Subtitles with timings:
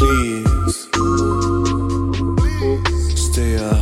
[0.00, 0.88] please.
[3.42, 3.80] Yeah.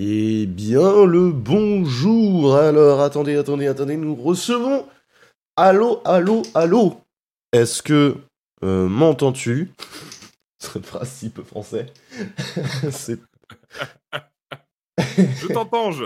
[0.00, 2.54] Eh bien, le bonjour.
[2.54, 4.86] Alors, attendez, attendez, attendez, nous recevons...
[5.56, 7.00] Allô, allô, allô.
[7.52, 8.16] Est-ce que
[8.62, 9.72] euh, m'entends-tu?
[11.04, 11.86] Si peu français.
[12.90, 13.18] c'est...
[14.98, 16.04] Je t'entends, je.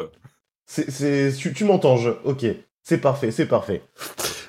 [0.66, 2.10] c'est, c'est- tu, tu m'entends, je...
[2.24, 2.44] Ok,
[2.82, 3.82] c'est parfait, c'est parfait.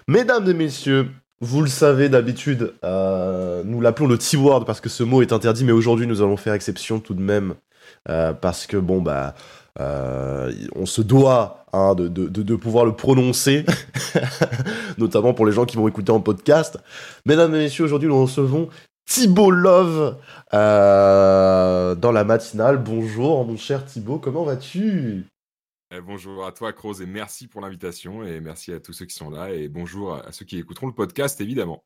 [0.08, 1.08] Mesdames et messieurs,
[1.40, 5.64] vous le savez d'habitude, euh, nous l'appelons le T-word parce que ce mot est interdit,
[5.64, 7.56] mais aujourd'hui nous allons faire exception tout de même
[8.10, 9.34] euh, parce que bon bah
[9.80, 13.66] euh, on se doit hein, de- de pouvoir le prononcer,
[14.98, 16.78] notamment pour les gens qui vont écouter en podcast.
[17.26, 18.70] Mesdames et messieurs, aujourd'hui nous recevons
[19.06, 20.20] Thibaut Love
[20.54, 22.78] euh, dans la matinale.
[22.78, 25.26] Bonjour mon cher Thibaut, comment vas-tu?
[25.92, 28.24] Eh, bonjour à toi, Kroos, et merci pour l'invitation.
[28.24, 29.52] Et merci à tous ceux qui sont là.
[29.52, 31.84] Et bonjour à ceux qui écouteront le podcast, évidemment.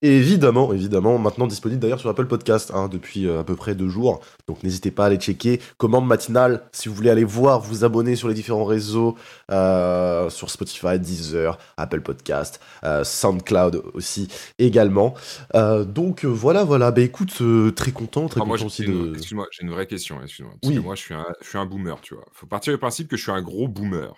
[0.00, 3.88] Évidemment, évidemment, maintenant disponible d'ailleurs sur Apple Podcast hein, depuis euh, à peu près deux
[3.88, 4.20] jours.
[4.46, 5.60] Donc n'hésitez pas à aller checker.
[5.76, 9.16] Commande matinale, si vous voulez aller voir, vous abonner sur les différents réseaux,
[9.50, 14.28] euh, sur Spotify, Deezer, Apple Podcast, euh, SoundCloud aussi
[14.60, 15.14] également.
[15.56, 16.92] Euh, donc voilà, voilà.
[16.92, 17.42] Bah écoute,
[17.74, 19.16] très content, très Ah, moi, content j'ai aussi une- de.
[19.16, 20.22] Excuse-moi, j'ai une vraie question.
[20.22, 20.54] Excuse-moi.
[20.62, 20.78] Parce Oui.
[20.78, 22.24] que moi, je suis, un, je suis un boomer, tu vois.
[22.32, 24.14] faut partir du principe que je suis un gros boomer.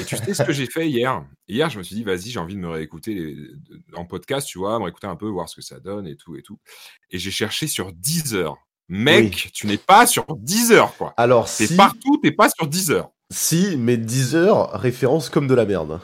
[0.00, 1.24] Et tu sais ce que j'ai fait hier?
[1.48, 3.36] Hier, je me suis dit, vas-y, j'ai envie de me réécouter les-
[3.94, 6.36] en podcast, tu vois, me réécouter un peu, voir ce que ça donne et tout
[6.36, 6.58] et tout.
[7.10, 8.56] Et j'ai cherché sur Deezer.
[8.88, 11.14] Mec, tu n'es pas sur Deezer, quoi.
[11.16, 13.08] Alors T'es si, partout, t'es pas sur Deezer.
[13.30, 16.00] si, mais 10 heures référence comme de la merde.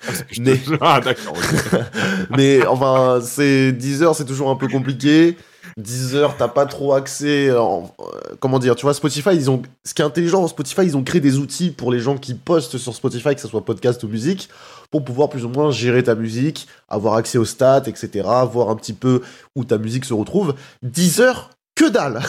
[0.00, 1.32] Te- Mais- Ah, d'accord.
[1.36, 1.40] ok.
[2.36, 5.36] mais enfin, c'est 10 heures, c'est toujours un peu compliqué.
[5.76, 7.50] 10 heures, t'as pas trop accès.
[7.56, 9.62] en- euh, comment dire Tu vois, Spotify, ils ont.
[9.84, 12.78] Ce qui est intelligent, Spotify, ils ont créé des outils pour les gens qui postent
[12.78, 14.48] sur Spotify, que ce soit podcast ou musique,
[14.90, 18.28] pour pouvoir plus ou moins gérer ta musique, avoir accès aux stats, etc.
[18.52, 19.20] Voir un petit peu
[19.56, 20.54] où ta musique se retrouve.
[20.82, 22.20] 10 heures, que dalle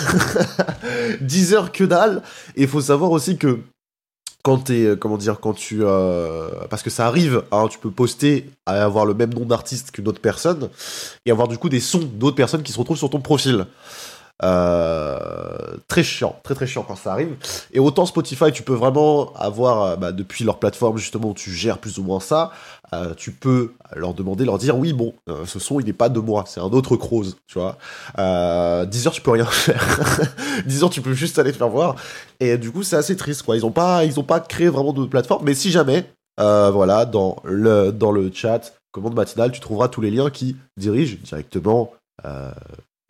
[1.22, 2.22] 10 heures, que dalle
[2.56, 3.60] Et il faut savoir aussi que
[4.44, 7.92] quand t'es euh, comment dire quand tu euh, parce que ça arrive hein, tu peux
[7.92, 10.70] poster à avoir le même nom d'artiste qu'une autre personne
[11.26, 13.66] et avoir du coup des sons d'autres personnes qui se retrouvent sur ton profil
[14.44, 17.36] Euh, très chiant très très chiant quand ça arrive
[17.74, 21.78] et autant Spotify tu peux vraiment avoir euh, bah, depuis leur plateforme justement tu gères
[21.78, 22.52] plus ou moins ça
[22.94, 25.14] euh, tu peux leur demander leur dire oui bon
[25.46, 27.78] ce son il n'est pas de moi c'est un autre Croze tu vois
[28.18, 29.86] euh, 10 heures tu peux rien faire
[30.66, 31.96] 10 heures tu peux juste aller te faire voir
[32.42, 33.56] et du coup, c'est assez triste, quoi.
[33.56, 35.46] Ils ont pas, pas créé vraiment de plateforme.
[35.46, 40.10] Mais si jamais, voilà, dans le, dans le chat, commande matinale, tu trouveras tous les
[40.10, 41.94] liens qui dirigent directement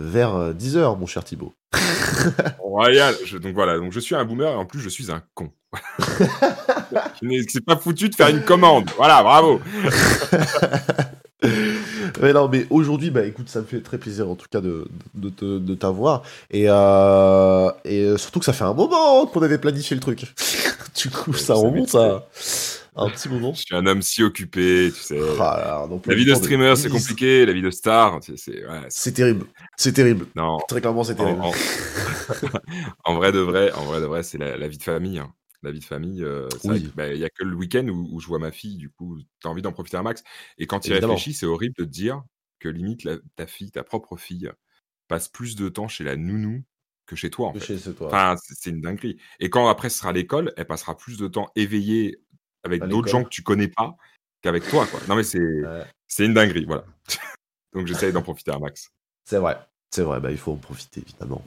[0.02, 1.54] vers euh, Deezer, mon cher Thibaut.
[2.60, 3.16] Royal.
[3.26, 5.50] Je- donc voilà, donc je suis un boomer et en plus je suis un con.
[7.48, 8.90] C'est pas foutu de faire une commande.
[8.98, 9.62] Voilà, bravo.
[12.22, 14.88] mais non, mais aujourd'hui, bah écoute, ça me fait très plaisir en tout cas de,
[15.16, 15.30] de,
[15.60, 16.24] de t'avoir.
[16.52, 20.34] Et, euh, et surtout que ça fait un moment qu'on avait planifié le truc.
[20.96, 22.28] du coup, ça remonte à
[22.96, 23.54] un petit moment.
[23.54, 25.20] Je suis un homme si occupé, tu sais.
[25.40, 27.46] Ah La vie de streamer, c'est compliqué.
[27.46, 29.46] La vie de star, c'est c'est- ouais, terrible.
[29.78, 30.28] C'est terrible.
[30.36, 30.58] non.
[30.68, 31.42] Très clairement, c'est En, terrible.
[31.42, 31.52] en-
[33.06, 35.20] en vrai de vrai, en vrai de vrai, c'est la, la vie de famille.
[35.20, 35.34] hein.
[35.64, 36.90] La vie de famille, euh, Oui.
[36.96, 38.78] bah, il y a que le week-end où, où je vois ma fille.
[38.78, 40.24] Du coup, t'as envie d'en profiter un max.
[40.58, 42.24] Et quand tu réfléchis, c'est horrible de te dire
[42.60, 44.50] que limite la- ta fille, ta propre fille,
[45.08, 46.64] passe plus de temps chez la nounou
[47.06, 47.48] que chez toi.
[47.50, 47.78] En fait.
[48.02, 49.18] Enfin, c'est c'est une dinguerie.
[49.40, 52.20] Et quand après ce sera l'école, elle passera plus de temps éveillée
[52.64, 53.96] avec d'autres gens que tu connais pas
[54.42, 54.86] qu'avec toi.
[54.88, 55.00] Quoi.
[55.08, 55.86] Non mais c'est Ouais.
[56.20, 56.84] une dinguerie, voilà.
[57.74, 58.90] Donc j'essaye d'en profiter un max.
[59.24, 59.58] C'est vrai,
[59.92, 61.42] c'est vrai, bah, il faut en profiter évidemment.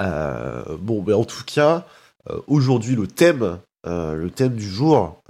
[0.00, 1.86] Euh, bon, mais en tout cas,
[2.28, 5.22] euh, aujourd'hui le thème, euh, le thème du jour,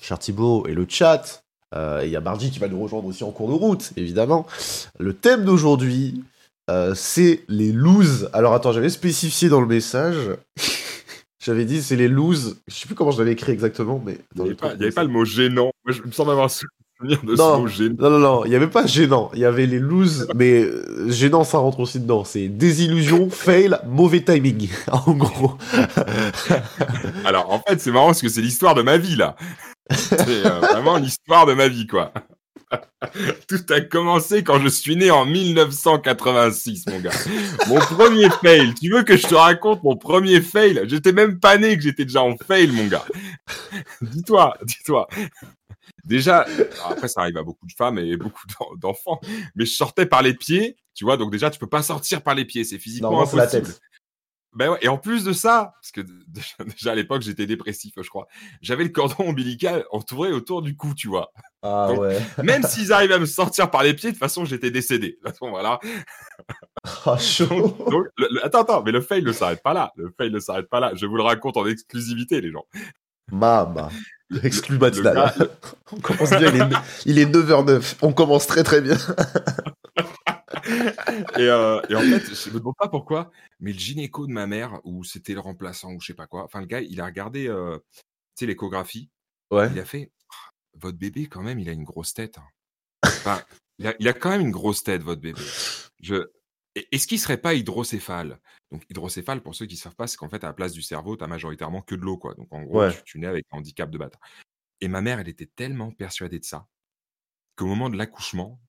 [0.00, 1.42] cher Thibaut, et le chat,
[1.76, 4.46] et il y a Margie qui va nous rejoindre aussi en cours de route, évidemment.
[5.00, 6.22] Le thème d'aujourd'hui,
[6.94, 8.30] c'est les looses.
[8.32, 10.30] Alors attends, j'avais spécifié dans le message,
[11.44, 14.18] j'avais dit c'est les looses, je sais plus comment je l'avais écrit exactement, mais...
[14.36, 15.70] Il n'y avait, pas- avait le mot gênant.
[15.84, 17.56] Moi, je me semble avoir souvenir de Non.
[17.56, 17.96] ce mot gênant.
[17.98, 19.30] Non, non, non, il n'y avait pas gênant.
[19.34, 22.24] Il y avait les looses, mais euh, gênant, ça rentre aussi dedans.
[22.24, 24.68] C'est désillusion, fail, mauvais timing.
[24.90, 25.58] En gros.
[27.24, 29.36] Alors en fait, c'est marrant parce que c'est l'histoire de ma vie là.
[29.90, 32.12] C'est euh, vraiment l'histoire de ma vie quoi.
[33.48, 37.10] Tout a commencé quand je suis né en 1986, mon gars.
[37.66, 38.74] Mon premier fail.
[38.74, 40.82] Tu veux que je te raconte mon premier fail?
[40.86, 43.04] J'étais même pas né que j'étais déjà en fail, mon gars.
[44.02, 45.08] dis-toi, dis-toi.
[46.04, 46.46] déjà,
[46.88, 49.20] après ça arrive à beaucoup de femmes et beaucoup d'en- d'enfants,
[49.54, 52.34] mais je sortais par les pieds, tu vois, donc déjà tu peux pas sortir par
[52.34, 53.66] les pieds, c'est physiquement Normalement, c'est la impossible.
[53.66, 53.80] tête.
[54.56, 56.00] Ben ouais, et en plus de ça, parce que
[56.64, 58.26] déjà, à l'époque j'étais dépressif, je crois,
[58.62, 61.32] j'avais le cordon ombilical entouré autour du cou, tu vois.
[61.62, 62.18] Ah Donc, ouais.
[62.42, 65.08] Même s'ils arrivaient à me sortir par les pieds, de toute façon j'étais décédé.
[65.08, 65.80] De toute façon, voilà.
[67.06, 67.76] Ah, chaud.
[67.90, 69.92] Donc, le- le- attends, attends, mais le fail ne s'arrête pas là.
[69.96, 70.92] Le fail ne s'arrête pas là.
[70.94, 72.64] Je vous le raconte en exclusivité, les gens.
[73.32, 73.88] Mama.
[74.42, 75.14] Exclu matinal.
[75.14, 75.34] gars-
[75.92, 77.96] On commence bien, il est, il est 9h09.
[78.02, 78.96] On commence très très bien.
[81.38, 83.30] Et, euh, et en fait, je me demande pas pourquoi,
[83.60, 86.44] mais le gynéco de ma mère, ou c'était le remplaçant, ou je sais pas quoi,
[86.44, 88.02] enfin le gars, il a regardé, euh, tu
[88.40, 89.10] sais, l'échographie,
[89.50, 89.70] Ouais.
[89.70, 90.10] il a fait,
[90.74, 92.38] votre bébé quand même, il a une grosse tête.
[92.38, 92.48] hein.
[93.04, 93.44] Enfin,
[93.78, 95.42] il a, il a quand même une grosse tête, votre bébé.
[96.00, 96.30] Je...
[96.74, 98.40] et- Est-ce qu'il serait pas hydrocéphale?
[98.72, 101.16] Donc hydrocéphale, pour ceux qui savent pas, c'est qu'en fait, à la place du cerveau,
[101.16, 102.34] tu as majoritairement que de l'eau, quoi.
[102.34, 102.92] Donc en gros, Ouais.
[102.92, 104.20] tu, tu nais avec un handicap de bâtard.
[104.80, 106.66] Et ma mère, elle était tellement persuadée de ça
[107.56, 108.60] qu'au moment de l'accouchement,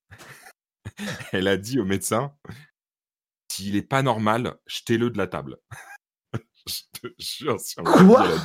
[1.31, 2.33] elle a dit au médecin
[3.51, 5.57] s'il est pas normal, jetez-le de la table.
[6.67, 8.27] je te jure, sur Quoi?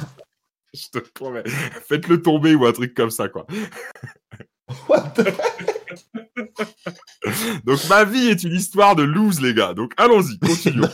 [0.72, 1.42] Je te promets.
[1.88, 3.44] Faites-le tomber ou un truc comme ça, quoi.
[4.88, 5.34] What the-
[7.64, 9.74] Donc, ma vie est une histoire de lose, les gars.
[9.74, 10.88] Donc, allons-y, continuons.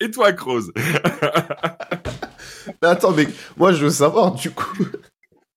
[0.00, 0.72] Et toi, Croze?
[2.82, 4.84] Attends, mais moi je veux savoir du coup.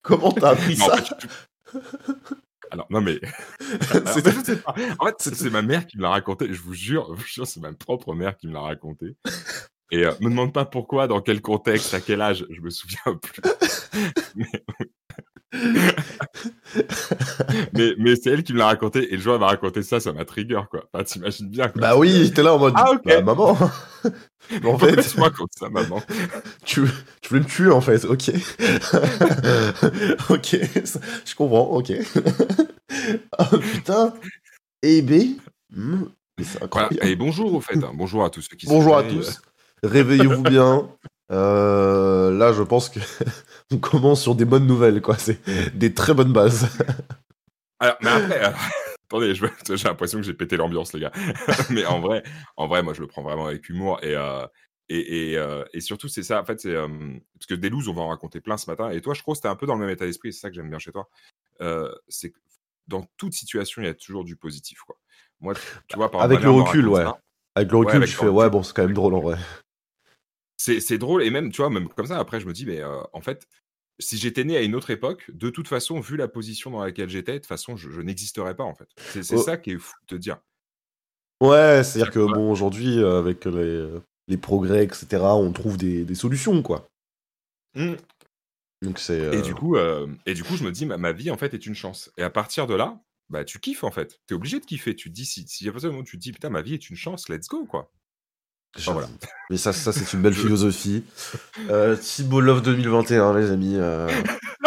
[0.03, 1.01] Comment t'as appris Non, ça?
[1.01, 1.15] tu-
[2.73, 3.19] Alors, non, mais.
[3.91, 4.73] Alors, je sais pas.
[4.97, 6.51] En fait, c'est ma mère qui me l'a raconté.
[6.51, 9.15] Je vous jure, je jure, c'est ma propre mère qui me l'a raconté.
[9.91, 13.15] Et euh, me demande pas pourquoi, dans quel contexte, à quel âge, je me souviens
[13.21, 13.43] plus.
[14.35, 14.47] mais
[17.73, 19.11] mais, mais c'est elle qui me l'a raconté.
[19.13, 20.85] Et le jour elle m'a raconté ça, ça m'a trigger, quoi.
[20.93, 21.67] Enfin, t'imagines bien.
[21.69, 21.81] Quoi.
[21.81, 22.73] Bah oui, t'es là en mode.
[22.75, 23.01] Ah, ok.
[23.05, 23.57] Bah maman.
[24.51, 26.01] Mais en fait, me racontes ça, maman?
[26.65, 26.81] tu,
[27.21, 28.29] tu voulais me tuer en fait, ok.
[30.29, 30.57] ok,
[31.25, 31.93] je comprends, ok.
[33.37, 34.13] Ah putain.
[34.81, 35.37] Et B.
[35.75, 36.03] Hmm,
[36.71, 36.89] Voilà.
[37.03, 37.77] Et bonjour, au fait.
[37.77, 37.91] hein.
[37.93, 39.41] Bonjour à tous ceux qui se Bonjour à tous.
[39.83, 40.89] Réveillez-vous bien.
[41.31, 42.99] Euh, là, je pense que
[43.71, 45.17] on commence sur des bonnes nouvelles, quoi.
[45.17, 45.39] C'est
[45.77, 46.67] des très bonnes bases.
[47.79, 48.51] Alors, mais après, euh,
[49.09, 51.11] attendez, je- j'ai l'impression que j'ai pété l'ambiance, les gars.
[51.69, 52.23] mais en vrai,
[52.57, 54.45] en vrai, moi, je le prends vraiment avec humour et euh,
[54.89, 56.41] et, et, euh, et surtout, c'est ça.
[56.41, 58.89] En fait, c'est parce que des looses, on va en raconter plein ce matin.
[58.91, 60.33] Et toi, je crois que c'était un peu dans le même état d'esprit.
[60.33, 61.07] C'est ça que j'aime bien chez toi.
[62.09, 62.37] C'est que
[62.87, 64.97] dans toute situation, il y a toujours du positif, quoi.
[65.39, 65.53] Moi,
[65.87, 67.05] tu vois, par Avec le recul, ouais.
[67.55, 69.37] Avec le recul, le fais, ouais, bon, c'est quand même drôle en vrai.
[70.79, 73.01] C'est drôle et même, tu vois, même comme ça, après, je me dis, mais euh,
[73.13, 73.47] en fait,
[73.99, 77.09] si j'étais né à une autre époque, de toute façon, vu la position dans laquelle
[77.09, 78.87] j'étais, de toute façon, je, je n'existerais pas, en fait.
[78.97, 79.41] C'est c'est Oh.
[79.43, 80.37] ça qui est fou de te dire.
[81.41, 83.89] Ouais, c'est-à-dire que, bon, aujourd'hui, euh, avec les,
[84.29, 86.87] les progrès, etc., on trouve des, des solutions, quoi.
[88.81, 89.35] Donc c'est.
[89.35, 91.53] Et du coup, euh, et du coup, je me dis, ma, ma vie en fait
[91.53, 92.11] est une chance.
[92.17, 94.19] Et à partir de là, bah tu kiffes en fait.
[94.27, 94.95] T'es obligé de kiffer.
[94.95, 96.61] Tu te dis, si, si à partir du moment où tu te dis, putain, ma
[96.61, 97.91] vie est une chance, let's go quoi.
[98.77, 99.07] Je- voilà.
[99.49, 101.03] Mais ça, ça c'est une belle philosophie.
[101.69, 103.75] Euh, Thibault Love 2021, les amis.
[103.77, 104.09] euh,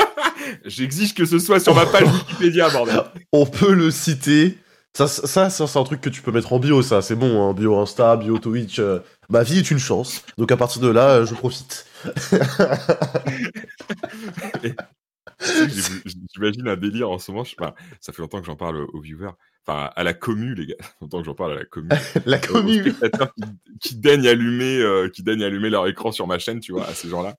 [0.64, 3.02] J'exige que ce soit sur ma page Wikipédia, bordel.
[3.32, 4.58] on peut le citer.
[4.96, 7.46] Ça, ça, ça, c'est un truc que tu peux mettre en bio, ça, c'est bon,
[7.46, 8.78] hein, bio Insta, bio Twitch.
[8.78, 10.22] euh, ma vie est une chance.
[10.38, 11.84] Donc à partir de là, je profite.
[16.34, 17.44] J'imagine un délire en ce moment.
[17.44, 17.54] Je
[18.00, 19.32] ça fait longtemps que j'en parle aux viewers.
[19.66, 20.76] Enfin, à la commu, les gars.
[21.00, 21.88] Longtemps que j'en parle à la commu.
[22.26, 23.44] La spectateurs qui,
[23.80, 26.94] qui daignent allumer, euh, qui daignent allumer leur écran sur ma chaîne, tu vois, à
[26.94, 27.36] ces gens-là.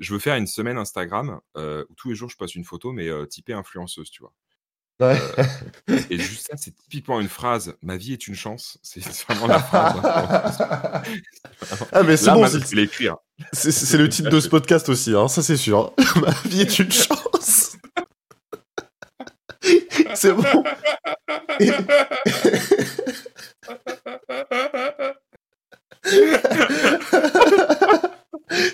[0.00, 2.92] Je veux faire une semaine Instagram euh, où tous les jours je poste une photo,
[2.92, 4.32] mais euh, typée influenceuse, tu vois.
[5.00, 5.16] Ouais.
[6.10, 7.76] Et juste ça, c'est typiquement une phrase.
[7.82, 8.78] Ma vie est une chance.
[8.82, 9.94] C'est vraiment la phrase.
[10.02, 11.02] hein.
[11.92, 13.16] ah, mais c'est bon, c'est- l'écrire.
[13.52, 15.92] c'est c'est le titre de ce podcast aussi, hein, ça c'est sûr.
[16.20, 17.17] ma vie est une chance.
[20.14, 20.64] c'est bon.
[21.60, 21.70] Et-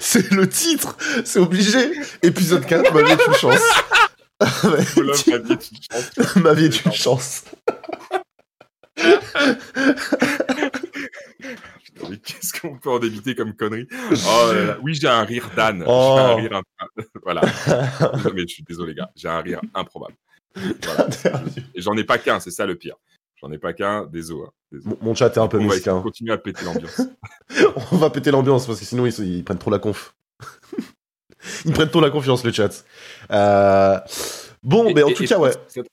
[0.01, 1.93] c'est le titre, c'est obligé.
[2.23, 3.61] Épisode 4, ma vie est une chance.
[4.63, 6.11] Voilà, ma vie est une chance.
[6.37, 7.45] ma vie est une chance.
[11.85, 14.77] Putain, mais qu'est-ce qu'on peut en éviter comme connerie Oh là là.
[14.83, 15.85] Oui, j'ai un rire d'âne.
[15.87, 16.15] Oh.
[16.17, 17.09] J'ai un rire improbable.
[17.23, 17.41] Voilà.
[18.35, 19.11] Mais je suis désolé, gars.
[19.17, 20.15] J'ai un rire improbable.
[20.57, 21.09] Voilà.
[21.77, 22.97] J'en ai pas qu'un, c'est ça le pire.
[23.41, 24.45] J'en ai pas qu'un, désolé.
[24.47, 24.51] hein.
[24.73, 24.97] Désolé.
[25.03, 26.01] Mon, mon chat est un peu On va mesquin.
[26.01, 27.01] continuer à péter l'ambiance.
[27.93, 30.15] On va péter l'ambiance parce que sinon ils, ils prennent trop la conf.
[31.65, 32.85] ils prennent trop la confiance le chat.
[33.31, 33.99] Euh,
[34.63, 35.53] Bon, Et- mais en et- tout et cas, ouais.
[35.69, 35.87] cette-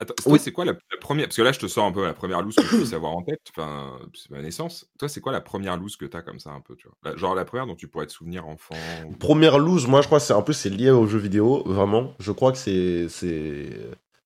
[0.00, 0.38] Attends, Oui.
[0.42, 2.40] c'est quoi la, la première Parce que là, je te sors un peu la première
[2.40, 3.40] loose que je puisse avoir en tête.
[3.50, 4.86] Enfin, c'est ma naissance.
[4.98, 6.96] Toi, c'est quoi la première loose que t'as comme ça un peu, tu vois?
[7.04, 8.74] La- Genre la première dont tu pourrais te souvenir enfant.
[9.06, 11.62] ou- Première loose, moi je crois que c'est un peu c'est lié aux jeux vidéo,
[11.66, 12.14] vraiment.
[12.18, 13.68] Je crois que c'est c'est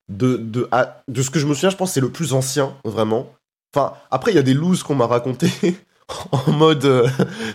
[0.09, 2.35] de de à- de ce que je me souviens, je pense que c'est le plus
[2.35, 3.33] ancien, vraiment.
[3.75, 5.49] Enfin, après il y a des looses qu'on m'a raconté
[6.33, 7.09] en mode euh,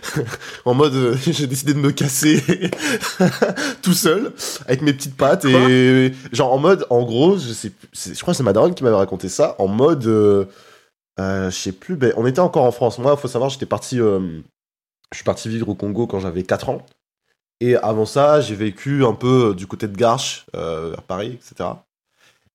[0.64, 2.42] en mode euh, j'ai décidé de me casser
[3.82, 4.32] tout seul
[4.66, 8.38] avec mes petites pattes et genre en mode en gros, je sais je crois que
[8.38, 10.46] c'est ma daronne qui m'avait raconté ça en mode euh,
[11.20, 12.98] euh, je sais plus, ben, on était encore en France.
[12.98, 14.42] Moi, faut savoir, j'étais parti je
[15.12, 16.86] suis parti vivre au Congo quand j'avais 4 ans.
[17.60, 21.70] Et avant ça, j'ai vécu un peu du côté de Garches, vers Paris, etc.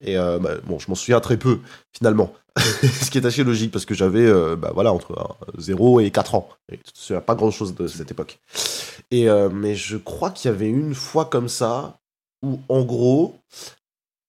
[0.01, 1.59] Et bah, bon, je m'en souviens très peu,
[1.91, 2.33] finalement.
[2.61, 6.11] Ce qui est assez logique, parce que j'avais, euh, bah, voilà, entre euh, 0 et
[6.11, 6.49] 4 ans.
[6.71, 6.79] Et
[7.25, 8.39] pas grand-chose de cette époque.
[9.11, 11.99] Et, euh, mais je crois qu'il y avait une fois comme ça,
[12.41, 13.35] où, en gros,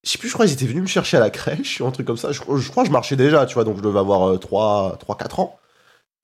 [0.04, 1.90] je sais plus, je crois qu'ils étaient venus me chercher à la crèche, ou un
[1.90, 2.32] truc comme ça.
[2.32, 5.58] Je, crois que je marchais déjà, tu vois, donc je devais avoir euh, 3-4 ans.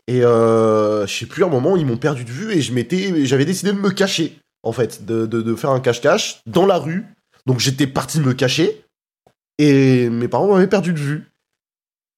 [0.06, 2.72] Et euh, je sais plus, à un moment, ils m'ont perdu de vue et je
[2.72, 6.66] m'étais, j'avais décidé de me cacher, en fait, de, de, de faire un cache-cache dans
[6.66, 7.06] la rue.
[7.46, 8.84] Donc j'étais parti me cacher
[9.58, 11.31] et mes parents m'avaient perdu de vue.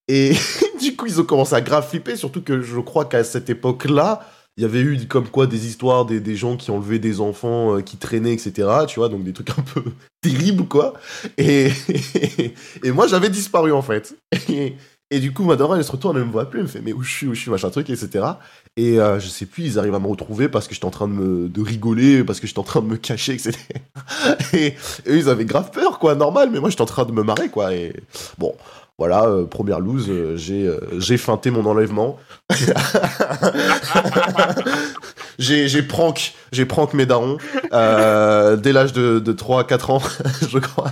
[0.07, 0.33] Et
[0.81, 4.27] du coup, ils ont commencé à grave flipper, surtout que je crois qu'à cette époque-là,
[4.57, 7.77] il y avait eu comme quoi des histoires des, des gens qui enlevaient des enfants
[7.77, 8.69] euh, qui traînaient, etc.
[8.87, 9.83] Tu vois, donc des trucs un peu
[10.21, 10.93] terribles, quoi.
[11.37, 11.71] Et,
[12.83, 14.15] et moi, j'avais disparu, en fait.
[15.11, 16.81] Et, du coup, ma daronne, elle se retourne, elle me voit plus, elle me fait,
[16.81, 18.25] mais où je suis, où je suis, machin truc, etc.
[18.75, 21.07] Et euh, je sais plus, ils arrivent à me retrouver parce que j'étais en train
[21.07, 23.57] de, me, de rigoler, parce que j'étais en train de me cacher, etc.
[24.53, 24.75] Et, et
[25.07, 27.49] eux, ils avaient grave peur, quoi, normal, mais moi, j'étais en train de me marrer,
[27.49, 27.73] quoi.
[27.73, 27.93] Et
[28.37, 28.55] bon,
[28.97, 32.17] voilà, euh, première loose, euh, j'ai euh, j'ai feinté mon enlèvement.
[35.39, 37.37] j'ai j'ai prank, j'ai prank mes darons
[37.71, 40.01] dès l'âge de, de 3 à 4 ans,
[40.49, 40.91] je crois.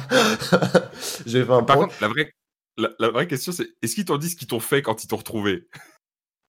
[1.25, 2.31] j'ai fait un Par contre, la vraie,
[2.77, 5.07] la, la vraie question, c'est est-ce qu'ils t'ont dit ce qu'ils t'ont fait quand ils
[5.07, 5.67] t'ont retrouvé?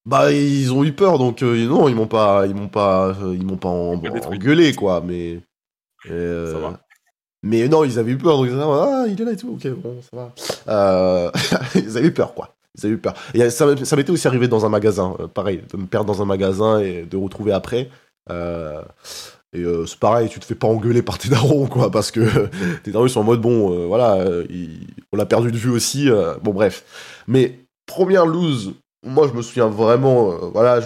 [0.06, 3.56] Bah ils ont eu peur donc non ils m'ont pas ils m'ont pas ils m'ont
[3.56, 5.40] pas en- engueulé quoi mais
[6.06, 6.80] Ça va.
[7.44, 9.50] Mais non ils avaient eu peur ils disaient, ah il est là et tout.
[9.50, 10.32] Ok bon ça va.
[10.68, 11.30] Euh,
[11.74, 12.54] ils avaient eu peur quoi.
[12.76, 13.14] Ils avaient eu peur.
[13.50, 16.80] Ça, m'était aussi arrivé dans un magasin euh, pareil de me perdre dans un magasin
[16.80, 17.90] et de retrouver après.
[18.30, 18.82] Euh,
[19.52, 22.48] et c'est pareil tu te fais pas engueuler par tes darons quoi parce que
[22.82, 24.26] tes darons sont en mode bon voilà
[25.12, 26.08] on l'a perdu de vue aussi
[26.42, 27.22] bon bref.
[27.28, 28.72] Mais première lose
[29.06, 30.80] moi je me souviens vraiment voilà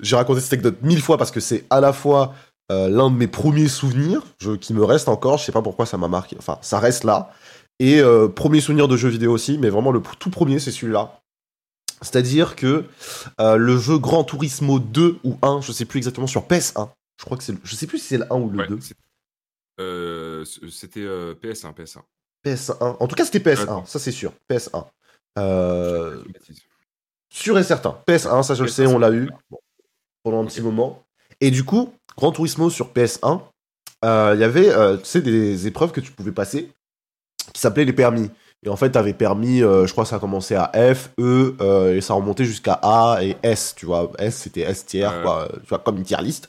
[0.00, 2.32] j'ai raconté cette anecdote mille fois parce que c'est à la fois
[2.72, 5.84] euh, l'un de mes premiers souvenirs je- qui me reste encore je sais pas pourquoi
[5.86, 7.30] ça m'a marqué enfin ça reste là
[7.78, 11.20] et euh, premier souvenir de jeu vidéo aussi mais vraiment le tout premier c'est celui-là
[12.00, 12.84] c'est-à-dire que
[13.40, 16.88] euh, le jeu Gran Turismo 2 ou 1 je sais plus exactement sur PS1
[17.20, 18.68] je crois que c'est le- je sais plus si c'est le 1 ou le Ouais,
[18.68, 18.94] 2 c'est-
[19.80, 22.00] euh, C'était euh, PS1, PS1.
[22.44, 23.88] PS1 en tout cas c'était PS1 D'accord.
[23.88, 24.86] ça c'est sûr PS1
[25.38, 26.22] euh.
[27.30, 27.98] Sûr et certain.
[28.06, 29.58] PS1, ça je le sais, on l'a eu bon,
[30.22, 31.02] pendant un petit moment.
[31.40, 33.42] Et du coup, Gran Turismo sur PS1,
[34.04, 36.70] euh, il y avait, euh, des épreuves que tu pouvais passer
[37.52, 38.30] qui s'appelaient les permis.
[38.64, 41.10] Et en fait, tu avais permis, euh, je crois que ça a commencé à F,
[41.20, 44.10] E, euh, et ça remontait jusqu'à A et S, tu vois.
[44.18, 45.22] S, c'était S tiers, Ouais.
[45.22, 46.48] quoi, tu vois, comme une tier list.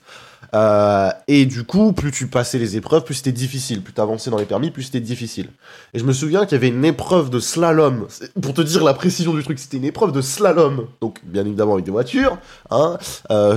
[0.54, 3.82] Euh, et du coup, plus tu passais les épreuves, plus c'était difficile.
[3.82, 5.50] Plus tu avançais dans les permis, plus c'était difficile.
[5.94, 8.08] Et je me souviens qu'il y avait une épreuve de slalom.
[8.42, 10.88] Pour te dire la précision du truc, c'était une épreuve de slalom.
[11.02, 12.38] Donc, bien évidemment, avec des voitures,
[12.70, 12.98] hein,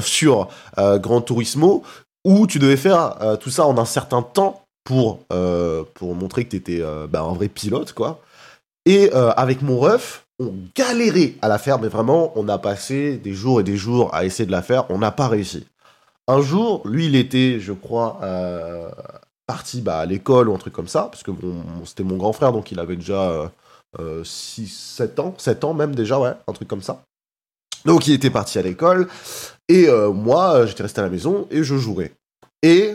[0.01, 0.49] sur
[0.79, 1.85] euh, Gran Turismo,
[2.25, 5.21] où tu devais faire tout ça en un certain temps pour,
[5.95, 8.21] pour montrer que tu étais un vrai pilote, quoi.
[8.89, 13.19] Et euh, avec mon ref, on galérait à la faire, mais vraiment, on a passé
[13.19, 14.91] des jours et des jours à essayer de la faire.
[14.91, 15.67] On n'a pas réussi.
[16.27, 18.91] Un jour, lui, il était, je crois, euh,
[19.47, 21.31] parti bah, à l'école ou un truc comme ça, parce que
[21.85, 23.51] c'était mon grand frère, donc il avait déjà
[24.23, 27.03] 6, 7 ans, 7 ans même déjà, ouais, un truc comme ça.
[27.85, 29.09] Donc il était parti à l'école,
[29.69, 32.13] et euh, moi, euh, j'étais resté à la maison, et je jouais.
[32.63, 32.95] Et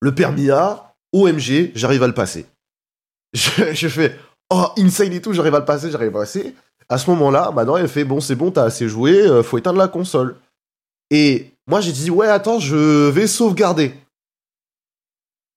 [0.00, 2.46] le permis A, OMG, j'arrive à le passer.
[3.32, 4.18] Je fais,
[4.50, 6.54] oh, insane et tout, j'arrive à le passer, j'arrive à le passer.
[6.88, 9.78] À ce moment-là, maintenant, elle fait, bon, c'est bon, t'as assez joué, euh, faut éteindre
[9.78, 10.36] la console.
[11.10, 13.94] Et moi, j'ai dit, ouais, attends, je vais sauvegarder.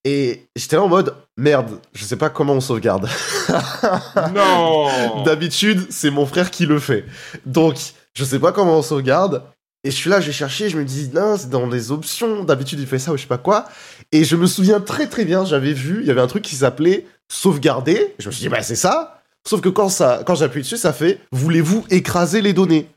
[0.04, 3.08] Et j'étais là en mode, merde, je sais pas comment on sauvegarde.
[4.34, 7.04] Non D'habitude, c'est mon frère qui le fait.
[7.46, 7.76] Donc,
[8.14, 9.42] je sais pas comment on sauvegarde.
[9.82, 12.44] Et je suis là, j'ai cherché, je me dis, non, c'est dans les options.
[12.44, 13.66] D'habitude, il fait ça ou je sais pas quoi.
[14.12, 16.56] Et je me souviens très très bien, j'avais vu, il y avait un truc qui
[16.56, 18.14] s'appelait sauvegarder.
[18.18, 19.22] Je me suis dit, bah c'est ça.
[19.46, 22.88] Sauf que quand, ça, quand j'appuie dessus, ça fait, voulez-vous écraser les données?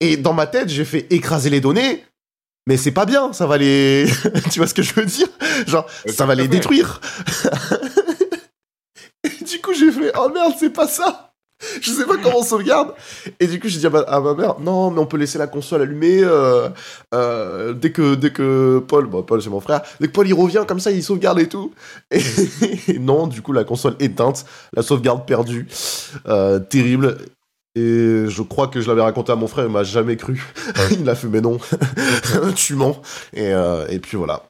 [0.00, 2.04] Et dans ma tête, j'ai fait écraser les données.
[2.66, 4.06] Mais c'est pas bien, ça va les.
[4.50, 5.28] tu vois ce que je veux dire?
[5.66, 7.00] Genre, ça va les détruire.
[9.24, 11.31] Et du coup, j'ai fait Oh merde, c'est pas ça
[11.80, 12.94] je sais pas comment on sauvegarde.
[13.40, 15.38] Et du coup, j'ai dit à ma, à ma mère, non, mais on peut laisser
[15.38, 16.68] la console allumée euh,
[17.14, 20.34] euh, dès que dès que Paul, bon, Paul c'est mon frère, dès que Paul il
[20.34, 21.72] revient comme ça, il sauvegarde et tout.
[22.10, 22.20] Et,
[22.88, 25.66] et non, du coup, la console éteinte, la sauvegarde perdue,
[26.26, 27.18] euh, terrible.
[27.74, 30.42] Et je crois que je l'avais raconté à mon frère, il m'a jamais cru.
[30.90, 31.58] il a fait, mais non,
[32.54, 33.00] tu mens.
[33.32, 34.42] Et, euh, et puis voilà.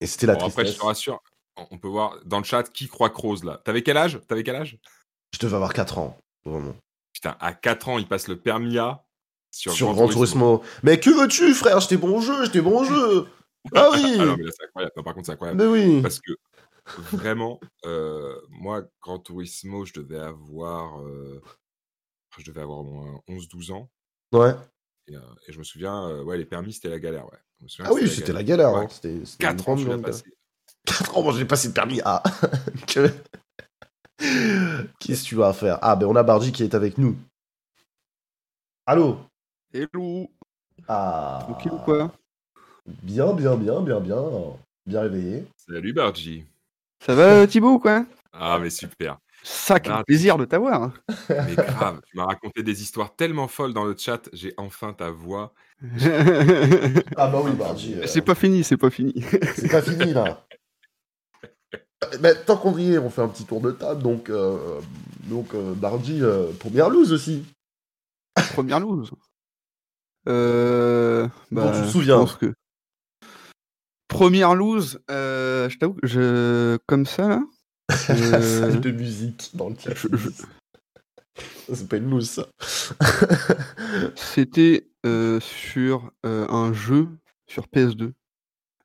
[0.00, 1.20] Et c'était la Bon, après, je te rassure,
[1.56, 3.60] on- on peut voir dans le chat qui croit Croze là.
[3.64, 4.18] T'avais quel âge?
[4.26, 4.76] T'avais quel âge?
[5.32, 6.74] Je devais avoir 4 ans, vraiment.
[7.12, 9.04] Putain, à 4 ans, il passe le permis A
[9.50, 10.62] sur, Sur Gran Turismo.
[10.82, 11.80] Mais que veux-tu, frère?
[11.80, 13.26] J'étais bon au jeu, j'étais bon au jeu.
[13.76, 14.92] Ah oui Ah non, mais là, c'est incroyable.
[14.96, 15.62] Non, par contre, c'est incroyable.
[15.62, 16.32] Mais oui Parce que
[17.12, 21.00] vraiment, euh, moi, Gran Turismo, je devais avoir.
[21.02, 21.40] euh,
[22.38, 23.88] je devais avoir au moins 11-12 ans.
[24.32, 24.52] Ouais.
[25.06, 27.26] Et, euh, et je me souviens, euh, ouais, les permis, c'était la galère.
[27.26, 27.38] Ouais.
[27.60, 28.72] Je me souviens Ah oui, c'était la galère.
[28.72, 28.78] Ouais.
[28.80, 28.88] Hein.
[28.90, 30.02] C'était c'était une 4 ans, grande galère.
[30.06, 30.24] passé.
[30.86, 32.20] 4 ans, moi j'ai passé le permis A.
[32.88, 33.10] Que-
[35.00, 35.78] Qu'est-ce que tu vas faire?
[35.82, 37.16] Ah, ben on a Bardi qui est avec nous.
[38.86, 39.18] Allô?
[39.72, 40.30] Hello
[40.88, 41.40] Ah.
[41.42, 42.12] Tranquille ou quoi?
[43.02, 44.22] Bien, bien, bien, bien, bien.
[44.86, 45.44] Bien réveillé.
[45.56, 46.44] Salut, Bargy.
[47.04, 48.04] Ça va Thibaut ou quoi?
[48.32, 49.18] Ah, mais super.
[49.44, 50.04] Sacré Ah.
[50.04, 50.92] plaisir de t'avoir.
[51.28, 54.28] Mais grave, tu m'as raconté des histoires tellement folles dans le chat.
[54.32, 55.52] J'ai enfin ta voix.
[57.16, 57.94] Ah bah oui, Bardi.
[57.94, 59.14] euh, c'est pas fini, c'est pas fini.
[59.56, 60.44] c'est pas fini là.
[62.20, 64.02] Mais tant qu'on y est, on fait un petit tour de table.
[64.02, 64.80] Donc, euh,
[65.24, 67.44] donc euh, Bardi, euh, première loose aussi.
[68.54, 69.10] Première loose.
[70.28, 72.18] Euh, Dont bah, tu te je souviens.
[72.18, 72.52] pense que-
[74.08, 77.42] Première loose, euh, je t'avoue, je comme ça là.
[77.90, 80.30] Salle de musique dans le je- je-
[81.74, 82.46] C'est pas une loose ça.
[84.16, 84.88] C'était
[85.40, 87.08] sur un jeu
[87.48, 88.12] sur PS2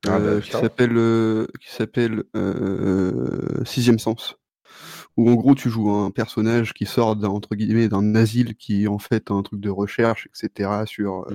[0.10, 4.36] Ah bah, euh, qui s'appelle euh, qui s'appelle euh, Sixième Sens.
[5.16, 8.84] Où en gros tu joues un personnage qui sort d'un entre guillemets d'un asile qui
[8.84, 11.26] est en fait un truc de recherche etc sur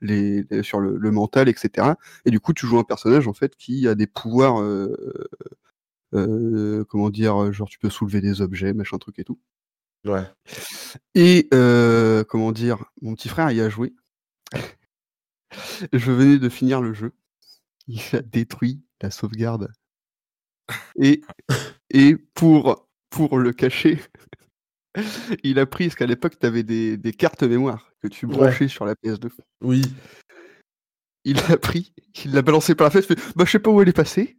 [0.00, 1.96] les, les- sur le, le mental etc.
[2.26, 4.94] Et du coup tu joues un personnage en fait qui a des pouvoirs euh,
[6.14, 9.40] euh, comment dire genre tu peux soulever des objets machin truc et tout.
[10.04, 10.22] Ouais.
[11.16, 13.94] Et euh, comment dire, mon petit frère y a joué.
[15.92, 17.12] Je venais de finir le jeu.
[17.86, 19.70] Il a détruit la sauvegarde.
[20.96, 21.20] Et,
[21.90, 24.00] et pour, pour le cacher,
[25.42, 28.34] il a pris, parce qu'à l'époque, tu avais des, des cartes mémoire que tu Ouais.
[28.34, 29.30] branchais sur la PS2.
[29.62, 29.82] Oui.
[31.24, 31.92] Il l'a pris,
[32.24, 33.92] il l'a balancé par la fenêtre, il fait Bah, je sais pas où elle est
[33.92, 34.38] passée.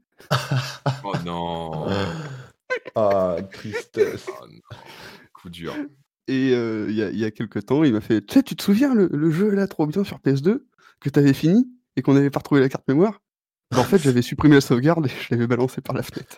[1.03, 1.87] Oh non.
[2.95, 4.25] Ah, tristesse.
[4.27, 4.77] Oh non.
[5.33, 5.75] Coup dur.
[6.27, 8.43] Et euh, il y, a, il y a quelques temps, il m'a fait Tu sais,
[8.43, 10.65] tu te souviens le, le jeu là, trop bien sur PS2,
[10.99, 13.21] que t'avais fini et qu'on n'avait pas retrouvé la carte mémoire?
[13.73, 16.37] En fait, j'avais supprimé la sauvegarde et je l'avais balancé par la fenêtre.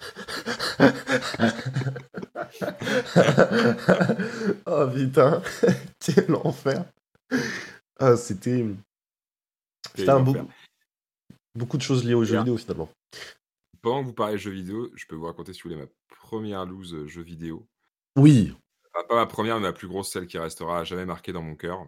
[4.66, 5.42] oh putain,
[6.00, 6.86] quel enfer.
[8.00, 8.66] Ah, c'était
[9.96, 10.46] c'était un enfer.
[11.56, 12.90] beaucoup de choses liées aux jeux vidéo finalement.
[13.82, 16.66] Pendant que vous parlez jeux vidéo, je peux vous raconter si vous voulez ma première
[16.66, 17.66] loose euh, jeux vidéo.
[18.18, 18.56] Oui.
[18.94, 21.56] Enfin, pas ma première, mais ma plus grosse, celle qui restera jamais marquée dans mon
[21.56, 21.86] cœur.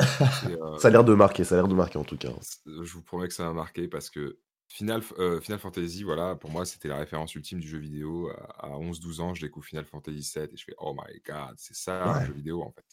[0.46, 2.30] Euh, Ça a l'air de marquer, ça a l'air de marquer en tout cas.
[2.66, 4.38] je vous promets que ça m'a marqué parce que
[4.68, 8.28] Final, euh, Final Fantasy, voilà, pour moi, c'était la référence ultime du jeu vidéo.
[8.30, 11.54] À, à 11-12 ans, je découvre Final Fantasy 7 et je fais Oh my god,
[11.58, 12.26] c'est ça Ouais.
[12.26, 12.84] jeu vidéo en fait.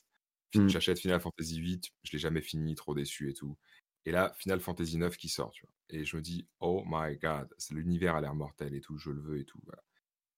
[0.60, 0.68] Mm.
[0.68, 3.58] J'achète Final Fantasy 8, je l'ai jamais fini, trop déçu et tout.
[4.06, 5.74] Et là, Final Fantasy 9 qui sort, tu vois.
[5.90, 9.22] Et je me dis Oh my god, l'univers a l'air mortel et tout, je le
[9.22, 9.60] veux et tout.
[9.66, 9.82] voilà.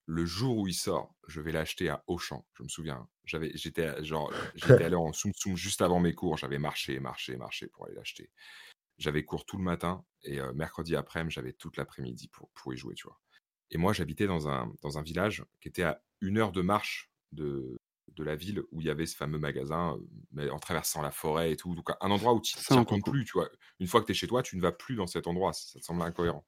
[0.06, 2.46] Le jour où il sort, je vais l'acheter à Auchan.
[2.54, 6.38] Je me souviens, j'avais, j'étais genre, j'étais allé en soum soum juste avant mes cours.
[6.38, 8.30] J'avais marché, marché, marché pour aller l'acheter.
[8.98, 12.78] J'avais cours tout le matin et euh, mercredi après-midi, j'avais toute l'après-midi pour, pour y
[12.78, 13.20] jouer, tu vois.
[13.72, 17.12] Et moi, j'habitais dans un, dans un village qui était à une heure de marche
[17.32, 17.80] de,
[18.10, 19.98] de la ville où il y avait ce fameux magasin,
[20.32, 21.74] mais en traversant la forêt et tout.
[21.76, 23.50] Donc, un endroit où tu ne compte plus, tu vois.
[23.80, 25.54] Une fois que tu es chez toi, tu ne vas plus dans cet endroit.
[25.54, 26.46] Ça, ça te semble incohérent.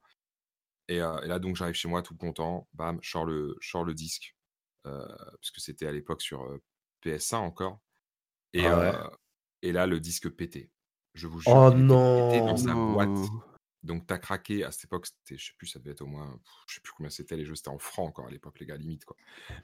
[0.88, 2.68] Et, euh, et là, donc, j'arrive chez moi tout content.
[2.74, 4.36] Bam, je sors le, je sors le disque.
[4.86, 5.06] euh,
[5.40, 6.62] puisque c'était à l'époque sur euh,
[7.02, 7.80] PS1 encore.
[8.54, 8.92] Et, Ah ouais.
[9.62, 10.70] et là, le disque pétait.
[11.16, 11.52] Je vous jure.
[11.52, 12.46] Oh il était pété non.
[12.46, 13.30] dans sa boîte.
[13.82, 14.64] Donc, t'as craqué.
[14.64, 16.92] À cette époque, c'était, je sais plus, ça devait être au moins, je sais plus
[16.96, 19.16] combien c'était les jeux, c'était en francs encore à l'époque, les gars, limite, quoi.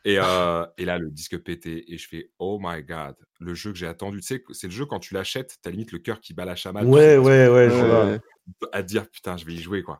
[0.04, 3.72] Et, euh, et là, le disque pétait et je fais, oh my god, le jeu
[3.72, 4.20] que j'ai attendu.
[4.20, 6.56] Tu sais, c'est le jeu quand tu l'achètes, t'as limite le cœur qui bat la
[6.56, 6.84] chamade.
[6.84, 9.98] tu Ouais, ouais, ouais, que- à dire, putain, je vais y jouer, quoi.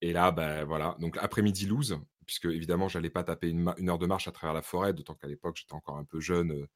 [0.00, 0.96] Et là, ben voilà.
[1.00, 4.62] Donc, après-midi loose, puisque évidemment, j'allais pas taper une, heure de marche à travers la
[4.62, 6.66] forêt, d'autant qu'à l'époque, j'étais encore un peu jeune.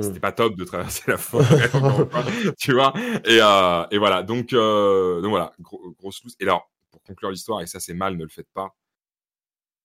[0.00, 1.70] C'était pas top de traverser la forêt,
[2.58, 2.92] tu vois.
[3.24, 6.36] Et, euh, et voilà, donc, euh, donc voilà, gros- grosse loose.
[6.40, 8.74] Et alors, pour conclure l'histoire, et ça c'est mal, ne le faites pas,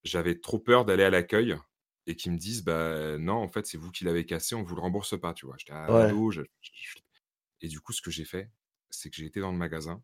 [0.04, 1.56] j'avais trop peur d'aller à l'accueil
[2.08, 4.76] et qui me disent bah non, en fait, c'est vous qui l'avez cassé, on vous
[4.76, 5.56] le rembourse pas, tu vois.
[5.58, 6.10] J'étais à Ouais.
[6.32, 6.98] je- je-
[7.62, 8.50] et du coup, ce que j'ai fait,
[8.90, 10.02] c'est que j'ai été dans le magasin.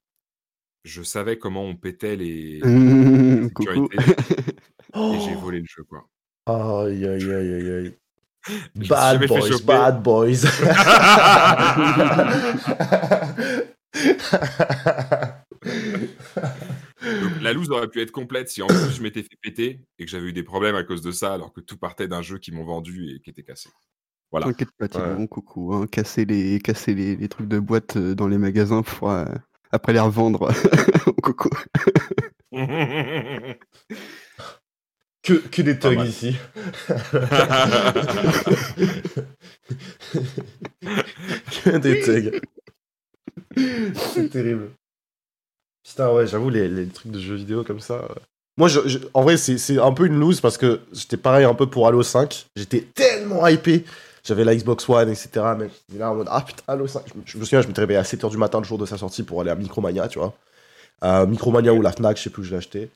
[0.85, 3.87] Je savais comment on pétait les, Mmh, les coucou.
[3.89, 3.97] sécurités
[5.13, 6.09] et j'ai volé le jeu, quoi.
[6.47, 7.97] Aïe, aïe, aïe, aïe, aïe.
[8.75, 10.45] Bad boys, bad boys.
[17.03, 20.05] Donc, la loose aurait pu être complète si en plus je m'étais fait péter et
[20.05, 22.37] que j'avais eu des problèmes à cause de ça, alors que tout partait d'un jeu
[22.37, 23.69] qu'ils m'ont vendu et qui était cassé.
[24.31, 24.47] Voilà.
[24.47, 24.89] T'inquiète pas, Ouais.
[24.89, 25.73] Thibaut, coucou.
[25.73, 29.25] Hein, casser les, casser les, les trucs de boîte euh, dans les magasins pour euh,
[29.71, 30.51] après les revendre.
[31.23, 31.49] coucou.
[35.33, 36.35] que, que des thugs ici.
[41.63, 42.41] que des thugs.
[44.13, 44.71] C'est terrible.
[45.87, 47.95] Putain, ouais, j'avoue, les, les trucs de jeux vidéo comme ça.
[47.95, 48.15] euh.
[48.57, 51.53] Moi, je, je- en vrai, c'est un peu une loose parce que j'étais pareil un
[51.55, 52.47] peu pour Halo 5.
[52.55, 53.85] J'étais tellement hypé.
[54.23, 55.29] J'avais la Xbox One, etc.
[55.57, 57.03] Mais j'étais là en mode, ah putain, Halo 5.
[57.07, 58.85] Je me, je me souviens, je m'étais réveillé à 7h du matin le jour de
[58.85, 60.33] sa sortie pour aller à Micromania, tu vois.
[61.03, 62.89] Euh, Micromania ou la Fnac, je sais plus où je l'ai acheté.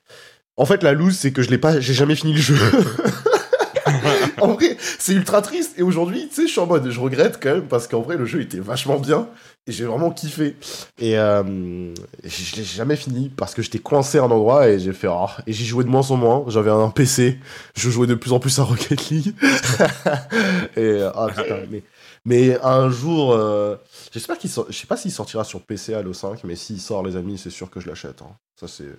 [0.57, 2.55] En fait, la loose, c'est que je l'ai pas, j'ai jamais fini le jeu.
[4.41, 5.73] en vrai, c'est ultra triste.
[5.77, 8.17] Et aujourd'hui, tu sais, je suis en mode, je regrette quand même parce qu'en vrai,
[8.17, 9.27] le jeu était vachement bien
[9.65, 10.55] et j'ai vraiment kiffé.
[10.99, 14.93] Et euh, je l'ai jamais fini parce que j'étais coincé à un endroit et j'ai
[14.93, 16.43] fait, oh, et j'y jouais de moins en moins.
[16.47, 17.39] J'avais un PC,
[17.75, 19.33] je jouais de plus en plus à Rocket League.
[20.75, 21.83] et euh, ah putain, mais,
[22.25, 23.75] mais un jour, euh,
[24.11, 27.03] j'espère qu'il sort, je sais pas s'il sortira sur PC Halo 5, mais s'il sort,
[27.03, 28.21] les amis, c'est sûr que je l'achète.
[28.21, 28.35] hein.
[28.59, 28.93] Ça, c'est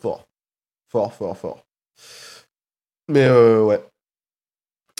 [0.00, 0.26] fort.
[0.92, 1.66] Fort, fort, fort.
[3.08, 3.82] Mais euh, ouais.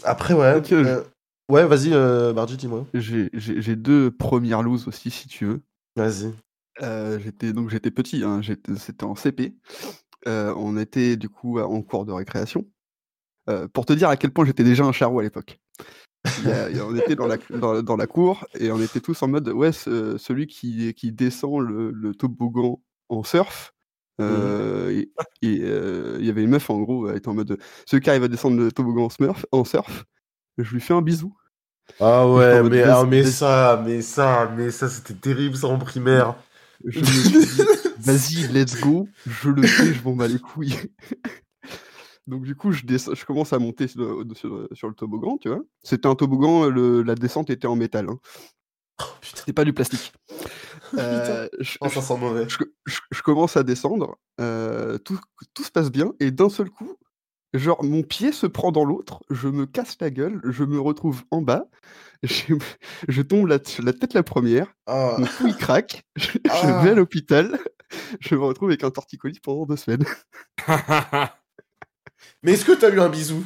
[0.04, 0.62] Après, ouais.
[0.64, 1.02] Je- euh,
[1.50, 2.86] Ouais, vas-y, euh, dis-moi.
[2.94, 5.60] J'ai deux premières looses aussi, si tu veux.
[5.94, 6.32] Vas-y.
[6.80, 8.40] Euh, j'étais donc j'étais petit, hein,
[8.78, 9.54] c'était en CP.
[10.24, 12.64] On était du coup en cours de récréation.
[13.74, 15.60] Pour te dire à quel point j'étais déjà un charou à l'époque.
[16.46, 19.72] On était dans la, dans, dans la cour et on était tous en mode ouais
[19.72, 23.74] ce- celui qui, qui descend le, le toboggan en surf.
[24.20, 25.10] Euh, et
[25.42, 28.10] et, euh, il y avait une meuf en gros elle était en mode celui qui
[28.10, 30.04] arrive à descendre le toboggan en, smurf, en surf
[30.58, 31.34] je lui fais un bisou
[32.00, 36.36] Ah ouais, mais, ah, mais ça, mais ça, mais ça, c'était terrible, ça, en primaire.
[36.84, 40.76] vas-y, let's go, je le fais, je m'en bats les couilles.
[42.26, 45.60] Donc du coup, je, commence à monter sur, sur- sur le toboggan, tu vois.
[45.82, 48.08] C'était un toboggan, le- la descente était en métal.
[48.08, 48.18] Hein.
[49.20, 49.36] putain.
[49.38, 50.12] C'était pas du plastique.
[50.98, 52.48] Euh, je, Oh, ça sent mauvais.
[52.48, 55.18] je- je- je commence à descendre, euh, tout,
[55.54, 56.96] tout se passe bien, et d'un seul coup,
[57.54, 61.22] genre mon pied se prend dans l'autre, je me casse la gueule, je me retrouve
[61.30, 61.66] en bas,
[62.22, 62.54] je,
[63.08, 66.82] je tombe la, la tête la première, Ah, mon cou il craque, je, je Ah.
[66.82, 67.58] vais à l'hôpital,
[68.20, 70.04] je me retrouve avec un torticolis pendant deux semaines.
[72.42, 73.44] Mais est-ce que t'as eu un bisou?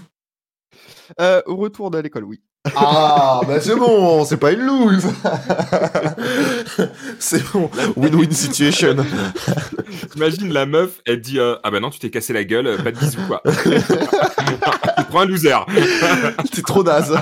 [1.21, 2.43] Euh, au retour de l'école, oui.
[2.75, 5.07] Ah, bah c'est bon, c'est pas une loose.
[7.19, 8.97] c'est bon, win-win situation.
[10.13, 12.79] T'imagines la meuf, elle dit euh, Ah bah non, tu t'es cassé la gueule, euh,
[12.79, 13.43] pas de bisous quoi.
[13.65, 15.57] tu prends un loser.
[16.53, 17.17] T'es trop naze.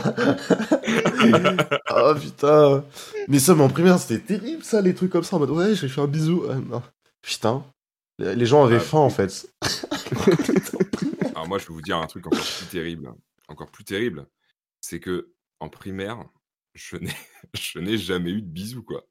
[1.90, 2.84] oh putain.
[3.28, 5.74] Mais ça, mais en primaire, c'était terrible ça, les trucs comme ça, en mode ouais,
[5.74, 6.44] j'ai fait un bisou.
[6.50, 6.82] Ah, non.
[7.22, 7.62] Putain.
[8.18, 9.46] Les gens avaient Ah, faim en fait.
[11.34, 13.12] Alors moi, je peux vous dire un truc encore plus terrible.
[13.48, 14.26] Encore plus terrible.
[14.80, 15.33] C'est que
[15.64, 16.24] en primaire,
[16.74, 17.10] je n'ai,
[17.54, 19.04] je n'ai jamais eu de bisous quoi.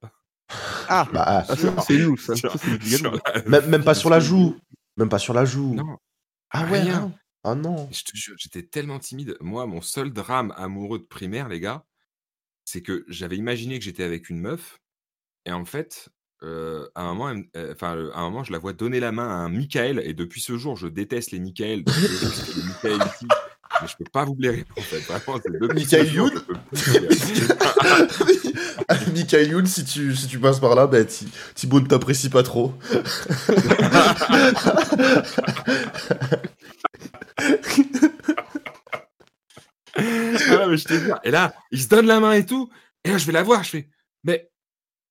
[0.87, 1.55] Ah, Bah, ah,
[1.87, 2.35] c'est nous, ça.
[2.35, 4.57] Sur- Ça, c'est la même, même pas sur la les joue.
[4.97, 5.73] Même pas sur la joue.
[5.73, 5.97] Non.
[6.51, 6.99] Ah ouais, rien.
[7.01, 7.13] non.
[7.43, 7.89] Ah non.
[7.91, 9.35] Je te jure, j'étais tellement timide.
[9.41, 11.83] Moi, mon seul drame amoureux de primaire, les gars,
[12.63, 14.79] c'est que j'avais imaginé que j'étais avec une meuf.
[15.45, 16.09] Et en fait,
[16.43, 18.99] euh, à, un moment, elle euh, enfin, euh, à un moment, je la vois donner
[18.99, 19.99] la main à un Michael.
[20.05, 21.83] Et depuis ce jour, je déteste les Michael.
[21.83, 22.99] Donc, désolé si c'est le Michael.
[23.81, 24.99] Mais je peux pas vous blairer, en fait.
[24.99, 26.31] Vraiment, c'est Michael Youn.
[29.13, 32.73] Michael Youn, si tu, si tu passes par là, Thi- Thibaut ne t'apprécie pas trop.
[39.95, 41.27] Ah, mais je te.
[41.27, 42.69] Et là, il se donne la main et tout.
[43.03, 43.63] Et là, je vais la voir.
[43.63, 43.89] Je fais,
[44.23, 44.49] mais.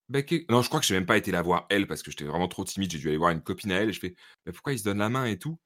[0.08, 2.10] mais que- Non, je crois que j'ai même pas été la voir elle parce que
[2.10, 2.90] j'étais vraiment trop timide.
[2.90, 4.14] J'ai dû aller voir une copine à elle et je fais,
[4.46, 5.58] mais pourquoi il se donne la main et tout?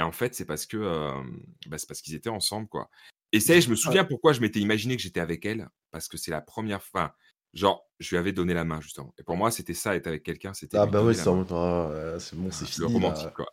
[0.00, 1.12] Et en fait, c'est parce que euh,
[1.66, 2.88] bah, c'est parce qu'ils étaient ensemble, quoi.
[3.32, 6.16] Et ça, je me souviens pourquoi je m'étais imaginé que j'étais avec elle parce que
[6.16, 7.14] c'est la première fois.
[7.52, 9.12] Genre, je lui avais donné la main justement.
[9.18, 10.78] Et pour moi, c'était ça, être avec quelqu'un, c'était.
[10.78, 12.94] Ah bah c'est en- ah, c'est bon, c'est Le fini.
[12.94, 13.32] romantique, là.
[13.36, 13.46] quoi.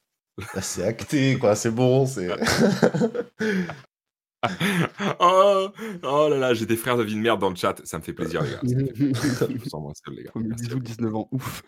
[0.56, 1.54] Là, c'est acté, quoi.
[1.58, 2.30] C'est bon, c'est.
[5.20, 5.68] oh,
[6.04, 7.76] oh là là, j'ai des frères de vie de merde dans le chat.
[7.86, 8.62] Ça me fait plaisir, les gars.
[8.64, 9.48] Ça me fait plaisir.
[9.50, 10.32] Je me sens moins seul, les gars.
[10.32, 10.84] Premier Merci à bisou, vous.
[10.84, 11.62] 19 ans, ouf.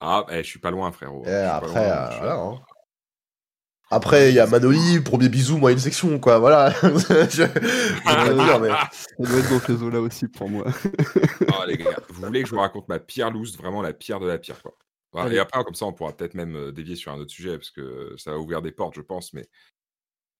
[0.00, 1.22] Ah, eh, je suis pas loin, frérot.
[1.24, 2.40] Suis pas après, loin, euh, je suis- voilà.
[2.40, 2.60] hein.
[3.90, 6.70] Après, il y a Manoli, premier bisou, moi une section, quoi, voilà.
[6.82, 8.68] je, dire, mais...
[8.90, 10.66] Ça doit être dans ces eaux-là aussi pour moi.
[11.52, 14.18] Ah, les gars, vous voulez que je vous raconte ma pire loose, vraiment la pire
[14.18, 14.76] de la pire, quoi.
[15.12, 15.32] Voilà.
[15.32, 17.70] Et après, comme ça, on pourra peut-être même euh, dévier sur un autre sujet, parce
[17.70, 19.48] que ça va ouvrir des portes, je pense, mais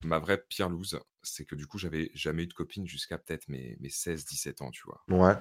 [0.02, 3.48] ma vraie pire loose, c'est que du coup, j'avais jamais eu de copine jusqu'à peut-être
[3.48, 5.02] mes, mes 16-17 ans, tu vois.
[5.08, 5.34] Ouais.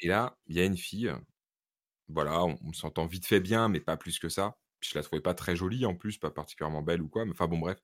[0.00, 1.12] Et là, il y a une fille,
[2.08, 4.56] voilà, on, on s'entend vite fait bien, mais pas plus que ça.
[4.82, 7.30] Puis je la trouvais pas très jolie en plus, pas particulièrement belle ou quoi, mais
[7.30, 7.78] enfin bon, bref.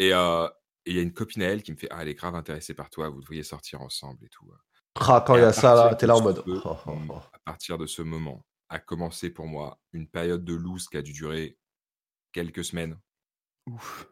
[0.00, 0.48] Et euh,
[0.86, 2.34] et il y a une copine à elle qui me fait Ah, elle est grave
[2.34, 4.50] intéressée par toi, vous devriez sortir ensemble et tout.
[4.98, 6.42] Ah, quand il y a ça, là, t'es là en mode.
[6.42, 7.20] peu- oh, oh, mm, oh.
[7.34, 11.02] À partir de ce moment, a commencé pour moi une période de loose qui a
[11.02, 11.58] dû durer
[12.32, 12.98] quelques semaines.
[13.66, 14.08] Ouf.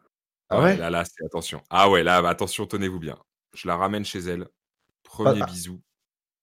[0.49, 1.63] Ah ouais Là, là, c'est attention.
[1.71, 3.17] Ah ouais, là, attention, tenez-vous bien.
[3.55, 4.47] Je la ramène chez elle.
[5.03, 5.45] Premier Ah.
[5.47, 5.81] bisou.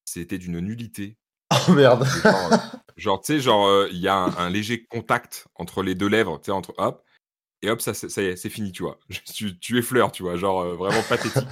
[0.05, 1.17] C'était d'une nullité.
[1.69, 2.05] Oh merde.
[2.05, 2.57] Genre, euh,
[2.97, 6.09] genre, tu sais, genre, euh, il y a un, un léger contact entre les deux
[6.09, 7.05] lèvres, tu sais, entre hop,
[7.63, 8.99] et hop, ça, y est, c'est fini, tu vois.
[9.09, 11.49] Je- tu, tu effleures, tu vois, genre, euh, vraiment pathétique.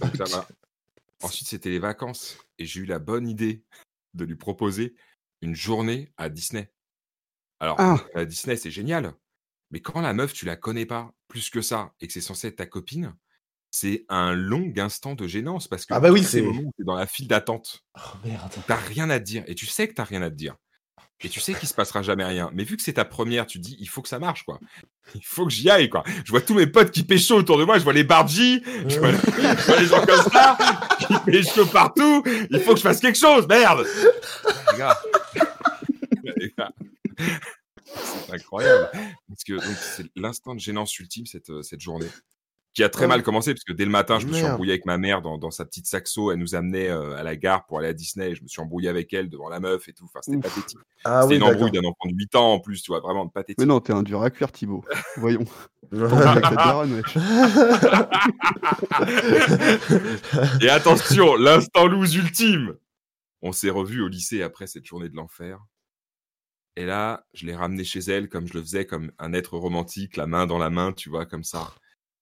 [0.00, 0.46] Donc, ça m'a-
[1.22, 3.64] Ensuite, c'était les vacances, et j'ai eu la bonne idée
[4.14, 4.94] de lui proposer
[5.40, 6.70] une journée à Disney.
[7.58, 7.96] Alors, Ah.
[8.14, 9.14] à Disney, c'est génial,
[9.70, 12.48] mais quand la meuf, tu la connais pas plus que ça, et que c'est censé
[12.48, 13.16] être ta copine,
[13.78, 16.42] c'est un long instant de gênance, parce que Ah bah oui, c'est-
[16.78, 18.52] dans la file d'attente, Oh merde.
[18.66, 19.44] T'as rien à te dire.
[19.46, 20.54] Et tu sais que t'as rien à te dire.
[21.22, 22.50] Et tu sais qu'il se passera jamais rien.
[22.52, 24.60] Mais vu que c'est ta première, tu te dis, il faut que ça marche, quoi.
[25.14, 26.04] Il faut que j'y aille, quoi.
[26.26, 27.78] Je vois tous mes potes qui pécho autour de moi.
[27.78, 28.62] Je vois les Bargy.
[28.86, 30.58] Je vois, je vois les gens comme ça.
[30.98, 32.22] Qui pécho partout.
[32.50, 33.46] Il faut que je fasse quelque chose.
[33.48, 33.86] Merde.
[34.72, 34.98] Les gars.
[36.36, 36.70] Les gars.
[37.16, 38.90] C'est incroyable.
[39.28, 39.58] Parce que
[39.96, 42.08] c'est l'instant de gênance ultime, cette, euh, cette journée.
[42.76, 43.08] Qui a très Oh.
[43.08, 45.38] mal commencé, parce que dès le matin, je me suis embrouillé avec ma mère dans,
[45.38, 46.30] dans sa petite saxo.
[46.30, 48.34] Elle nous amenait euh, à la gare pour aller à Disney.
[48.34, 50.04] Je me suis embrouillé avec elle devant la meuf et tout.
[50.04, 50.42] Enfin, c'était Ouf.
[50.42, 50.78] pathétique.
[51.04, 53.26] Ah c'était oui, une embrouille d'un enfant de 8 ans en plus, tu vois, vraiment
[53.28, 53.58] pathétique.
[53.60, 54.84] Mais non, t'es un dur à cuire, Thibaut.
[55.16, 55.46] Voyons.
[60.60, 62.74] Et attention, l'instant loose ultime.
[63.40, 65.60] On s'est revus au lycée après cette journée de l'enfer.
[66.76, 70.16] Et là, je l'ai ramené chez elle comme je le faisais, comme un être romantique,
[70.16, 71.72] la main dans la main, tu vois, comme ça.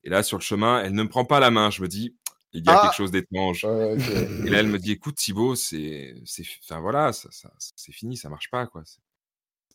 [0.05, 1.71] Et là, sur le chemin, elle ne me prend pas la main.
[1.71, 2.17] Je me dis,
[2.53, 2.83] il y a Ah.
[2.83, 3.65] quelque chose d'étrange.
[3.65, 8.17] Et là, elle me dit, écoute, Thibaut, c'est, c'est, enfin voilà, ça, ça- c'est fini,
[8.17, 8.83] ça marche pas, quoi.
[8.85, 9.01] C'est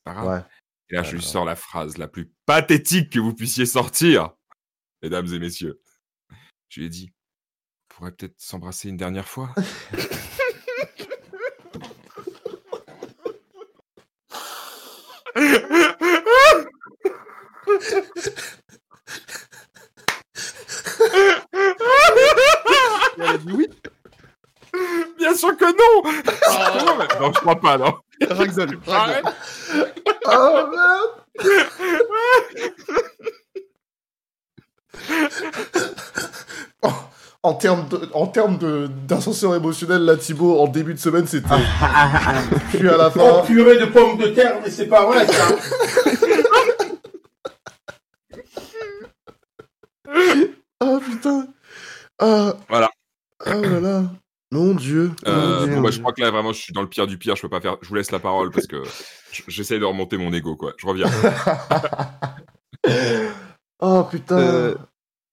[0.03, 0.27] pas grave.
[0.27, 0.45] Ouais.
[0.91, 4.31] Et là, je lui sors la phrase la plus pathétique que vous puissiez sortir,
[5.03, 5.81] mesdames et messieurs.
[6.69, 7.11] Je lui ai dit,
[7.91, 9.53] on pourrait peut-être s'embrasser une dernière fois.
[23.17, 23.69] Elle a dit oui.
[25.17, 26.11] Bien sûr que non
[26.85, 27.93] Non, mais- Non, je crois pas, non.
[28.29, 28.79] Ragdoll.
[28.87, 29.25] Arrête.
[30.25, 32.19] Oh merde
[36.81, 36.89] Oh,
[37.43, 41.47] En termes de- en termes de- d'ascenseur émotionnel, là, Thibaut, en début de semaine, c'était.
[42.69, 43.41] Puis à la Oh fin.
[43.45, 45.47] purée de pommes de terre, mais c'est pas vrai ça.
[50.81, 51.47] Ah putain
[52.19, 52.89] Ah Voilà.
[53.45, 54.03] Oh là là
[54.69, 55.81] Mon dieu Euh, Mon bon, Dieu.
[55.81, 57.35] bah, je crois que là, vraiment, je suis dans le pire du pire.
[57.35, 57.77] Je peux pas faire.
[57.81, 58.81] Je vous laisse la parole parce que
[59.47, 60.73] j'essaie de remonter mon ego, quoi.
[60.77, 61.07] Je reviens.
[63.81, 64.75] Oh putain Euh,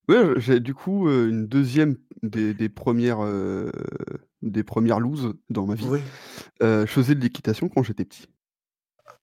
[0.08, 3.72] Ouais, j'ai du coup euh, une deuxième des, des premières euh,
[4.40, 5.86] des premières looses dans ma vie.
[5.88, 5.98] Oui.
[6.62, 8.28] Euh, je faisais de l'équitation quand j'étais petit.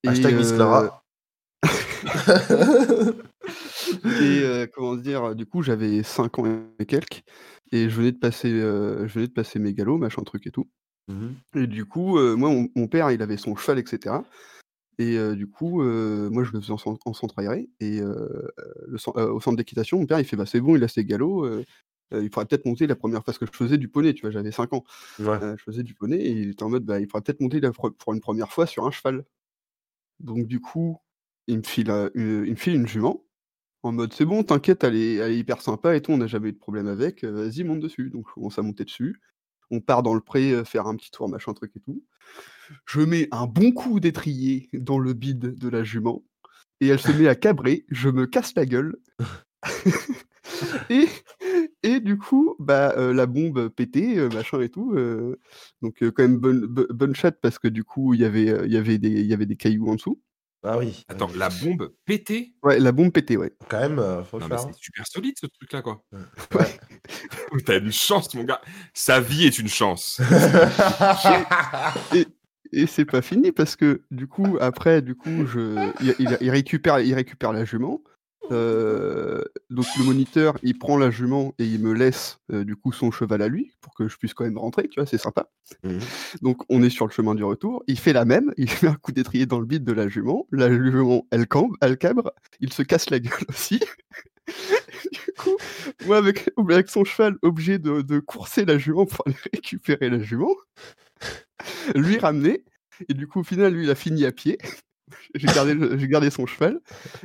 [0.03, 1.03] Et, Hashtag Miss euh, Clara.
[4.03, 6.45] et euh, comment dire, du coup j'avais 5 ans
[6.79, 7.23] et quelques
[7.71, 10.51] et je venais de passer euh, je venais de passer mes galops, machin truc et
[10.51, 10.69] tout.
[11.07, 11.35] Mhm.
[11.55, 14.15] Et du coup, euh, moi, mon, mon père, il avait son cheval, etc.
[14.99, 17.69] Et euh, du coup, moi, je le faisais en, en centre aéré.
[17.79, 21.03] Et le au centre d'équitation, mon père, il fait bah, c'est bon, il a ses
[21.03, 21.65] galops.
[22.11, 24.31] il faudrait peut-être monter la première fois parce que je faisais du poney, tu vois,
[24.31, 24.83] j'avais 5 ans.
[25.19, 25.39] Ouais.
[25.57, 27.71] Je faisais du poney et il était en mode bah, il faudrait peut-être monter la
[27.71, 29.25] pour une première fois sur un cheval.
[30.19, 30.99] Donc, du coup,
[31.47, 33.25] il me file, une, il me file une jument.
[33.83, 36.27] En mode c'est bon, t'inquiète, elle est, elle est hyper sympa et tout, on n'a
[36.27, 38.09] jamais eu de problème avec, euh, vas-y, monte dessus.
[38.09, 39.19] Donc, je commence à monter dessus.
[39.71, 42.01] On part dans le pré, euh, faire un petit tour, machin truc et tout.
[42.85, 46.23] Je mets un bon coup d'étrier dans le bide de la jument
[46.81, 47.85] et elle se met à cabrer.
[47.89, 48.97] Je me casse la gueule.
[50.89, 51.07] et,
[51.83, 54.93] et du coup, bah, euh, la bombe pétait, euh, machin et tout.
[54.95, 55.39] euh,
[55.81, 58.71] donc, quand même, bonne, bo- bonne chatte parce que du coup, il y avait, il
[58.71, 60.21] y avait des- il y avait des cailloux en dessous.
[60.63, 61.03] Ah oui.
[61.09, 62.53] Attends, la bombe pétée?
[62.63, 63.51] Ouais, la bombe pétait, ouais.
[63.69, 64.59] Quand même, euh, faut Non, faire.
[64.61, 66.01] c'est super solide ce truc-là, quoi.
[66.55, 66.79] Ouais.
[67.65, 68.61] T'as une chance, mon gars.
[68.93, 70.21] Sa vie est une chance.
[72.75, 76.49] Et c'est pas fini parce que du coup, après, du coup, je, il, il- il
[76.49, 78.01] récupère, il récupère la jument.
[78.51, 82.91] Euh, donc le moniteur, il prend la jument et il me laisse euh, du coup
[82.91, 85.49] son cheval à lui pour que je puisse quand même rentrer, tu vois, c'est sympa.
[85.83, 85.99] Mhm.
[86.41, 87.83] Donc on est sur le chemin du retour.
[87.87, 90.47] Il fait la même, il fait un coup d'étrier dans le bide de la jument.
[90.51, 93.79] La jument, elle cambre, elle cabre, il se casse la gueule aussi.
[95.11, 95.57] du coup,
[96.05, 100.19] moi avec, avec son cheval, obligé de, de courser la jument pour aller récupérer la
[100.19, 100.55] jument,
[101.95, 102.63] lui ramener.
[103.09, 104.57] Et du coup, au final, lui, il a fini à pied.
[105.35, 106.79] J'ai gardé, le- j'ai gardé son cheval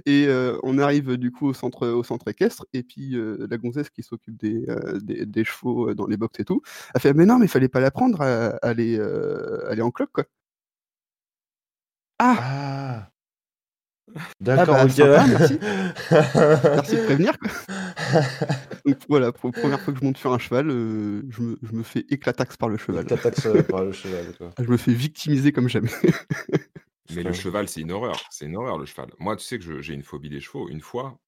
[0.07, 3.59] et euh, on arrive du coup au centre, au centre équestre et puis euh, la
[3.59, 6.62] gonzesse qui s'occupe des, euh, des, des chevaux dans les box et tout
[6.94, 8.22] a fait mais non mais fallait pas la prendre,
[8.62, 10.24] elle est en cloque quoi.
[12.18, 13.11] Ah, Ah.
[14.16, 14.90] Ah D'accord, bah, ok.
[14.90, 15.59] sympa, merci.
[16.64, 17.51] merci de prévenir quoi.
[18.87, 21.72] Donc voilà, pour la première fois que je monte sur un cheval, je, me, je
[21.77, 23.05] me fais éclataxe par le cheval.
[23.11, 24.51] Euh, par le cheval, quoi.
[24.59, 25.90] Je me fais victimiser comme jamais.
[27.14, 28.21] Mais le cheval, c'est une horreur.
[28.31, 29.11] C'est une horreur, le cheval.
[29.18, 30.68] Moi, tu sais que j'ai une phobie des chevaux.
[30.68, 31.18] Une fois,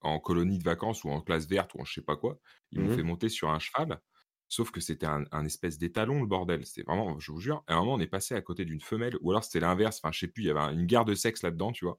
[0.00, 2.38] en colonie de vacances ou en classe verte ou en je sais pas quoi,
[2.72, 2.94] ils m'ont Mhm.
[2.94, 4.00] fait monter sur un cheval.
[4.48, 6.66] Sauf que c'était un, un espèce d'étalon, le bordel.
[6.66, 9.16] C'était vraiment, je vous jure, à un moment, on est passé à côté d'une femelle,
[9.20, 10.00] ou alors c'était l'inverse.
[10.02, 11.98] Enfin, je sais plus, il y avait un- une guerre de sexe là-dedans, tu vois.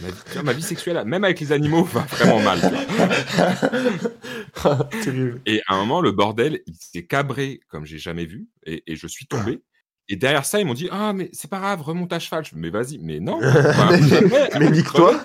[0.00, 2.60] Ma vie, tu vois, ma vie sexuelle, même avec les animaux, va vraiment mal.
[5.02, 5.42] Terrible.
[5.46, 8.96] Et à un moment, le bordel, il s'est cabré comme j'ai jamais vu, et, et
[8.96, 9.62] je suis tombé.
[10.08, 12.44] Et derrière ça, ils m'ont dit Ah, mais c'est pas grave, remonte à cheval.
[12.44, 13.38] Je mais vas-y, mais non.
[13.42, 15.18] Enfin, mais jamais, mais nique-toi.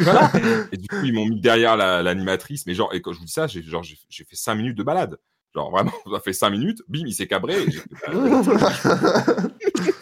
[0.00, 0.32] voilà.
[0.72, 2.66] Et du coup, ils m'ont mis derrière la- l'animatrice.
[2.66, 4.76] Mais genre, et quand je vous dis ça, j'ai genre j'ai j'ai fait 5 minutes
[4.76, 5.18] de balade.
[5.54, 7.54] Genre vraiment, ça fait 5 minutes, bim, il s'est cabré.
[8.08, 8.72] bah,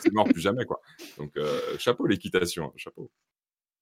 [0.01, 0.81] c'est mort plus jamais, quoi.
[1.19, 3.11] Donc, euh, chapeau l'équitation, hein, chapeau.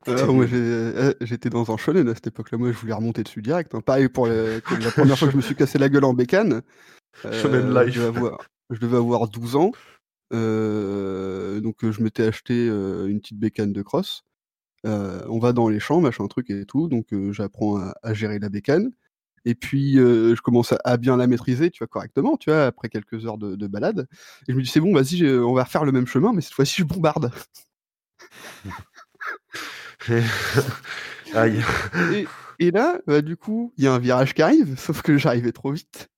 [0.09, 2.57] Euh, moi, j'ai- euh, j'étais dans un shonen à cette époque-là.
[2.59, 3.75] Moi, je voulais remonter dessus direct.
[3.75, 3.83] hein.
[3.83, 6.63] Pareil pour la première fois que je me suis cassé la gueule en bécane.
[7.27, 7.95] euh, Shonen life.
[7.95, 8.39] Je devais avoir,
[8.71, 9.73] je devais avoir 12 ans.
[10.33, 14.25] Euh, donc, euh, je m'étais acheté euh, une petite bécane de cross.
[14.87, 16.89] Euh, on va dans les champs, machin truc et tout.
[16.89, 18.93] Donc, j'apprends à, à gérer la bécane.
[19.47, 22.89] Et puis, je commence à, à bien la maîtriser, tu vois, correctement, tu vois, après
[22.91, 24.07] quelques heures de, de balade.
[24.49, 26.55] Et je me dis, c'est bon, vas-y, on va refaire le même chemin, mais cette
[26.55, 27.33] fois-ci, je bombarde.
[31.35, 31.63] Aïe.
[32.13, 32.27] Et,
[32.59, 35.53] et là, bah, du coup, il y a un virage qui arrive, sauf que j'arrivais
[35.53, 36.10] trop vite.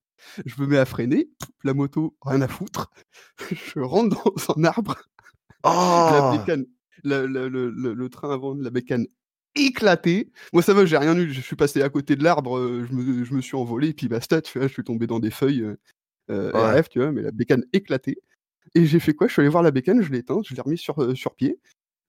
[0.45, 1.29] Je me mets à freiner,
[1.63, 2.91] la moto, rien à foutre.
[3.51, 4.95] Je rentre dans un arbre,
[5.63, 6.65] la Oh bécane,
[7.03, 9.05] la- la- le, le- le train avant de la bécane
[9.55, 10.31] éclaté.
[10.51, 11.31] Moi, ça va, j'ai rien eu.
[11.31, 13.93] Je suis passé à côté de l'arbre, euh, je me, je me suis envolé, et
[13.93, 15.75] puis basta, tu vois, je suis tombé dans des feuilles euh,
[16.31, 16.79] euh, Ouais.
[16.79, 18.17] RF, tu vois, mais la bécane éclatée.
[18.75, 19.27] Et j'ai fait quoi?
[19.27, 21.35] Je suis allé voir la bécane, je l'ai éteinte, je l'ai remis sur, euh, sur
[21.35, 21.59] pied.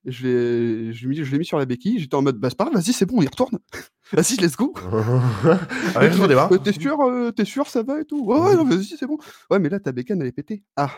[0.07, 2.51] Je l'ai je l'ai mis, je l'ai mis sur la béquille, j'étais en mode, bah
[2.51, 3.59] c'est pas grave, vas-y, c'est bon, on y retourne.
[4.12, 4.75] vas-y, let's go.
[5.95, 6.23] Allez, je.
[6.23, 8.23] Euh, T'es sûr, euh, t'es sûr, ça va et tout?
[8.25, 9.19] Ouais, ouais, non, vas-y, c'est bon.
[9.51, 10.62] Ouais, mais là, ta bécane, elle est pétée.
[10.77, 10.90] Ah,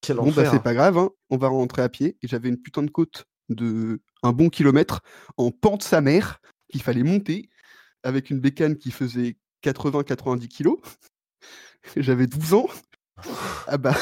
[0.00, 1.10] Quel bon, bah, c'est pas grave, hein.
[1.30, 2.16] on va rentrer à pied.
[2.22, 5.02] Et j'avais une putain de côte de un bon kilomètre
[5.36, 7.48] en pente sa mère qu'il fallait monter
[8.02, 10.78] avec une bécane qui faisait 80-90 kilos.
[11.96, 12.66] J'avais 12 ans.
[13.68, 13.96] Ah bah,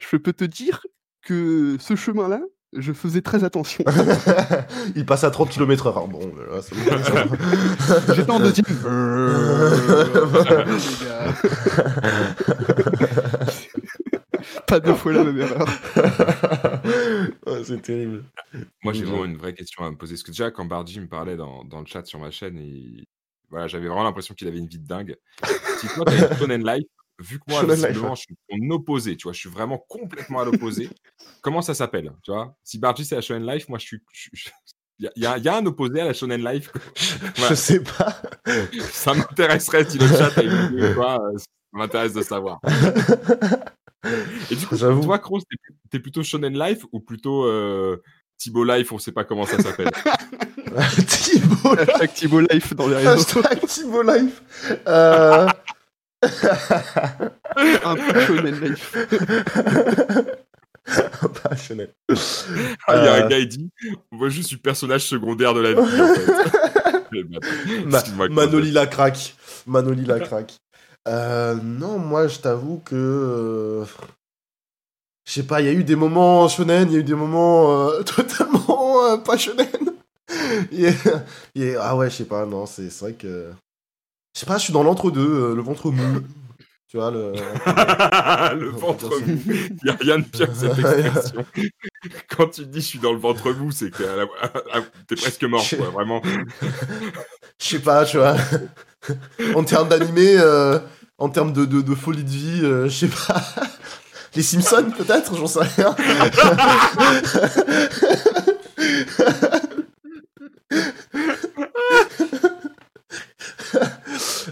[0.00, 0.84] je peux te dire
[1.22, 2.40] que ce chemin-là,
[2.76, 3.84] je faisais très attention.
[4.96, 6.08] Il passe à 30 km heure.
[6.08, 6.32] Bon, bon.
[8.14, 8.66] J'étais en deuxième.
[14.66, 15.66] Pas deux fois la même erreur.
[17.64, 18.24] C'est terrible.
[18.82, 20.14] Moi, j'ai vraiment une vraie question à me poser.
[20.14, 23.04] Parce que déjà, quand Bardi me parlait dans, dans le chat sur ma chaîne, et...
[23.50, 25.16] voilà, j'avais vraiment l'impression qu'il avait une vie de dingue.
[25.78, 26.86] Si toi, t'as une Life,
[27.18, 28.36] vu que moi, visiblement, je suis
[28.70, 30.88] opposé, tu vois, je suis vraiment complètement à l'opposé.
[31.42, 32.56] Comment ça s'appelle, tu vois?
[32.64, 34.02] Si Bardi, c'est la Shonen Life, moi, je suis...
[34.12, 34.30] je
[34.98, 36.70] Il y, a- il y y a un opposé à la Shonen Life.
[36.96, 37.56] Je Voilà.
[37.56, 38.22] sais pas.
[38.92, 42.60] Ça m'intéresserait si le chat a une idée ou quoi, euh, ça m'intéresse de savoir.
[44.50, 45.56] Et du coup, toi, Kroos, t'es,
[45.90, 48.02] t'es plutôt Shonen Life ou plutôt euh,
[48.38, 49.90] Thibaut Life, on sait pas comment ça s'appelle?
[51.06, 51.88] Thibaut Life.
[51.88, 53.10] Hashtag Thibaut Life dans les réseaux.
[53.40, 54.42] Hashtag Thibaut Life.
[54.86, 55.46] Euh...
[57.84, 58.96] Un peu shonen life.
[61.42, 61.90] pas Chanel.
[62.86, 63.24] Ah, il y a Euh.
[63.24, 63.70] un gars, il dit
[64.10, 65.78] Moi, je suis personnage secondaire de la vie.
[65.78, 66.32] En fait.
[67.86, 68.28] Ma- Kroos.
[68.30, 69.34] Manoli la craque.
[69.66, 70.56] Manoli la craque.
[71.06, 72.94] Euh, non, moi, je t'avoue que.
[72.94, 73.84] euh,
[75.26, 77.14] Je sais pas, il y a eu des moments shonen, il y a eu des
[77.14, 79.68] moments euh, totalement euh, pas shonen.
[81.78, 83.50] Ah ouais, je sais pas, non, c'est c'est vrai que.
[84.34, 86.20] Je sais pas, je suis dans l'entre-deux, euh, le ventre mou.
[86.86, 87.32] Tu vois, le.
[88.60, 89.40] le ventre mou.
[89.48, 91.44] Il n'y a rien de pire que cette expression.
[92.28, 95.64] Quand tu dis je suis dans le ventre mou, c'est que t'es, la- presque mort,
[95.76, 96.22] quoi, vraiment.
[97.58, 98.36] Je sais pas, tu vois.
[99.56, 100.78] en termes d'animé, euh,
[101.18, 103.42] en termes de, de, de folie de vie, euh, je sais pas.
[104.36, 105.96] Les Simpsons, peut-être J'en sais rien.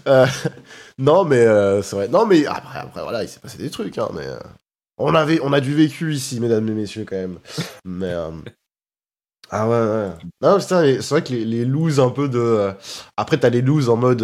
[0.07, 0.27] Euh,
[0.99, 2.09] non, mais euh, c'est vrai.
[2.09, 4.27] Non, mais après, après, voilà, il s'est passé des trucs, hein, mais.
[4.27, 4.39] euh,
[4.99, 7.39] on, avait, on a du vécu ici, mesdames et messieurs, quand même.
[7.85, 8.13] Mais.
[9.51, 10.11] Ah ouais, ouais.
[10.41, 12.73] Non, c'est vrai que les, les un peu de.
[13.17, 14.23] Après, t'as les loses en mode.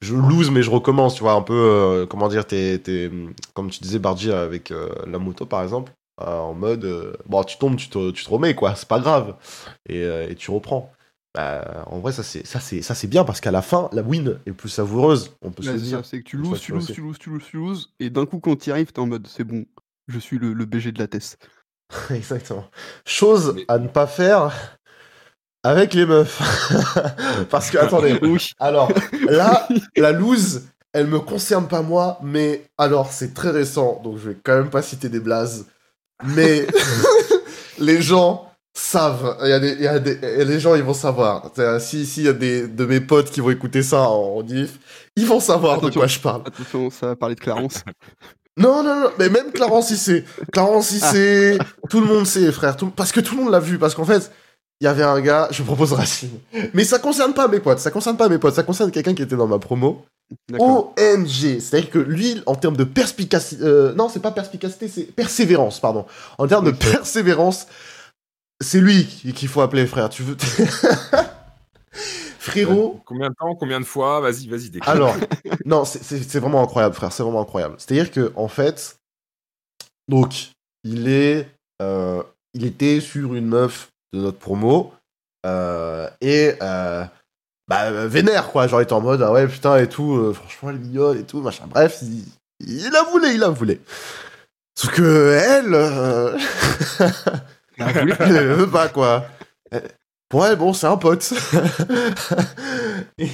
[0.00, 2.06] Je lose, mais je recommence, tu vois, un peu.
[2.10, 2.78] Comment dire, t'es.
[2.78, 3.10] t'es-
[3.54, 4.70] Comme tu disais, Bardi, avec
[5.06, 5.92] la moto, par exemple.
[6.18, 7.16] En mode.
[7.26, 9.36] Bon, tu tombes, tu te, tu te remets, quoi, c'est pas grave.
[9.88, 10.92] Et tu reprends.
[11.34, 14.02] Bah, en vrai, ça c'est ça c'est ça c'est bien parce qu'à la fin, la
[14.02, 15.34] win est plus savoureuse.
[15.40, 15.98] On peut se le c'est dire.
[15.98, 18.26] ça, c'est que tu loses, tu loses, tu loses, tu loses, tu loses, et d'un
[18.26, 19.64] coup, quand tu arrives, t'es en mode, c'est bon,
[20.08, 21.36] je suis le, le BG de la TES.
[22.10, 22.66] Exactement.
[23.06, 24.52] Chose Mais- à ne pas faire
[25.62, 26.40] avec les meufs.
[27.50, 28.18] parce que attendez.
[28.22, 28.50] Oui.
[28.58, 28.92] Alors
[29.28, 29.66] là,
[29.96, 34.36] la loose, elle me concerne pas moi, mais alors c'est très récent, donc je vais
[34.42, 35.66] quand même pas citer des blazes.
[36.24, 36.66] Mais
[37.78, 39.36] les gens savent.
[39.42, 41.50] Il y a des, il y a des, et les gens, ils vont savoir.
[41.54, 44.78] C'est-à-dire, Si s'il y a des de mes potes qui vont écouter ça en, diff,
[45.16, 46.42] ils vont savoir de quoi je parle.
[46.46, 47.82] Attention, ça va parler de Clarence.
[48.58, 50.24] Non, non, non, mais même Clarence il sait.
[50.52, 51.56] Clarence il sait.
[51.88, 52.76] Tout le monde sait, frère.
[52.76, 53.78] Tout- Parce que tout le monde l'a vu.
[53.78, 54.30] Parce qu'en fait,
[54.78, 56.38] il y avait un gars, je propose Racine.
[56.74, 57.78] Mais ça concerne pas mes potes.
[57.78, 58.54] Ça concerne pas mes potes.
[58.54, 60.04] Ça concerne quelqu'un qui était dans ma promo.
[60.58, 61.60] OMG.
[61.60, 63.62] C'est-à-dire que lui, en termes de perspicacité.
[63.64, 66.04] euh, non, c'est pas perspicacité, c'est persévérance, pardon.
[66.36, 67.66] En termes de persévérance,
[68.62, 70.08] c'est lui qui- qu'il faut appeler, frère.
[70.08, 70.36] Tu veux.
[72.38, 73.00] Frérot.
[73.06, 74.20] Combien de temps Combien de fois?
[74.20, 74.90] Vas-y, vas-y, décris.
[74.90, 75.14] Alors,
[75.64, 77.12] non, c'est- vraiment incroyable, frère.
[77.12, 77.76] C'est vraiment incroyable.
[77.78, 78.96] C'est-à-dire que, en fait,
[80.08, 80.50] donc,
[80.84, 81.48] il est,
[81.80, 82.22] euh,
[82.54, 84.92] il était sur une meuf de notre promo
[85.46, 87.04] euh, et euh,
[87.68, 88.66] bah euh, vénère quoi.
[88.66, 90.16] Genre, il était en mode ah ouais putain et tout.
[90.16, 91.64] euh, franchement, elle est mignonne et tout machin.
[91.68, 92.24] Bref, il,
[92.60, 93.80] il a voulu, il a voulu.
[94.78, 95.74] Sauf que elle,
[98.20, 99.24] elle veut pas quoi.
[100.28, 101.32] Pour elle, bon, c'est un pote.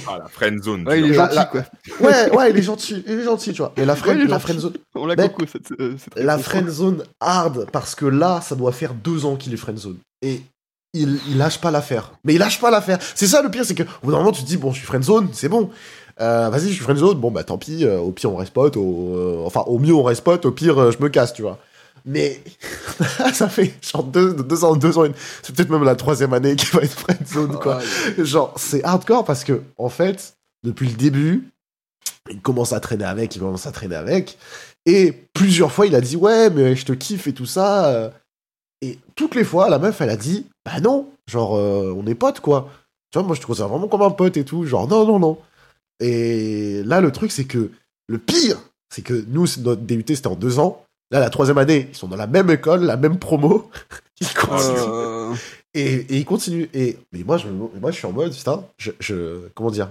[0.07, 0.87] Ah, la friend zone.
[0.87, 1.61] Ouais, il est gentil, la- quoi.
[2.01, 3.71] ouais, ouais, il est gentil, il est gentil, tu vois.
[3.77, 6.45] Et la Ouais, friend, la zone, On l'a coco, cette, euh, cette la réponse.
[6.49, 9.97] friend zone hard parce que là, ça doit faire deux ans qu'il est friend zone
[10.21, 10.41] et
[10.93, 12.11] il, il lâche pas l'affaire.
[12.23, 12.99] Mais il lâche pas l'affaire.
[13.15, 14.77] C'est ça le pire, c'est que au bout d'un moment, tu te dis bon, je
[14.79, 15.69] suis friend zone, c'est bon.
[16.19, 17.17] Euh, Vas-y, je suis friend zone.
[17.19, 17.85] Bon bah tant pis.
[17.85, 18.75] euh, au pire, on reste pote.
[18.75, 20.45] Au, euh, enfin, au mieux, on reste pote.
[20.45, 21.59] Au pire, euh, je me casse, tu vois.
[22.05, 22.41] Mais
[23.33, 25.05] ça fait genre deux, deux ans, deux ans.
[25.05, 25.11] et-
[25.43, 27.79] C'est peut-être même la troisième année qu'il va être friend zone, quoi.
[28.17, 30.33] Genre, c'est hardcore parce que, en fait,
[30.63, 31.49] depuis le début,
[32.29, 34.37] il commence à traîner avec, il commence à traîner avec.
[34.85, 38.11] Et plusieurs fois, il a dit Ouais, mais je te kiffe et tout ça.
[38.81, 42.15] Et toutes les fois, la meuf, elle a dit Bah non, genre, euh, on est
[42.15, 42.69] potes, quoi.
[43.11, 44.65] Tu vois, moi, je te considère vraiment comme un pote et tout.
[44.65, 45.37] Genre, non, non, non.
[45.99, 47.71] Et là, le truc, c'est que
[48.07, 48.57] le pire,
[48.93, 50.83] c'est que nous, notre DUT, c'était en deux ans.
[51.11, 53.69] Là, la troisième année, ils sont dans la même école, la même promo.
[54.21, 54.77] Ils continuent.
[54.77, 55.33] Euh,
[55.73, 56.69] Et, et il continue.
[56.73, 59.87] Et mais moi, je, moi, je suis en mode, putain, je, je- comment dire?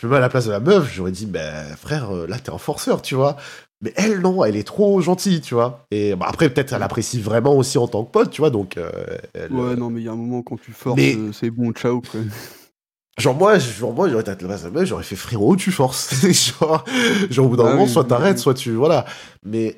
[0.00, 0.92] Je me mets à la place de la meuf.
[0.94, 3.36] J'aurais dit, ben frère, euh, là, t'es un forceur, tu vois.
[3.80, 5.86] Mais elle, non, elle est trop gentille, tu vois.
[5.90, 8.50] Et bah, après, peut-être, elle apprécie vraiment aussi en tant que pote, tu vois.
[8.50, 8.90] Donc, euh,
[9.34, 11.50] elle- Ouais, non, mais il y a un moment quand tu forces, Mais- euh, c'est
[11.50, 12.20] bon, ciao, quoi.
[13.18, 15.56] genre moi, genre moi, j'aurais été à la place de la meuf, j'aurais fait frérot,
[15.56, 16.14] tu forces.
[16.60, 16.84] genre,
[17.30, 18.42] genre, au bout d'un Ah moment, oui, soit t'arrêtes, oui.
[18.42, 19.04] soit tu, voilà.
[19.44, 19.76] Mais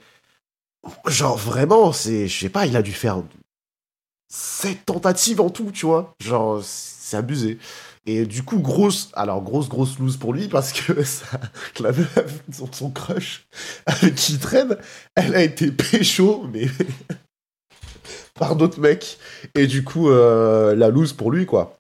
[1.07, 3.23] genre vraiment, c'est, je sais pas, il a dû faire
[4.29, 6.15] sept tentatives en tout, tu vois.
[6.21, 7.59] Genre, c'est abusé.
[8.07, 11.27] Et du coup, grosse, alors grosse, grosse loose pour lui parce que ça,
[11.81, 13.47] la meuf, son, son crush
[14.17, 14.77] qui traîne,
[15.15, 16.67] elle a été pécho, mais
[18.35, 19.19] par d'autres mecs.
[19.55, 21.80] Et du coup, euh, la loose pour lui, quoi.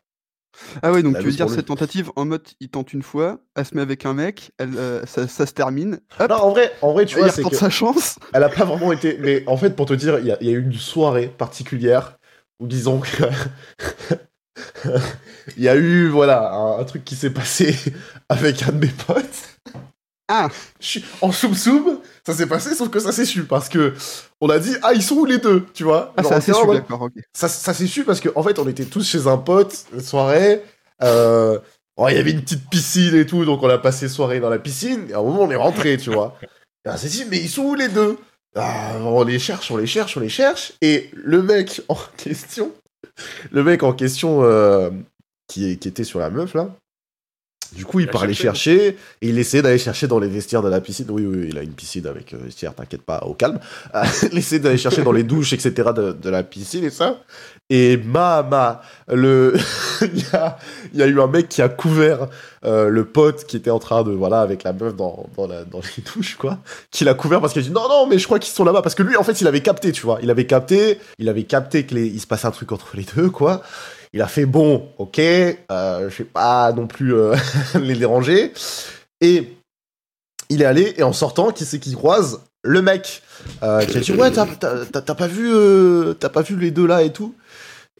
[0.82, 3.40] Ah ouais, donc La tu veux dire cette tentative en mode il tente une fois,
[3.56, 6.50] elle se met avec un mec, elle, euh, ça, ça se termine, hop, Non, en
[6.50, 8.18] vrai, en vrai, tu il vois, c'est retente que sa chance.
[8.32, 9.18] elle a pas vraiment été.
[9.18, 11.28] Mais en fait, pour te dire, il y, a- il y a eu une soirée
[11.28, 12.18] particulière
[12.60, 13.24] où disons que.
[15.56, 17.74] Il y a eu, voilà, un, un truc qui s'est passé
[18.28, 19.58] avec un de mes potes.
[20.32, 20.48] Ah.
[21.22, 23.94] En soum soum, ça s'est passé, sauf que ça s'est su parce que
[24.40, 26.14] on a dit, ah, ils sont où les deux, tu vois?
[26.16, 27.14] Ah, Genre, d'accord, ok.
[27.34, 30.62] ça, ça s'est su parce qu'en fait, on était tous chez un pote, une soirée.
[31.02, 31.58] Euh,
[31.96, 34.50] oh, il y avait une petite piscine et tout, donc on a passé soirée dans
[34.50, 35.06] la piscine.
[35.10, 36.38] Et à un moment, on est rentré, tu vois.
[36.86, 38.16] Et on s'est dit, mais ils sont où les deux?
[38.54, 40.74] Ah, On les cherche, on les cherche, on les cherche.
[40.80, 42.72] Et le mec en question,
[43.50, 44.90] le mec en question euh,
[45.48, 46.68] qui, qui était sur la meuf là.
[47.74, 50.68] Du coup, il part aller chercher et il essayait d'aller chercher dans les vestiaires de
[50.68, 51.06] la piscine.
[51.10, 53.60] Oui, oui, il a une piscine avec euh, vestiaire, t'inquiète pas, au calme.
[54.32, 55.90] Il essayait d'aller chercher dans les douches, etc.
[55.94, 57.20] de, de la piscine et ça.
[57.72, 59.54] Et mama, le,
[60.02, 60.58] il y a,
[60.92, 62.26] il y a eu un mec qui a couvert
[62.64, 65.64] euh, le pote qui était en train de, voilà, avec la meuf dans, dans, la,
[65.64, 66.58] dans les douches, quoi.
[66.90, 68.82] Qui l'a couvert parce qu'il a dit non, non, mais je crois qu'ils sont là-bas.
[68.82, 70.18] Parce que lui, en fait, il avait capté, tu vois.
[70.22, 73.62] Il avait capté, il avait capté qu'il se passait un truc entre les deux, quoi.
[74.12, 75.56] Il a fait bon, ok, euh,
[76.10, 77.34] je vais pas non plus euh,
[77.80, 78.52] les déranger.
[79.20, 79.52] Et
[80.48, 82.40] il est allé, et en sortant, qui c'est qui croise?
[82.62, 83.22] Le mec,
[83.62, 84.46] euh, qui a dit Ouais, t'as-
[85.14, 85.50] pas, vu,
[86.18, 87.34] t'as pas vu les deux là et tout?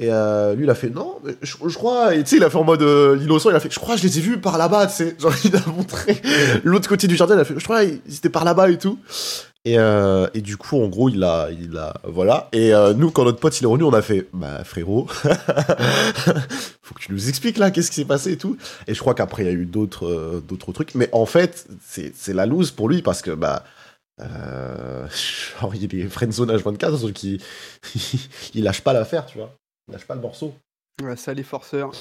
[0.00, 2.14] Et euh, lui, il a fait Non, mais je, je crois.
[2.14, 3.96] Et tu sais, il a fait en mode euh, innocent, il a fait Je crois,
[3.96, 5.16] je les ai vus par là-bas, tu sais.
[5.20, 6.20] Genre, il a montré
[6.64, 8.98] l'autre côté du jardin, il a fait Je crois, ils étaient par là-bas et tout.
[9.66, 12.48] Et, euh, et du coup, en gros, il a, il a, voilà.
[12.52, 15.06] Et euh, nous, quand notre pote il est revenu, on a fait, bah frérot,
[16.82, 18.56] faut que tu nous expliques là, qu'est-ce qui s'est passé et tout.
[18.86, 20.94] Et je crois qu'après il y a eu d'autres, d'autres trucs.
[20.94, 23.64] Mais en fait, c'est, la loose pour lui parce que bah,
[24.22, 25.06] euh,
[25.60, 27.40] genre il est friendzone H24, donc il,
[28.54, 29.59] il lâche pas l'affaire, tu vois.
[29.90, 30.54] Lâche pas le morceau.
[31.02, 31.92] Ouais, ça, les forceurs.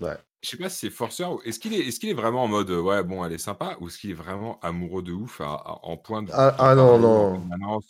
[0.00, 2.48] Je sais pas si c'est forceur ou est-ce qu'il est, est-ce qu'il est vraiment en
[2.48, 5.40] mode euh, ouais bon elle est sympa ou est-ce qu'il est vraiment amoureux de ouf
[5.40, 7.80] à- à- en point de Ah, ah non, non.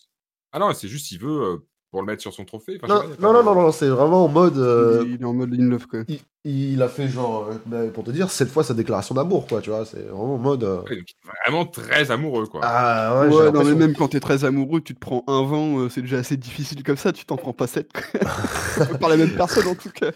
[0.53, 2.77] Ah non c'est juste il veut euh, pour le mettre sur son trophée.
[2.83, 4.59] Enfin, Non, non, non, non, non, c'est vraiment en mode.
[4.59, 6.01] euh, Il, il est en mode in love, quoi.
[6.09, 9.47] il, il a fait genre, euh, bah, pour te dire, cette fois sa déclaration d'amour,
[9.47, 9.87] quoi, tu vois.
[9.87, 10.65] C'est vraiment en mode.
[10.65, 10.99] euh, Ouais,
[11.47, 12.63] vraiment très amoureux quoi.
[12.65, 15.79] Ah ouais, Ouais, non, mais même quand t'es très amoureux, tu te prends un vent,
[15.79, 17.89] euh, c'est déjà assez difficile comme ça, tu t'en prends pas sept.
[19.01, 20.11] Par la même personne, en tout cas.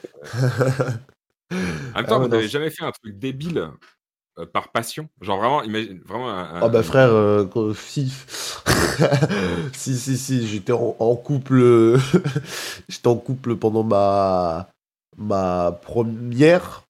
[1.51, 3.69] En même Ah temps, ouais, vous n'avez jamais fait un truc débile
[4.39, 8.11] euh, par passion Genre vraiment, imagine, vraiment un, un- Ah bah frère, euh, si,
[9.73, 11.97] si, si, si, j'étais en, en couple,
[12.89, 14.69] j'étais en couple pendant ma,
[15.17, 16.85] ma première,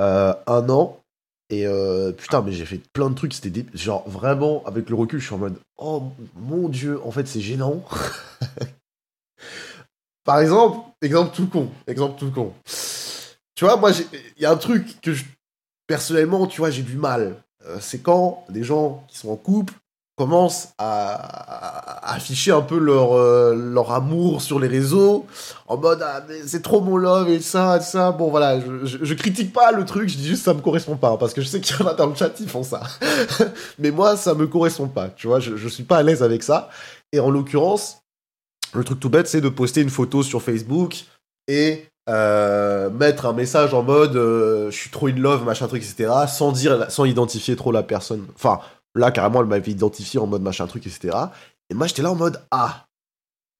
[0.00, 0.98] euh, un an,
[1.50, 1.66] et
[2.16, 3.66] putain, mais j'ai fait plein de trucs, c'était des...
[3.74, 6.02] genre vraiment, avec le recul, je suis en mode, oh
[6.36, 7.84] mon dieu, en fait c'est gênant.
[10.24, 12.54] Par exemple, exemple tout con, exemple tout con.
[13.54, 14.06] Tu vois, moi, j'ai-
[14.36, 15.24] il y a un truc que je,
[15.86, 17.36] personnellement, tu vois, j'ai du mal.
[17.66, 19.74] Euh, c'est quand des gens qui sont en couple
[20.16, 25.26] commencent à, afficher un peu leur, euh, leur amour sur les réseaux,
[25.66, 28.12] en mode ah, c'est trop mon love et ça, et ça.
[28.12, 31.32] Bon voilà, je, critique pas le truc, je dis juste ça me correspond pas, parce
[31.32, 32.82] que je sais qu'il y en a dans le chat qui font ça.
[33.78, 36.42] mais moi, ça me correspond pas, tu vois, je, je suis pas à l'aise avec
[36.42, 36.68] ça.
[37.12, 38.02] Et en l'occurrence,
[38.74, 41.04] le truc tout bête, c'est de poster une photo sur Facebook
[41.48, 45.82] et euh, mettre un message en mode euh, je suis trop in love, machin truc,
[45.82, 46.10] etc.
[46.28, 48.26] sans dire, sans identifier trop la personne.
[48.34, 48.60] Enfin,
[48.94, 51.16] là, carrément, elle m'avait identifié en mode machin truc, etc.
[51.70, 52.86] Et moi, j'étais là en mode ah.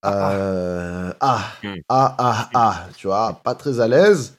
[0.05, 1.76] Euh, ah, Hmm.
[1.88, 4.38] ah, ah, ah, tu vois, pas très à l'aise.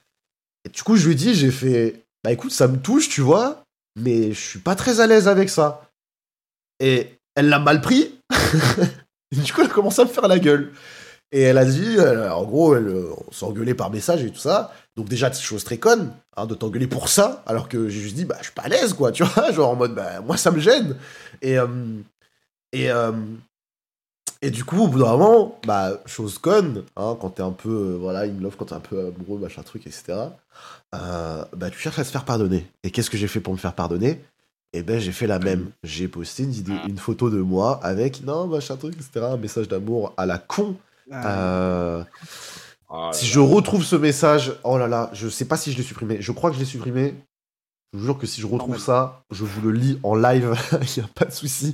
[0.65, 3.63] Et du coup, je lui dit, j'ai fait, bah écoute, ça me touche, tu vois,
[3.97, 5.89] mais je suis pas très à l'aise avec ça.
[6.79, 8.19] Et elle l'a mal pris.
[9.31, 10.73] Et du coup, elle a commencé à me faire la gueule.
[11.35, 13.09] Et elle a dit, en gros, elle, euh,
[13.41, 14.71] engueulé par message et tout ça.
[14.95, 18.15] Donc déjà, c'est chose très conne, hein, de t'engueuler pour ça, alors que j'ai juste
[18.15, 20.37] dit, bah, je suis pas à l'aise, quoi, tu vois, genre en mode, bah, moi,
[20.37, 20.95] ça me gêne.
[21.41, 21.65] Et, euh,
[22.71, 23.11] et, euh,
[24.43, 27.69] et du coup, au bout d'un moment, bah, chose conne, hein, quand t'es un peu,
[27.69, 30.13] euh, voilà, in love, quand t'es un peu amoureux, machin truc, etc.,
[30.91, 32.67] bah, tu cherches à se faire pardonner.
[32.83, 34.23] Et qu'est-ce que j'ai fait pour me faire pardonner?
[34.73, 35.71] Eh ben, j'ai fait la même.
[35.83, 39.67] J'ai posté une, vidéo- une photo de moi avec, non, machin truc, etc., un message
[39.67, 40.75] d'amour à la con.
[41.13, 42.03] Euh,
[42.95, 45.77] Oh là si je retrouve ce message, oh là là, je sais pas si je
[45.77, 46.17] l'ai supprimé.
[46.19, 47.15] Je crois que je l'ai supprimé.
[47.91, 51.01] Je vous jure que si je retrouve ça, je vous le lis en live, il
[51.01, 51.73] n'y a pas de souci.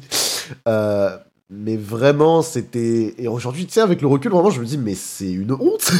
[0.67, 1.17] Euh,
[1.49, 3.15] mais vraiment, c'était.
[3.17, 5.91] Et aujourd'hui, tu sais, avec le recul, vraiment, je me dis, mais c'est une honte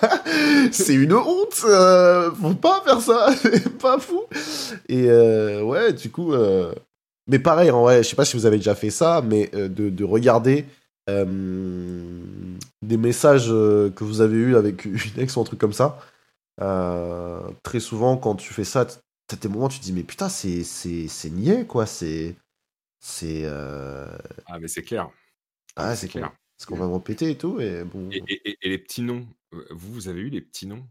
[0.72, 3.28] C'est une honte euh, Faut pas faire ça
[3.80, 4.22] pas fou
[4.88, 6.32] Et euh, ouais, du coup.
[7.26, 9.90] Mais pareil, en vrai, je sais pas si vous avez déjà fait ça, mais de,
[9.90, 10.64] de regarder
[12.82, 15.98] des messages euh, que vous avez eu avec une ex ou un truc comme ça.
[16.60, 18.86] Euh, très souvent, quand tu fais ça,
[19.26, 21.86] t'as des moments où tu te dis, mais putain, c'est, c'est, c'est niais, quoi.
[21.86, 22.36] C'est.
[23.00, 23.42] C'est.
[23.44, 24.06] euh,
[24.46, 25.10] Ah mais c'est clair.
[25.76, 26.32] Ah, c'est clair.
[26.56, 28.10] Parce qu'on va m'en péter et tout, et bon.
[28.12, 30.86] Et, et- et- et les petits noms, euh, vous, vous avez eu les petits noms?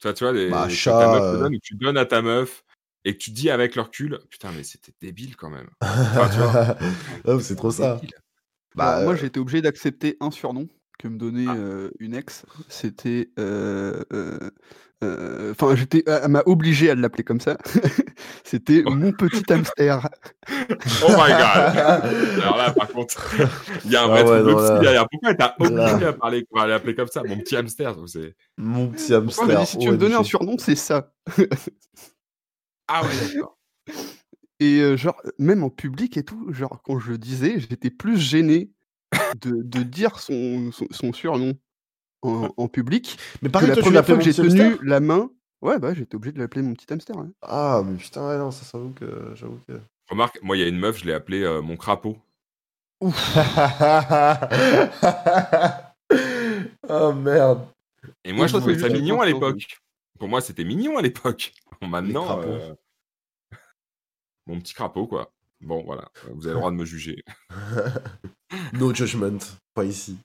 [0.00, 1.38] Toi, tu vois, les, Bah, que chat, ta meuf te euh.
[1.38, 2.64] donne, tu donnes à ta meuf
[3.04, 5.70] et que tu dis avec le recul, putain, mais c'était débile quand même.
[7.24, 8.00] Enfin, c'est trop ça.
[8.76, 10.68] Bah, Alors, moi, euh, j'ai été obligé d'accepter un surnom
[10.98, 11.54] que me donnait Ah.
[11.56, 12.44] euh, une ex.
[12.68, 13.30] C'était.
[13.38, 14.50] euh, euh,
[15.04, 16.02] euh, Enfin, j'étais.
[16.06, 17.58] Elle m'a obligé à l'appeler comme ça.
[18.44, 20.08] C'était mon petit hamster.
[21.02, 21.32] Oh my god
[22.42, 23.34] Alors là, par contre,
[23.84, 25.06] il y a un vrai Ah ouais, truc là- derrière.
[25.10, 26.08] Pourquoi t'as obligé Là.
[26.08, 28.34] à parler, à l'appeler comme ça Mon petit hamster, c'est...
[28.56, 29.44] Mon petit hamster.
[29.48, 31.12] elle m'a dit, si tu veux me donner un surnom, c'est ça.
[32.88, 33.58] Ah ouais, d'accord.
[34.60, 38.18] Et euh, genre, même en public et tout, genre, quand je le disais, j'étais plus
[38.18, 38.70] gêné
[39.42, 41.54] de, de dire son, son, son surnom
[42.22, 45.30] en, en public Mais que pareil, la toi, première fois que j'ai tenu la main.
[45.62, 47.16] Ouais, bah, j'étais obligé de l'appeler mon petit hamster.
[47.42, 49.34] Ah, mais putain, ouais, non, ça, j'avoue que.
[49.34, 49.80] J'avoue que.
[50.08, 52.16] Remarque, moi, il y a une meuf, je l'ai appelée euh, mon crapaud.
[56.88, 57.66] oh merde.
[58.24, 59.78] Et moi, je ça, trouvais c'est ça juste mignon à l'époque.
[60.18, 61.52] Pour moi, c'était mignon à l'époque.
[61.82, 62.48] Maintenant, crapauds.
[62.48, 62.74] euh,
[64.46, 65.32] mon petit crapaud, quoi.
[65.60, 67.22] Bon, voilà, vous avez le droit de me juger.
[68.72, 69.38] No judgment,
[69.74, 70.18] pas ici.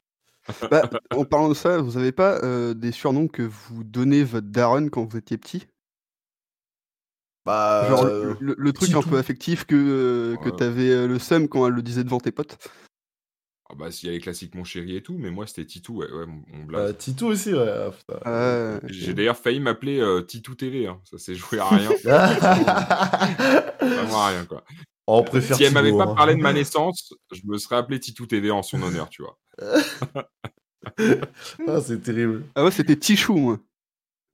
[0.70, 4.48] Bah, en parlant de ça, vous avez pas euh, des surnoms que vous donnez votre
[4.48, 5.68] daronne quand vous étiez petit?
[7.46, 10.56] Bah, Genre euh, le, le- le truc un peu affectif que, euh, que Ouais.
[10.56, 12.58] t'avais euh, le seum quand elle le disait devant tes potes?
[13.72, 16.00] Ah bah, s'il y a les classiques Mon Chéri et tout, mais moi, c'était Titou,
[16.00, 16.98] ouais, ouais, mon, mon euh, blaze.
[16.98, 17.90] Tito aussi, ouais.
[18.26, 18.30] ah.
[18.30, 21.00] Euh, J'ai d'ailleurs failli m'appeler euh, Titou TV, hein.
[21.06, 21.90] ça s'est joué à rien,
[23.80, 24.66] vraiment à rien, quoi.
[25.08, 26.16] Oh, on préfère Si elle m'avait pas hein.
[26.16, 29.40] parlé de ma naissance, je me serais appelé Titou TV en son honneur, tu vois.
[31.68, 32.44] Ah, c'est terrible.
[32.56, 33.60] Ah ouais, c'était Tichou, moi.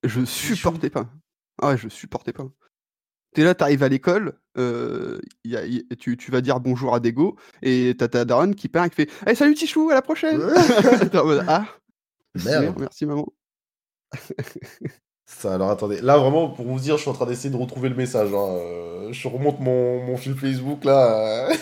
[0.03, 1.09] Je supportais pas.
[1.61, 2.47] Ah ouais, je supportais pas.
[3.33, 6.99] T'es là, t'arrives à l'école, euh, y a- y- tu, tu vas dire bonjour à
[6.99, 10.01] Dego, et t'as ta daronne qui part et qui fait Hey, salut Tichou, à la
[10.01, 10.39] prochaine
[11.11, 11.65] T'es en mode, Ah,
[12.45, 12.75] Merde.
[12.79, 13.27] merci maman.
[15.29, 15.99] Ça, alors attendez.
[16.01, 18.29] Là, vraiment, pour vous dire, je suis en train d'essayer de retrouver le message.
[18.33, 18.37] hein.
[18.49, 21.49] Euh, je remonte mon, mon fil Facebook, là.
[21.49, 21.53] Euh,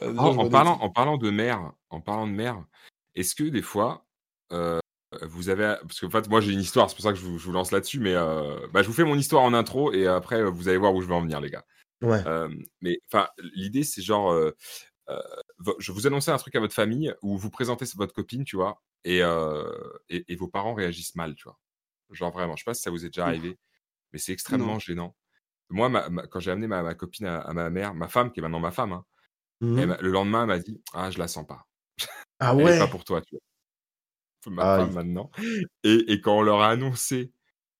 [0.00, 0.82] déjà, En, parlant, trucs.
[0.84, 2.62] en parlant de mère, en parlant de mère,
[3.14, 4.04] est-ce que des fois,
[4.52, 4.80] euh,
[5.22, 7.24] vous avez, parce que en fait, moi j'ai une histoire, c'est pour ça que je
[7.24, 9.92] vous, je vous lance là-dessus, mais euh, bah, je vous fais mon histoire en intro
[9.92, 11.64] et après euh, vous allez voir où je vais en venir, les gars.
[12.02, 12.22] Ouais.
[12.26, 12.48] Euh,
[12.80, 14.52] mais enfin, l'idée c'est genre, euh,
[15.78, 18.82] je vous annonce un truc à votre famille où vous présentez votre copine, tu vois,
[19.04, 19.20] et,
[20.08, 21.58] et, et vos parents réagissent mal, tu vois.
[22.10, 23.58] Genre vraiment, je sais pas si ça vous est déjà arrivé,
[24.12, 25.16] mais c'est extrêmement gênant.
[25.68, 28.30] Moi, ma- ma- quand j'ai amené ma, ma copine à, à ma mère, ma femme,
[28.30, 29.04] qui est maintenant ma femme, hein,
[29.60, 31.66] elle m'a- le lendemain, elle m'a dit Ah, je la sens pas.
[32.38, 32.78] Ah Elle est ouais.
[32.78, 33.40] pas pour toi, tu vois.
[34.46, 35.30] Ma femme maintenant.
[35.84, 37.32] Et, et quand on leur a annoncé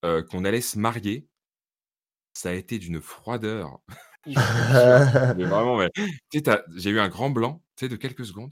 [0.05, 1.27] euh, qu'on allait se marier,
[2.33, 3.79] ça a été d'une froideur.
[4.27, 5.89] Mais vraiment, mais,
[6.75, 8.51] j'ai eu un grand blanc, tu sais, de quelques secondes.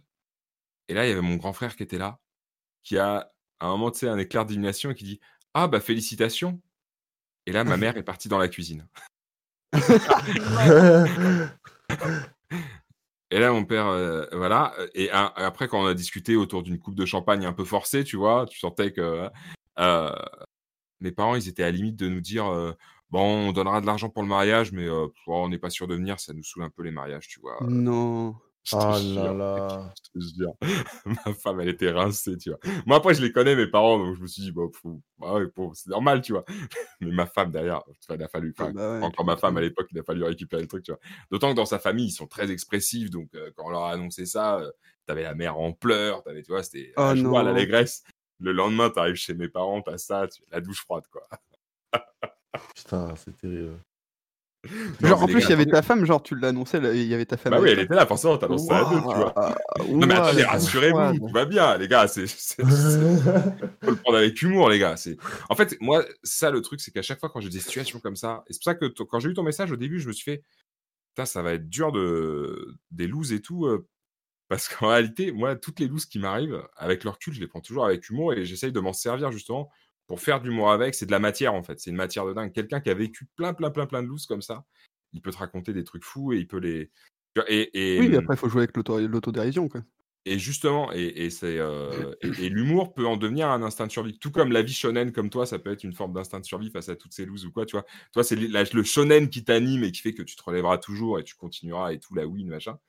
[0.87, 2.21] Et là, il y avait mon grand frère qui était là,
[2.83, 5.19] qui a, à un moment, tu sais, un éclair d'illumination et qui dit
[5.53, 6.61] Ah, bah, félicitations.
[7.45, 8.87] Et là, ma mère est partie dans la cuisine.
[13.35, 14.73] Et là, mon père, euh, voilà.
[14.93, 18.15] Et après, quand on a discuté autour d'une coupe de champagne un peu forcée, tu
[18.15, 19.29] vois, tu sentais que
[19.77, 20.15] euh,
[21.01, 22.71] mes parents, ils étaient à la limite de nous dire euh,
[23.09, 25.95] bon, on donnera de l'argent pour le mariage, mais euh, on n'est pas sûr de
[25.95, 27.57] venir, ça nous saoule un peu les mariages, tu vois.
[27.67, 28.35] Non.
[28.65, 29.93] Je te Oh là là.
[30.03, 30.53] je te jure.
[31.05, 32.59] Ma femme, elle était rincée, tu vois.
[32.87, 34.71] Moi, après, je les connais, mes parents, donc je me suis dit, bon,
[35.19, 35.37] bah
[35.75, 36.45] c'est normal, tu vois.
[36.99, 38.55] Mais ma femme, derrière, il a fallu.
[38.57, 40.91] Ah bah ouais, encore ma femme à l'époque, il a fallu récupérer le truc, tu
[40.91, 40.99] vois.
[41.29, 43.91] D'autant que dans sa famille, ils sont très expressifs, donc euh, quand on leur a
[43.91, 44.71] annoncé ça, euh,
[45.05, 47.51] t'avais la mère en pleurs, t'avais, tu vois, c'était la Oh joie, non.
[47.53, 48.03] l'allégresse.
[48.39, 51.27] Le lendemain, t'arrives chez mes parents, t'as ça, tu- la douche froide, quoi.
[52.75, 53.79] Putain, c'est terrible.
[55.01, 57.37] Genre, en plus, il y avait ta femme, genre, tu l'annonçais, il y avait ta
[57.37, 57.51] femme.
[57.51, 59.55] Bah oui, elle était là, forcément, t'annonces ça à deux, tu vois.
[59.89, 62.07] Non, mais attendez, rassurez-vous, tout va bien, les gars.
[62.07, 64.97] C'est, faut le prendre avec humour, les gars.
[64.97, 65.17] C'est...
[65.49, 68.15] En fait, moi, ça, le truc, c'est qu'à chaque fois, quand j'ai des situations comme
[68.15, 70.13] ça, et c'est pour ça que quand j'ai eu ton message au début, je me
[70.13, 70.43] suis fait,
[71.13, 73.87] putain, ça va être dur de des looses et tout, euh,
[74.47, 77.61] parce qu'en réalité, moi, toutes les looses qui m'arrivent, avec leur recul, je les prends
[77.61, 79.69] toujours avec humour et j'essaye de m'en servir justement
[80.07, 80.95] pour faire de l'humour avec.
[80.95, 81.79] C'est de la matière, en fait.
[81.79, 82.51] C'est une matière de dingue.
[82.51, 84.65] Quelqu'un qui a vécu plein, plein, plein, plein de looses comme ça,
[85.13, 86.91] il peut te raconter des trucs fous et il peut les.
[87.47, 89.67] Et, et, Oui, mais après, il faut jouer avec l'auto- l'autodérision,
[90.27, 93.91] et justement, et, et c'est euh, et, et l'humour peut en devenir un instinct de
[93.91, 94.17] survie.
[94.17, 96.71] Tout comme la vie shonen comme toi, ça peut être une forme d'instinct de survie
[96.71, 97.85] face à toutes ces looses ou quoi, tu vois.
[98.11, 101.23] Toi, c'est le shonen qui t'anime et qui fait que tu te relèveras toujours et
[101.23, 102.79] tu continueras et tout la win machin.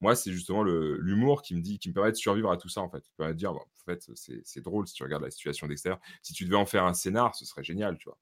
[0.00, 2.80] Moi, c'est justement l'humour qui me dit, qui me permet de survivre à tout ça
[2.80, 3.00] en fait.
[3.00, 6.00] Qui de dire, bon, en fait, c'est drôle si tu regardes la situation d'extérieur.
[6.22, 8.18] Si tu devais en faire un scénar, ce serait génial, tu vois.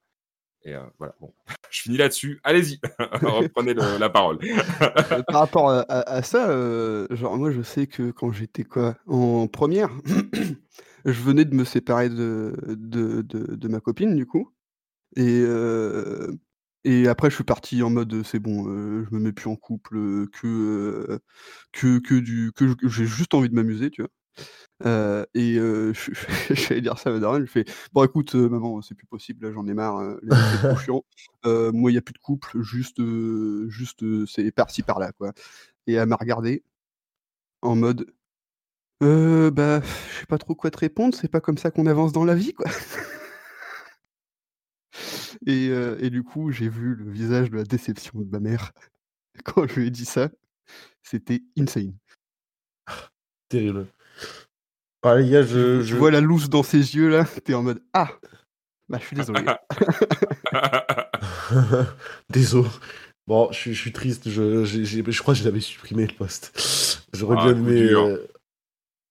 [0.64, 1.14] Et euh, voilà.
[1.20, 1.32] Bon,
[1.70, 2.40] je finis là-dessus.
[2.42, 4.38] Allez-y, reprenez la parole.
[4.42, 9.46] Euh, par rapport à, ça, euh, genre moi je sais que quand j'étais quoi en
[9.46, 9.90] première,
[11.04, 14.52] je venais de me séparer de, de, de, ma copine du coup.
[15.16, 15.44] Et,
[16.88, 19.56] et après je suis parti en mode c'est bon, euh, je me mets plus en
[19.56, 21.20] couple, que,
[21.72, 24.10] que, que, du, que, j'ai juste envie de m'amuser, tu vois.
[25.34, 25.54] Et
[26.50, 29.66] j'allais dire ça à ma je fais bon écoute maman c'est plus possible là j'en
[29.66, 31.04] ai marre, mecs, c'est trop chiant.
[31.44, 33.02] Moi il y a plus de couple, juste
[33.68, 35.32] juste c'est par-ci par-là quoi.
[35.86, 36.62] Et elle m'a regardé
[37.62, 38.06] en mode
[39.02, 42.12] euh, bah je sais pas trop quoi te répondre, c'est pas comme ça qu'on avance
[42.12, 42.66] dans la vie quoi.
[45.48, 48.70] Et, euh, et du coup j'ai vu le visage de la déception de ma mère
[49.44, 50.28] quand je lui ai dit ça,
[51.02, 51.94] c'était insane.
[53.48, 53.86] Terrible.
[55.02, 55.80] Ah, les gars, je.
[55.80, 55.96] Tu je...
[55.96, 58.10] vois la loose dans ses yeux là, t'es en mode ah
[58.88, 59.40] bah je suis désolé.
[62.30, 62.68] Désolé.
[63.26, 64.30] Bon, je, suis- je suis triste.
[64.30, 67.06] Je, je crois que je l'avais supprimé le post.
[67.12, 68.26] J'aurais Ah, bien aimé euh,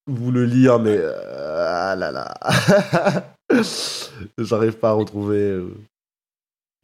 [0.08, 3.36] vous le lire, mais euh, ah là là.
[4.38, 5.64] J'arrive pas à retrouver.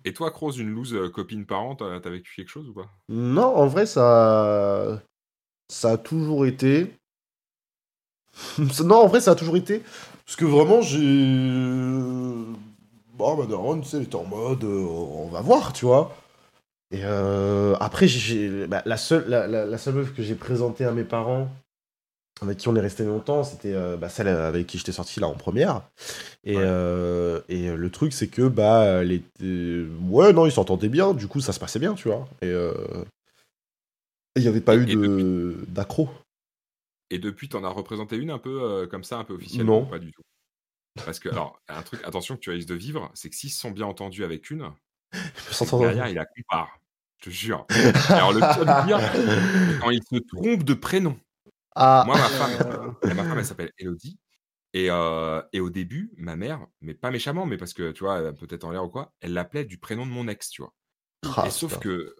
[0.06, 0.10] Euh.
[0.10, 2.90] Et toi, Croz, une loose euh, copine parent, t'as t'as vécu quelque chose ou pas?
[3.10, 5.02] Non, en vrai, ça.
[5.70, 6.94] Ça a toujours été.
[8.84, 9.84] non, en vrai, ça a toujours été.
[10.26, 11.00] Parce que vraiment, j'ai.
[13.14, 14.64] Bon, ma daronne, tu sais, elle était en mode.
[14.64, 16.16] euh, on va voir, tu vois.
[16.92, 20.92] Et euh, après, j'ai- bah, la, seule, la- la seule meuf que j'ai présentée à
[20.92, 21.50] mes parents,
[22.44, 25.28] avec qui on est resté longtemps, c'était euh, bah, celle avec qui j'étais sorti là
[25.28, 25.82] en première.
[26.44, 26.64] Et, Ouais.
[26.66, 29.86] euh, et le truc, c'est que, bah, était.
[30.10, 32.28] Ouais, non, ils s'entendaient bien, du coup, ça se passait bien, tu vois.
[32.42, 32.48] Et.
[32.48, 32.74] euh,
[34.36, 36.10] Il n'y avait pas Et- eu de d'accro.
[37.12, 39.86] Et depuis, t'en as représenté une un peu euh, comme ça, un peu officiellement Non.
[39.86, 40.24] Pas du tout?
[41.06, 43.60] Parce que, alors, un truc, attention que tu risques de vivre, c'est que s'ils se
[43.60, 44.72] sont bien entendus avec une,
[45.80, 46.80] derrière, il la compare.
[47.20, 47.66] Je te jure.
[48.10, 48.40] Alors, le
[48.86, 49.00] pire
[49.82, 51.16] quand ils se trompent de prénom.
[51.76, 54.20] Ah, Moi, ma femme, elle, ma femme, elle s'appelle Elodie.
[54.74, 58.34] Et, euh, et au début, ma mère, mais pas méchamment, mais parce que, tu vois,
[58.34, 60.74] peut-être en l'air ou quoi, elle l'appelait du prénom de mon ex, tu vois.
[61.38, 62.16] Ah, et sauf que euh,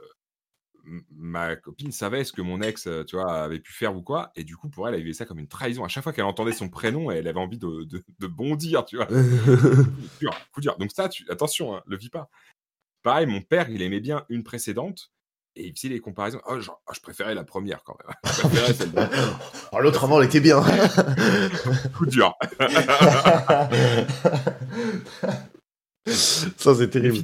[1.12, 4.32] ma copine savait ce que mon ex, euh, tu vois, avait pu faire ou quoi,
[4.36, 5.84] et du coup, pour elle, elle vivait ça comme une trahison.
[5.84, 8.98] À chaque fois qu'elle entendait son prénom, elle avait envie de, de, de bondir, tu
[8.98, 9.08] vois.
[9.08, 10.78] Coup dur, coup dur.
[10.78, 11.26] Donc ça, tu...
[11.32, 12.30] attention, hein, le vis pas.
[13.02, 15.12] Pareil, mon père, il aimait bien une précédente,
[15.56, 16.40] et il faisait les comparaisons.
[16.48, 18.16] Oh, genre, oh, je préférais la première quand même.
[18.26, 19.10] Je préférais celle-là.
[19.72, 20.62] Oh, L'autre avant, elle était bien.
[21.98, 22.34] Coup dur.
[26.06, 27.18] Ça, c'est terrible.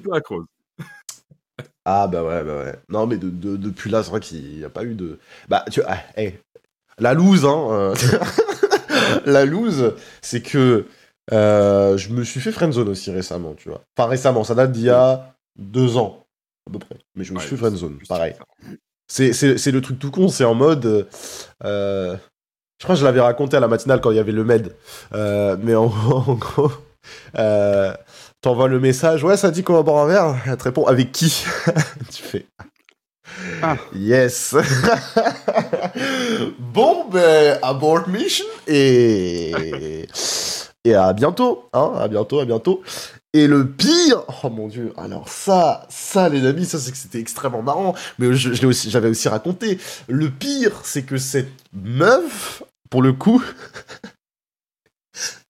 [1.85, 2.75] Ah, bah ouais, bah ouais.
[2.89, 5.19] Non, mais de, de- depuis là, c'est vrai qu'il n'y a pas eu de.
[5.47, 6.39] Bah, tu vois, ah, hey,
[6.99, 7.67] la loose, hein.
[7.71, 7.95] euh,
[9.25, 10.85] la loose, c'est que
[11.31, 13.81] euh, je me suis fait friendzone aussi récemment, tu vois.
[13.97, 16.25] Enfin, récemment, ça date d'il y a deux ans,
[16.69, 16.95] à peu près.
[17.15, 18.33] Mais je me Ouais, suis friendzone, pareil.
[19.07, 20.85] C'est, le truc tout con, c'est en mode.
[20.85, 21.03] euh,
[21.63, 22.15] euh,
[22.79, 24.75] je crois que je l'avais raconté à la matinale quand il y avait le med.
[25.13, 26.71] Euh, mais en, en gros,
[27.37, 27.93] euh,
[28.41, 30.35] t'envoies le message, ouais, ça dit qu'on va boire un verre.
[30.45, 31.43] Elle te répond, avec qui?
[32.11, 32.45] Tu fais.
[33.61, 33.77] Ah.
[33.93, 34.55] Yes
[36.59, 40.07] Bon, ben, abort mission et.
[40.85, 42.81] Et à bientôt, hein, à bientôt, à bientôt.
[43.33, 47.19] Et le pire, oh mon dieu, alors ça, ça les amis, ça c'est que c'était
[47.19, 49.79] extrêmement marrant, mais je, je l'ai aussi, j'avais aussi raconté.
[50.07, 53.43] Le pire, c'est que cette meuf, pour le coup,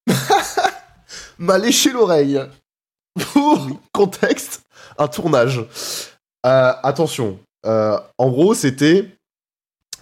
[1.39, 2.39] m'a léché l'oreille.
[3.33, 4.61] Pour contexte,
[4.97, 5.59] un tournage.
[6.45, 9.17] Euh, attention, euh, en gros, c'était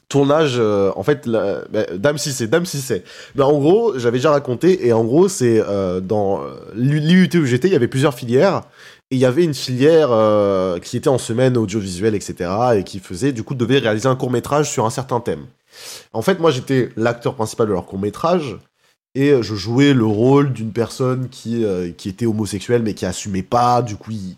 [0.10, 0.56] tournage.
[0.58, 3.04] euh, en fait, la, bah, Dame Cissé, Dame Cissé.
[3.36, 6.42] Mais en gros, j'avais déjà raconté, et en gros, c'est euh, dans
[6.76, 8.64] l'IUT où j'étais, il y avait plusieurs filières.
[9.10, 12.50] Et il y avait une filière euh, qui était en semaine audiovisuelle, etc.
[12.76, 15.46] Et qui faisait, du coup, devait réaliser un court métrage sur un certain thème.
[16.12, 18.58] En fait, moi, j'étais l'acteur principal de leur court métrage.
[19.16, 23.06] Et euh, je jouais le rôle d'une personne qui, euh, qui était homosexuelle, mais qui
[23.06, 23.82] assumait pas.
[23.82, 24.36] Du coup, il,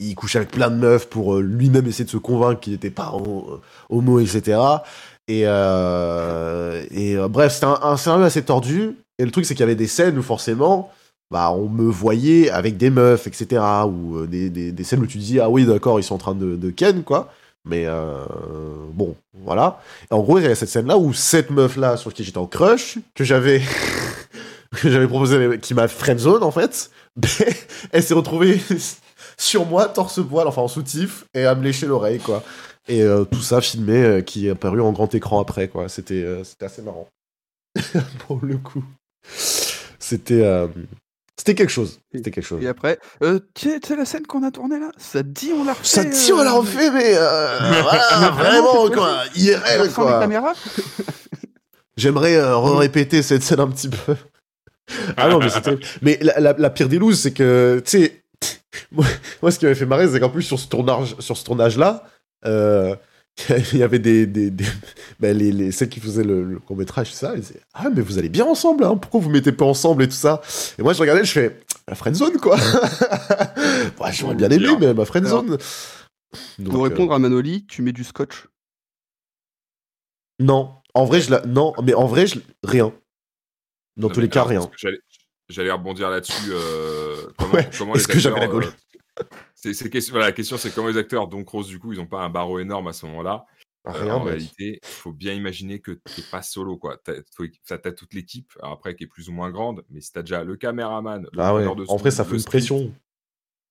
[0.00, 2.90] il, couchait avec plein de meufs pour euh, lui-même essayer de se convaincre qu'il n'était
[2.90, 3.60] pas ho-
[3.90, 4.58] homo, etc.
[5.28, 8.96] Et, et bref, c'était un, un scénario assez tordu.
[9.18, 10.90] Et le truc, c'est qu'il y avait des scènes où forcément,
[11.30, 13.62] bah, on me voyait avec des meufs, etc.
[13.86, 16.34] Ou des, des, des scènes où tu dis, ah oui, d'accord, ils sont en train
[16.34, 17.30] de, de ken, quoi.
[17.64, 18.24] Mais euh,
[18.92, 19.80] bon, voilà.
[20.10, 22.98] En gros, il y a cette scène-là où cette meuf-là, sur qui j'étais en crush,
[23.14, 23.62] que j'avais
[24.72, 26.90] que j'avais proposé, qui m'a friendzone en fait,
[27.92, 28.60] elle s'est retrouvée
[29.36, 32.42] sur moi, torse-poil, enfin en soutif, et à me lécher l'oreille, quoi.
[32.88, 35.88] Et euh, tout ça filmé, euh, qui est apparu en grand écran après, quoi.
[35.88, 36.26] C'était
[36.60, 37.08] assez marrant.
[38.26, 38.84] Pour le coup.
[39.98, 40.42] C'était
[41.44, 41.98] c'était quelque chose.
[42.14, 42.62] C'était quelque chose.
[42.62, 44.92] Et après, euh, tu sais la scène qu'on a tournée là?
[44.96, 48.30] Ça te dit, on l'a refait Ça tire, on l'a euh, refait, mais euh, voilà,
[48.38, 49.24] vraiment, quoi.
[49.34, 50.24] IRL, quoi.
[51.96, 54.14] J'aimerais euh, répéter cette scène un petit peu.
[55.16, 55.76] Ah non, mais c'était.
[56.02, 58.22] Mais la, la- la pire des looses, c'est que, tu sais,
[58.92, 59.04] moi,
[59.42, 62.04] moi, ce qui m'avait fait marrer, c'est qu'en plus, sur ce tournage, sur ce tournage-là,
[62.46, 62.94] euh,
[63.72, 64.26] il y avait des.
[64.26, 64.64] des, des-
[65.18, 68.02] ben, les, les, celles qui faisaient le, le court-métrage, tout ça, ils disaient Ah, mais
[68.02, 70.42] vous allez bien ensemble, hein, pourquoi vous mettez pas ensemble et tout ça?
[70.78, 72.56] Et moi, je regardais, je fais La friendzone, quoi
[74.00, 75.56] ouais, J'aurais bien aimé, mais ma friendzone.
[76.58, 78.46] Donc, Pour euh, répondre à Manoli, tu mets du scotch?
[80.38, 81.40] non, en vrai, je la.
[81.46, 82.38] Non, mais en vrai, je...
[82.64, 82.92] rien.
[83.96, 84.70] Dans Non, tous les cas, rien.
[85.48, 86.50] J'allais, rebondir là-dessus.
[86.50, 88.70] euh, comment, Ouais, comment est-ce que j'avais rigolé euh,
[89.62, 91.98] c'est, c'est question, voilà, la question, c'est comment les acteurs, donc Rose, du coup, ils
[91.98, 93.46] n'ont pas un barreau énorme à ce moment-là.
[93.86, 96.98] Euh, en réalité, il faut bien imaginer que t'es pas solo, quoi.
[97.64, 100.44] Ça, t'as toute l'équipe, après, qui est plus ou moins grande, mais si t'as déjà
[100.44, 102.92] le caméraman, le Ah ouais, de en vrai, ça fait une pression.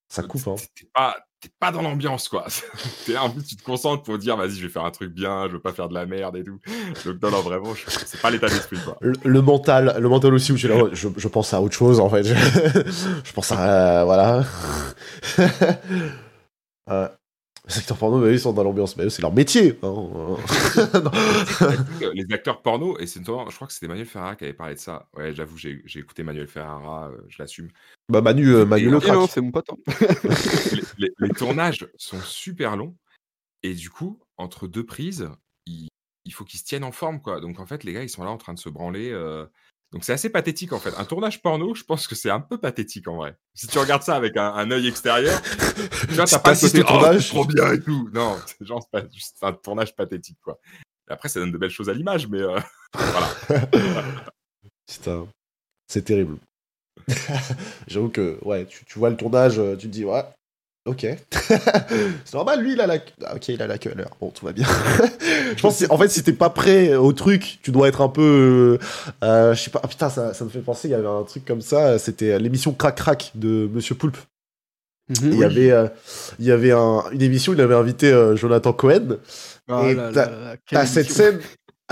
[0.08, 0.56] Ça coupe, hein.
[0.94, 2.46] Pas, t'es pas dans l'ambiance, quoi.
[3.06, 5.48] t'es en plus, tu te concentres pour dire, vas-y, je vais faire un truc bien,
[5.48, 6.60] je veux pas faire de la merde et tout.
[7.06, 7.74] Donc, non, non, vraiment,
[8.06, 8.98] c'est pas l'état d'esprit, quoi.
[9.02, 11.76] Le, le mental, le mental aussi où tu là, ouais, je, je pense à autre
[11.76, 12.24] chose en fait.
[12.24, 12.34] Je,
[13.24, 14.02] je pense à.
[14.02, 14.44] euh, voilà.
[16.90, 17.08] euh,
[17.72, 19.80] les acteurs porno, bah, ils sont dans l'ambiance, mais eux, c'est leur métier.
[19.84, 20.36] hein.
[22.14, 24.76] Les acteurs porno, et c'est notamment, je crois que c'était Manuel Ferrara qui avait parlé
[24.76, 25.08] de ça.
[25.16, 27.70] Ouais, j'avoue, j'ai j'ai écouté Manuel Ferrara, euh, je l'assume.
[28.10, 29.30] bah, Manu, euh, Manu Et crack.
[29.30, 29.70] c'est mon pote.
[29.72, 29.78] hein.
[30.74, 32.96] les, les- les tournages sont super longs,
[33.64, 35.30] et du coup, entre deux prises,
[35.66, 35.88] il,
[36.26, 37.40] il faut qu'ils se tiennent en forme, quoi.
[37.42, 39.12] Donc, en fait, les gars, ils sont là en train de se branler.
[39.12, 39.46] euh,
[39.92, 40.94] Donc, c'est assez pathétique, en fait.
[40.98, 43.36] Un tournage porno, je pense que c'est un peu pathétique, en vrai.
[43.54, 46.80] Si tu regardes ça avec un, un œil extérieur, tu vois, t'as pas le côté,
[46.82, 48.10] oh, tournage, c'est trop bien et tout.
[48.14, 50.60] Non, c'est genre, pas juste un tournage pathétique, quoi.
[51.10, 52.60] Et après, ça donne de belles choses à l'image, mais euh,
[52.94, 53.68] voilà.
[54.88, 55.28] Putain,
[55.88, 56.38] c'est terrible.
[57.88, 60.24] J'avoue que, ouais, tu, tu vois le tournage, euh, tu te dis, ouais,
[60.86, 61.06] ok.
[62.26, 64.12] c'est normal, lui, il a la ah, ok, il a la queue à l'heure.
[64.20, 64.68] Bon, tout va bien.
[65.56, 68.78] je pense, en fait, si t'es pas prêt au truc, tu dois être un peu.
[68.82, 68.86] euh,
[69.24, 71.24] euh, je sais pas, ah, putain, ça, ça me fait penser, il y avait un
[71.24, 74.18] truc comme ça, c'était l'émission Crac Crac de Monsieur Poulpe.
[75.24, 75.88] Il y avait, euh,
[76.40, 79.18] il y avait un- une émission, il avait invité euh, Jonathan Cohen.
[79.68, 81.40] Ah Et t'as- cette scène.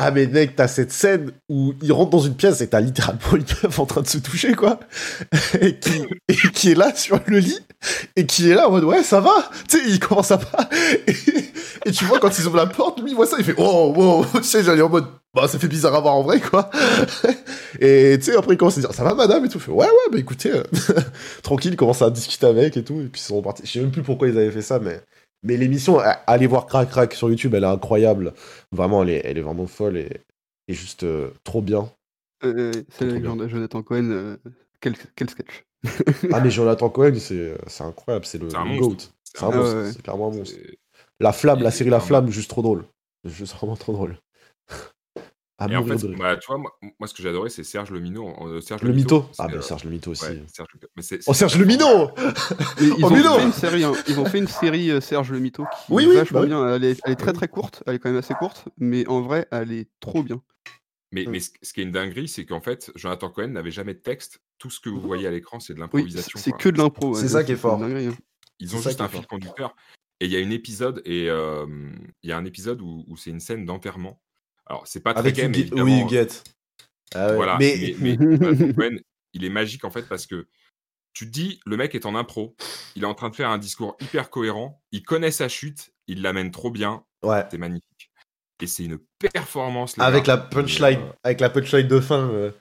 [0.02, 3.34] Ah, mais mec, t'as cette scène où il rentre dans une pièce et t'as littéralement
[3.34, 4.80] une meuf en train de se toucher, quoi.
[5.60, 5.78] Et
[6.54, 7.60] qui, est là sur le lit
[8.16, 9.50] et qui est là en mode ouais, ça va.
[9.68, 10.70] Tu sais, il commence à pas.
[11.86, 13.94] Et, tu vois, quand ils ouvrent la porte, lui, il voit ça, il fait oh,
[13.94, 14.26] wow.
[14.42, 16.70] Tu sais, j'allais en mode bah, ça fait bizarre à voir en vrai, quoi.
[17.82, 19.60] Et tu sais, après, il commence à dire ça va, madame et tout.
[19.60, 20.64] Fait ouais, ouais, bah écoutez, euh,
[21.44, 23.02] tranquille, il commence à discuter avec et tout.
[23.02, 23.64] Et puis ils sont repartis.
[23.66, 25.02] Je sais même plus pourquoi ils avaient fait ça, mais.
[25.44, 28.34] Mais l'émission, allez voir Crac Crac sur YouTube, elle est incroyable.
[28.72, 30.22] Vraiment, elle est, elle est vraiment folle et,
[30.68, 31.92] et juste euh, trop bien.
[32.44, 33.36] Euh, c'est Trop avec bien.
[33.48, 34.10] Jonathan Cohen.
[34.12, 34.38] euh,
[34.82, 35.66] quel, quel sketch.
[36.32, 38.98] Ah, mais Jonathan Cohen, c'est c'est incroyable, c'est le, monstre.
[38.98, 38.98] GOAT.
[39.24, 39.74] C'est un un monstre.
[39.74, 39.94] monstre, Ah ouais.
[39.94, 40.60] c'est clairement un monstre.
[41.20, 42.86] La Flamme, la série La Flamme, juste trop drôle.
[43.26, 44.20] Juste vraiment trop drôle.
[45.62, 47.66] À Et en fait, de bah, tu vois, moi, moi, ce que j'ai adoré, c'est
[47.66, 48.34] Serge Le Minot.
[48.48, 50.24] euh, Serge Le mytho c'est, Ah, bah euh, Serge le mytho aussi.
[50.26, 50.70] ouais, Serge
[51.28, 51.66] Oh, Serge le.
[51.66, 52.12] Minot
[52.82, 53.92] ils, Oh, ont fait une série, hein.
[54.08, 56.44] ils ont fait une série euh, Serge le Mito qui Oui, est oui, vachement bah
[56.44, 56.50] oui.
[56.50, 56.76] bien.
[56.76, 59.22] Elle est, elle est très très courte, elle est quand même assez courte, mais en
[59.22, 60.42] vrai, elle est trop bien.
[61.12, 63.96] Mais, mais ce, ce qui est une dinguerie, c'est qu'en fait, Jonathan Cohen n'avait jamais
[63.96, 64.40] de texte.
[64.60, 66.40] Tout ce que vous voyez à l'écran, c'est de Oui, l'improvisation.
[66.40, 67.16] c'est que de l'impro.
[67.16, 67.78] C'est ouais, ça qui est fort.
[67.80, 68.18] dinguerie, hein.
[68.60, 69.76] Ils ont juste un fil conducteur.
[70.22, 73.40] Et il y a une épisode, et il y a un épisode où c'est une
[73.40, 74.22] scène d'enterrement.
[74.70, 75.56] Alors, c'est pas très Huguette.
[75.58, 76.44] évidemment, Oui, Huguette.
[77.16, 77.36] Ah ouais.
[77.36, 78.98] Voilà, Mais, mais, mais Cohen,
[79.34, 80.48] il est magique en fait parce que
[81.14, 82.56] tu te dis, le mec est en impro,
[82.96, 86.22] il est en train de faire un discours hyper cohérent, il connaît sa chute, il
[86.22, 87.44] l'amène trop bien, ouais.
[87.50, 88.12] c'est magnifique.
[88.62, 89.00] Et c'est une
[89.34, 89.96] performance.
[89.98, 92.30] Avec la punchline, euh, avec la punchline de fin.
[92.30, 92.52] euh,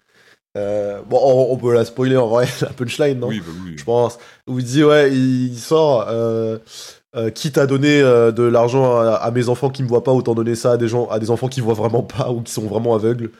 [0.56, 3.28] euh, bon, on, on peut la spoiler en vrai, la punchline, non?
[3.28, 3.76] Oui, bah oui.
[3.76, 4.18] je pense.
[4.46, 6.58] Où il dit, ouais, il sort, euh,
[7.16, 10.12] euh, quitte à donner euh, de l'argent à, à mes enfants qui me voient pas,
[10.12, 12.52] autant donner ça à des gens, à des enfants qui voient vraiment pas ou qui
[12.52, 13.30] sont vraiment aveugles.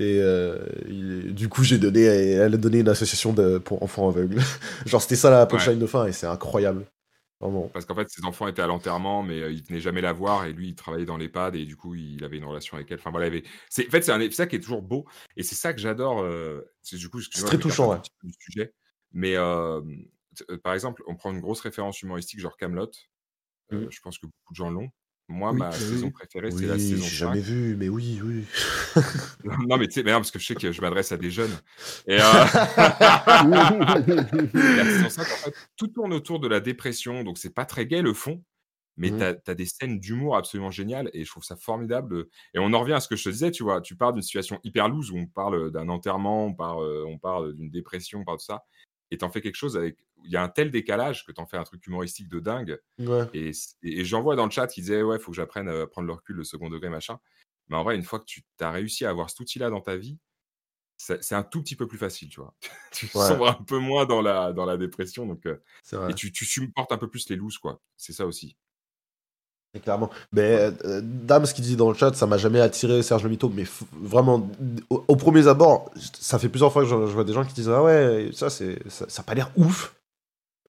[0.00, 4.08] Et euh, il- du coup, j'ai donné, elle a donné une association de, pour enfants
[4.08, 4.40] aveugles.
[4.86, 6.86] Genre, c'était ça la punchline de fin et c'est incroyable.
[7.40, 7.68] Vraiment.
[7.72, 10.44] Parce qu'en fait, ses enfants étaient à l'enterrement, mais euh, il venait jamais la voir,
[10.46, 12.98] et lui, il travaillait dans l'EHPAD, et du coup, il avait une relation avec elle.
[12.98, 13.44] Enfin voilà, avait...
[13.70, 13.86] c'est...
[13.86, 14.18] en fait, c'est un...
[14.20, 15.04] c'est ça qui est toujours beau,
[15.36, 16.26] et c'est ça que j'adore.
[16.82, 17.98] C'est du coup, excuse-moi, très touchant, ouais.
[18.24, 18.72] du sujet,
[19.12, 19.36] mais
[20.64, 22.90] par exemple, on prend une grosse référence humoristique, genre Camelot.
[23.70, 23.88] Mhm.
[23.90, 24.88] je pense que beaucoup de gens l'ont.
[25.30, 26.12] Moi, Oui, ma bah saison oui.
[26.12, 27.26] préférée, Oui, c'est la saison j'ai 5.
[27.26, 28.44] jamais vu, mais oui, oui.
[29.68, 31.30] non, mais tu sais, mais non, parce que je sais que je m'adresse à des
[31.30, 31.52] jeunes.
[32.06, 32.22] Et, euh,
[34.76, 37.86] la saison 5, en fait, tout tourne autour de la dépression, donc c'est pas très
[37.86, 38.42] gai le fond,
[38.96, 39.18] mais Mhm.
[39.18, 42.24] t'as as des scènes d'humour absolument géniales et je trouve ça formidable.
[42.54, 44.22] Et on en revient à ce que je te disais, tu vois, tu parles d'une
[44.22, 48.20] situation hyper loose où on parle d'un enterrement, on parle, euh, on parle d'une dépression,
[48.20, 48.62] on parle de ça,
[49.10, 49.96] et t'en fais quelque chose avec.
[50.24, 52.78] Il y a un tel décalage que t'en fais un truc humoristique de dingue.
[52.98, 53.26] Ouais.
[53.34, 53.52] Et,
[53.82, 56.12] et j'en vois dans le chat qui disait ouais, faut que j'apprenne à prendre le
[56.14, 57.18] recul, le second degré, machin.
[57.68, 59.96] Mais en vrai, une fois que tu as réussi à avoir cet outil-là dans ta
[59.96, 60.18] vie,
[60.96, 62.54] c'est un tout petit peu plus facile, tu vois.
[62.92, 63.28] tu Ouais.
[63.28, 65.56] sombres un peu moins dans la, dans la dépression, donc euh,
[66.08, 67.80] et tu, tu supportes un peu plus les looses, quoi.
[67.96, 68.56] C'est ça aussi.
[69.82, 70.10] Clairement.
[70.32, 73.28] Mais euh, Dame, ce qu'il dit dans le chat, ça m'a jamais attiré Serge Le
[73.28, 73.52] Mito.
[73.54, 73.64] Mais
[74.00, 74.48] vraiment,
[74.90, 77.54] au, au premier abord, ça fait plusieurs fois que je, je vois des gens qui
[77.54, 79.94] disent Ah ouais, ça, c'est, ça, ça a pas l'air ouf.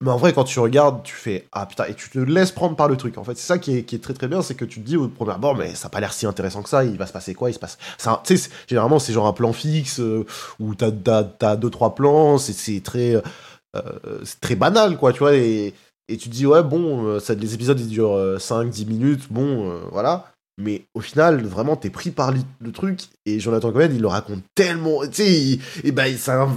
[0.02, 2.76] Mais en vrai, quand tu regardes, tu fais Ah putain, et tu te laisses prendre
[2.76, 3.18] par le truc.
[3.18, 4.86] En fait, c'est ça qui est, qui est très très bien, c'est que tu te
[4.86, 6.84] dis au premier abord, mais ça a pas l'air si intéressant que ça.
[6.86, 7.78] Il va se passer quoi Il se passe.
[8.26, 10.26] Tu sais, généralement, c'est genre un plan fixe euh,
[10.60, 15.12] où t'as, t'as, t'as deux trois plans, c'est, c'est très, euh, c'est très banal, quoi,
[15.14, 15.36] tu vois.
[15.36, 15.74] Et,
[16.10, 19.72] et tu te dis, ouais, bon, euh, ça, les épisodes ils durent 5-10 minutes, bon,
[19.72, 20.32] euh, voilà.
[20.58, 24.42] mais au final, vraiment, t'es pris par le truc, et Jonathan Cohen, il le raconte
[24.56, 26.50] tellement, tu sais, il, et ben, c'est un-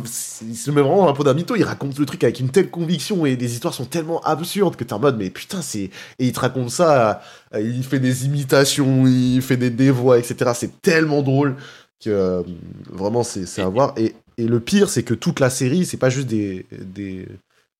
[0.43, 2.49] il se met vraiment dans la peau d'un mytho, il raconte le truc avec une
[2.51, 5.85] telle conviction, et les histoires sont tellement absurdes que t'es en mode, mais putain, c'est,
[5.85, 7.21] et il te raconte ça,
[7.55, 10.53] euh, il fait des imitations, il fait des, voix, etc.
[10.55, 11.57] C'est tellement drôle
[12.05, 12.43] que euh,
[12.91, 13.95] vraiment c'est c'est à voir.
[13.97, 17.29] Et, et le pire, c'est que toute la série, c'est pas juste des, des,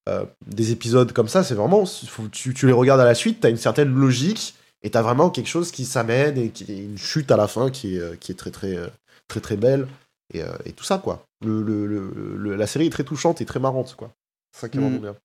[0.09, 3.41] euh, des épisodes comme ça, c'est vraiment, faut- tu, tu les regardes à la suite,
[3.41, 7.31] t'as une certaine logique et t'as vraiment quelque chose qui s'amène et qui une chute
[7.31, 8.89] à la fin qui est, euh, qui est très très euh,
[9.29, 9.87] très très belle
[10.35, 11.25] et, et tout ça quoi.
[11.45, 14.11] Le, le- la série est très touchante et très marrante quoi.
[14.53, 14.85] C'est ça qui est Mm.
[14.85, 15.17] vraiment bien.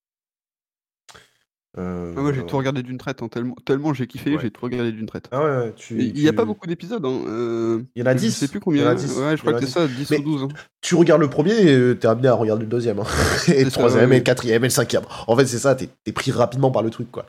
[1.77, 4.41] Euh, Ah, moi, j'ai tout regardé d'une traite, hein, tellement, tellement j'ai kiffé, Ouais.
[4.41, 5.27] j'ai tout regardé d'une traite.
[5.31, 7.05] Ah ouais, tu, Il n'y a pas beaucoup d'épisodes.
[7.05, 7.21] Hein.
[7.27, 8.31] euh, Il y en a Je 10.
[8.35, 8.87] sais plus Il y combien.
[8.87, 9.17] en a 10.
[9.17, 10.43] Ouais, je crois que c'est ça, 10 Mais- ou 12.
[10.43, 10.47] hein.
[10.81, 12.99] tu regardes le premier et euh, t'es amené à regarder le deuxième.
[12.99, 13.03] hein.
[13.47, 15.03] et le troisième, et le quatrième, et le cinquième.
[15.27, 17.25] En fait, c'est ça, t'es es pris rapidement par le truc, quoi.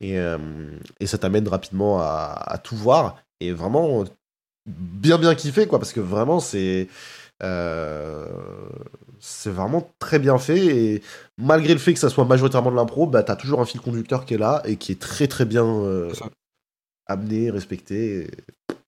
[0.00, 0.38] Et, euh,
[1.00, 3.16] et ça t'amène rapidement à, à tout voir.
[3.40, 4.04] Et vraiment,
[4.66, 6.88] bien, bien kiffé, quoi, parce que vraiment, c'est.
[9.20, 11.02] C'est vraiment très bien fait et
[11.38, 14.24] malgré le fait que ça soit majoritairement de l'impro, bah t'as toujours un fil conducteur
[14.24, 16.12] qui est là et qui est très très bien euh,
[17.06, 18.22] amené, respecté.
[18.22, 18.30] et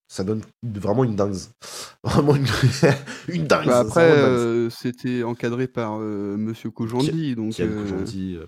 [0.08, 1.36] ça donne vraiment une dingue.
[2.04, 2.46] Vraiment une,
[3.28, 3.66] une dingue.
[3.66, 7.34] Bah, après, euh, c'était encadré par euh, Monsieur Kojandi.
[7.34, 8.46] Donc, euh, euh,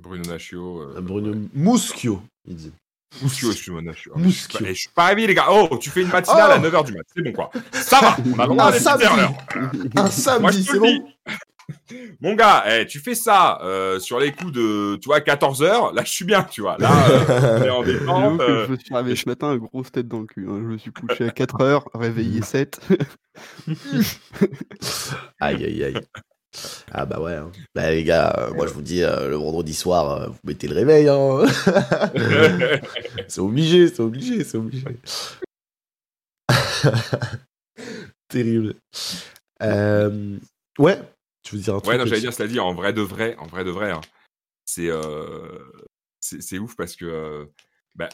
[0.00, 0.80] Bruno Nachio.
[0.80, 1.48] euh, Bruno ouais.
[1.52, 2.72] Muschio, il dit.
[3.22, 3.82] Excuse-moi.
[3.82, 4.12] Muschio.
[4.16, 5.46] Je suis pas- eh, Je suis pas réveillé, les gars.
[5.50, 7.02] Oh, tu fais une matinale Oh à 9h du mat.
[7.14, 7.50] C'est bon, quoi.
[7.72, 8.16] Ça va.
[8.34, 10.00] On a le droit Un à.
[10.02, 10.86] Un samedi, c'est bon.
[10.86, 11.02] dis.
[12.20, 15.94] Mon gars, eh, tu fais ça euh, sur les coups de, tu vois, 14 heures.
[15.94, 16.76] Là, je suis bien, tu vois.
[16.78, 18.40] Là, euh, on est en détente.
[18.42, 20.46] euh, je me suis réveillé ce matin, grosse tête dans le cul.
[20.46, 20.58] hein.
[20.60, 22.80] Je me suis couché à 4 heures, réveillé 7.
[25.40, 26.00] Aïe, aïe, aïe.
[26.92, 27.34] Ah bah ouais.
[27.34, 27.50] hein.
[27.74, 30.68] Bah les gars, euh, moi je vous dis, euh, le vendredi soir, euh, vous mettez
[30.68, 31.08] le réveil.
[31.08, 31.44] Hein.
[33.28, 34.84] c'est obligé, c'est obligé, c'est obligé.
[38.28, 38.74] Terrible.
[39.60, 40.98] Ouais,
[41.42, 43.46] tu veux dire un truc Ouais, non, j'allais dire, dit, en vrai de vrai, en
[43.46, 44.00] vrai de vrai, hein,
[44.64, 44.90] c'est
[46.20, 47.48] c'est ouf parce que,
[47.94, 48.08] bah,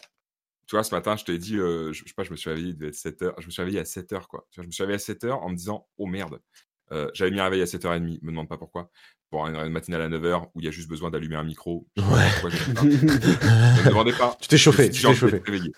[0.67, 2.69] tu vois, ce matin, je t'ai dit, je, je sais pas, je me suis réveillé,
[2.71, 4.47] il devait être 7 heures, je me suis réveillé à 7 heures, quoi.
[4.51, 6.41] Tu vois, je me suis réveillé à 7 heures en me disant, oh merde,
[6.93, 8.91] euh, j'avais mis un réveil à 7h30, me demande pas pourquoi,
[9.31, 11.87] pour une, matinale à 9h où il y a juste besoin d'allumer un micro.
[11.97, 12.09] Je Ouais.
[12.41, 12.51] pourquoi.
[12.83, 14.37] Ne me demandez pas.
[14.41, 15.33] Tu t'es chauffé, Je me suis tu t'es envie chauffé.
[15.33, 15.73] d'être réveillé.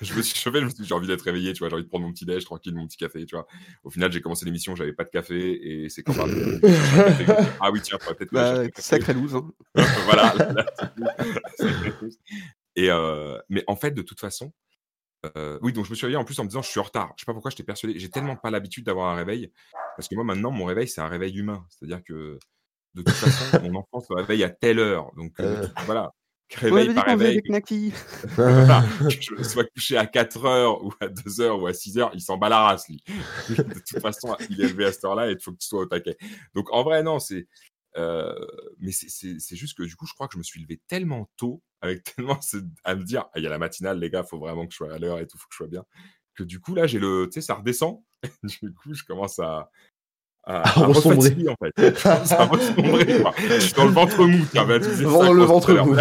[0.00, 1.74] Je me suis chauffé, je me suis dit, j'ai envie d'être réveillé, tu vois, j'ai
[1.74, 3.46] envie de prendre mon petit déj, tranquille, mon petit café, tu vois.
[3.84, 6.58] Au final, j'ai commencé l'émission, j'avais pas de café, et c'est quand même.
[7.60, 8.72] ah oui, tiens, peut-être Bah, café.
[8.82, 9.34] sacré loose.
[9.36, 9.46] Hein.
[10.06, 10.34] voilà.
[10.34, 10.66] là.
[12.76, 14.52] Et euh, mais en fait, de toute façon,
[15.36, 16.84] euh, oui, donc je me suis réveillé en plus en me disant, je suis en
[16.84, 17.12] retard.
[17.16, 17.98] Je sais pas pourquoi j'étais persuadé.
[17.98, 19.52] J'ai tellement pas l'habitude d'avoir un réveil,
[19.96, 21.64] parce que moi maintenant, mon réveil, c'est un réveil humain.
[21.70, 22.38] C'est-à-dire que
[22.94, 25.10] de toute façon, mon enfant se réveille à telle heure.
[25.16, 25.68] Donc euh, Euh.
[25.86, 26.12] voilà.
[26.54, 27.40] Réveil dit par réveil.
[28.36, 28.84] Voilà.
[29.00, 32.10] que je sois couché à 4 heures ou à 2 heures ou à 6 heures,
[32.14, 33.02] il s'en bat la race, lui.
[33.48, 35.80] De toute façon, il est levé à cette heure-là et il faut que tu sois
[35.80, 36.16] au taquet.
[36.54, 37.48] Donc, en vrai, non, c'est.
[38.78, 41.62] Mais c'est- juste que du coup, je crois que je me suis levé tellement tôt,
[41.80, 42.38] avec tellement
[42.84, 44.76] à me dire, ah, il y a la matinale, les gars, faut vraiment que je
[44.78, 45.84] sois à l'heure et tout, faut que je sois bien.
[46.34, 47.26] Que du coup, là, j'ai le.
[47.32, 48.02] Tu sais, ça redescend.
[48.42, 49.70] du coup, je commence à.
[50.46, 51.34] À, À à ressombrer.
[51.48, 52.06] en fait.
[52.32, 53.32] À ressombrer, quoi.
[53.48, 55.94] Je suis dans le ventre mou, tiens, bah, tu ça, le ventre mou.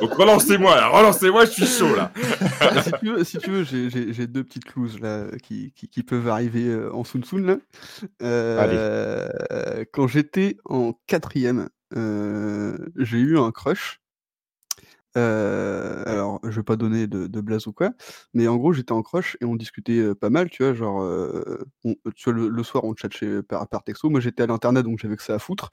[0.00, 2.12] Donc relancez-moi, là, relancez-moi, je suis chaud là.
[2.60, 5.72] Ah, si tu veux, si tu veux j'ai- j'ai j'ai deux petites looses là, qui,
[5.74, 7.46] qui, qui peuvent arriver euh, en soun soun.
[7.46, 7.56] Là.
[8.22, 9.28] Euh,
[9.92, 14.00] quand j'étais en quatrième, euh, j'ai eu un crush.
[15.18, 17.90] Euh, alors, je vais pas donner de, de blaze ou quoi,
[18.34, 21.02] mais en gros, j'étais en crush et on discutait euh, pas mal, tu vois, genre,
[21.02, 24.10] euh, on- tu vois, le, le soir, on chatchait par, par texto.
[24.10, 25.70] Moi, j'étais à l'internet, donc j'avais que ça à foutre.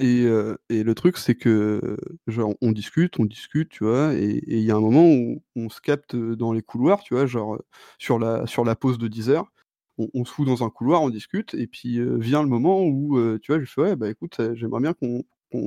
[0.00, 0.26] Et,
[0.70, 4.70] et le truc, c'est que, genre, on discute, on discute, tu vois, et il y
[4.72, 7.58] a un moment où on se capte dans les couloirs, tu vois, genre,
[7.98, 9.52] sur la, sur la pause de 10 heures.
[9.98, 12.82] On, on se fout dans un couloir, on discute, et puis euh, vient le moment
[12.82, 15.22] où, euh, tu vois, je fais, ouais, bah écoute, j'aimerais bien qu'on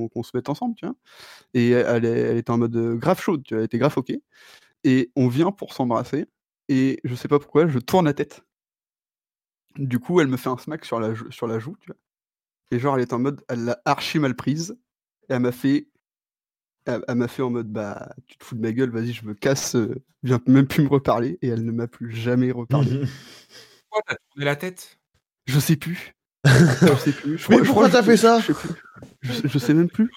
[0.09, 0.95] qu'on se mette ensemble, tu vois.
[1.53, 3.93] Et elle, est- elle était en mode euh, grave chaude, tu vois, elle était grave
[3.97, 4.13] ok.
[4.85, 6.25] Et on vient pour s'embrasser,
[6.69, 8.43] et je sais pas pourquoi, je tourne la tête.
[9.77, 11.97] Du coup, elle me fait un smack sur la, sur la joue, tu vois.
[12.71, 14.77] Et genre, elle est en mode, elle l'a archi mal prise,
[15.29, 15.89] et elle m'a fait,
[16.85, 19.25] elle, elle m'a fait en mode, bah, tu te fous de ma gueule, vas-y, je
[19.25, 22.89] me casse, euh, viens même plus me reparler, et elle ne m'a plus jamais reparlé.
[23.89, 24.99] Pourquoi t'as tourné la tête?
[25.45, 26.13] Je sais plus.
[26.47, 27.37] Je sais plus.
[27.37, 28.69] Je crois- Mais je pourquoi t'as que- fait ça je sais, plus.
[29.21, 30.09] Je sais- je sais même plus.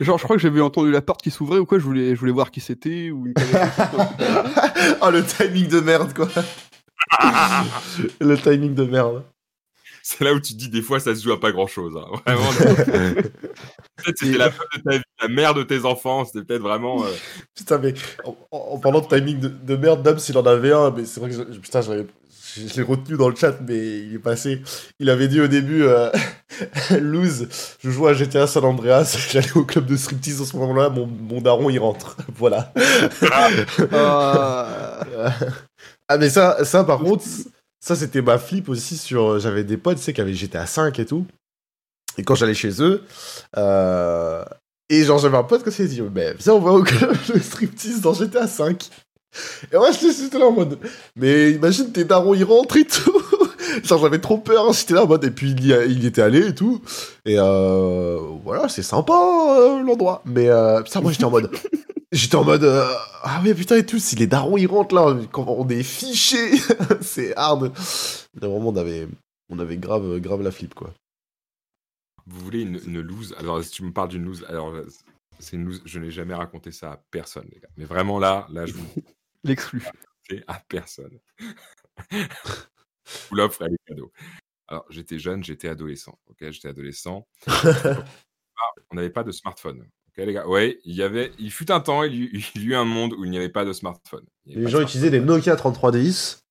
[0.00, 2.20] Genre, je crois que j'avais entendu la porte qui s'ouvrait ou quoi, je voulais, je
[2.20, 3.26] voulais voir qui c'était ou
[5.00, 6.28] oh, le timing de merde, quoi.
[8.20, 9.22] le timing de merde.
[10.02, 11.92] c'est là où tu te dis des fois ça se joue à pas grand chose.
[12.26, 12.50] Vraiment.
[12.56, 16.24] peut-être c'était la femme de ta vie, la mère de tes enfants.
[16.24, 17.04] C'était peut-être vraiment.
[17.04, 17.08] euh,
[17.54, 17.94] Putain, mais
[18.24, 21.04] en, en- en parlant de timing de, de merde, Dom, s'il en avait un, mais
[21.04, 22.06] c'est vrai que je, putain, j'avais-
[22.54, 24.62] je, je l'ai retenu dans le chat, mais il est passé.
[24.98, 26.10] Il avait dit au début, euh,
[27.00, 27.48] Lose,
[27.82, 31.06] je joue à GTA San Andreas, j'allais au club de striptease en ce moment-là, mon,
[31.06, 32.16] mon daron il rentre.
[32.36, 32.72] voilà.
[33.92, 35.00] Ah,
[36.08, 37.24] Ah, mais ça, ça par contre,
[37.80, 39.38] ça c'était ma flip aussi sur.
[39.40, 41.26] J'avais des potes, tu sais, qui avaient GTA 5 et tout.
[42.18, 43.02] Et quand j'allais chez eux,
[43.56, 44.44] euh,
[44.88, 47.38] et genre j'avais un pote qui s'est dit, mais viens, on va au club de
[47.40, 48.88] striptease dans GTA 5.
[49.72, 50.78] Et moi j'étais j'étais là en mode,
[51.16, 53.22] mais imagine tes darons ils rentrent et tout.
[53.84, 56.48] genre j'avais trop peur, j'étais là en mode, et puis il y, il était allé
[56.48, 56.80] et tout.
[57.24, 60.22] Et euh, voilà, c'est sympa euh, l'endroit.
[60.24, 61.50] Mais euh, moi j'étais en mode.
[62.12, 62.86] J'étais en mode euh,
[63.24, 66.52] ah mais putain et tout si les darons ils rentrent là quand on est fichés
[67.00, 67.72] c'est hard
[68.34, 69.08] vraiment on avait
[69.50, 70.94] on avait grave grave la flip quoi
[72.28, 73.34] Vous voulez une, une loose?
[73.40, 74.72] Alors, si tu me parles d'une loose, alors
[75.38, 75.82] c'est une loose.
[75.84, 77.68] Je n'ai jamais raconté ça à personne, les gars.
[77.76, 78.86] Mais vraiment là, là, je vous
[79.44, 79.82] L'exclu.
[80.46, 81.20] à personne.
[82.10, 82.26] je
[83.30, 84.12] vous l'offre, elle est cadeau.
[84.66, 86.18] Alors, j'étais jeune, j'étais adolescent.
[86.26, 87.28] Ok, j'étais adolescent.
[88.90, 89.80] On n'avait pas de smartphone.
[90.08, 90.46] Ok, les gars?
[90.46, 91.32] Ouais, il y avait.
[91.38, 93.36] Il fut un temps, il y, eut- il y eut un monde où il n'y
[93.36, 94.24] avait pas de smartphone.
[94.46, 96.44] Il les gens de utilisaient des Nokia 3310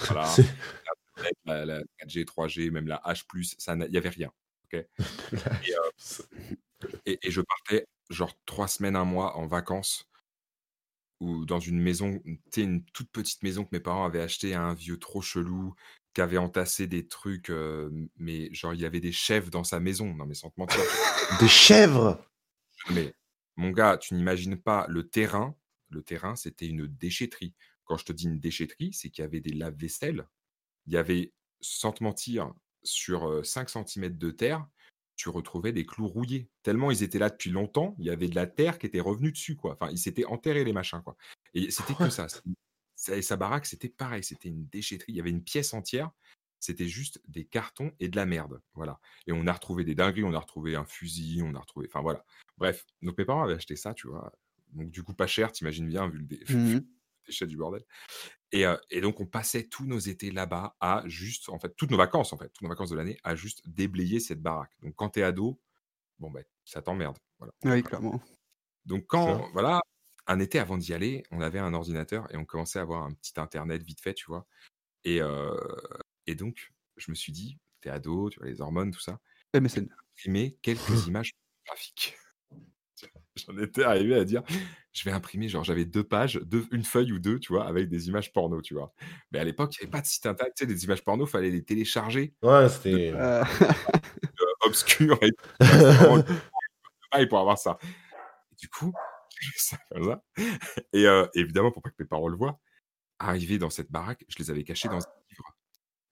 [0.00, 0.28] Voilà.
[1.46, 3.22] La, la 4G, 3G, même la H+,
[3.58, 4.32] ça il n'y avait rien.
[4.64, 4.74] ok?
[4.74, 4.86] Et,
[5.32, 6.22] euh,
[7.06, 10.08] et- et je partais genre trois semaines, un mois en vacances
[11.20, 12.20] ou dans une maison,
[12.56, 15.74] une toute petite maison que mes parents avaient acheté à un vieux trop chelou
[16.14, 19.80] qui avait entassé des trucs, euh, mais genre il y avait des chefs dans sa
[19.80, 20.14] maison.
[20.14, 20.80] Non mais sans te mentir.
[21.40, 22.24] des chèvres?
[22.90, 23.14] Mais
[23.56, 25.56] mon gars, tu n'imagines pas le terrain.
[25.90, 27.54] Le terrain, c'était une déchetterie.
[27.84, 30.26] Quand je te dis une déchetterie, c'est qu'il y avait des lave-vaisselle.
[30.86, 32.52] Il y avait, sans te mentir,
[32.82, 34.66] sur euh, 5 cm de terre,
[35.16, 36.48] tu retrouvais des clous rouillés.
[36.62, 39.32] Tellement ils étaient là depuis longtemps, il y avait de la terre qui était revenue
[39.32, 39.72] dessus, quoi.
[39.74, 41.16] Enfin, ils s'étaient enterrés, les machins, quoi.
[41.54, 42.26] Et c'était que ça.
[42.96, 44.22] Ça- Et sa baraque, c'était pareil.
[44.24, 45.12] C'était une déchetterie.
[45.12, 46.10] Il y avait une pièce entière.
[46.60, 48.62] C'était juste des cartons et de la merde.
[48.74, 48.98] Voilà.
[49.26, 50.24] Et on a retrouvé des dingueries.
[50.24, 51.42] On a retrouvé un fusil.
[51.44, 51.86] On a retrouvé.
[51.90, 52.24] Enfin, voilà.
[52.56, 52.86] Bref.
[53.02, 54.32] Donc, mes parents avaient acheté ça, tu vois.
[54.72, 56.44] Donc, du coup, pas cher, t'imagines bien, vu le dé-
[56.80, 56.86] vu
[57.26, 57.84] Déchet du bordel.
[58.52, 61.90] Et, euh, et donc, on passait tous nos étés là-bas à juste, en fait, toutes
[61.90, 64.72] nos vacances, en fait, toutes nos vacances de l'année, à juste déblayer cette baraque.
[64.82, 65.60] Donc, quand t'es ado,
[66.18, 67.18] bon, ben, ça t'emmerde.
[67.38, 67.52] Voilà.
[67.64, 68.20] Oui, clairement.
[68.84, 69.80] Donc quand, voilà,
[70.26, 73.12] un été avant d'y aller, on avait un ordinateur et on commençait à avoir un
[73.12, 74.46] petit internet vite fait, tu vois.
[75.04, 75.56] Et, euh,
[76.26, 79.20] et donc, je me suis dit, t'es ado, tu vois, les hormones, tout ça,
[79.54, 79.88] MSN.
[80.12, 81.32] imprimer quelques images
[81.66, 82.16] graphiques.
[83.36, 84.42] J'en étais arrivé à dire,
[84.92, 87.88] je vais imprimer, genre j'avais deux pages, deux, une feuille ou deux, tu vois, avec
[87.88, 88.94] des images porno, tu vois.
[89.32, 91.26] Mais à l'époque, il n'y avait pas de site internet, tu sais, des images porno,
[91.26, 93.44] fallait les télécharger, ouais c'était Euh,
[95.22, 95.44] et tout.
[95.60, 96.24] C'était vraiment le
[97.10, 97.78] travail pour avoir ça.
[98.52, 98.92] Et du coup,
[99.40, 100.22] je fais ça comme ça.
[100.92, 102.60] Et euh, évidemment, pour pas que mes parents le voient,
[103.18, 105.56] arrivé dans cette baraque, je les avais cachés dans un livre.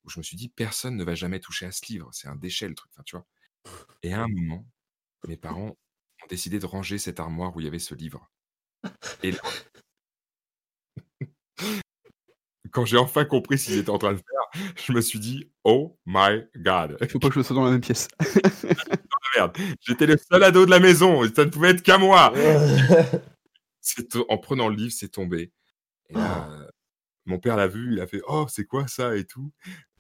[0.05, 2.09] Où je me suis dit, personne ne va jamais toucher à ce livre.
[2.13, 2.91] C'est un déchet, le truc.
[2.95, 3.27] Enfin, tu vois.
[4.03, 4.67] Et à un moment,
[5.29, 5.77] mes parents
[6.23, 8.31] ont décidé de ranger cette armoire où il y avait ce livre.
[9.23, 9.41] Et là,
[12.73, 15.51] quand j'ai enfin compris ce qu'ils étaient en train de faire, je me suis dit,
[15.65, 16.97] oh my god.
[17.11, 18.09] Faut pas que je sois dans la même pièce.
[19.37, 22.33] Merde, j'étais le seul ado de la maison, ça ne pouvait être qu'à moi.
[24.29, 25.51] En prenant le livre, c'est tombé.
[26.09, 26.69] Et là, euh,
[27.25, 29.51] mon père l'a vu, il a fait Oh, c'est quoi ça et tout.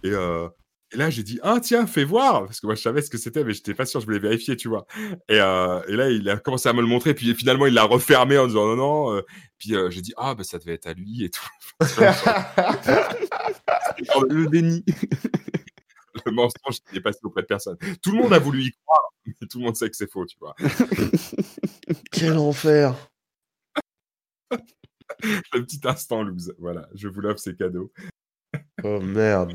[0.05, 0.49] Et, euh,
[0.93, 3.19] et là, j'ai dit Ah, tiens, fais voir Parce que moi, je savais ce que
[3.19, 4.87] c'était, mais j'étais pas sûr, je voulais vérifier, tu vois.
[5.29, 7.85] Et, euh, et là, il a commencé à me le montrer, puis finalement, il l'a
[7.85, 9.17] refermé en disant Non, non.
[9.17, 9.23] euh,
[9.59, 11.47] puis euh, j'ai dit Ah, bah, ça devait être à lui et tout.
[14.29, 14.85] Le déni.
[16.27, 17.77] le mensonge qui est passé auprès de personne.
[18.03, 20.27] Tout le monde a voulu y croire, mais tout le monde sait que c'est faux,
[20.27, 20.55] tu vois.
[22.11, 22.95] quel enfer
[25.53, 26.55] Le petit instant loose.
[26.59, 27.93] Voilà, je vous l'offre, ces cadeaux.
[28.85, 29.53] oh merde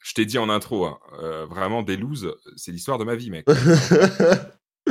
[0.00, 3.30] Je t'ai dit en intro, hein, euh, vraiment des looses, c'est l'histoire de ma vie,
[3.30, 3.46] mec.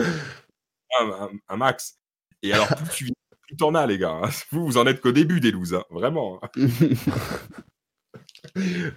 [0.99, 1.95] un, un- un max.
[2.43, 4.11] Et alors, plus tu vis, plus t'en as, les gars.
[4.23, 4.29] hein.
[4.51, 6.39] Vous, vous en êtes qu'au début des looses, hein, vraiment.
[6.43, 6.49] hein.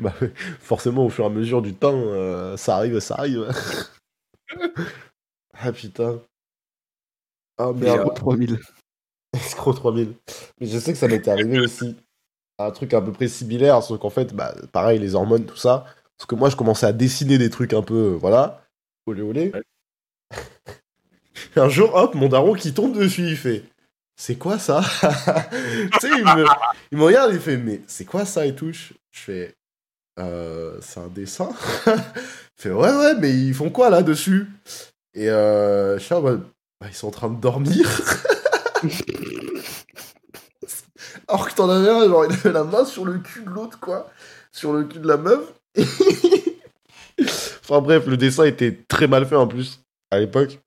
[0.01, 0.15] Bah,
[0.61, 3.49] forcément, au fur et à mesure du temps, euh, ça arrive, ça arrive.
[5.55, 6.21] ah putain.
[7.59, 8.59] Ah merde, euh, 3000.
[9.33, 10.15] escroc 3000.
[10.61, 11.97] Mais je sais que ça m'était arrivé aussi.
[12.59, 15.87] Un truc à peu près similaire, sauf qu'en fait, bah, pareil, les hormones, tout ça.
[16.23, 18.65] Parce que moi, je commençais à dessiner des trucs un peu, euh, voilà.
[19.07, 19.53] Olé olé.
[21.57, 23.65] un jour, hop, mon daron qui tombe dessus, il fait
[24.15, 24.83] C'est quoi ça?
[25.03, 26.45] Tu sais, il me,
[26.93, 28.47] il me regarde, il fait Mais c'est quoi ça?
[28.47, 29.57] Et tout Je fais
[30.21, 31.51] euh, c'est un dessin?
[31.87, 34.47] Il fait ouais, ouais, mais ils font quoi là dessus?
[35.15, 36.39] Et euh, je suis bah,
[36.87, 37.91] ils sont en train de dormir.
[41.27, 43.81] Alors que t'en avais un, genre, il avait la main sur le cul de l'autre,
[43.81, 44.09] quoi.
[44.53, 45.41] Sur le cul de la meuf.
[47.21, 49.81] enfin bref, le dessin était très mal fait en plus,
[50.11, 50.59] à l'époque.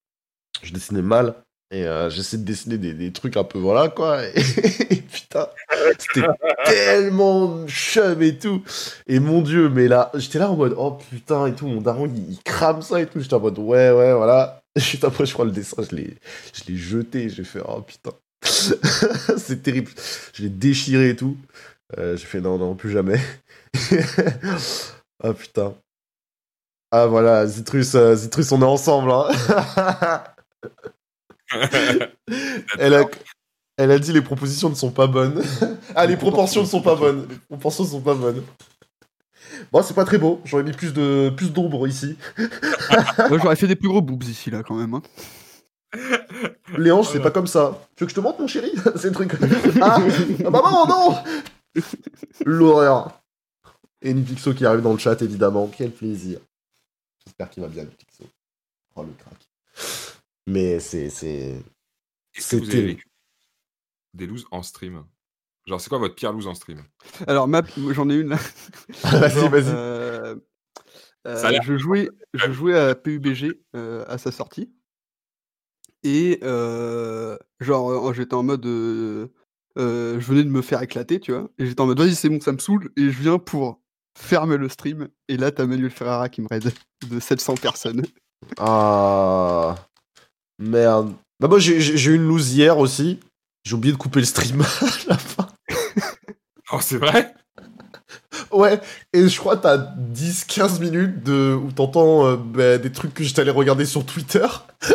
[0.64, 1.36] Je dessinais mal.
[1.72, 4.24] Et euh, j'essaie de dessiner des, trucs un peu, voilà, quoi.
[4.24, 4.34] Et,
[5.12, 5.48] putain,
[5.98, 6.28] c'était
[6.64, 8.64] tellement chum et tout.
[9.08, 12.06] Et mon dieu, mais là, j'étais là en mode, oh putain et tout, mon daron,
[12.06, 13.20] il, il crame ça et tout.
[13.20, 14.62] J'étais en mode, ouais, ouais, voilà.
[14.76, 16.16] Juste après, je crois, le dessin, je l'ai
[16.54, 17.30] je l'ai jeté.
[17.30, 18.12] J'ai fait, oh putain.
[18.42, 19.92] c'est terrible.
[20.34, 21.36] Je l'ai déchiré et tout.
[21.98, 23.20] Euh, j'ai fait, non, non, plus jamais.
[25.24, 25.74] ah putain.
[26.92, 29.12] Ah voilà, Zitrus, euh, Zitrus, on est ensemble.
[29.12, 29.28] Hein.
[32.80, 33.04] elle, a,
[33.78, 35.44] elle a dit les propositions ne sont pas bonnes.
[35.96, 37.28] ah, les proportions ne sont pas bonnes.
[37.30, 38.44] Les proportions ne sont pas bonnes.
[39.72, 40.42] Bon, c'est pas très beau.
[40.46, 42.18] J'aurais mis plus de plus d'ombre ici.
[42.38, 44.94] Moi, j'aurais fait des plus gros boobs ici, là, quand même.
[44.94, 45.02] hein.
[46.92, 47.80] Hanches, c'est pas comme ça.
[47.96, 48.72] Tu veux que je te montre, mon chéri?
[48.96, 49.32] C'est le truc.
[49.82, 49.98] Ah,
[50.46, 51.16] ah, maman, non
[52.46, 53.22] L'horreur.
[54.06, 55.68] Et Nipixo qui arrive dans le chat, évidemment.
[55.76, 56.40] Quel plaisir.
[57.26, 58.24] J'espère qu'il va bien, Nipixo.
[58.96, 59.50] Oh, le crack.
[60.48, 61.10] Mais c'est.
[61.10, 61.62] c'est...
[62.36, 63.06] Est-ce que vous avez vécu
[64.14, 65.04] des looses en stream?
[65.66, 66.84] Genre, c'est quoi votre pire loose en stream?
[67.28, 67.64] Alors, ma...
[67.92, 68.38] j'en ai une là.
[69.04, 69.64] Vas-y, Genre, vas-y.
[69.70, 70.36] euh,
[71.28, 74.72] euh, je, jouais, je jouais à PUBG euh, à sa sortie.
[76.04, 78.66] Et euh, genre, j'étais en mode.
[78.68, 79.28] euh,
[79.78, 81.50] euh, je venais de me faire éclater, tu vois.
[81.58, 82.92] Et j'étais en mode, vas-y, c'est bon, ça me saoule.
[82.96, 83.82] Et je viens pour
[84.18, 85.08] fermer le stream.
[85.28, 86.72] Et là, t'as Manuel Ferrara qui me raid
[87.10, 88.04] de 700 personnes.
[88.58, 89.76] Ah.
[90.60, 91.14] Merde.
[91.40, 93.20] Bah, moi, j'ai eu une loose hier aussi.
[93.66, 95.48] J'ai oublié de couper le stream à la fin.
[96.72, 97.34] Oh, c'est vrai?
[98.52, 98.80] Ouais,
[99.12, 101.54] et je crois que t'as 10-15 minutes de...
[101.54, 104.46] où t'entends euh, bah, des trucs que je t'allais regarder sur Twitter.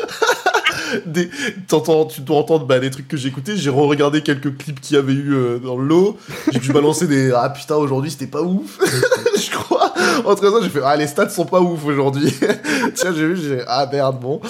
[1.06, 1.28] des...
[1.28, 3.56] tu dois entendre bah, des trucs que j'ai écoutés.
[3.56, 6.18] J'ai re-regardé quelques clips qu'il y avait eu euh, dans le lot.
[6.52, 8.78] J'ai dû balancer des Ah putain, aujourd'hui c'était pas ouf.
[9.36, 9.89] je crois.
[10.24, 12.32] Entre ça, j'ai fait Ah, les stats sont pas ouf aujourd'hui.
[12.94, 14.40] Tiens, j'ai vu, j'ai Ah merde, bon.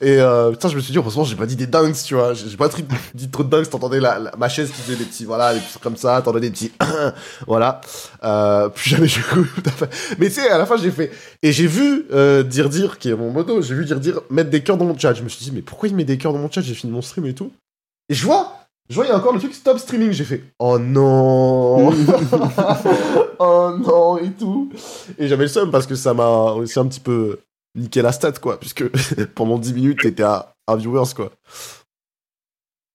[0.00, 2.34] Et euh, putain, je me suis dit, heureusement, j'ai pas dit des dingues, tu vois.
[2.34, 2.68] J'ai pas
[3.14, 3.68] dit trop de dingues.
[3.68, 6.16] T'entendais la, ma chaise qui faisait des petits, voilà, des petits comme ça.
[6.22, 6.72] T'entendais des petits.
[7.46, 7.80] voilà.
[8.24, 9.20] Euh, plus jamais je.
[10.18, 11.10] Mais tu sais, à la fin, j'ai fait.
[11.42, 14.50] Et j'ai vu euh, dire dire, qui est mon modo, j'ai vu dire dire mettre
[14.50, 15.14] des cœurs dans mon chat.
[15.14, 16.60] Je me suis dit, mais pourquoi il met des cœurs dans mon chat?
[16.60, 17.52] J'ai fini mon stream et tout.
[18.10, 18.57] Et je vois,
[18.88, 20.12] je vois, il y a encore le truc stop streaming.
[20.12, 21.90] J'ai fait, oh non
[23.38, 24.70] Oh non, et tout.
[25.18, 27.38] Et j'avais le seum parce que ça m'a aussi un petit peu
[27.74, 28.58] niqué la stat, quoi.
[28.58, 28.84] Puisque
[29.34, 31.32] pendant 10 minutes, t'étais à un viewers, quoi.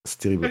[0.06, 0.50] C'est terrible.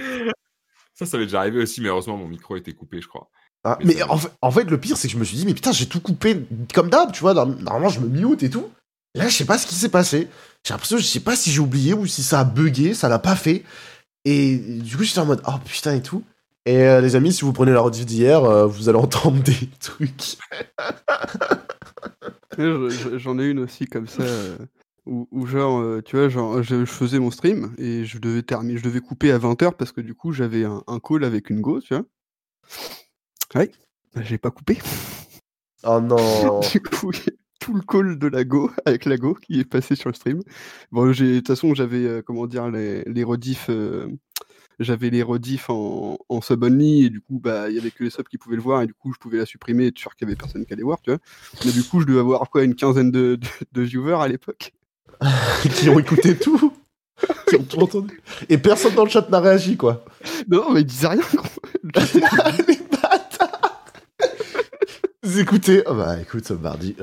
[0.95, 3.29] Ça, ça m'est déjà arrivé aussi, mais heureusement, mon micro était coupé, je crois.
[3.65, 5.37] Ah, Mais mais ça- en fait, en fait, le pire, c'est que je me suis
[5.37, 6.45] dit, mais putain, j'ai tout coupé
[6.75, 7.35] comme d'hab, tu vois.
[7.35, 8.69] norm- Normalement, je me mute et tout.
[9.15, 10.29] Là, je sais pas ce qui s'est passé.
[10.65, 13.19] J'ai l'impression, je sais pas si j'ai oublié ou si ça a bugué, ça l'a
[13.19, 13.63] pas fait.
[14.25, 16.23] Et du coup, j'étais en mode, oh putain et tout.
[16.65, 19.69] Et euh, les amis, si vous prenez la rediff d'hier, euh, vous allez entendre des
[19.81, 20.37] trucs.
[22.59, 24.23] J'en ai une aussi comme ça.
[24.23, 24.57] euh,
[25.07, 28.79] Où, où genre, tu vois, genre, je, je faisais mon stream et je devais terminer,
[28.79, 31.61] je devais couper à 20h parce que du coup, j'avais un, un call avec une
[31.61, 32.05] go, tu vois.
[33.57, 33.71] Ouais,
[34.15, 34.79] bah, j'ai pas coupé.
[35.85, 36.61] Oh non.
[36.73, 37.11] Du coup,
[37.63, 40.43] tout le call de la Go avec la Go qui est passé sur le stream.
[40.91, 44.09] Bon, j'ai de toute façon, j'avais euh, comment dire les, les rediffs, euh,
[44.81, 48.03] j'avais les rediffs en, en sub only et du coup, bah, il y avait que
[48.03, 49.99] les subs qui pouvaient le voir et du coup, je pouvais la supprimer et être
[49.99, 51.21] sûr qu'il y avait personne qui allait voir, tu vois.
[51.65, 54.73] Mais du coup, je devais avoir quoi, une quinzaine de, de, de viewers à l'époque.
[55.77, 56.73] qui ont écouté tout.
[57.49, 58.21] Qui ont tout entendu.
[58.49, 60.05] Et personne dans le chat n'a réagi, quoi.
[60.49, 61.23] Non, mais ils disaient rien.
[65.23, 66.97] Vous écoutez Ah bah écoute, mardi.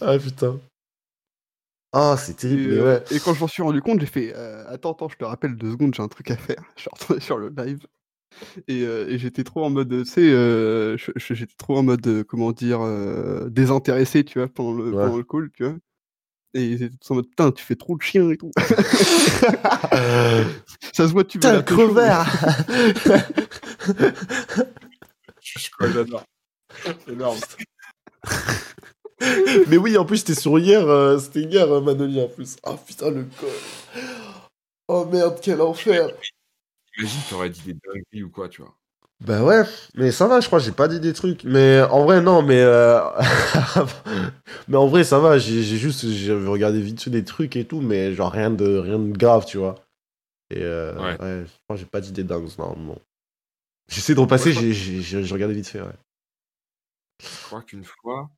[0.00, 0.58] ah putain.
[1.94, 3.04] Ah, c'est Et, terrible, mais euh, ouais.
[3.16, 5.56] et quand je m'en suis rendu compte, j'ai fait euh, Attends, attends, je te rappelle
[5.56, 6.62] deux secondes, j'ai un truc à faire.
[6.76, 7.80] Je suis retourné sur le live.
[8.68, 12.24] Et, euh, et j'étais trop en mode, tu sais, euh, j'étais trop en mode, euh,
[12.24, 15.04] comment dire, euh, désintéressé, tu vois, pendant le, Ouais.
[15.04, 15.76] pendant le call, tu vois.
[16.54, 18.50] Et ils étaient tous en mode, putain, tu fais trop le chien et tout.
[20.92, 22.26] Ça se voit, tu veux Putain, crevard
[25.40, 26.24] Je je crois que j'adore.
[27.08, 27.38] Énorme.
[29.68, 32.56] Mais oui, en plus, c'était sur hier, euh, c'était hier, euh, Manoli, en plus.
[32.64, 33.48] Ah putain, le col.
[34.88, 36.08] Oh merde, quel enfer
[36.98, 38.76] Imagine, t'aurais dit des dingueries ou quoi, tu vois.
[39.24, 39.62] Bah ouais,
[39.94, 41.44] mais ça va, je crois, j'ai pas dit des trucs.
[41.44, 42.60] Mais en vrai, non, mais.
[42.60, 42.98] euh,
[44.68, 47.80] mais en vrai, ça va, j'ai juste j'ai regardé vite fait des trucs et tout,
[47.80, 49.76] mais genre rien de, rien de grave, tu vois.
[50.50, 51.20] Et euh, Ouais.
[51.22, 51.44] ouais.
[51.46, 52.98] je crois que j'ai pas dit des dingues, normalement.
[53.88, 55.92] J'essaie de repasser, Moi, j'ai- regardé vite fait, ouais.
[57.20, 58.30] Je crois qu'une fois,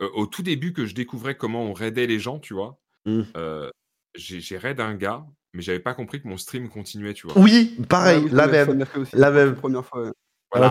[0.00, 3.22] euh, au tout début que je découvrais comment on raidait les gens, tu vois, Mm.
[3.36, 3.68] euh,
[4.14, 7.38] j'ai raid un gars, mais j'avais pas compris que mon stream continuait, tu vois.
[7.38, 8.78] Oui, pareil, Ouais, oui, la même.
[8.78, 9.56] la la même.
[9.56, 10.10] première fois.
[10.52, 10.70] Voilà.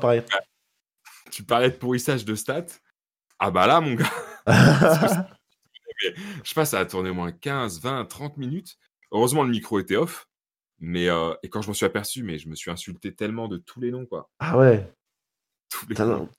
[0.00, 0.22] Pareil.
[1.30, 2.80] Tu parlais de pourrissage de stats.
[3.38, 4.10] Ah bah là, mon gars,
[6.44, 8.76] je passe à tourner au moins 15, 20, 30 minutes.
[9.12, 10.26] Heureusement, le micro était off.
[10.80, 13.56] Mais euh, et quand je m'en suis aperçu, mais je me suis insulté tellement de
[13.56, 14.30] tous les noms, quoi.
[14.38, 14.88] ah ouais.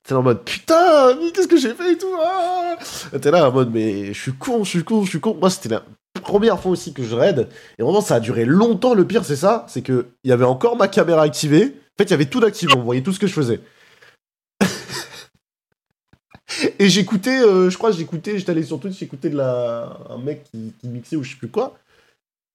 [0.02, 2.76] T'es en mode putain, qu'est-ce que j'ai fait et tout ah
[3.20, 5.36] T'es là en mode mais je suis con, je suis con, je suis con.
[5.36, 5.84] Moi c'était la
[6.20, 7.48] première fois aussi que je raid
[7.78, 8.92] et vraiment ça a duré longtemps.
[8.92, 11.76] Le pire c'est ça, c'est que il y avait encore ma caméra activée.
[12.00, 13.60] Fait il y avait tout d'activé, on voyait tout ce que je faisais.
[16.78, 20.44] et j'écoutais, euh, je crois j'écoutais, j'étais allé sur Twitch, j'écoutais de la un mec
[20.44, 21.76] qui, mixait ou je sais plus quoi.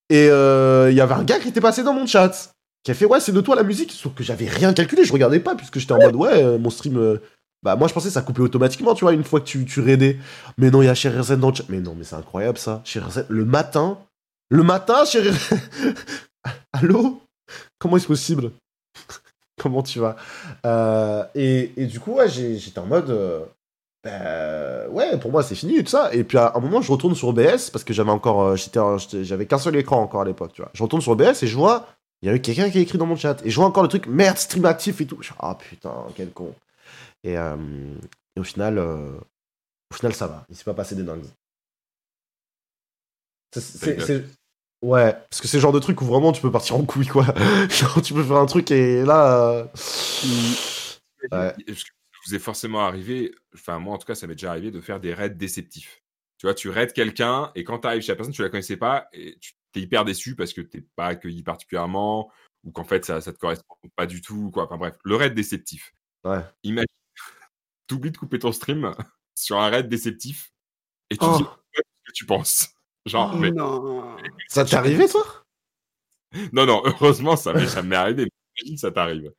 [0.10, 2.96] Et euh, il y avait un gars qui était passé dans mon chat qui a
[2.96, 5.54] fait ouais c'est de toi la musique sauf que j'avais rien calculé je regardais pas
[5.54, 7.20] puisque j'étais en mode ouais euh, mon stream
[7.62, 9.80] bah moi je pensais que ça coupait automatiquement tu vois une fois que tu, tu
[9.80, 10.18] raidais.
[10.58, 11.66] Mais non il y a Sherazade dans le chat.
[11.70, 12.82] Mais non mais c'est incroyable ça.
[12.84, 14.00] Sherazade le matin
[14.50, 15.60] le matin Sherazade
[16.74, 17.22] allô?
[17.78, 18.50] Comment est-ce possible?
[19.66, 20.16] Comment tu vas
[20.66, 23.44] Euh, et, et du coup ouais j'étais en mode euh,
[24.04, 26.92] bah, ouais pour moi c'est fini et tout ça et puis à un moment je
[26.92, 28.56] retourne sur OBS parce que j'avais encore euh,
[29.24, 31.56] j'avais qu'un seul écran encore à l'époque tu vois je retourne sur OBS et je
[31.56, 31.88] vois
[32.22, 33.46] il y a eu quelqu'un qui a écrit dans mon chat.
[33.46, 35.20] Et je vois encore le truc, merde, stream actif et tout.
[35.38, 36.56] Ah putain, quel con.
[37.24, 37.56] Et, euh,
[38.36, 40.44] et au final, au final, ça va.
[40.50, 41.26] Il s'est pas passé des dingues.
[44.00, 44.24] C'est-
[44.86, 47.08] Ouais, parce que c'est le genre de truc où vraiment tu peux partir en couille,
[47.08, 47.26] quoi.
[47.70, 49.50] Genre, tu peux faire un truc et là.
[49.50, 49.66] euh,
[51.32, 51.54] Ouais.
[51.66, 51.86] Que ça
[52.28, 55.00] vous est forcément arrivé, enfin moi en tout cas ça m'est déjà arrivé de faire
[55.00, 56.04] des raids déceptifs.
[56.38, 58.78] Tu vois, tu raids quelqu'un et quand tu arrives chez la personne, tu la connaissais
[58.78, 62.32] pas et tu es hyper déçu parce que t'es pas accueilli particulièrement
[62.64, 64.52] ou qu'en fait ça, ça te correspond pas du tout.
[64.52, 64.66] Quoi.
[64.66, 65.94] Enfin bref, le raid déceptif.
[66.24, 66.42] Ouais.
[66.64, 66.86] Imagine,
[67.88, 68.94] t'oublies de couper ton stream
[69.36, 70.52] sur un raid déceptif
[71.10, 71.38] et tu Oh.
[71.38, 72.70] dis ce que tu penses.
[73.06, 74.16] Genre, mais Non.
[74.48, 75.24] Ça t'est arrivé, toi?
[76.52, 78.24] Non, non, heureusement ça m'est jamais arrivé.
[78.26, 78.30] mais
[78.62, 79.32] Imagine ça t'arrive.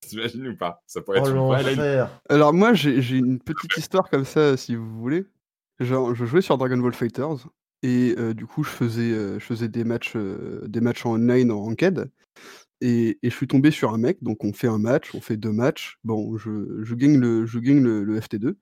[0.00, 0.82] T'imagines ou pas?
[0.86, 2.08] Ça pourrait Oh être une.
[2.28, 5.24] Alors moi j'ai j'ai une petite histoire comme ça si vous voulez.
[5.80, 7.48] Genre je jouais sur Dragon Ball Fighters
[7.82, 11.12] et euh, du coup je faisais euh, je faisais des matchs euh, des matchs en
[11.14, 12.10] online en ranked
[12.82, 15.36] et, et je suis tombé sur un mec donc on fait un match on fait
[15.38, 18.56] deux matchs bon je, je gagne le je gagne le, le FT2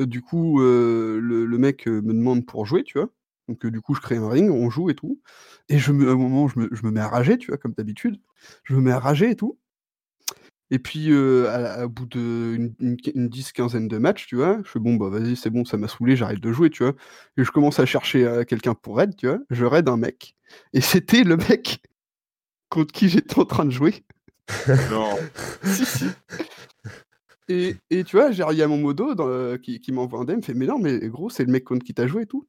[0.00, 3.08] Euh, du coup euh, le, le mec me demande pour jouer tu vois
[3.48, 5.20] donc euh, du coup je crée un ring on joue et tout
[5.68, 7.58] et je me, à un moment je me, je me mets à rager tu vois
[7.58, 8.20] comme d'habitude
[8.64, 9.58] je me mets à rager et tout
[10.70, 11.48] et puis, euh,
[11.82, 15.08] à bout d'une une, une dix, quinzaine de matchs, tu vois, je fais bon, bah
[15.08, 16.94] vas-y, c'est bon, ça m'a saoulé, j'arrête de jouer, tu vois.
[17.36, 19.38] Et je commence à chercher euh, quelqu'un pour raid, tu vois.
[19.50, 20.34] Je raid un mec.
[20.72, 21.82] Et c'était le mec
[22.68, 24.04] contre qui j'étais en train de jouer.
[24.90, 25.16] Non.
[25.64, 26.06] Si, si.
[27.48, 30.20] Et, et tu vois, j'ai- il y a mon modo dans, euh, qui, qui m'envoie
[30.20, 32.26] un DM, fait Mais non, mais gros, c'est le mec contre qui t'as joué et
[32.26, 32.48] tout.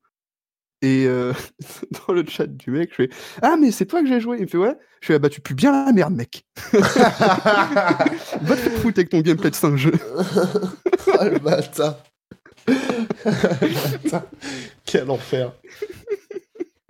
[0.82, 1.34] Et euh,
[2.08, 3.10] dans le chat du mec, je fais
[3.42, 4.38] Ah, mais c'est toi que j'ai joué.
[4.38, 4.76] Il me fait Ouais.
[5.02, 6.46] Je fais Ah, bah, tu pues bien la merde, mec.
[6.74, 9.94] Va te foutre avec ton gameplay de 5 jeux.
[11.08, 11.98] oh le bâtard.
[14.86, 15.54] Quel enfer.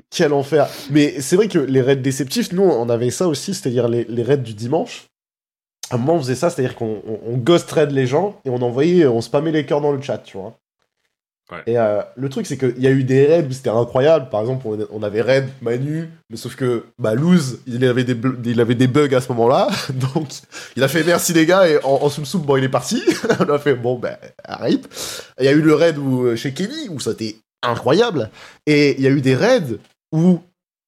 [0.09, 0.67] Quel enfer.
[0.89, 4.37] Mais c'est vrai que les raids déceptifs, nous, on avait ça aussi, c'est-à-dire les, raids
[4.37, 5.07] du dimanche.
[5.89, 8.49] À un moment, on faisait ça, c'est-à-dire qu'on on, on ghost raid les gens et
[8.49, 10.59] on envoyait, on spammait les cœurs dans le chat, tu vois.
[11.51, 11.63] Ouais.
[11.65, 14.29] Et euh, le truc, c'est qu'il y a eu des raids où c'était incroyable.
[14.29, 18.17] Par exemple, on, on avait raid Manu, mais sauf que bah, Luz, il avait des,
[18.43, 19.69] il avait des bugs à ce moment-là.
[20.13, 20.27] Donc,
[20.75, 23.01] il a fait merci les gars, et en, en soum soum, bon, il est parti.
[23.39, 24.87] on a fait bon, ben, rip.
[25.39, 28.29] Il y a eu le raid où, euh, chez Kenny, où ça était incroyable.
[28.65, 29.77] Et il y a eu des raids
[30.11, 30.41] où,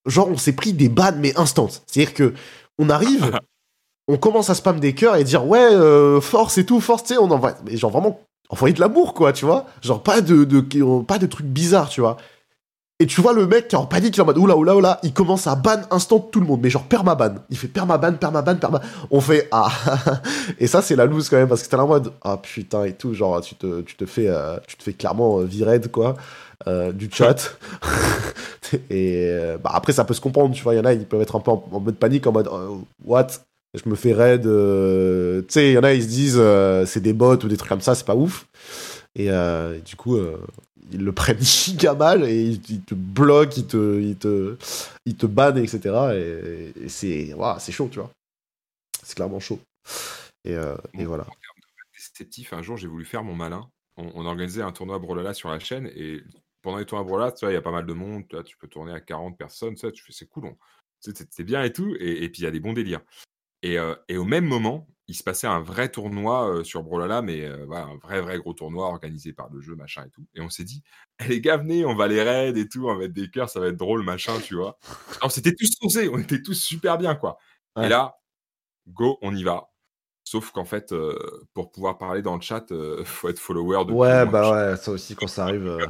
[0.06, 1.70] genre, on s'est pris des bans, mais instant.
[1.70, 2.34] C'est-à-dire que,
[2.78, 3.32] on arrive,
[4.10, 7.14] on commence à spam des cœurs et dire, ouais, euh, force et tout, force, tu
[7.14, 7.56] sais, on envoie.
[7.64, 8.20] Mais genre, vraiment,
[8.50, 9.66] envoyer de l'amour, quoi, tu vois.
[9.82, 12.18] Genre, pas de, de, pas de trucs bizarres, tu vois.
[13.02, 14.76] Et tu vois le mec qui est en panique, il est en mode oula oula
[14.76, 17.36] oula, il commence à ban instant tout le monde, mais genre permaban.
[17.50, 18.86] Il fait permaban, permaban, permaban.
[19.10, 19.72] On fait ah.
[20.60, 22.84] Et ça, c'est la loose quand même, parce que t'es là en mode ah putain
[22.84, 25.80] et tout, genre tu te, tu te fais, euh, tu te fais clairement euh, virer
[25.80, 26.16] quoi,
[26.68, 27.58] euh, du chat.
[28.90, 31.06] et euh, bah, après, ça peut se comprendre, tu vois, il y en a, ils
[31.06, 33.28] peuvent être un peu en, mode panique, en mode euh, what?
[33.74, 36.86] Je me fais raid, euh, tu sais, il y en a, ils se disent euh,
[36.86, 38.48] c'est des bots ou des trucs comme ça, c'est pas ouf.
[39.16, 40.18] Et, euh, et du coup,
[40.92, 44.58] ils le prennent giga mal et ils, ils te bloquent, ils te, ils te,
[45.06, 46.16] ils te bannent, etc.
[46.16, 48.12] Et, et c'est chaud, tu vois.
[49.04, 49.60] C'est clairement chaud.
[50.46, 50.56] Et,
[50.98, 51.26] et voilà.
[51.94, 53.70] déceptif, un jour j'ai voulu faire mon malin.
[53.98, 56.22] On, on organisait un tournoi Brolala sur la chaîne et
[56.62, 58.44] pendant les tournois Brolala, tu vois, il y a pas mal de monde, tu, vois,
[58.44, 60.58] tu peux tourner à 40 personnes, tu, fais c'est cool, on-
[61.02, 63.02] c'est bien et tout, et, et puis il y a des bons délires.
[63.62, 63.78] Et,
[64.08, 67.98] et au même moment, il se passait un vrai tournoi sur Brawlhalla, mais voilà, un
[67.98, 70.26] vrai, vrai gros tournoi organisé par le jeu, machin et tout.
[70.36, 70.84] Et on s'est dit,
[71.20, 73.50] Eh, les gars, venez, on va les raids et tout, on va mettre des cœurs,
[73.50, 74.78] ça va être drôle, machin, tu vois.
[75.20, 77.38] Alors, c'était tous foncés, on était tous super bien, quoi.
[77.76, 77.88] Ouais.
[77.88, 78.16] Et là,
[78.88, 79.72] go, on y va.
[80.24, 81.18] Sauf qu'en fait, euh,
[81.56, 84.92] pour pouvoir parler dans le chat, euh, faut être follower de Ouais, bah ouais, ça
[84.92, 85.66] aussi, quand ça arrive.
[85.68, 85.88] euh.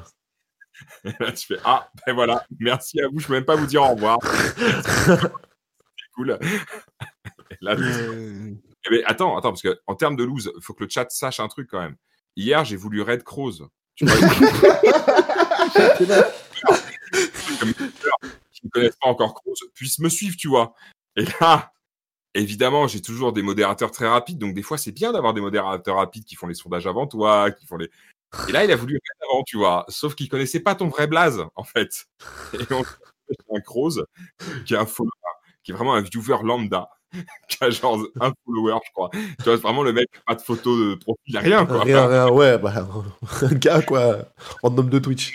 [1.04, 3.66] Et là, tu fais Ah, ben voilà, merci à vous, je peux même pas vous
[3.68, 4.18] dire au revoir.
[4.24, 6.40] C'est cool.
[7.52, 8.54] Et là, Euh,
[8.86, 11.10] Eh ben, attends, attends, parce que en termes de loose, il faut que le chat
[11.10, 11.98] sache un truc quand même.
[12.38, 13.68] Hier, j'ai voulu raid Crows.
[13.96, 14.16] Tu vois,
[17.60, 17.74] comme
[18.54, 20.74] qui ne connaissent pas encore Crows puissent me suivre, tu vois.
[21.18, 21.74] Et là,
[22.34, 25.98] évidemment, j'ai toujours des modérateurs très rapides, donc des fois, c'est bien d'avoir des modérateurs
[25.98, 27.90] rapides qui font les sondages avant toi, qui font les.
[28.48, 31.08] Et là, il a voulu raid avant, tu vois, sauf qu'il connaissait pas ton vrai
[31.08, 32.06] blaze, en fait.
[32.54, 32.84] Et on
[33.56, 34.06] un Crows
[34.66, 35.12] qui est un follower,
[35.64, 36.90] qui est vraiment un viewer lambda
[37.50, 39.10] qui a genre un follower, je crois.
[39.12, 41.84] Tu vois, vraiment le mec, pas de photo de profil, rien, quoi.
[41.84, 42.74] Rien, rien, ouais, bah,
[43.42, 44.30] un gars, quoi,
[44.64, 45.34] en homme de Twitch.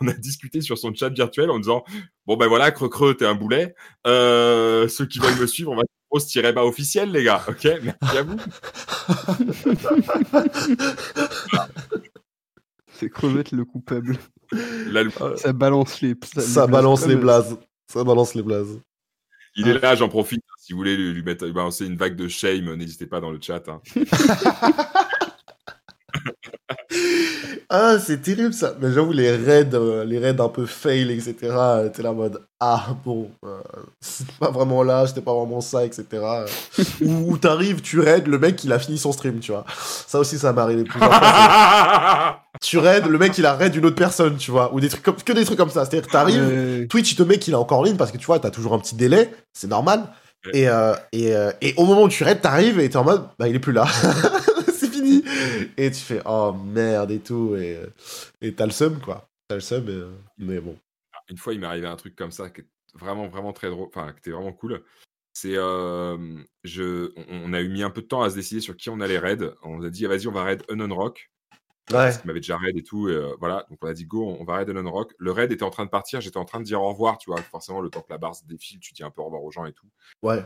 [0.00, 1.82] On a discuté sur son chat virtuel en disant
[2.26, 3.74] Bon, ben voilà, Creux-Creux, t'es un boulet.
[4.06, 7.42] Euh, ceux qui veulent me suivre, on va se tirer bas officiel, les gars.
[7.48, 8.36] Ok, merci à vous.
[12.92, 14.18] C'est crevette le coupable.
[14.52, 16.14] Là, le- Ça balance les.
[16.36, 17.58] Ça balance les blazes.
[17.86, 18.80] Ça balance les blazes.
[19.56, 20.42] il est là, j'en profite.
[20.68, 23.30] Si vous voulez lui, lui mettre, lui balancer une vague de shame, n'hésitez pas dans
[23.30, 23.62] le chat.
[23.70, 23.80] hein.
[27.70, 28.74] Ah, c'est terrible ça.
[28.80, 31.34] Mais j'avoue, les raids, euh, les raids un peu fail, etc.
[31.42, 33.58] euh, T'es là en mode Ah, bon, euh,
[34.00, 36.06] c'était pas vraiment là, c'était pas vraiment ça, etc.
[37.02, 39.64] Ou où t'arrives, tu raids, le mec il a fini son stream, tu vois.
[40.06, 42.40] Ça aussi, ça m'est arrivé plusieurs fois.
[42.54, 44.72] c'est- tu raids, le mec il a raid une autre personne, tu vois.
[44.74, 45.84] Ou des trucs comme, que des trucs comme ça.
[45.84, 48.26] C'est-à-dire que t'arrives, Twitch, il te met qu'il est encore en ligne parce que tu
[48.26, 50.04] vois, t'as toujours un petit délai, c'est normal.
[50.52, 53.28] Et, euh, et, euh, et au moment où tu raids, t'arrives et t'es en mode,
[53.38, 53.86] bah il est plus là.
[54.72, 55.22] c'est fini.
[55.76, 57.56] Et tu fais, oh merde et tout.
[57.56, 57.86] Et euh,
[58.40, 59.28] et t'as le seum, quoi.
[59.48, 60.02] T'as le seum, et,
[60.38, 60.78] mais bon.
[61.28, 63.88] une fois, il m'est arrivé un truc comme ça qui est vraiment, vraiment très drôle,
[63.88, 64.82] enfin, qui était vraiment cool.
[65.32, 66.16] C'est, euh,
[66.64, 68.90] je, on, on a eu mis un peu de temps à se décider sur qui
[68.90, 69.52] on allait raid.
[69.62, 71.30] On a dit, ah, vas-y, on va raid Unknown Rock.
[71.90, 71.96] Ouais.
[71.96, 73.08] Parce qu'il m'avait déjà raid et tout.
[73.08, 75.14] Et, euh, voilà, donc on a dit, go, on va raid Unknown Rock.
[75.18, 77.30] Le raid était en train de partir, j'étais en train de dire au revoir, tu
[77.30, 77.40] vois.
[77.42, 79.50] Forcément, le temps que la barre se défile, tu dis un peu au revoir aux
[79.50, 79.88] gens et tout.
[80.22, 80.44] Ouais.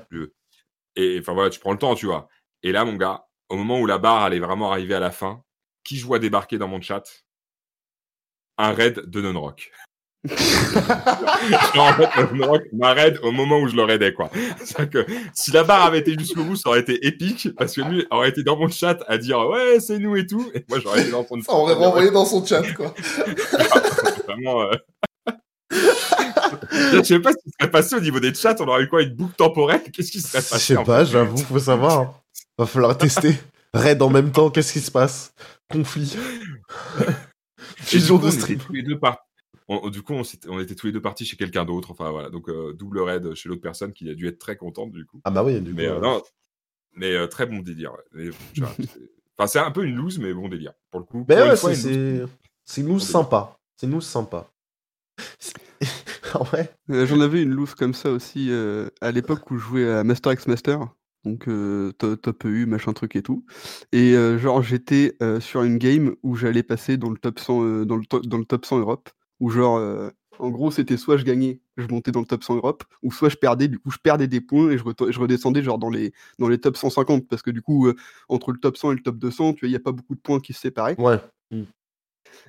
[0.97, 2.29] Et enfin, voilà, tu prends le temps, tu vois.
[2.63, 5.43] Et là, mon gars, au moment où la barre allait vraiment arriver à la fin,
[5.85, 7.25] qui je vois débarquer dans mon chat?
[8.59, 9.73] Un raid de non-rock.
[10.25, 14.31] En fait, le non-rock m'a raid au moment où je le raidais, quoi.
[14.65, 17.81] C'est-à-dire que si la barre avait été jusqu'au bout, ça aurait été épique, parce que
[17.83, 20.79] lui aurait été dans mon chat à dire ouais, c'est nous et tout, et moi
[20.81, 22.95] j'aurais été dans son Ça aurait renvoyé dans son chat, quoi.
[24.29, 24.63] Vraiment.
[24.63, 24.73] euh,
[26.93, 29.03] Je sais pas ce qui serait passé au niveau des chats, on aurait eu quoi
[29.03, 29.83] Une boucle temporelle?
[29.93, 31.99] Qu'est-ce qui serait Je passé sais en pas, j'avoue, faut savoir.
[32.01, 32.15] hein.
[32.59, 33.35] Va falloir tester.
[33.75, 35.33] Raid en même temps, qu'est-ce qui se passe?
[35.71, 36.17] Conflit.
[37.77, 38.59] Fusion de stream.
[38.59, 39.19] tous les deux par-
[39.69, 41.91] on- du coup, on, était tous les deux partis chez quelqu'un d'autre.
[41.91, 44.93] Enfin voilà, donc euh, double raid chez l'autre personne qui a dû être très contente
[44.93, 45.21] du coup.
[45.25, 45.77] Ah bah oui, du coup.
[45.77, 46.23] Mais, euh, euh, non,
[46.95, 47.93] mais euh, très bon délire.
[47.93, 48.05] ouais.
[48.13, 48.31] Mais,
[49.39, 50.75] Enfin, c'est un peu une loose, mais bon délire.
[50.91, 52.29] Pour le coup, une ouais, c'est- une loose.
[52.29, 52.33] c'est
[52.65, 53.59] c'est une loose sympa.
[53.77, 54.51] C'est une loose sympa.
[56.53, 56.71] ouais.
[57.07, 60.33] J'en avais une loose comme ça aussi euh, à l'époque où je jouais à Master
[60.33, 60.89] X Master,
[61.25, 63.45] donc euh, to- top EU, machin truc et tout.
[63.93, 67.63] Et euh, genre j'étais euh, sur une game où j'allais passer dans le top 100,
[67.65, 69.11] euh, dans le to- dans le top 100 Europe,
[69.43, 70.09] où genre euh,
[70.39, 73.29] en gros c'était soit je gagnais, je montais dans le top 100 Europe, ou soit
[73.29, 74.85] je perdais, du coup je perdais des points et je,
[75.19, 77.95] redescendais genre dans les dans les top 150 parce que du coup euh,
[78.29, 80.15] entre le top 100 et le top 200, tu vois, il y a pas beaucoup
[80.15, 80.99] de points qui se séparaient.
[80.99, 81.19] Ouais.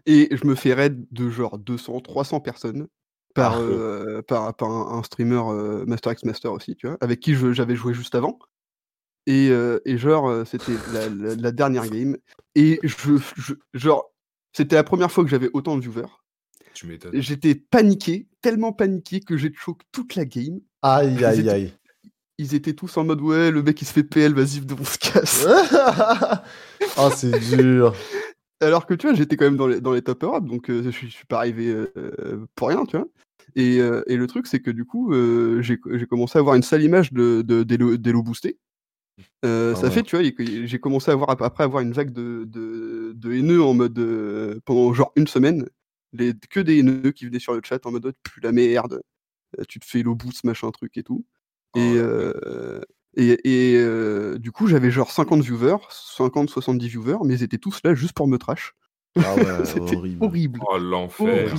[0.06, 2.88] Et je me fais raid de genre 200, 300 personnes
[3.34, 3.62] par, Ah.
[3.62, 7.36] euh, par, par un, un streamer euh, Master X Master aussi, tu vois, avec qui
[7.54, 8.38] j'avais joué juste avant.
[9.26, 12.18] Et, euh, et genre, c'était la, la- la dernière game.
[12.56, 14.12] Et je, je- genre,
[14.54, 16.10] c'était la première fois que j'avais autant de viewers.
[16.74, 17.12] Tu m'étonnes.
[17.22, 20.60] J'étais paniqué, tellement paniqué que j'ai choqué toute la game.
[20.82, 21.74] Aïe, aïe, étaient- aïe.
[22.40, 24.98] Ils étaient tous en mode ouais, le mec il se fait PL, vas-y, on se
[24.98, 25.46] casse.
[26.98, 27.94] Ah, c'est dur.
[28.62, 30.82] Alors que tu vois, j'étais quand même dans les, dans les top Europe, donc euh,
[30.84, 33.08] je, suis, je suis pas arrivé euh, pour rien, tu vois.
[33.56, 35.78] Et, euh, et le truc, c'est que du coup, euh, j'ai
[36.10, 38.58] commencé à avoir une sale image de, de, d'Elo boosté.
[39.46, 39.92] Euh, Ah ça ouais.
[39.92, 40.26] fait, tu vois,
[40.66, 44.60] j'ai commencé à avoir, après avoir une vague de, de, de haineux en mode euh,
[44.66, 45.68] pendant genre une semaine,
[46.14, 49.02] les, que des haineux qui venaient sur le chat en mode oh, plus la merde,
[49.60, 51.26] euh, tu te fais Elo boost, machin truc et tout.
[51.74, 52.82] Oh, Et, euh,
[53.16, 57.58] et, et, euh, du coup, j'avais genre 50 viewers, 50, 70 viewers, mais ils étaient
[57.58, 58.74] tous là juste pour me trash.
[59.18, 60.24] Ah ouais, C'était horrible.
[60.24, 60.60] horrible.
[60.68, 61.56] Oh l'enfer.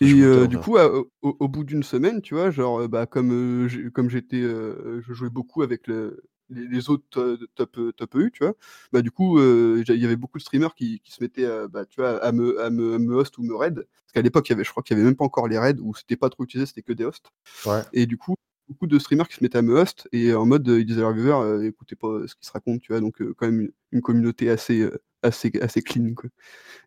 [0.00, 0.90] Et euh, du coup, à-
[1.22, 5.30] au, bout d'une semaine, tu vois, genre, bah, comme, euh, comme j'étais, euh, je jouais
[5.30, 6.22] beaucoup avec le-
[6.54, 8.54] les, les autres to- top, top EU, tu vois,
[8.92, 11.68] bah, du coup, euh, il y avait beaucoup de streamers qui, qui se mettaient, euh,
[11.68, 13.74] bah, tu vois, à me, à me, à me host ou me raid.
[13.76, 16.16] Parce qu'à l'époque, je crois qu'il y avait même pas encore les raids, ou c'était
[16.16, 17.30] pas trop utilisé, c'était que des hosts.
[17.66, 17.82] Ouais.
[17.92, 18.34] Et du coup,
[18.68, 21.00] beaucoup de streamers qui se mettaient à me host, et en mode, euh, ils disaient
[21.00, 23.46] à leurs viewers, euh, écoutez pas ce qui se raconte, tu vois, donc euh, quand
[23.46, 26.30] même une, une communauté assez, euh, assez, assez clean, quoi.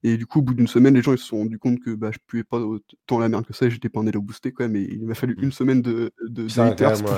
[0.04, 1.92] Et du coup, au bout d'une semaine, les gens ils se sont rendus compte que
[1.92, 2.62] bah, je puais pas
[3.06, 5.16] tant la merde que ça, j'étais pas un elo boosté quand même, et il m'a
[5.16, 7.14] fallu une semaine de, de, de haters pour,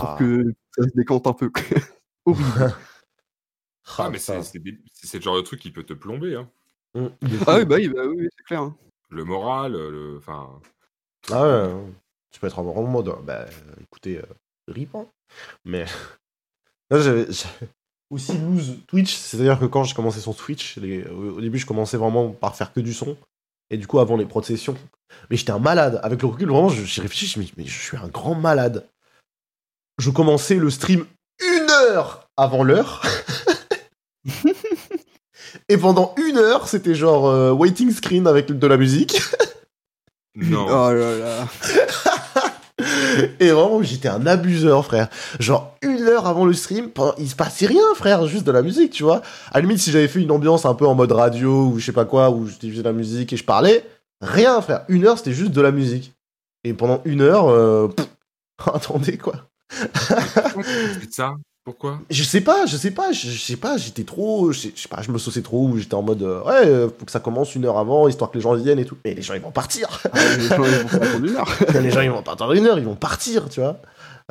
[0.00, 1.50] pour que ça se décante un peu.
[1.50, 1.62] quoi.
[2.26, 2.74] Horrible.
[3.98, 6.36] Ah, mais c'est le genre de truc qui peut te plomber.
[6.36, 6.48] Hein.
[6.94, 7.06] Mm,
[7.46, 8.60] ah oui, bah oui, bah oui, c'est clair.
[8.62, 8.76] hein.
[9.10, 10.16] Le moral, le.
[10.18, 10.60] Enfin.
[11.30, 11.92] Ah ouais, ouais.
[12.30, 13.46] tu peux être en mode, bah
[13.80, 14.22] écoutez, euh,
[14.68, 15.06] rip, hein.
[15.64, 15.84] Mais
[16.90, 17.26] là, j'avais
[18.10, 21.96] aussi lose Twitch, c'est-à-dire que quand j'ai commencé sur Twitch, les- au début, je commençais
[21.96, 23.16] vraiment par faire que du son,
[23.70, 24.76] et du coup, avant les processions,
[25.30, 26.00] mais j'étais un malade.
[26.02, 28.34] Avec le recul, vraiment, je- j'y réfléchis, je me dis, mais je suis un grand
[28.34, 28.86] malade.
[29.98, 31.04] Je commençais le stream
[31.40, 33.02] une heure avant l'heure.
[35.68, 39.20] Et pendant une heure, c'était genre euh, waiting screen avec de la musique.
[40.34, 40.66] Non.
[40.66, 41.48] Oh là là.
[43.38, 45.08] Et vraiment, j'étais un abuseur, frère.
[45.38, 48.92] Genre, une heure avant le stream, il se passait rien, frère, juste de la musique,
[48.92, 49.22] tu vois.
[49.50, 51.84] À la limite, si j'avais fait une ambiance un peu en mode radio ou je
[51.86, 53.84] sais pas quoi, où je diffusais de la musique et je parlais,
[54.20, 54.84] rien, frère.
[54.88, 56.12] Une heure, c'était juste de la musique.
[56.64, 58.08] Et pendant une heure, euh, pff,
[58.74, 59.34] attendez, quoi.
[61.10, 61.34] Ça?
[61.64, 62.00] Pourquoi?
[62.10, 64.80] Je sais pas, je sais pas, je, je sais pas, j'étais trop, je sais, je
[64.82, 67.20] sais pas, je me sauçais trop, j'étais en mode, euh, ouais, euh, faut que ça
[67.20, 68.96] commence une heure avant, histoire que les gens viennent et tout.
[69.04, 69.88] Mais les gens, ils vont partir.
[70.12, 71.58] Ah, les gens, ils vont pas attendre une heure.
[71.82, 73.80] les gens, ils vont pas attendre une heure, ils vont partir, tu vois.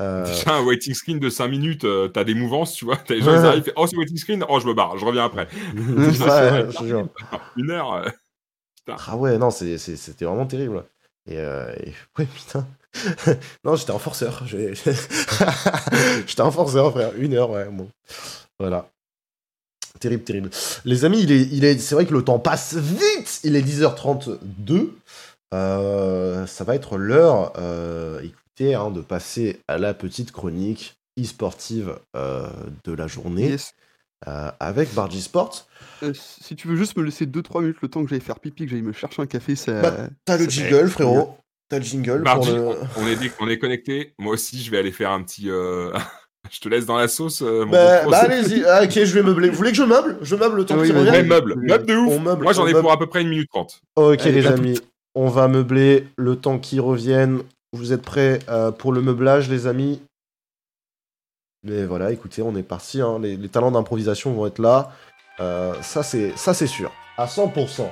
[0.02, 2.98] Euh, Déjà, un waiting screen de 5 minutes, euh, t'as des mouvances, tu vois.
[2.98, 3.40] T'as les gens, Ouais.
[3.40, 5.48] ils arrivent, oh, c'est waiting screen, oh, je me barre, je reviens après.
[6.12, 7.08] c'est ça, ouais, je te jure.
[7.56, 7.94] Une heure.
[7.94, 8.10] euh,
[9.08, 10.84] Ah ouais, non, c'était vraiment terrible.
[11.28, 12.68] Et, euh, et- ouais, putain.
[13.64, 14.44] non, j'étais un forceur.
[14.46, 17.12] j'étais un forceur, frère.
[17.18, 17.88] Une heure, ouais, bon.
[18.60, 18.88] Voilà.
[20.00, 20.50] Terrible, terrible.
[20.86, 23.42] Les amis, il est, il est, c'est vrai que le temps passe vite.
[23.44, 24.90] Il est 10h32.
[25.54, 31.98] Euh, ça va être l'heure, euh, écoutez, hein, de passer à la petite chronique e-sportive
[32.16, 32.48] euh,
[32.86, 33.74] de la journée Yes.
[34.26, 35.68] avec Bargy Sport.
[36.14, 38.72] Si tu veux juste me laisser 2-3 minutes le temps que j'aille faire pipi, que
[38.72, 39.82] j'aille me chercher un café, ça.
[39.82, 41.38] Bah, T'as le jingle, frérot.
[41.72, 42.62] T'as le jingle pour Mardi, le...
[42.98, 44.14] on, est, on est connecté.
[44.20, 45.50] Moi aussi, je vais aller faire un petit.
[45.50, 45.94] euh,
[46.52, 47.42] je te laisse dans la sauce.
[47.42, 49.50] euh, mon Bah, bah, allez-y, Ah, ok, je vais meubler.
[49.50, 50.18] Vous voulez que je meuble?
[50.22, 52.14] Je meuble le temps Oui, revienne meuble, meuble de ouf.
[52.14, 52.82] On meuble, Moi, j'en ai meuble.
[52.84, 53.80] pour à peu près une minute trente.
[53.96, 54.82] Ok, Allez, les amis,
[55.16, 57.42] on va meubler le temps qu'ils reviennent.
[57.72, 60.02] Vous êtes prêts euh, pour le meublage, les amis?
[61.64, 63.02] Mais voilà, écoutez, on est parti.
[63.02, 63.18] hein.
[63.22, 64.92] Les, les talents d'improvisation vont être là.
[65.40, 66.92] Euh, ça, c'est ça, c'est sûr.
[67.18, 67.90] À 100%.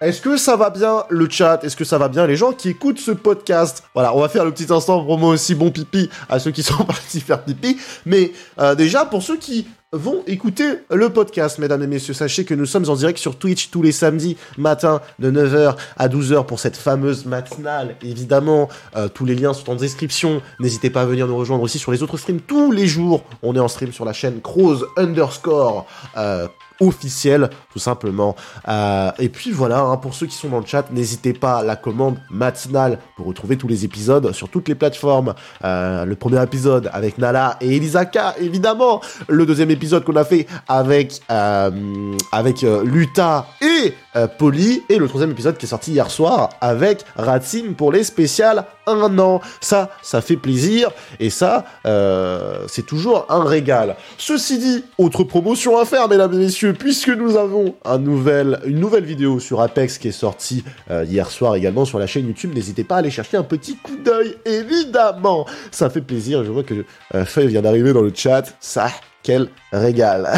[0.00, 1.64] Est-ce que ça va bien le chat?
[1.64, 3.82] Est-ce que ça va bien les gens qui écoutent ce podcast?
[3.94, 6.84] Voilà, on va faire le petit instant promo aussi bon pipi à ceux qui sont
[6.84, 7.78] partis faire pipi.
[8.06, 8.30] Mais
[8.60, 12.66] euh, déjà, pour ceux qui vont écouter le podcast, mesdames et messieurs, sachez que nous
[12.66, 16.76] sommes en direct sur Twitch tous les samedis matin de 9h à 12h pour cette
[16.76, 17.96] fameuse matinale.
[18.02, 20.42] Évidemment, euh, tous les liens sont en description.
[20.60, 23.24] N'hésitez pas à venir nous rejoindre aussi sur les autres streams tous les jours.
[23.42, 26.46] On est en stream sur la chaîne Crows underscore euh,
[26.80, 28.36] officiel, tout simplement.
[28.68, 31.64] Euh, et puis voilà, hein, pour ceux qui sont dans le chat, n'hésitez pas à
[31.64, 35.34] la commande matinale pour retrouver tous les épisodes sur toutes les plateformes.
[35.64, 39.00] Euh, le premier épisode avec Nala et Elisaka, évidemment.
[39.28, 44.82] Le deuxième épisode qu'on a fait avec euh, avec euh, Luta et euh, Polly.
[44.88, 49.18] Et le troisième épisode qui est sorti hier soir avec Ratsim pour les spéciales un
[49.18, 49.40] an.
[49.60, 50.90] Ça, ça fait plaisir.
[51.20, 53.96] Et ça, euh, c'est toujours un régal.
[54.16, 59.40] Ceci dit, autre promotion à faire, mesdames et messieurs, puisque nous avons une nouvelle vidéo
[59.40, 62.52] sur Apex qui est sortie euh, hier soir également sur la chaîne YouTube.
[62.54, 65.46] N'hésitez pas à aller chercher un petit coup d'œil, évidemment.
[65.70, 66.44] Ça fait plaisir.
[66.44, 66.84] Je vois que
[67.14, 68.44] euh, Faye vient d'arriver dans le chat.
[68.60, 68.90] Ça,
[69.22, 70.28] quel régal.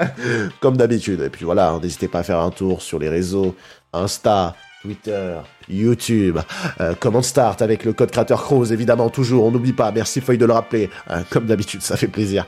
[0.60, 1.20] Comme d'habitude.
[1.20, 3.54] Et puis voilà, hein, n'hésitez pas à faire un tour sur les réseaux
[3.92, 5.38] Insta, Twitter,
[5.70, 6.38] YouTube.
[6.80, 9.44] Euh, comment start avec le code créateur Crows, évidemment, toujours.
[9.44, 9.92] On n'oublie pas.
[9.92, 10.90] Merci Feuille de le rappeler.
[11.10, 12.46] Euh, comme d'habitude, ça fait plaisir.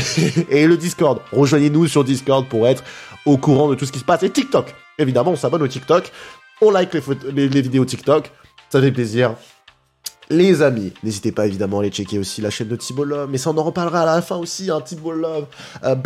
[0.50, 1.20] Et, le Discord.
[1.32, 2.84] Rejoignez-nous sur Discord pour être
[3.26, 4.22] au courant de tout ce qui se passe.
[4.22, 4.74] Et TikTok.
[4.98, 6.10] Évidemment, on s'abonne au TikTok.
[6.60, 6.92] On like
[7.32, 8.30] les vidéos TikTok.
[8.68, 9.34] Ça fait plaisir.
[10.32, 13.36] Les amis, n'hésitez pas évidemment à aller checker aussi la chaîne de Thibault Love, mais
[13.36, 15.46] ça on en reparlera à la fin aussi, hein, Love,
[15.82, 15.96] euh,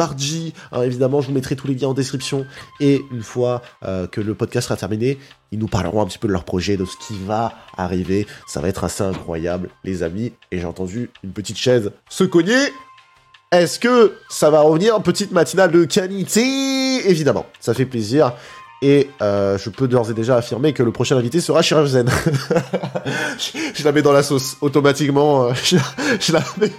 [0.73, 2.47] hein, évidemment je vous mettrai tous les liens en description,
[2.81, 5.19] et une fois euh, que le podcast sera terminé,
[5.53, 8.63] ils nous parleront un petit peu de leur projet, de ce qui va arriver, ça
[8.63, 12.73] va être assez incroyable les amis, et j'ai entendu une petite chaise se cogner,
[13.53, 15.01] est-ce que ça va revenir?
[15.03, 18.33] Petite matinale de qualité Évidemment, ça fait plaisir.
[18.87, 22.07] Et euh, je peux d'ores et déjà affirmer que le prochain invité sera Sheriff Zen.
[23.39, 25.47] je, je la mets dans la sauce automatiquement.
[25.47, 25.79] euh, je,
[26.21, 26.71] je la mets,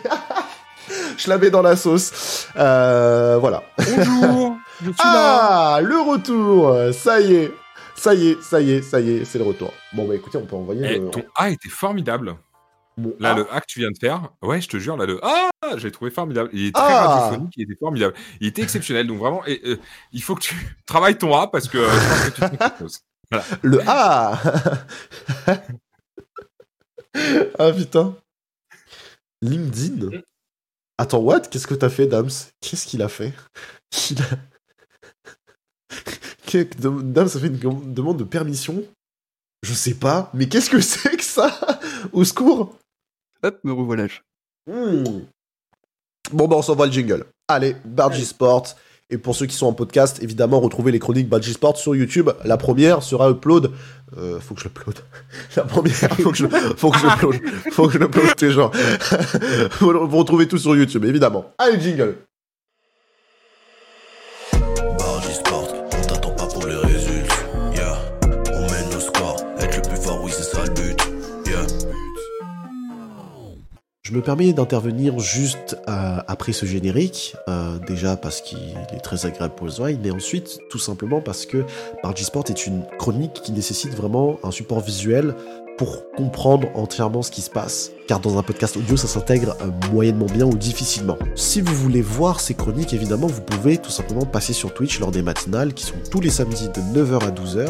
[1.17, 2.47] je la mets dans la sauce.
[2.57, 3.63] Euh, voilà.
[3.79, 5.77] Bonjour, je suis là.
[5.77, 6.77] Ah, le retour.
[6.93, 7.51] Ça y est,
[7.95, 9.73] ça y est, ça y est, ça y est, c'est le retour.
[9.93, 10.85] Bon bah écoutez, on peut envoyer.
[10.87, 11.09] Eh, le...
[11.09, 12.35] ton A était formidable.
[12.97, 15.05] Bon, Là, ah, le A que tu viens de faire, ouais, je te jure, là,
[15.05, 16.49] le A, j'ai trouvé formidable.
[16.53, 17.07] Il est très Ah.
[17.07, 18.13] radiophonique, il était formidable.
[18.39, 19.77] Il était exceptionnel, donc vraiment, et, euh,
[20.13, 20.55] il faut que tu
[20.85, 22.99] travailles ton A parce que euh, je pense que tu fais quelque chose.
[23.63, 24.39] Le A.
[27.57, 28.15] Ah putain.
[29.41, 30.09] LinkedIn.
[30.97, 31.41] Attends, what?
[31.41, 32.29] Qu'est-ce que t'as fait, Dams?
[32.61, 33.33] Qu'est-ce qu'il a fait?
[34.09, 34.25] Il a...
[36.79, 38.83] Dams a fait une demande de permission?
[39.63, 41.57] Je sais pas, mais qu'est-ce que c'est que ça?
[42.13, 42.77] Au secours
[43.45, 44.07] Hop, me revoilà.
[44.65, 45.03] Hmm.
[46.31, 47.25] Bon, bah, on s'envoie le jingle.
[47.47, 48.75] Allez, Bargy Sport.
[49.11, 52.31] Et pour ceux qui sont en podcast, évidemment, retrouvez les chroniques Bargy Sport sur YouTube.
[52.43, 53.71] La première sera upload.
[54.17, 54.95] Euh, faut que je l'upload.
[55.55, 57.35] La première, faut que je, faut que je l'upload.
[57.71, 58.71] Faut que je l'upload, tes gens.
[59.79, 61.45] vous, vous retrouvez tout sur YouTube, évidemment.
[61.59, 62.15] Allez, jingle.
[74.05, 79.25] Je me permets d'intervenir juste euh, après ce générique, euh, déjà parce qu'il est très
[79.25, 81.65] agréable pour les oreilles, mais ensuite tout simplement parce que
[82.03, 85.33] Bargy Sport est une chronique qui nécessite vraiment un support visuel
[85.77, 89.71] pour comprendre entièrement ce qui se passe, car dans un podcast audio ça s'intègre euh,
[89.91, 91.17] moyennement bien ou difficilement.
[91.35, 95.11] Si vous voulez voir ces chroniques, évidemment vous pouvez tout simplement passer sur Twitch lors
[95.11, 97.67] des matinales qui sont tous les samedis de 9h à 12h,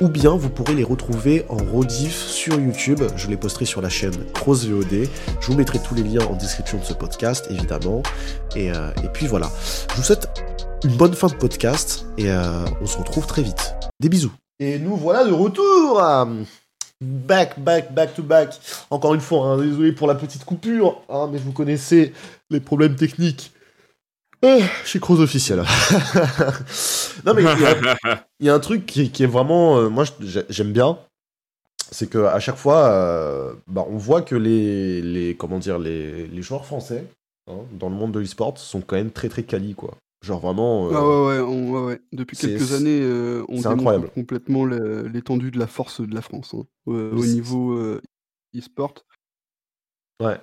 [0.00, 3.88] ou bien vous pourrez les retrouver en rediff sur YouTube, je les posterai sur la
[3.88, 5.08] chaîne Cross VOD,
[5.40, 8.02] je vous mettrai tous les liens en description de ce podcast, évidemment.
[8.54, 9.50] Et, euh, puis voilà.
[9.90, 10.28] Je vous souhaite
[10.84, 13.74] une bonne fin de podcast et euh, on se retrouve très vite.
[14.00, 14.32] Des bisous.
[14.58, 16.00] Et nous voilà de retour
[17.02, 18.58] Back, back, back to back.
[18.90, 22.12] Encore une fois, hein, désolé pour la petite coupure, hein, mais vous connaissez
[22.50, 23.52] les problèmes techniques.
[24.44, 25.58] Euh, chez Cross Officiel.
[27.24, 29.88] non mais il y a- il y, a un truc qui, qui est vraiment, euh,
[29.88, 30.04] moi
[30.50, 30.98] j'aime bien,
[31.90, 36.26] c'est que à chaque fois, euh, bah, on voit que les, les comment dire, les,
[36.26, 37.04] les joueurs français
[37.50, 39.96] hein, dans le monde de l'e-sport sont quand même très très quali quoi.
[40.26, 40.88] Genre vraiment.
[40.88, 42.00] euh, Ah ouais, ouais, on- ouais, ouais.
[42.12, 44.08] Depuis c'est- quelques années, euh, on c'est démontre incroyable.
[44.10, 48.00] complètement l'étendue de la force de la France hein, euh, au C'est- niveau euh,
[48.56, 48.94] e-sport.
[50.22, 50.38] Ouais.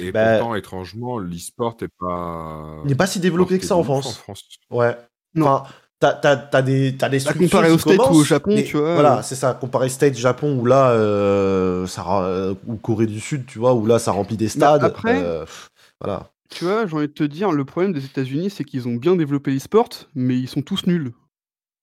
[0.00, 2.80] Et Bah- pourtant, étrangement, l'e-sport est pas.
[2.84, 4.06] Il n'est pas si développé que ça en ouf France.
[4.08, 4.42] En France.
[4.70, 4.96] Ouais.
[5.34, 5.46] Non.
[5.46, 5.70] Enfin,
[6.00, 8.26] t'as, t'as, t'as des, t'as des Bah, structures comparé qui aux States ou au commencent,
[8.26, 9.54] Japon, mais tu vois, Voilà, c'est ça.
[9.54, 13.74] Comparé States, Japon, où là, euh, ça, ra- euh, ou Corée du Sud, tu vois,
[13.74, 14.82] où là, ça remplit des stades.
[14.82, 15.68] après- euh, pff,
[16.00, 16.30] voilà.
[16.50, 19.16] Tu vois, j'ai envie de te dire, le problème des États-Unis, c'est qu'ils ont bien
[19.16, 21.12] développé l'e-sport, mais ils sont tous nuls.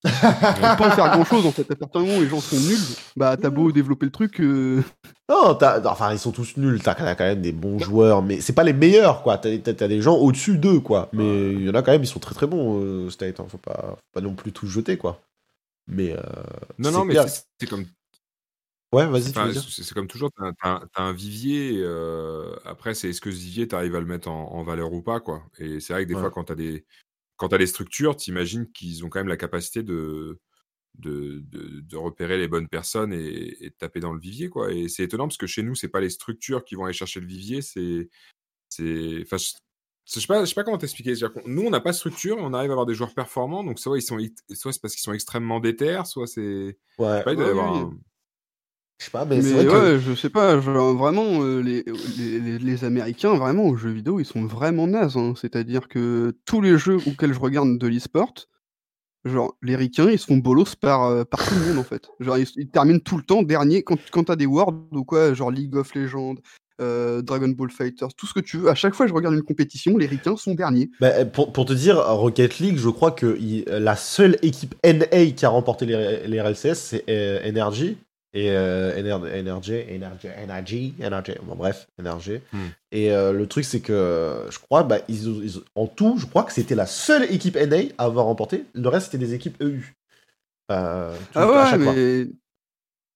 [0.04, 1.70] Ils peuvent pas en faire grand chose en fait.
[1.72, 2.78] À partir du moment où les gens sont nuls,
[3.16, 4.40] bah t'as beau développer le truc.
[4.40, 4.84] euh,
[5.30, 6.80] Non, t'as, enfin, ils sont tous nuls.
[6.82, 9.40] T'as quand même des bons joueurs, mais c'est pas les meilleurs, quoi.
[9.40, 11.10] T'as, des gens au-dessus d'eux, quoi.
[11.12, 13.40] Mais il y en a quand même, ils sont très très bons, euh, State.
[13.40, 13.46] hein.
[13.50, 15.22] Faut, pas, faut pas non plus tout jeter, quoi.
[15.88, 16.12] Mais.
[16.14, 16.22] euh,
[16.78, 17.26] Non, non, mais clair.
[17.28, 17.86] c'est comme
[18.96, 19.64] Ouais, vas-y, tu Enfin, veux dire?
[19.70, 21.80] c'est comme toujours, t'as as, un vivier.
[21.84, 24.94] euh, après, c'est est-ce que ce vivier, tu arrives à le mettre en, en valeur
[24.94, 25.44] ou pas, quoi.
[25.58, 26.22] Et c'est vrai que des Ouais.
[26.22, 26.86] fois, quand tu as des
[27.38, 30.40] quand t'as des structures, t'imagines qu'ils ont quand même la capacité de
[30.96, 34.72] de, de, de repérer les bonnes personnes et, et de taper dans le vivier, quoi.
[34.74, 37.22] Et c'est étonnant parce que chez nous, c'est pas les structures qui vont aller chercher
[37.22, 38.10] le vivier, c'est
[38.70, 39.54] c'est enfin je
[40.08, 41.16] je sais pas, je sais pas comment t'expliquer.
[41.16, 43.14] C'est-à-dire qu'on- Nous, on n'a pas de structure, et on arrive à avoir des joueurs
[43.16, 43.64] performants.
[43.64, 44.18] Donc, soit ils sont,
[44.54, 46.78] soit c'est parce qu'ils sont extrêmement déter, soit c'est.
[46.98, 47.24] Ouais.
[47.24, 47.86] pas, il doit y Ouais, avoir oui.
[47.92, 48.00] un-
[49.00, 49.94] Je sais pas, mais, Mais, c'est vrai que.
[49.96, 51.84] ouais, je sais pas, genre, vraiment, euh, les,
[52.18, 55.18] les, les- les Américains, vraiment, aux jeux vidéo, ils sont vraiment nazes.
[55.18, 55.34] hein.
[55.40, 58.34] C'est-à-dire que tous les jeux auxquels je regarde de l'e-sport,
[59.26, 62.08] genre, les ricains, ils se font bolos par, euh, par tout le monde, en fait.
[62.20, 65.34] Genre, ils, ils terminent tout le temps dernier quand, quand t'as des Worlds ou quoi,
[65.34, 66.36] genre League of Legends,
[66.82, 68.70] euh, Dragon Ball Fighters, tout ce que tu veux.
[68.70, 70.90] À chaque fois que je regarde une compétition, les ricains sont derniers.
[71.00, 75.32] Bah, pour, pour te dire, Rocket League, je crois que il- la seule équipe NA
[75.32, 77.98] qui a remporté les, les RLCS, c'est euh, Energy.
[78.38, 82.40] Et euh, Ener- Energy, Energy, Energy, Energy, bon, bref, Energy.
[82.52, 82.68] Hmm.
[82.92, 86.44] Et euh, le truc, c'est que je crois, bah, ils, ils en tout, je crois
[86.44, 88.66] que c'était la seule équipe NA à avoir remporté.
[88.74, 89.96] Le reste, c'était des équipes EU.
[90.72, 92.28] Euh, Ah ouais, mais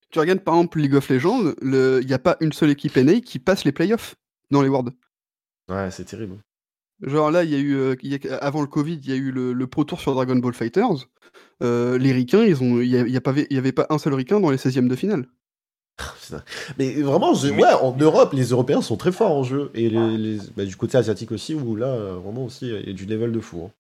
[0.10, 3.20] tu regardes par exemple League of Legends, il n'y a pas une seule équipe NA
[3.20, 4.16] qui passe les playoffs
[4.52, 4.94] dans les Worlds.
[5.70, 6.38] Ouais, c'est terrible.
[7.02, 9.14] Genre là, il y a eu, euh, il y a- avant le Covid, il y
[9.14, 11.08] a eu le, le Pro Tour sur Dragon Ball Fighters.
[11.64, 14.88] Euh, les Ricains, ils ont, il n'y avait pas un seul Ricain dans les 16e
[14.88, 15.28] de finale.
[16.24, 16.44] Putain.
[16.78, 19.70] Mais vraiment, je- ouais, en Europe, les Européens sont très forts en jeu.
[19.74, 22.90] Et les, les- bah, du côté asiatique aussi, où là, euh, vraiment aussi, il y
[22.92, 23.64] a du level de fou.
[23.66, 23.72] hein.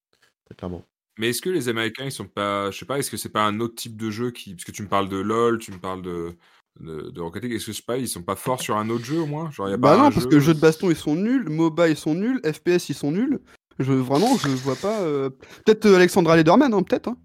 [0.45, 0.83] Très clairement.
[1.17, 3.43] Mais est-ce que les Américains, ils sont pas, je sais pas, est-ce que c'est pas
[3.43, 5.77] un autre type de jeu qui, parce que tu me parles de LoL, tu me
[5.77, 6.33] parles de
[6.79, 8.89] de, de Rocket League, est-ce que je sais pas, ils sont pas forts sur un
[8.89, 9.51] autre jeu au moins?
[9.51, 11.49] Genre, y a Bah pas non, parce jeu- que jeux de baston ils sont nuls,
[11.49, 13.39] MOBA ils sont nuls, FPS ils sont nuls.
[13.79, 14.99] Je vraiment je vois pas.
[15.01, 15.29] euh,
[15.65, 17.07] Peut-être euh, Alexandra Lederman, hein, peut-être.
[17.09, 17.17] Hein.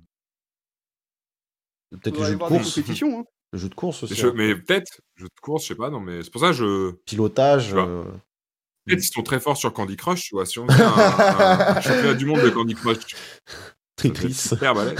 [1.90, 2.78] Peut-être le jeu de course.
[2.78, 3.24] Hein.
[3.52, 4.20] Le jeu de course aussi.
[4.24, 4.32] Hein.
[4.34, 6.90] mais peut-être, jeu de course, je sais pas, non, mais c'est pour ça que je.
[7.06, 7.74] Pilotage.
[7.74, 8.02] Euh,
[8.86, 10.44] Peut-être qu'ils sont très forts sur Candy Crush, tu vois.
[10.44, 12.98] Si on fait un, un- un championnat du monde de Candy Crush,
[13.96, 14.34] Tetris.
[14.34, 14.98] super balèze.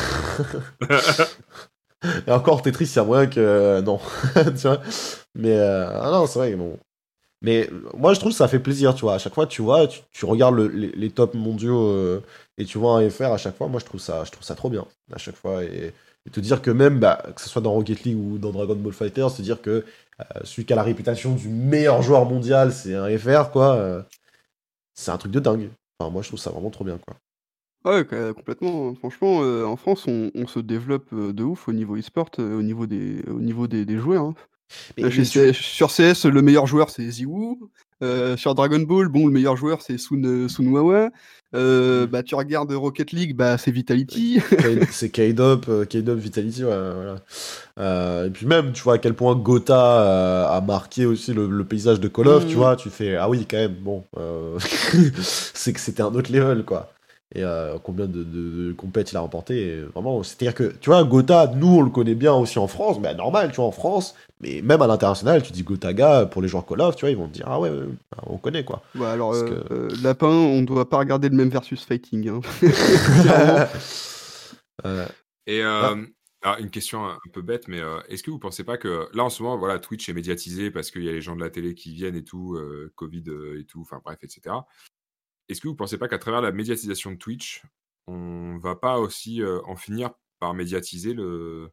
[2.27, 3.41] Et encore Tetris, il y a moyen que.
[3.41, 3.99] euh, non.
[4.35, 4.81] tu vois
[5.35, 5.57] Mais.
[5.59, 6.57] euh, Ah non, c'est vrai.
[7.43, 9.15] Mais moi, je trouve que ça fait plaisir, tu vois.
[9.15, 12.23] À chaque fois, tu vois, tu, regardes le- les, tops mondiaux euh,
[12.59, 13.69] et tu vois un FR à chaque fois.
[13.69, 14.87] Moi, je trouve ça, je trouve ça trop bien.
[15.13, 15.63] À chaque fois.
[15.65, 15.93] Et,
[16.33, 18.95] te dire que même, bah, que ce soit dans Rocket League ou dans Dragon Ball
[18.95, 19.85] Fighter, se dire que
[20.45, 24.05] celui qui a la réputation du meilleur joueur mondial, c'est un FR, quoi.
[24.95, 25.71] c'est un truc de dingue.
[25.99, 27.17] Enfin, moi, je trouve ça vraiment trop bien, quoi.
[27.85, 28.89] Ouais, que- complètement.
[28.91, 28.95] hein.
[28.99, 32.59] Franchement, euh, en France, on, on se développe euh, de ouf au niveau e-sport, euh,
[32.59, 34.25] au niveau des, au niveau des, des joueurs.
[34.25, 34.35] hein.
[34.97, 37.59] Mais- Là, mais chez tu- CS sur CS, le meilleur joueur c'est Ziwoo.
[38.03, 41.07] Euh, sur Dragon Ball, bon, le meilleur joueur c'est Sun, Sun Wawa.
[41.09, 41.11] Mm.
[41.55, 44.39] Euh, bah, tu regardes Rocket League, bah, c'est Vitality.
[44.51, 47.17] K- c'est K-Dop, euh, K-Dop Vitality, ouais, voilà.
[47.79, 51.47] Euh, et puis même, tu vois à quel point Gotha euh, a marqué aussi le,
[51.47, 52.49] le paysage de Call of, Mhm.
[52.51, 54.59] tu vois, tu fais, ah oui, quand même, bon, euh,
[55.23, 56.91] c'est que c'était un autre level, quoi.
[57.37, 60.91] Et euh, combien de, de, de compètes il a remporté, et vraiment, c'est-à-dire que, tu
[60.91, 63.73] vois, Gotha, nous, on le connaît bien aussi en France, mais normal, tu vois, en
[63.73, 67.11] France, mais même à l'international, tu dis Gotaga, pour les joueurs Call of, tu vois,
[67.11, 67.87] ils vont te dire, ah ouais, ouais,
[68.27, 68.83] on connaît, quoi.
[68.95, 72.29] Bah, alors, Parce euh, que- euh, Lapin, on doit pas regarder le même versus fighting.
[72.29, 72.41] hein.
[75.47, 76.05] Et euh,
[76.43, 79.25] alors, une question un peu bête, mais euh, est-ce que vous pensez pas que là
[79.25, 81.51] en ce moment, voilà, Twitch est médiatisé parce qu'il y a les gens de la
[81.51, 83.25] télé qui viennent et tout, euh, Covid
[83.59, 84.55] et tout, enfin bref, etc.
[85.49, 87.63] Est-ce que vous pensez pas qu'à travers la médiatisation de Twitch,
[88.07, 90.11] on va pas aussi euh, en finir
[90.41, 91.71] par médiatiser le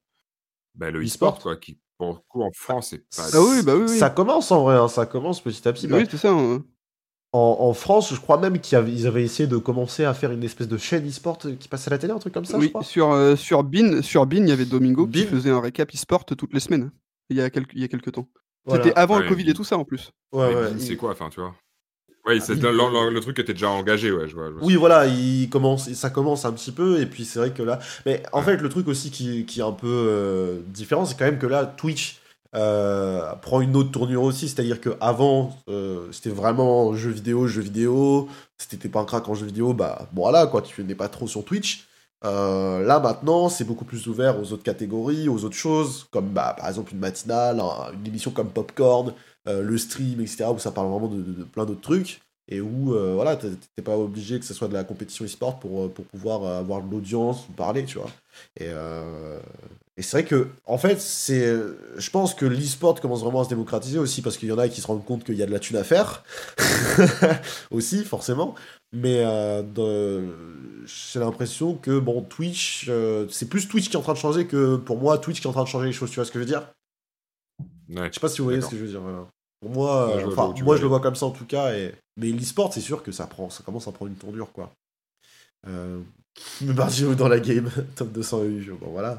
[0.75, 1.39] bah, le E-sport.
[1.39, 3.27] quoi, qui pour le coup en France est pas.
[3.33, 3.97] Ah oui, bah oui, oui.
[3.97, 5.87] Ça commence en vrai, hein, ça commence petit à petit.
[5.91, 6.31] oui, c'est ça.
[6.31, 6.63] hein.
[7.33, 10.67] En, en France, je crois même qu'ils avaient, essayé de commencer à faire une espèce
[10.67, 12.83] de chaîne e-sport qui passait à la télé, un truc comme ça, je oui, crois.
[12.83, 15.29] sur, euh, sur Bean, sur Bean, il y avait Domingo qui Bean.
[15.29, 16.91] faisait un récap e-sport toutes les semaines.
[17.29, 18.27] Il y a quelques, il y a quelques temps.
[18.65, 18.83] Voilà.
[18.83, 20.11] C'était avant Ouais, le Covid et tout ça en plus.
[20.33, 21.55] Ouais, Mais ouais, C'est quoi, enfin, tu vois?
[22.25, 24.47] Ouais, c'est Bean, le, le- le truc était déjà engagé, ouais, je vois.
[24.47, 27.51] je vois Oui, voilà, il commence, ça commence un petit peu, et puis c'est vrai
[27.51, 27.79] que là.
[28.05, 28.45] Mais en Ouais.
[28.45, 31.47] fait, le truc aussi qui, qui est un peu euh, différent, c'est quand même que
[31.47, 32.19] là, Twitch
[32.55, 34.47] euh, prend une autre tournure aussi.
[34.49, 38.29] C'est-à-dire qu'avant, euh, c'était vraiment jeux vidéo, jeux vidéo.
[38.59, 41.07] Si t'étais pas un crack en jeux vidéo, bah bon, voilà, quoi, tu n'es pas
[41.09, 41.87] trop sur Twitch.
[42.23, 46.53] Euh, là maintenant, c'est beaucoup plus ouvert aux autres catégories, aux autres choses, comme bah,
[46.55, 49.13] par exemple une matinale, un- une émission comme Popcorn,
[49.45, 53.37] le stream, etc., où ça parle vraiment de, plein d'autres trucs, et où euh, voilà,
[53.37, 56.59] t'es pas obligé que ce soit de la compétition e-sport pour, euh, pour pouvoir euh,
[56.59, 58.09] avoir de l'audience ou parler, tu vois.
[58.59, 59.39] Et, euh,
[59.95, 61.55] et c'est vrai que, en fait, c'est,
[61.97, 64.67] je pense que l'e-sport commence vraiment à se démocratiser aussi parce qu'il y en a
[64.67, 66.23] qui se rendent compte qu'il y a de la thune à faire,
[67.71, 68.55] aussi, forcément.
[68.93, 70.31] Mais euh,
[70.85, 74.45] j'ai l'impression que, bon, Twitch, euh, c'est plus Twitch qui est en train de changer
[74.47, 76.31] que pour moi, Twitch qui est en train de changer les choses, tu vois ce
[76.31, 76.67] que je veux dire?
[77.91, 78.07] Ouais.
[78.07, 79.01] Je sais pas si vous voyez ce que je veux dire.
[79.01, 79.27] voilà.
[79.59, 81.73] Pour moi, Ouais, euh, je enfin, moi je le vois comme ça en tout cas.
[81.75, 81.93] Et...
[82.17, 84.71] Mais l'e-sport, c'est sûr que ça, prend, ça commence à prendre une tournure, quoi.
[85.67, 86.01] Euh...
[86.61, 88.73] Bardio dans la game, top 200 EU.
[88.79, 89.17] Bon, voilà.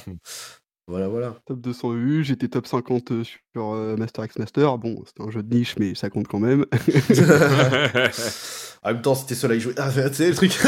[0.88, 1.36] Voilà, voilà.
[1.46, 4.78] Top 200 EU, j'étais top 50 sur euh, Master X Master.
[4.78, 6.66] Bon, c'était un jeu de niche, mais ça compte quand même.
[8.82, 9.74] en même temps, c'était seul à y jouer.
[9.78, 10.52] Ah, tu sais, le truc.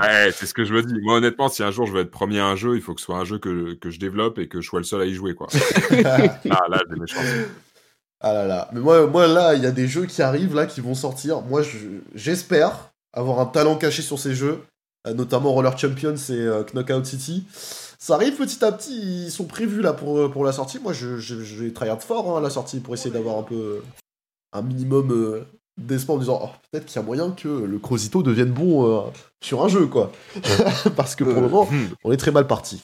[0.00, 0.94] Ouais, c'est ce que je me dis.
[1.02, 3.00] Moi, honnêtement, si un jour je veux être premier à un jeu, il faut que
[3.00, 5.04] ce soit un jeu que, que je développe et que je sois le seul à
[5.04, 5.48] y jouer, quoi.
[6.04, 7.24] ah, là, j'ai mes chances.
[8.20, 8.68] Ah là là.
[8.72, 11.42] Mais moi, moi là, il y a des jeux qui arrivent, là, qui vont sortir.
[11.42, 11.78] Moi, je-
[12.14, 14.62] j'espère avoir un talent caché sur ces jeux, euh,
[15.12, 17.44] notamment Roller Champions et euh, Knockout City.
[17.98, 20.78] Ça arrive petit à petit, ils sont prévus là pour, euh, pour la sortie.
[20.80, 23.42] Moi, je, je, je vais tryhard fort hein, à la sortie pour essayer d'avoir un
[23.44, 23.80] peu euh,
[24.52, 25.44] un minimum euh,
[25.78, 29.10] d'espoir en disant oh, peut-être qu'il y a moyen que le Crozito devienne bon euh,
[29.40, 30.12] sur un jeu, quoi.
[30.96, 31.88] Parce que pour le Euh, moment, Hmm.
[32.04, 32.82] on est très mal parti.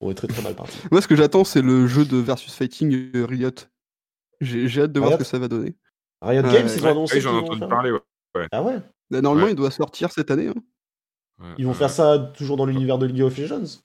[0.00, 0.78] On est très très mal parti.
[0.90, 3.50] Moi, ce que j'attends, c'est le jeu de versus fighting euh, Riot.
[4.40, 5.74] J'ai j'ai hâte de voir Riot ce que ça va donner.
[6.22, 8.46] Riot Games, ils ont annoncé j'en ai entendu parler, ouais.
[8.52, 8.78] Ah ouais?
[9.10, 9.52] Là, normalement, Ouais.
[9.52, 10.48] il doit sortir cette année.
[10.48, 10.54] hein.
[11.40, 11.76] Ouais, Ils vont ouais.
[11.78, 13.80] faire ça toujours dans l'univers de League of Legends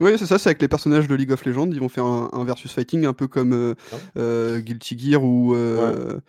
[0.00, 1.70] Oui, c'est ça, c'est avec les personnages de League of Legends.
[1.70, 3.74] Ils vont faire un, un versus fighting un peu comme euh,
[4.16, 6.20] euh, Guilty Gear ou, euh,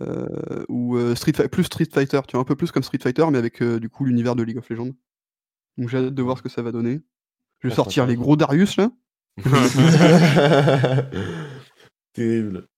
[0.00, 2.20] euh, ou euh, Street plus Street Fighter.
[2.28, 4.42] Tu vois, un peu plus comme Street Fighter, mais avec euh, du coup l'univers de
[4.42, 4.90] League of Legends.
[5.78, 7.00] Donc j'ai hâte de voir ce que ça va donner.
[7.60, 8.90] Je vais Ah, sortir les gros Darius là.
[12.12, 12.68] Terrible.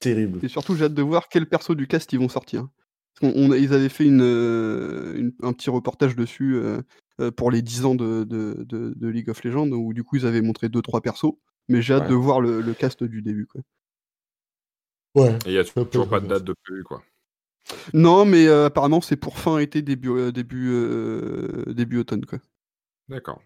[0.00, 0.38] Terrible.
[0.42, 2.66] Et surtout, j'ai hâte de voir quel perso du cast ils vont sortir.
[3.22, 6.80] On- ils avaient fait une, euh, une- un petit reportage dessus euh,
[7.20, 10.16] euh, pour les 10 ans de, de, de- de League of Legends, où du coup
[10.16, 11.34] ils avaient montré 2-3 persos.
[11.68, 12.08] Mais j'ai hâte Ouais.
[12.08, 13.46] de voir le, le cast du début.
[13.46, 13.60] Quoi.
[15.14, 15.36] Ouais.
[15.46, 17.02] Et il y a toujours pas de date de prévu, quoi.
[17.92, 22.24] Non, mais euh, apparemment c'est pour fin été, début, euh, début, euh, début automne.
[22.24, 22.38] Quoi.
[23.08, 23.42] D'accord.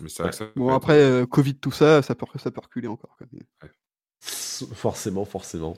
[0.00, 2.60] Mais c'est vrai que ça Bon, après, euh, Covid, tout ça, ça peut, ça peut
[2.60, 3.16] reculer encore.
[3.18, 3.26] Quoi.
[4.20, 5.76] Forcément, forcément.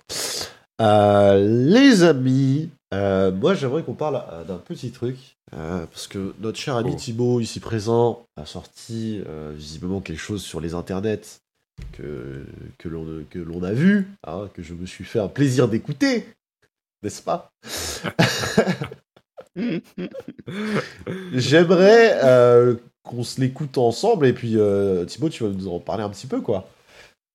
[0.81, 5.37] Euh, les amis, euh, moi j'aimerais qu'on parle euh, d'un petit truc.
[5.51, 6.97] parce que notre cher ami Oh.
[6.97, 9.23] Thibaut, ici présent, a sorti
[9.55, 11.41] visiblement quelque chose sur les internets
[11.93, 12.45] que,
[12.79, 16.27] que l'on a vu, hein, que je me suis fait un plaisir d'écouter,
[17.03, 17.51] n'est-ce pas?
[21.33, 26.03] J'aimerais euh, qu'on se l'écoute ensemble et puis euh, Thibaut, tu vas nous en parler
[26.05, 26.69] un petit peu quoi.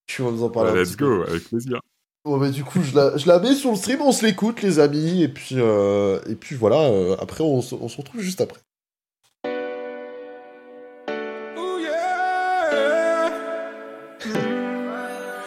[0.07, 1.05] Tu vas nous en parler Ouais, un let's petit peu.
[1.17, 1.81] go, avec plaisir.
[2.25, 4.63] Bon bah du coup je la, je la mets sur le stream, on se l'écoute
[4.63, 8.41] les amis, et puis, euh, et puis voilà, euh, après on, on se retrouve juste
[8.41, 8.59] après.
[11.55, 13.31] Ooh, yeah.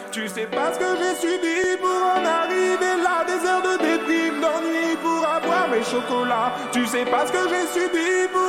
[0.09, 4.39] Tu sais pas ce que j'ai subi pour en arriver là Des heures de déprime,
[4.39, 8.48] d'ennui pour avoir mes chocolats Tu sais pas ce que j'ai subi pour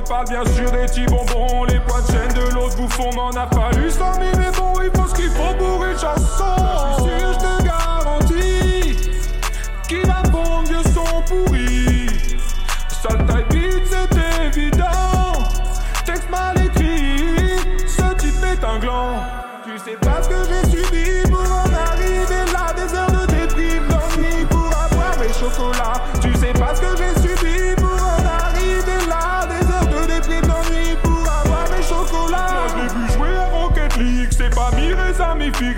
[0.00, 1.64] te parle bien sûr des petits bonbons.
[1.64, 4.90] Les points de chaîne de l'autre bouffon m'en a fallu cent mille Mais bon, il
[4.96, 7.31] faut ce qu'il faut pour une chanson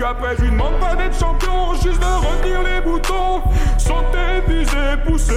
[0.07, 3.41] Après je lui demande pas d'être champion Juste de retenir les boutons.
[3.79, 5.33] Sauter, viser, pousser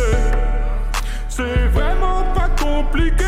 [1.29, 3.25] C'est vraiment pas compliqué.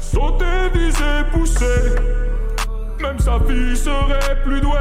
[0.00, 1.94] Sauter, viser, pousser
[3.00, 4.80] Même sa fille serait plus douée.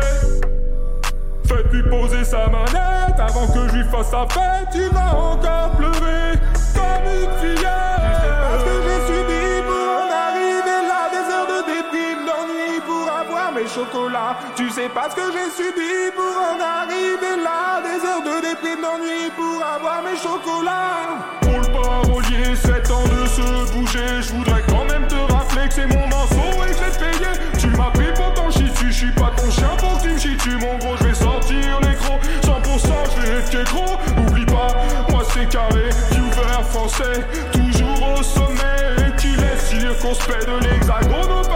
[1.45, 3.19] Faites-lui poser sa manette.
[3.19, 4.69] Avant que je lui fasse sa fête.
[4.73, 6.39] Tu vas encore pleurer
[6.73, 8.26] comme une fillette.
[14.55, 17.79] Tu sais pas ce que j'ai subi pour en arriver là.
[17.83, 21.29] Des heures de déprime, d'ennui pour avoir mes chocolats.
[21.41, 24.21] Pour le parolier, c'est temps de se bouger.
[24.21, 27.31] Je voudrais quand même te rappeler que c'est mon morceau et que je payé.
[27.59, 30.35] Tu m'as pris pour ton shit, je suis pas ton chien pour que tu me
[30.35, 30.97] dessus, mon gros.
[30.99, 33.97] Je vais sortir les crocs, 100% je vais être gros.
[34.23, 34.69] Oublie pas,
[35.11, 39.13] moi c'est carré, viewer français, toujours au sommet.
[39.19, 41.46] Qui laisse circonspect de l'hexagone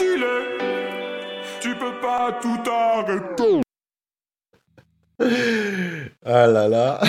[0.00, 0.56] stylé.
[1.60, 3.60] Tu peux pas tout arrêter.
[6.24, 7.00] Ah là là.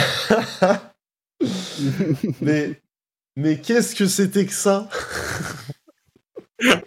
[2.41, 2.81] mais
[3.38, 4.89] mais qu'est-ce que c'était que ça?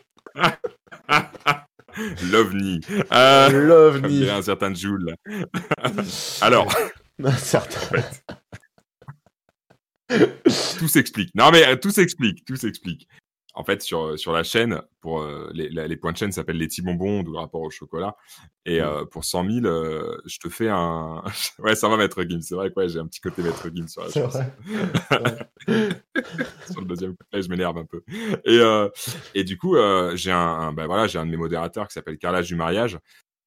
[2.31, 2.81] L'OVNI.
[3.13, 4.29] Euh, comme L'OVNI.
[4.31, 5.15] un certain Joule.
[6.43, 6.75] Alors,
[7.23, 8.03] Un certain-
[10.79, 11.31] tout s'explique.
[11.35, 13.09] Non, mais euh, tout s'explique, tout s'explique.
[13.57, 16.57] En fait, sur, sur la chaîne, pour euh, les, la- les points de chaîne s'appellent
[16.59, 18.17] les petits bonbons, d'où le rapport au chocolat.
[18.67, 21.23] Et euh, pour 100 000, euh, je te fais un.
[21.61, 22.41] ouais, ça va, Maître Gims.
[22.43, 24.53] C'est vrai que ouais, j'ai un petit côté Maître Gims sur la vrai.
[26.71, 28.03] sur le deuxième couplet, je m'énerve un peu.
[28.45, 28.89] Et, euh,
[29.35, 31.95] et du coup, euh, j'ai un, un- bah voilà, j'ai un de mes modérateurs qui
[31.95, 32.99] s'appelle Carrelage du mariage,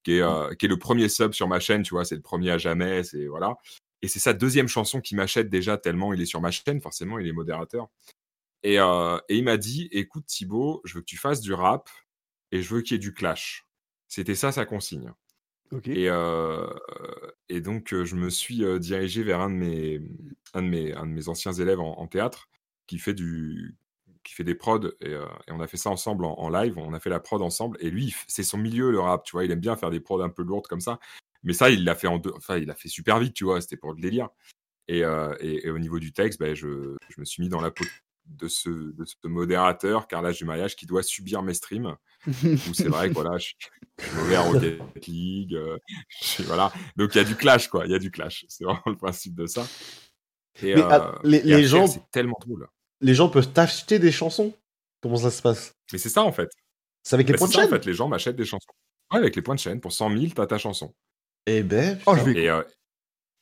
[0.03, 2.21] qui est, euh, qui est le premier sub sur ma chaîne, tu vois, c'est le
[2.21, 3.55] premier à jamais, c'est voilà.
[4.01, 7.17] Et c'est sa deuxième chanson qui m'achète déjà tellement il est sur ma chaîne, forcément,
[7.19, 7.87] il est modérateur.
[8.63, 11.89] Et, euh, et il m'a dit, écoute Thibaut, je veux que tu fasses du rap
[12.51, 13.65] et je veux qu'il y ait du clash.
[14.07, 15.13] C'était ça sa consigne.
[15.85, 16.65] Et, euh,
[17.49, 20.01] et donc, je me suis dirigé vers un de mes,
[20.53, 22.49] un de mes, un de mes anciens élèves en, en théâtre
[22.87, 23.75] qui fait, du,
[24.23, 24.87] qui fait des prods.
[25.01, 26.77] Et, euh, et on a fait ça ensemble en, en live.
[26.77, 27.77] On a fait la prod ensemble.
[27.81, 29.25] Et lui, c'est son milieu, le rap.
[29.25, 30.99] Tu vois, il aime bien faire des prods un peu lourdes comme ça.
[31.43, 32.31] Mais ça, il l'a fait en deux.
[32.35, 33.59] Enfin, il l'a fait super vite, tu vois.
[33.59, 34.29] C'était pour le délire.
[34.87, 35.35] Et, euh,
[35.65, 37.83] au niveau du texte, ben, je, je me suis mis dans la peau
[38.27, 41.95] de ce, de ce modérateur, carrelage du mariage, qui doit subir mes streams.
[42.27, 43.55] Où c'est vrai que voilà, je suis
[44.15, 45.53] mauvais à Rocket League.
[45.55, 45.77] euh,
[46.21, 46.71] suis- voilà.
[46.97, 47.85] Donc il y a du clash, quoi.
[47.85, 48.45] Il y a du clash.
[48.49, 49.65] C'est vraiment le principe de ça.
[50.61, 52.67] Et, Mais, ah, les- et les gens- C'est tellement drôle.
[53.01, 54.53] Les gens peuvent acheter des chansons
[55.01, 55.73] Comment ça se passe?
[55.93, 56.49] Mais c'est ça, en fait.
[57.03, 57.85] C'est avec les Bah, points de ça, en chaîne fait.
[57.85, 58.71] Les gens m'achètent des chansons.
[59.11, 59.79] Ouais, avec les points de chaîne.
[59.79, 60.93] Pour 100 000, t'as ta chanson.
[61.45, 62.33] Eh ben, Oh, je putain.
[62.33, 62.63] vais- Et, euh,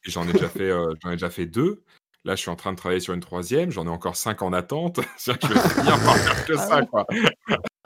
[0.06, 1.82] et j'en ai déjà fait, euh, j'en ai déjà fait deux.
[2.26, 3.72] Là, je suis en train de travailler sur une troisième.
[3.72, 4.99] J'en ai encore cinq en attente.
[5.18, 7.06] C'est-à-dire que je vais finir par faire que ça, quoi.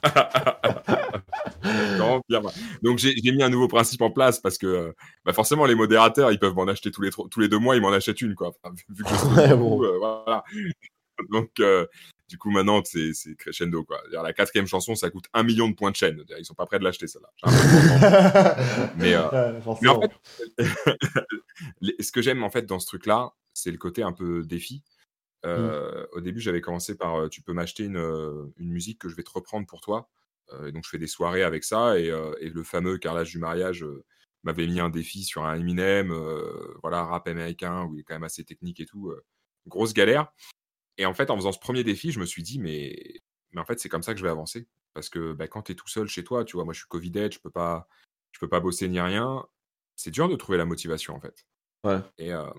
[2.82, 4.92] Donc j'ai mis un nouveau principe en place parce que euh,
[5.26, 7.82] bah, forcément les modérateurs ils peuvent m'en acheter tous les tous les deux mois ils
[7.82, 8.52] m'en achètent une quoi.
[8.64, 9.84] Enfin, vu- que je stream Ouais, bon.
[9.84, 10.44] euh, voilà.
[11.32, 11.86] Donc euh,
[12.30, 14.02] du coup maintenant c'est c'est crescendo quoi.
[14.12, 16.24] La quatrième chanson ça coûte un million de points de chaîne.
[16.38, 17.30] Ils sont pas prêts de l'acheter celle-là.
[18.98, 20.12] Mais, euh, Ouais, Mais en fait,
[22.00, 24.84] ce que j'aime en fait dans ce truc-là, c'est le côté un peu défi.
[25.46, 27.98] Euh, Au début, j'avais commencé par euh, tu peux m'acheter une,
[28.58, 30.10] une musique que je vais te reprendre pour toi.
[30.54, 31.98] Euh, et donc, je fais des soirées avec ça.
[32.00, 33.86] Et, euh, et le fameux carrelage du mariage
[34.44, 36.14] m'avait mis un défi sur un Eminem,
[36.82, 39.14] voilà, rap américain, où il est quand même assez technique et tout.
[39.68, 40.32] grosse galère.
[41.00, 43.22] Et en fait, en faisant ce premier défi, je me suis dit, mais,
[43.54, 44.68] mais en fait, c'est comme ça que je vais avancer.
[44.94, 46.88] Parce que bah, quand tu es tout seul chez toi, tu vois, moi, je suis
[46.90, 47.88] Covided, je peux pas,
[48.34, 49.46] je peux pas bosser ni rien.
[49.96, 51.48] C'est dur de trouver la motivation, en fait.
[51.86, 52.00] Ouais.
[52.18, 52.50] Et, euh,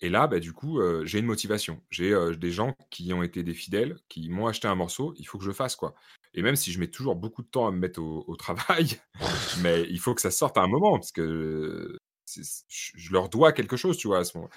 [0.00, 1.82] et là, bah, du coup, euh, j'ai une motivation.
[1.90, 5.24] J'ai euh, des gens qui ont été des fidèles, qui m'ont acheté un morceau, il
[5.24, 5.94] faut que je le fasse, quoi.
[6.32, 8.98] Et même si je mets toujours beaucoup de temps à me mettre au, au travail,
[9.62, 13.52] mais il faut que ça sorte à un moment, parce que je je leur dois
[13.52, 14.48] quelque chose, tu vois, à ce moment.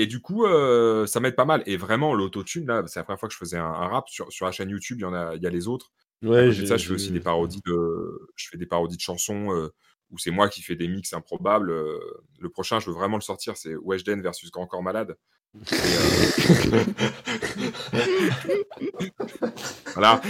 [0.00, 1.62] Et du coup, euh, ça m'aide pas mal.
[1.66, 4.32] Et vraiment, l'autotune, là, c'est la première fois que je faisais un, un rap sur,
[4.32, 4.96] sur la chaîne YouTube.
[4.98, 5.92] Il y en a, il y a les autres.
[6.22, 9.68] Ouais, ça, je fais aussi des parodies de, je fais des parodies de chansons euh,
[10.10, 11.70] où c'est moi qui fais des mix improbables.
[11.70, 11.98] euh,
[12.38, 15.18] le prochain, je veux vraiment le sortir, c'est Weshden versus Grand Corps Malade.
[15.54, 16.84] Et, euh,
[19.92, 20.22] voilà.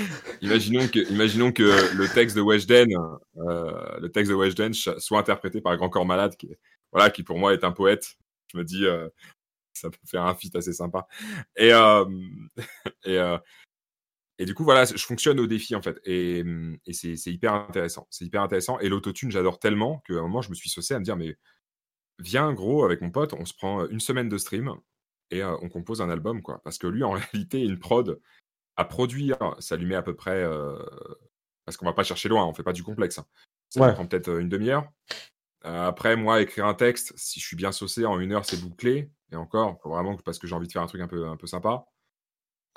[0.43, 2.89] Imaginons que, imaginons que le texte de Weshden,
[3.37, 6.49] euh, le texte de Weshden soit interprété par Grand Corps Malade, qui,
[6.91, 8.17] voilà, qui pour moi est un poète.
[8.53, 9.09] Je me dis, euh,
[9.81, 11.07] ça peut faire un feat assez sympa.
[11.57, 12.05] Et, euh,
[13.05, 13.39] et, euh,
[14.39, 15.99] et du coup, voilà, je fonctionne au défi en fait.
[16.05, 16.45] Et,
[16.87, 18.07] et c'est c'est hyper intéressant.
[18.11, 18.79] C'est hyper intéressant.
[18.81, 21.37] Et l'autotune, j'adore tellement qu'à un moment, je me suis saucé à me dire, mais
[22.19, 24.75] viens, gros, avec mon pote, on se prend une semaine de stream
[25.31, 26.61] et euh, on compose un album, quoi.
[26.65, 28.21] Parce que lui, en réalité, une prod
[28.77, 30.43] à produire, ça lui met à peu près.
[31.67, 33.19] parce qu'on va pas chercher loin, on fait pas du complexe.
[33.19, 33.27] hein.
[33.69, 33.93] Ça Ouais.
[33.93, 34.91] prend peut-être une demi-heure.
[35.67, 38.61] Euh, après, moi, écrire un texte, si je suis bien saucé, en une heure, c'est
[38.61, 39.11] bouclé.
[39.33, 41.47] Et encore, vraiment parce que j'ai envie de faire un truc un peu, un peu
[41.47, 41.87] sympa.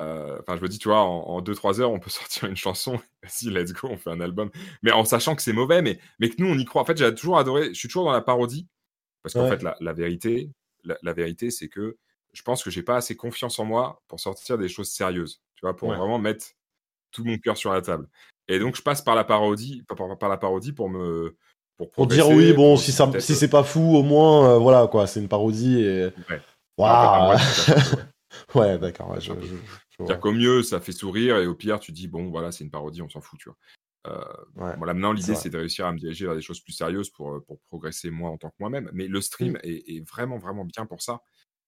[0.02, 3.00] Euh, Enfin, je me dis, tu vois, en 2-3 heures, on peut sortir une chanson.
[3.24, 4.52] Vas-y, let's go, on fait un album.
[4.82, 6.82] Mais en sachant que c'est mauvais, mais, mais que nous, on y croit.
[6.82, 7.70] En fait, j'ai toujours adoré.
[7.70, 8.68] Je suis toujours dans la parodie.
[9.24, 9.50] Parce qu'en Ouais.
[9.50, 10.52] fait, la, la vérité,
[10.84, 11.98] la, la vérité, c'est que
[12.34, 15.42] je pense que j'ai pas assez confiance en moi pour sortir des choses sérieuses.
[15.56, 15.98] Tu vois, pour Ouais.
[15.98, 16.48] vraiment mettre
[17.12, 18.10] tout mon cœur sur la table.
[18.48, 21.38] Et donc, je passe par la parodie, par, par- par la parodie pour me.
[21.78, 24.88] Pour, Pour dire oui, bon, si, ça, si c'est pas fou, au moins, euh, voilà,
[24.88, 26.06] quoi, c'est une parodie et.
[26.30, 26.42] Ouais.
[26.78, 27.38] Waouh
[28.56, 29.58] Ouais, d'accord, ouais, je, je- je vois.
[29.98, 32.72] C'est-à-dire qu'au mieux, ça fait sourire, et au pire, tu dis, bon, voilà, c'est une
[32.72, 33.58] parodie, on s'en fout, tu vois.
[34.08, 34.24] Euh,
[34.56, 34.76] Ouais.
[34.78, 37.40] Maintenant, l'idée, c'est de réussir à me diriger vers des choses plus sérieuses pour, euh,
[37.48, 38.90] pour progresser moi en tant que moi-même.
[38.94, 41.22] Mais le stream est, est vraiment, vraiment bien pour ça.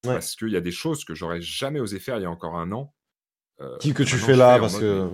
[0.05, 0.13] Ouais.
[0.13, 2.55] Parce qu'il y a des choses que j'aurais jamais osé faire il y a encore
[2.57, 2.93] un an.
[3.61, 5.09] euh, Qui que tu fais là, parce que.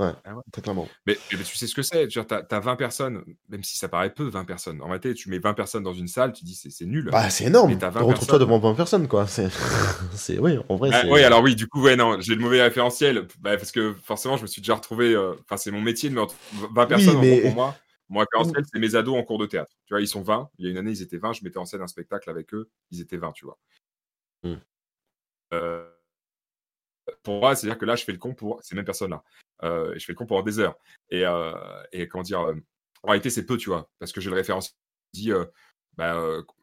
[0.00, 0.42] Ouais, Ah ouais.
[0.50, 0.88] très clairement.
[1.06, 2.08] Mais, tu sais ce que c'est.
[2.08, 4.80] Tu as, 20 personnes, même si ça paraît peu, 20 personnes.
[4.80, 7.10] En réalité, tu mets 20 personnes dans une salle, tu dis c'est nul.
[7.12, 7.70] Bah, c'est énorme.
[7.70, 8.40] Mais t'as 20 Retrouve-toi personnes.
[8.40, 9.26] devant 20 personnes, quoi.
[10.14, 10.38] C'est.
[10.38, 11.10] Oui, en vrai, Ah, c'est.
[11.12, 13.26] oui, alors oui, du coup, ouais, non, j'ai le mauvais référentiel.
[13.40, 15.12] Bah, parce que forcément, je me suis déjà retrouvé.
[15.14, 17.76] euh, Enfin, c'est mon métier de me retrouver 20 personnes en mais- pour moi.
[18.08, 19.70] Mon référentiel, c'est mes ados en cours de théâtre.
[19.86, 20.48] Tu vois, ils sont 20.
[20.58, 21.32] Il y a une année, ils étaient 20.
[21.34, 22.68] Je mettais en scène un spectacle avec eux.
[22.90, 23.58] Ils étaient 20, tu vois.
[25.52, 25.84] Euh,
[27.22, 29.22] pour moi, c'est-à-dire que là, je fais le con pour ces mêmes personnes-là.
[29.62, 30.76] Euh, je fais le con pendant des heures.
[31.10, 31.52] Et, euh,
[31.92, 32.54] et comment dire, euh,
[33.02, 34.74] en réalité, c'est peu, tu vois, parce que j'ai le référentiel
[35.12, 35.32] qui dit,
[35.96, 36.16] bah,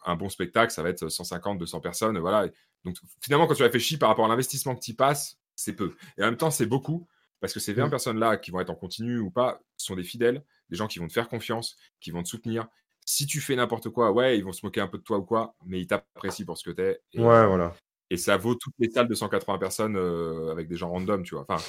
[0.06, 2.48] un bon spectacle, ça va être 150, 200 personnes, voilà.
[2.84, 5.96] Donc finalement, quand tu réfléchis par rapport à l'investissement que tu passes, c'est peu.
[6.18, 7.08] Et en même temps, c'est beaucoup,
[7.40, 7.90] parce que ces 20 Mm.
[7.90, 11.08] personnes-là qui vont être en continu ou pas sont des fidèles, des gens qui vont
[11.08, 12.68] te faire confiance, qui vont te soutenir.
[13.06, 15.24] Si tu fais n'importe quoi, ouais, ils vont se moquer un peu de toi ou
[15.24, 17.02] quoi, mais ils t'apprécient pour ce que t'es.
[17.14, 17.74] Et, Ouais, voilà.
[18.10, 21.36] Et ça vaut toutes les salles de 180 personnes euh, avec des gens random, tu
[21.36, 21.46] vois.
[21.48, 21.64] Enfin,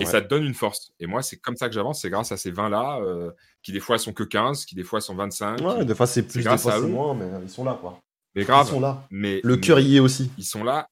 [0.00, 0.10] et vrai.
[0.10, 0.92] ça te donne une force.
[1.00, 3.30] Et moi, c'est comme ça que j'avance, c'est grâce à ces 20-là, euh,
[3.62, 5.60] qui des fois sont que 15, qui des fois sont 25.
[5.60, 6.88] Ouais, qui- des fois c'est plus, des grâce fois à c'est eux.
[6.88, 8.00] moins, mais ils sont là, quoi.
[8.34, 8.68] Mais Ils grave.
[8.68, 9.06] sont là.
[9.10, 10.30] Mais, Le cœur y est aussi.
[10.38, 10.88] ils sont là.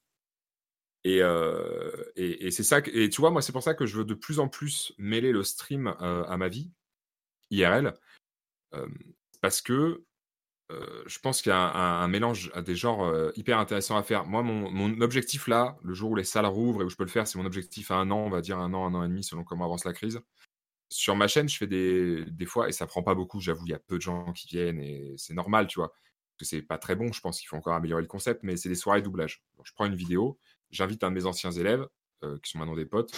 [1.04, 2.82] Et, euh, et, et c'est ça.
[2.82, 4.92] que- et tu vois, moi, c'est pour ça que je veux de plus en plus
[4.98, 6.70] mêler le stream à ma vie
[7.50, 7.94] IRL,
[9.40, 10.02] parce que
[10.70, 13.96] euh, je pense qu'il y a un, un mélange à des genres euh, hyper intéressants
[13.96, 14.24] à faire.
[14.26, 17.04] Moi, mon, mon objectif là, le jour où les salles rouvrent et où je peux
[17.04, 19.04] le faire, c'est mon objectif à un an, on va dire un an, un an
[19.04, 20.20] et demi, selon comment avance la crise.
[20.90, 23.70] Sur ma chaîne, je fais des, des fois, et ça prend pas beaucoup, j'avoue, il
[23.70, 26.62] y a peu de gens qui viennent, et c'est normal, tu vois, parce que c'est
[26.62, 29.02] pas très bon, je pense qu'il faut encore améliorer le concept, mais c'est des soirées
[29.02, 29.42] doublage.
[29.56, 30.38] Donc, je prends une vidéo,
[30.70, 31.86] j'invite un de mes anciens élèves,
[32.24, 33.12] euh, qui sont maintenant des potes,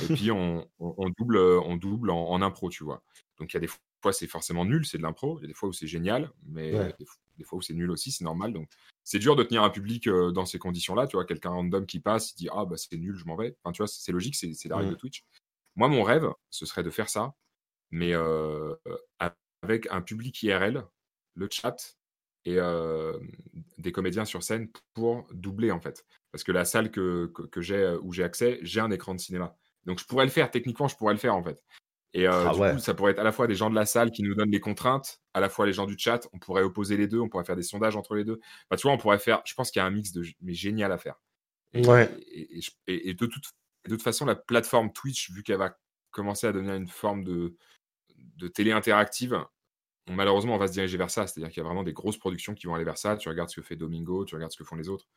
[0.00, 3.02] et puis on, on- on double, on double en, en impro, tu vois.
[3.38, 3.70] Donc il y a des
[4.02, 5.38] fois c'est forcément nul, c'est de l'impro.
[5.38, 6.94] Il y a des fois où c'est génial, mais Ouais.
[7.38, 8.52] des, fois où c'est nul aussi, c'est normal.
[8.52, 8.68] Donc
[9.04, 11.06] c'est dur de tenir un public euh, dans ces conditions-là.
[11.06, 13.56] Tu vois, quelqu'un random qui passe, il dit ah bah c'est nul, je m'en vais.
[13.62, 15.24] Enfin, tu vois, c'est logique, c'est la règle de Twitch.
[15.76, 17.34] Moi, mon rêve, ce serait de faire ça,
[17.90, 18.74] mais euh,
[19.62, 20.84] avec un public IRL,
[21.34, 21.96] le chat
[22.44, 23.18] et euh,
[23.78, 26.04] des comédiens sur scène pour doubler en fait.
[26.32, 29.20] Parce que la salle que, que, que j'ai où j'ai accès, j'ai un écran de
[29.20, 29.56] cinéma.
[29.84, 31.62] Donc je pourrais le faire, techniquement, je pourrais le faire en fait.
[32.14, 32.72] Et euh, Ah du ouais.
[32.74, 34.50] coup, ça pourrait être à la fois des gens de la salle qui nous donnent
[34.50, 37.28] les contraintes, à la fois les gens du chat, on pourrait opposer les deux, on
[37.30, 38.38] pourrait faire des sondages entre les deux.
[38.68, 40.52] Enfin, tu vois, on pourrait faire, je pense qu'il y a un mix de mais
[40.52, 41.14] génial à faire.
[41.72, 42.14] Et, Ouais.
[42.26, 43.44] et, et je- et- et de, toute,
[43.86, 45.74] de toute façon, la plateforme Twitch, vu qu'elle va
[46.10, 47.56] commencer à devenir une forme de,
[48.16, 49.42] de télé interactive,
[50.06, 51.26] on- malheureusement, on va se diriger vers ça.
[51.26, 53.16] C'est-à-dire qu'il y a vraiment des grosses productions qui vont aller vers ça.
[53.16, 55.08] Tu regardes ce que fait Domingo, tu regardes ce que font les autres.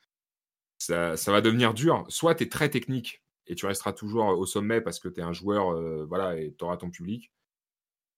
[0.78, 2.06] Ça, ça va devenir dur.
[2.08, 5.24] Soit tu es très technique et tu resteras toujours au sommet parce que tu es
[5.24, 7.32] un joueur euh, voilà, et tu auras ton public.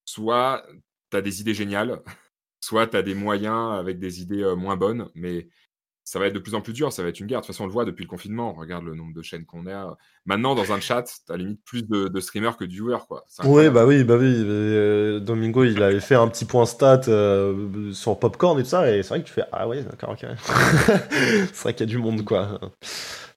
[0.06, 0.66] Soit
[1.12, 2.02] tu as des idées géniales,
[2.62, 5.50] soit tu as des moyens avec des idées euh, moins bonnes, mais
[6.06, 7.42] ça va être de plus en plus dur, ça va être une guerre.
[7.42, 8.54] De toute façon, on le voit depuis le confinement.
[8.54, 9.98] Regarde le nombre de chaînes qu'on a.
[10.26, 13.06] Maintenant, dans un chat, tu as limite plus de, de streamers que de viewers.
[13.10, 13.26] Quoi.
[13.44, 14.34] Oui, bah oui, bah oui.
[14.38, 17.02] euh, Domingo, il avait fait un petit point stat
[17.92, 20.26] sur Popcorn et tout ça, et c'est vrai que tu fais Ah ouais, d'accord, ok.
[21.10, 22.58] c'est vrai qu'il y a du monde, quoi.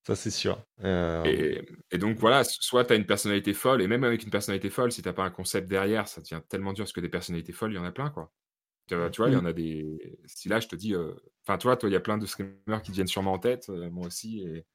[0.07, 0.65] Ça, c'est sûr.
[0.83, 4.31] Euh, Et, et donc voilà, soit tu as une personnalité folle, et même avec une
[4.31, 7.11] personnalité folle, si t'as pas un concept derrière, ça devient tellement dur parce que des
[7.11, 8.33] personnalités folles, il y en a plein, quoi.
[8.89, 10.19] Tu vois, tu il y en a des.
[10.27, 10.95] Si là, je te dis.
[10.95, 11.15] euh,
[11.47, 13.69] Enfin, toi, toi, il y a plein de streamers qui te viennent sûrement en tête,
[13.71, 14.67] euh, moi aussi, et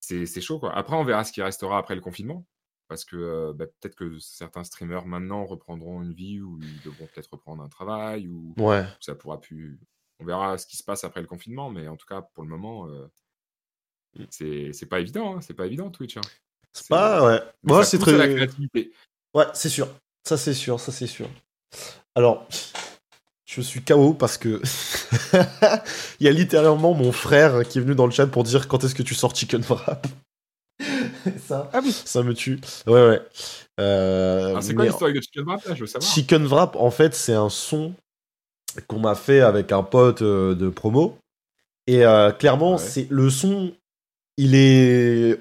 [0.00, 0.74] c'est c'est chaud, quoi.
[0.76, 2.46] Après, on verra ce qui restera après le confinement,
[2.88, 7.08] parce que euh, bah, peut-être que certains streamers maintenant reprendront une vie, ou ils devront
[7.08, 8.86] peut-être reprendre un travail, ou Ouais.
[9.00, 9.80] ça pourra plus.
[10.20, 12.50] On verra ce qui se passe après le confinement, mais en tout cas, pour le
[12.50, 13.08] moment, euh,
[14.30, 16.16] c'est c'est pas évident, hein, c'est pas évident Twitch.
[16.16, 16.22] hein.
[16.72, 17.42] C'est pas, ouais.
[17.82, 18.34] Ça c'est la très.
[18.34, 18.92] créativité.
[19.34, 19.88] Ouais, c'est sûr.
[20.26, 21.28] Ça, c'est sûr, ça, c'est sûr.
[22.14, 22.46] Alors,
[23.46, 24.60] je suis KO parce que
[26.20, 28.84] il y a littéralement mon frère qui est venu dans le chat pour dire quand
[28.84, 30.06] est-ce que tu sors Chicken Wrap.
[31.46, 31.92] ça, Ah oui.
[31.92, 32.60] ça me tue.
[32.86, 33.22] Ouais, ouais.
[33.80, 35.74] Euh, c'est quoi l'histoire de Chicken Wrap là?
[35.74, 36.10] Je veux savoir.
[36.12, 37.94] Chicken Wrap, en fait, c'est un son
[38.86, 41.16] qu'on m'a fait avec un pote euh, de promo.
[41.86, 42.78] Et euh, clairement, Ouais.
[42.78, 43.72] c'est le son,
[44.38, 45.38] il est.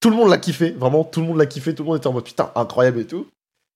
[0.00, 2.08] Tout le monde l'a kiffé, vraiment, tout le monde l'a kiffé, tout le monde était
[2.08, 3.26] en mode putain, incroyable et tout.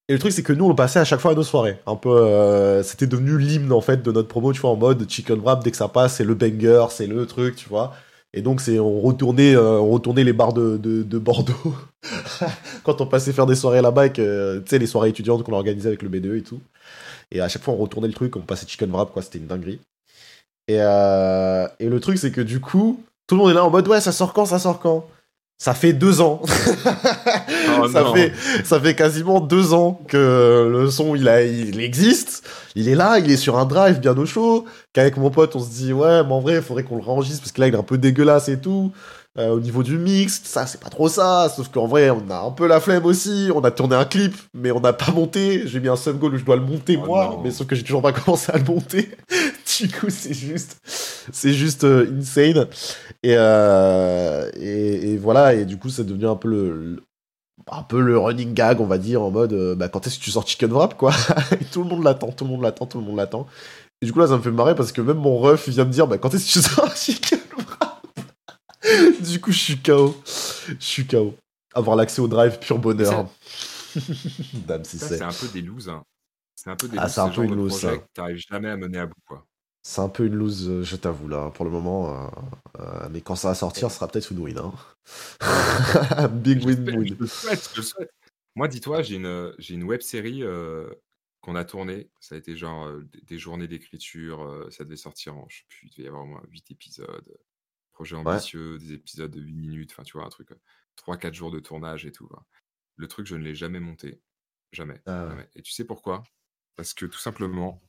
[0.09, 1.79] Et le truc, c'est que nous, on passait à chaque fois à nos soirées.
[1.87, 2.11] Un peu.
[2.11, 5.65] euh, C'était devenu l'hymne, en fait, de notre promo, tu vois, en mode Chicken Wrap,
[5.65, 7.95] dès que ça passe, c'est le banger, c'est le truc, tu vois.
[8.35, 9.81] Et donc, c'est on retournait, euh,
[10.17, 11.75] les bars de, de, de Bordeaux
[12.85, 15.89] quand on passait faire des soirées là-bas, euh, tu sais, les soirées étudiantes qu'on organisait
[15.89, 16.61] avec le B2 et tout.
[17.31, 19.47] Et à chaque fois, on retournait le truc, on passait chicken wrap, quoi, c'était une
[19.47, 19.81] dinguerie.
[20.69, 23.87] Et, et le truc, c'est que du coup, tout le monde est là en mode,
[23.87, 25.07] ouais, ça sort quand, ça sort quand?
[25.61, 26.43] Ça fait deux ans.
[27.81, 28.13] Oh ça, non.
[28.13, 28.33] fait,
[28.65, 32.43] ça fait quasiment deux ans que le son, il, a, il existe.
[32.75, 34.65] Il est là, il est sur un drive bien au chaud.
[34.93, 37.43] Qu'avec mon pote, on se dit, ouais, mais en vrai, il faudrait qu'on le réenregistre
[37.43, 38.91] parce que là, il est un peu dégueulasse et tout.
[39.39, 41.53] Euh, au niveau du mix, ça, c'est pas trop ça.
[41.55, 43.51] Sauf qu'en vrai, on a un peu la flemme aussi.
[43.55, 45.63] On a tourné un clip, mais on n'a pas monté.
[45.67, 47.41] J'ai mis un sub goal où je dois le monter Oh moi, non.
[47.45, 49.11] mais sauf que j'ai toujours pas commencé à le monter.
[49.81, 52.67] Du coup, c'est juste, c'est juste euh, insane.
[53.23, 55.55] Et, euh, et, et voilà.
[55.55, 57.03] Et du coup, c'est devenu un peu le, le-
[57.71, 60.25] un peu le running gag, on va dire, en mode, euh, bah, quand est-ce que
[60.25, 61.13] tu sors Chicken Wrap, quoi?
[61.61, 63.47] Et tout le monde l'attend, tout le monde l'attend, tout le monde l'attend.
[64.01, 65.91] Et du coup, là, ça me fait marrer parce que même mon ref vient me
[65.91, 68.07] dire, bah, quand est-ce que tu sors Chicken Wrap?
[69.21, 70.15] Du coup, je suis KO.
[70.69, 71.35] Je suis KO.
[71.75, 73.27] Avoir l'accès au drive, pur bonheur.
[74.67, 75.19] Dame, si c'est.
[75.19, 75.89] c'est un peu des looses.
[75.89, 76.03] hein.
[76.55, 79.07] C'est un peu des Ah, c'est un peu une de t'arrives jamais à mener à
[79.07, 79.45] bout, quoi.
[79.89, 82.13] C'est un peu une loose, euh, je t'avoue, là, pour le moment.
[82.15, 82.29] euh,
[82.79, 84.59] euh, mais quand ça va sortir, ce sera peut-être une win.
[84.59, 84.75] Hein.
[86.29, 87.17] Big win win.
[88.55, 90.91] Moi, dis-toi, j'ai une, une web série euh,
[91.41, 92.11] qu'on a tournée.
[92.21, 92.93] Ça a été genre
[93.23, 94.67] des, journées d'écriture.
[94.71, 97.39] ça devait sortir en, je sais plus, il devait y avoir au moins 8 épisodes.
[97.93, 99.93] Projet ambitieux, des épisodes de 8 minutes.
[99.93, 100.51] Enfin, tu vois, un truc.
[100.99, 102.29] 3-4 jours de tournage et tout.
[102.97, 104.21] Le truc, je ne l'ai jamais monté.
[104.71, 105.01] Jamais.
[105.07, 105.49] Ah jamais.
[105.55, 106.25] Et tu sais pourquoi?
[106.77, 107.81] Parce que tout simplement,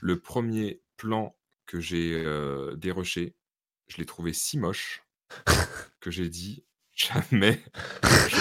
[0.00, 1.35] le premier plan
[1.66, 2.24] que j'ai
[2.76, 3.34] déroché,
[3.88, 5.02] je l'ai trouvé si moche
[6.00, 6.64] que j'ai dit
[6.94, 7.60] jamais
[8.02, 8.36] je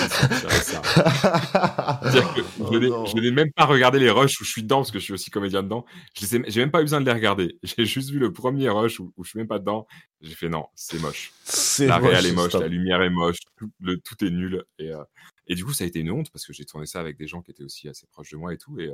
[0.62, 0.82] ça.
[0.82, 4.92] Que Oh je n'ai- n'ai même pas regardé les rushs où je suis dedans parce
[4.92, 5.86] que je suis aussi comédien dedans.
[6.18, 7.60] Je les ai- J'ai même pas eu besoin de les regarder.
[7.64, 9.88] J'ai juste vu le premier rush où, où je suis même pas dedans.
[10.22, 11.34] J'ai fait non, c'est moche.
[11.44, 12.62] C'est La réal est moche, stop.
[12.62, 14.64] la lumière est moche, tout, le, tout est nul.
[14.80, 15.04] Et, euh,
[15.48, 17.28] et du coup, ça a été une honte parce que j'ai tourné ça avec des
[17.28, 18.80] gens qui étaient aussi assez proches de moi et tout.
[18.80, 18.90] Et,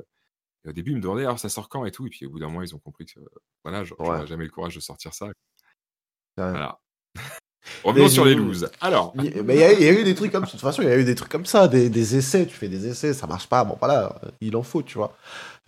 [0.65, 2.05] et au début, ils me demandaient alors ça sort quand et tout?
[2.07, 3.19] Et puis au bout d'un moment, ils ont compris que
[3.63, 4.27] voilà, j'aurais Ouais.
[4.27, 5.27] jamais le courage de sortir ça.
[6.37, 6.79] Voilà.
[7.83, 8.69] Revenons sur les looses.
[8.81, 10.47] Alors, Mais il y, a- il y a eu des trucs comme ça.
[10.47, 12.47] De toute façon, il y a eu des trucs comme ça, des, des essais.
[12.47, 13.63] Tu fais des essais, ça marche pas.
[13.63, 15.15] Bon, voilà, il en faut, tu vois.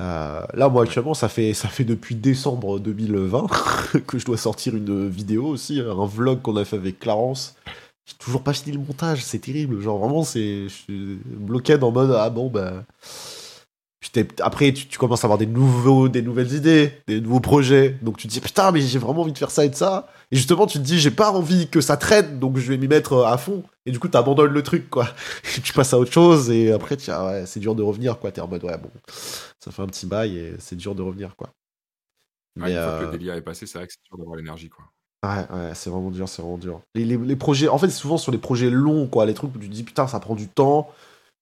[0.01, 3.47] Euh, là, moi, actuellement, ça fait, ça fait depuis décembre 2020
[4.07, 7.55] que je dois sortir une vidéo aussi, un vlog qu'on a fait avec Clarence.
[8.07, 9.79] J'ai toujours pas fini le montage, c'est terrible.
[9.79, 10.63] Genre, vraiment, c'est.
[10.63, 12.83] Je suis bloqué en mode Ah bon, bah.
[14.41, 17.97] Après, tu, tu commences à avoir des, nouveaux, des nouvelles idées, des nouveaux projets.
[18.01, 20.07] Donc tu te dis Putain, mais j'ai vraiment envie de faire ça et de ça.
[20.31, 22.87] Et justement, tu te dis, j'ai pas envie que ça traîne, donc je vais m'y
[22.87, 23.63] mettre euh, à fond.
[23.85, 25.07] Et du coup, t'abandonnes le truc, quoi.
[25.57, 28.31] Et tu passes à autre chose, et après, tiens, ouais, c'est dur de revenir, quoi.
[28.31, 28.89] T'es en mode, ouais, bon,
[29.59, 31.49] ça fait un petit bail, et c'est dur de revenir, quoi.
[32.55, 34.35] Mais, une fois que euh, le délire est passé, c'est vrai que c'est dur d'avoir
[34.37, 34.85] l'énergie, quoi.
[35.23, 36.81] Ouais, ouais, c'est vraiment dur, c'est vraiment dur.
[36.95, 39.25] Les, les- les projets, en fait, souvent sur les projets longs, quoi.
[39.25, 40.89] Les trucs où tu te dis, putain, ça prend du temps.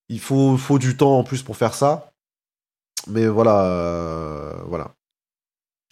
[0.10, 2.11] Il faut, faut du temps en plus pour faire ça.
[3.08, 4.92] Mais voilà, euh, voilà.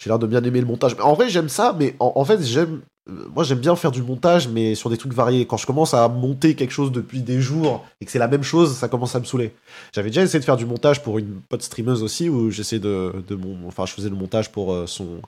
[0.02, 0.96] J'ai l'air de bien aimer le montage.
[1.02, 2.80] En vrai, j'aime ça, mais en, en fait, j'aime.
[3.08, 5.46] euh, Moi, j'aime bien faire du montage, mais sur des trucs variés.
[5.46, 8.42] Quand je commence à monter quelque chose depuis des jours et que c'est la même
[8.42, 9.52] chose, ça commence à me saouler.
[9.92, 13.12] J'avais déjà essayé de faire du montage pour une pote streameuse aussi, où j'essayais de,
[13.28, 15.20] de mon, enfin, je faisais le montage pour euh, son,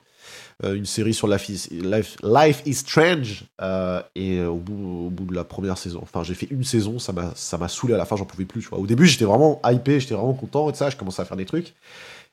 [0.63, 3.45] une série sur Life is, Life, Life is Strange.
[3.61, 7.13] euh, et euh, au, bout, de la première saison, enfin, j'ai fait une saison, ça
[7.13, 8.63] m'a saoulé à la fin, j'en pouvais plus.
[8.63, 8.79] Tu vois.
[8.79, 11.47] Au début, j'étais vraiment hypé, j'étais vraiment content et ça, je commençais à faire des
[11.47, 11.75] trucs.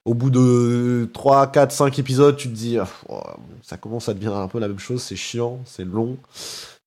[0.05, 3.21] Au bout de 3, 4, 5 épisodes, tu te dis, ah, oh,
[3.61, 6.17] ça commence à devenir un peu la même chose, c'est chiant, c'est long.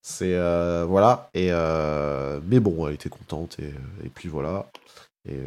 [0.01, 0.35] C'est.
[0.35, 1.28] euh, voilà.
[1.35, 3.73] Et, euh, mais bon, elle était contente, et,
[4.05, 4.70] et puis voilà.
[5.28, 5.47] Et euh,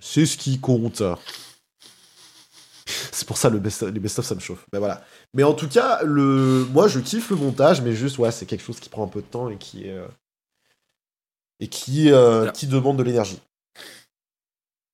[0.00, 1.02] c'est ce qui compte.
[3.12, 4.66] C'est pour ça le best les best-of ça me chauffe.
[4.72, 5.04] Mais voilà.
[5.34, 8.64] Mais en tout cas, le moi je kiffe le montage, mais juste ouais, c'est quelque
[8.64, 10.08] chose qui prend un peu de temps et qui est euh,
[11.60, 13.40] et qui euh, qui demande de l'énergie.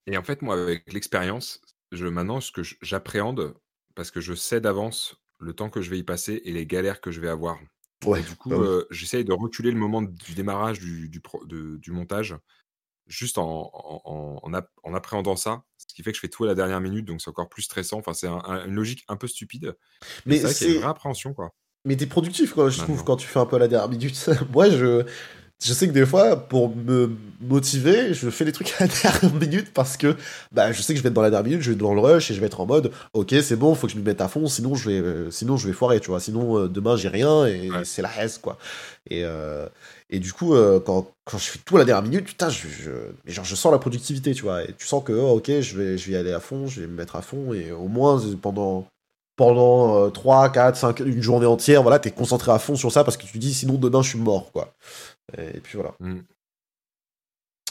[0.07, 1.61] Et en fait, moi, avec l'expérience,
[1.93, 3.55] je, maintenant, ce que j'appréhende,
[3.95, 7.01] parce que je sais d'avance le temps que je vais y passer et les galères
[7.01, 7.59] que je vais avoir.
[8.05, 8.21] Ouais.
[8.21, 8.67] Et du coup, bah oui.
[8.67, 12.35] euh, j'essaye de reculer le moment du démarrage du, du, pro- de- du montage,
[13.11, 16.29] juste en, en, en- en app- en appréhendant ça, ce qui fait que je fais
[16.29, 17.99] tout à la dernière minute, donc c'est encore plus stressant.
[17.99, 19.75] Enfin, c'est un- un- une logique un peu stupide.
[20.25, 21.51] Mais Mais c'est vrai qu'il y a une vraie appréhension, quoi.
[21.85, 23.05] mais t'es productif quoi, je trouve Maintenant.
[23.05, 24.31] quand tu fais un peu à la dernière minute.
[24.53, 25.05] moi je
[25.63, 29.35] je sais que des fois pour me motiver, je fais des trucs à la dernière
[29.35, 30.17] minute parce que
[30.53, 31.93] bah je sais que je vais être dans la dernière minute, je vais être dans
[31.95, 34.03] le rush et je vais être en mode OK, c'est bon, faut que je me
[34.03, 36.21] mette à fond sinon je vais euh, sinon je vais foirer, tu vois.
[36.21, 37.85] Sinon euh, demain j'ai rien et Ouais.
[37.85, 38.57] c'est la haise quoi.
[39.11, 39.69] Et euh,
[40.11, 42.69] et du coup euh, quand, quand je fais tout à la dernière minute, putain, je,
[42.69, 42.91] je
[43.25, 44.65] mais genre je sens la productivité, tu vois.
[44.65, 46.83] Et tu sens que oh, OK, je vais je vais y aller à fond, je
[46.83, 48.87] vais me mettre à fond et au moins pendant
[49.37, 53.05] pendant euh, 3, 4, 5, une journée entière, voilà, t'es concentré à fond sur ça
[53.05, 54.75] parce que tu dis sinon demain je suis mort, quoi.
[55.39, 55.95] Et puis voilà.
[56.01, 56.21] Mm.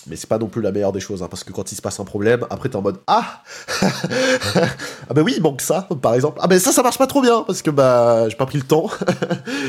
[0.10, 1.82] Mais c'est pas non plus la meilleure des choses, hein, parce que quand il se
[1.82, 3.44] passe un problème, après t'es en mode Ah
[3.82, 6.40] Ah bah oui, il manque ça, par exemple.
[6.42, 8.66] Ah bah ça, ça marche pas trop bien, parce que bah j'ai pas pris le
[8.66, 8.90] temps.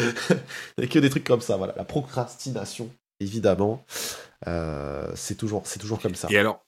[0.78, 1.74] Et que des trucs comme ça, voilà.
[1.76, 2.90] La procrastination,
[3.20, 3.84] évidemment,
[4.46, 6.28] euh, c'est toujours, toujours comme ça.
[6.30, 6.64] Et alors,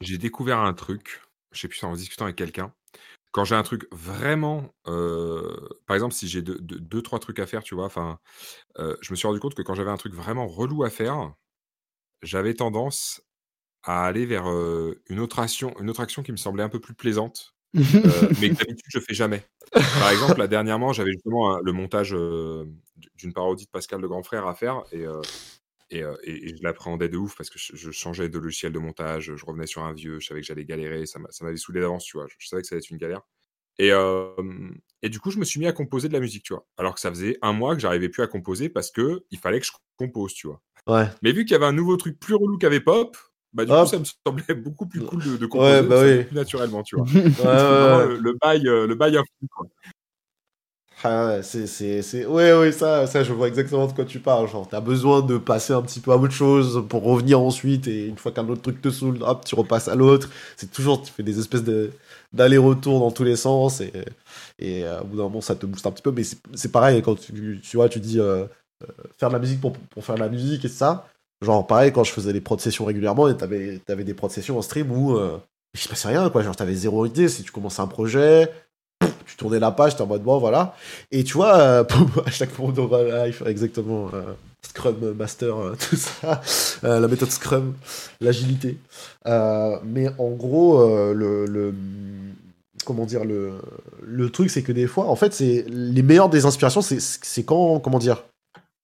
[0.00, 2.72] j'ai découvert un truc, je sais plus, en discutant avec quelqu'un.
[3.32, 7.38] Quand j'ai un truc vraiment, euh, par exemple, si j'ai deux, deux, deux, trois trucs
[7.38, 8.18] à faire, tu vois, enfin,
[8.78, 11.32] euh, je me suis rendu compte que quand j'avais un truc vraiment relou à faire,
[12.22, 13.22] j'avais tendance
[13.82, 14.46] à aller vers
[15.08, 18.50] une autre action, une autre action qui me semblait un peu plus plaisante, euh, mais
[18.50, 19.42] que d'habitude je fais jamais.
[19.72, 24.46] Par exemple, là, dernièrement, j'avais justement le montage d'une parodie de Pascal le Grand Frère
[24.46, 25.04] à faire et,
[25.92, 29.82] je l'appréhendais de ouf parce que je, changeais de logiciel de montage, je revenais sur
[29.82, 32.26] un vieux, je savais que j'allais galérer, ça m'a- ça m'avait saoulé d'avance, tu vois.
[32.38, 33.22] Je, savais que ça allait être une galère.
[33.78, 33.90] Et,
[35.02, 36.66] et du coup, je me suis mis à composer de la musique, tu vois.
[36.76, 39.58] Alors que ça faisait un mois que j'arrivais plus à composer parce que il fallait
[39.58, 40.60] que je compose, tu vois.
[40.86, 41.06] Ouais.
[41.22, 43.16] Mais vu qu'il y avait un nouveau truc plus relou qu'avait Pop,
[43.52, 43.84] bah du Hop.
[43.84, 46.24] coup, ça me semblait beaucoup plus cool de, de composer Ouais, bah oui.
[46.24, 47.04] plus naturellement, tu vois.
[47.14, 49.66] Ouais, vraiment le, le bail, euh, le bail infini, quoi.
[51.02, 52.26] Ah ouais, c'est, c'est, c'est...
[52.26, 54.46] Ouais, ouais, ça, ça, je vois exactement de quoi tu parles.
[54.48, 58.04] Genre, t'as besoin de passer un petit peu à autre chose pour revenir ensuite, et
[58.06, 60.28] une fois qu'un autre truc te saoule, hop, tu repasses à l'autre.
[60.58, 61.90] C'est toujours, tu fais des espèces de,
[62.34, 63.92] d'aller-retour dans tous les sens, et,
[64.58, 66.12] et euh, au bout d'un moment, ça te booste un petit peu.
[66.12, 68.44] Mais c'est, c'est pareil, quand tu, tu vois, tu dis euh,
[69.18, 71.06] faire de la musique pour, faire de la musique et ça.
[71.42, 74.62] Genre, pareil, quand je faisais des prod sessions régulièrement, t'avais, t'avais des prod sessions en
[74.62, 75.38] stream où euh,
[75.74, 76.42] il se passait rien, quoi.
[76.42, 77.28] Genre, t'avais zéro idée.
[77.28, 78.50] Si tu commençais un projet,
[79.26, 80.74] tu tournais la page, t'es en mode bon, voilà.
[81.10, 81.84] Et tu vois, euh,
[82.26, 82.72] à chaque fois,
[83.46, 84.10] exactement.
[84.12, 86.40] euh, Scrum Master, euh, tout ça,
[86.84, 87.74] euh, la méthode Scrum,
[88.20, 88.78] l'agilité.
[89.26, 91.74] Euh, mais en gros, euh, le,
[92.84, 93.60] comment dire, le,
[94.02, 97.80] le truc, c'est que des fois, en fait, c'est les meilleures des inspirations, c'est quand,
[97.80, 98.24] comment dire,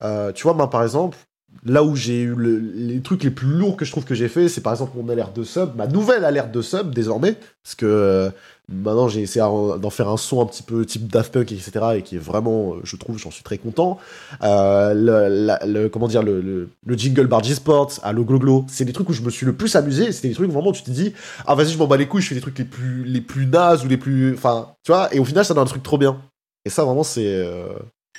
[0.03, 1.17] euh, tu vois, moi, par exemple,
[1.65, 4.29] là où j'ai eu le- les trucs les plus lourds que je trouve que j'ai
[4.29, 7.75] fait, c'est par exemple mon alerte de sub, ma nouvelle alerte de sub désormais, parce
[7.77, 8.31] que euh,
[8.69, 12.03] maintenant j'ai essayé d'en faire un son un petit peu type Daft Punk, etc., et
[12.03, 13.99] qui est vraiment, euh, je trouve, j'en suis très content.
[14.43, 19.09] Le, comment dire, le, le, le jingle bar G-Sport, à le Glo c'est des trucs
[19.09, 21.13] où je me suis le plus amusé, c'était des trucs vraiment où tu te dis,
[21.47, 23.47] ah vas-y, je m'en bats les couilles, je fais des trucs les plus, les plus
[23.47, 25.99] nazes ou les plus, enfin, tu vois, et au final ça donne un truc trop
[25.99, 26.21] bien.
[26.65, 27.49] Et ça vraiment c'est,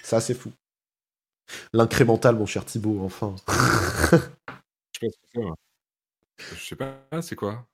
[0.03, 0.51] c'est assez fou.
[1.73, 3.35] L'incrémental, mon cher Thibaut, enfin.
[4.93, 5.55] Je sais pas c'est, moi.
[6.55, 7.67] Je sais pas, c'est quoi?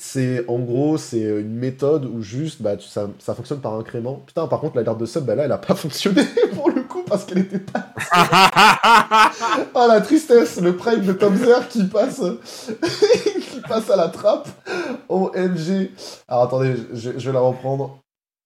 [0.00, 4.22] C'est en gros, c'est une méthode où juste bah, tu- ça, ça fonctionne par incrément.
[4.26, 6.22] Putain, par contre, la carte de sub, bah là, elle a pas fonctionné
[6.54, 7.92] pour le coup parce qu'elle était pas.
[9.74, 12.22] Oh la tristesse, le prime de Tom Zer qui passe,
[13.50, 14.48] qui passe à la trappe.
[15.08, 15.90] OMG.
[16.28, 17.98] Alors attendez, je, je vais la reprendre.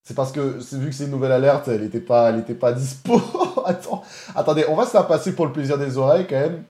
[0.05, 3.21] C'est parce que vu que c'est une nouvelle alerte, elle était pas, elle pas dispo.
[3.65, 4.03] Attends,
[4.35, 6.65] attendez, on va se la passer pour le plaisir des oreilles quand même.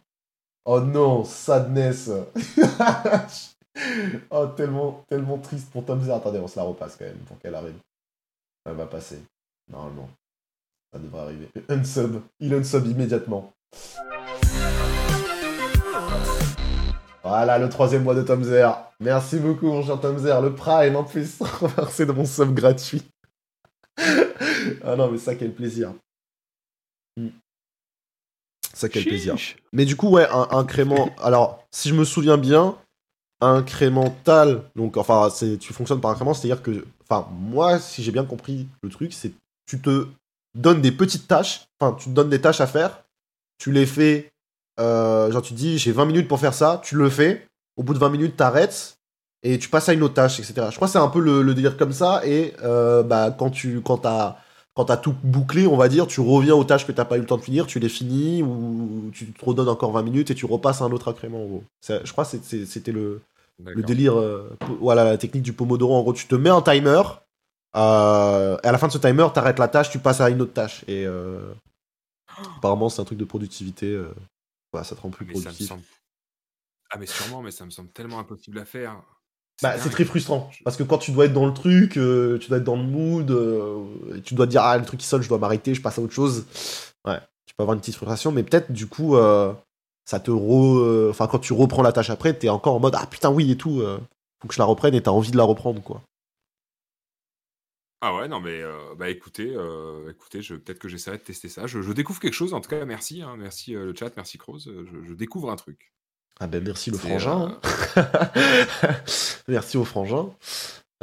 [0.66, 2.10] Oh non, sadness.
[4.30, 6.14] oh tellement, tellement triste pour Tom Zer.
[6.14, 7.74] Attendez, on se la repasse quand même pour qu'elle arrive.
[8.66, 9.22] Elle va passer
[9.70, 10.10] normalement.
[10.92, 11.48] Ça devrait arriver.
[11.70, 13.52] Unsub, il unsub immédiatement.
[17.24, 18.76] Voilà le troisième mois de Tom Zer.
[19.00, 20.42] Merci beaucoup, mon cher Tom Zer.
[20.42, 23.02] Le Prime en plus, reversé de mon sub gratuit.
[24.84, 25.92] ah non, mais ça, quel plaisir.
[27.16, 27.28] Hmm.
[28.72, 29.36] Ça, quel plaisir.
[29.72, 31.14] Mais du coup, ouais, un incrément.
[31.22, 32.76] Alors, si je me souviens bien,
[33.40, 34.62] incrémental.
[34.76, 38.68] Donc, enfin, c'est, tu fonctionnes par incrément, c'est-à-dire que, enfin, moi, si j'ai bien compris
[38.82, 39.32] le truc, c'est
[39.66, 40.06] tu te
[40.54, 41.66] donnes des petites tâches.
[41.78, 43.04] Enfin, tu te donnes des tâches à faire.
[43.58, 44.32] Tu les fais.
[44.80, 46.80] euh, genre, tu te dis, j'ai 20 minutes pour faire ça.
[46.84, 47.46] Tu le fais.
[47.76, 48.98] Au bout de 20 minutes, t'arrêtes.
[49.42, 50.68] Et tu passes à une autre tâche, etc.
[50.70, 52.24] Je crois que c'est un peu le, le délire comme ça.
[52.24, 54.36] Et euh, bah, quand tu quand t'as
[54.74, 57.20] quand t'as tout bouclé, on va dire, tu reviens aux tâches que t'as pas eu
[57.20, 60.34] le temps de finir, tu les finis, ou tu te redonnes encore 20 minutes et
[60.34, 61.64] tu repasses à un autre incrément, en gros.
[61.86, 63.20] Je crois que c'était le,
[63.58, 65.94] délire, euh, voilà, la technique du Pomodoro.
[65.94, 67.02] En gros, tu te mets un timer,
[67.76, 70.40] euh, et à la fin de ce timer, t'arrêtes la tâche, tu passes à une
[70.40, 70.84] autre tâche.
[70.88, 71.06] Et
[72.56, 74.00] apparemment, c'est un truc de productivité.
[74.72, 75.68] voilà, ça te rend plus Mais me productif.
[75.68, 75.82] semble.
[76.90, 79.02] Ah, mais sûrement, mais ça me semble tellement impossible à faire.
[79.60, 82.48] Bah, c'est très frustrant parce que quand tu dois être dans le truc, euh, tu
[82.48, 85.06] dois être dans le mood, euh, et tu dois te dire ah le truc qui
[85.06, 86.46] sonne, je dois m'arrêter, je passe à autre chose.
[87.06, 89.52] Ouais, tu peux avoir une petite frustration, mais peut-être du coup euh,
[90.04, 93.06] ça te re, enfin quand tu reprends la tâche après, t'es encore en mode ah
[93.06, 93.98] putain oui et tout, euh,
[94.40, 96.02] faut que je la reprenne et t'as envie de la reprendre quoi.
[98.04, 101.48] Ah ouais, non, mais euh, bah écoutez, euh, écoutez, je, peut-être que j'essaierai de tester
[101.48, 101.68] ça.
[101.68, 104.38] Je, je découvre quelque chose, en tout cas, merci, hein, merci euh, le chat, merci
[104.38, 105.92] Croz, je, je découvre un truc.
[106.44, 107.56] Ah ben merci le frangin,
[107.96, 109.00] euh, hein.
[109.46, 110.28] merci au frangin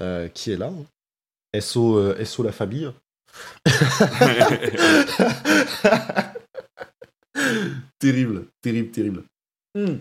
[0.02, 0.68] euh, qui est là.
[0.68, 1.62] hein.
[1.62, 2.92] SO, euh, SO la famille.
[8.00, 9.24] terrible, terrible, terrible.
[9.76, 10.00] Hmm.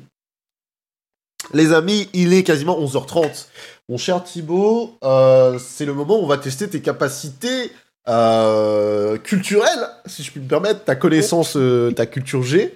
[1.55, 3.47] Les amis, il est quasiment 11h30.
[3.89, 7.71] Mon cher Thibaut, euh, c'est le moment où on va tester tes capacités
[8.09, 12.75] euh, culturelles, si je puis me permettre, ta connaissance, euh, ta culture G.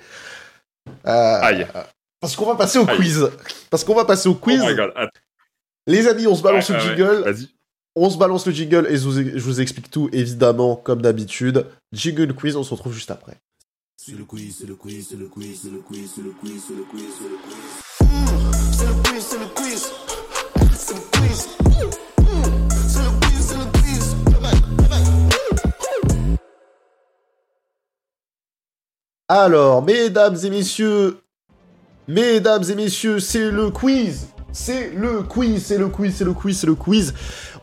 [1.08, 1.66] Euh, Aïe.
[2.22, 2.96] Parce qu'on va passer au Aïe.
[2.96, 3.28] quiz.
[3.68, 4.60] Parce qu'on va passer au quiz.
[4.64, 4.92] Oh my god,
[5.88, 7.22] Les amis, on se balance ouais, le ouais, jingle.
[7.24, 7.48] Vas-y.
[7.96, 11.66] On se balance le jingle et je vous, je vous explique tout, évidemment, comme d'habitude.
[11.92, 13.38] Jingle quiz, on se retrouve juste après.
[13.96, 16.62] C'est le quiz, c'est le quiz, c'est le quiz, c'est le quiz, c'est le quiz,
[16.68, 17.82] c'est le quiz, c'est le quiz.
[18.78, 19.90] C'est le quiz, c'est le quiz.
[20.78, 21.48] C'est le quiz.
[22.88, 24.16] C'est le quiz, c'est le quiz.
[29.28, 31.21] Alors, mesdames et messieurs,
[32.08, 34.28] mesdames et messieurs, c'est le quiz.
[34.52, 37.14] C'est le quiz, c'est le quiz, c'est le quiz, c'est le quiz.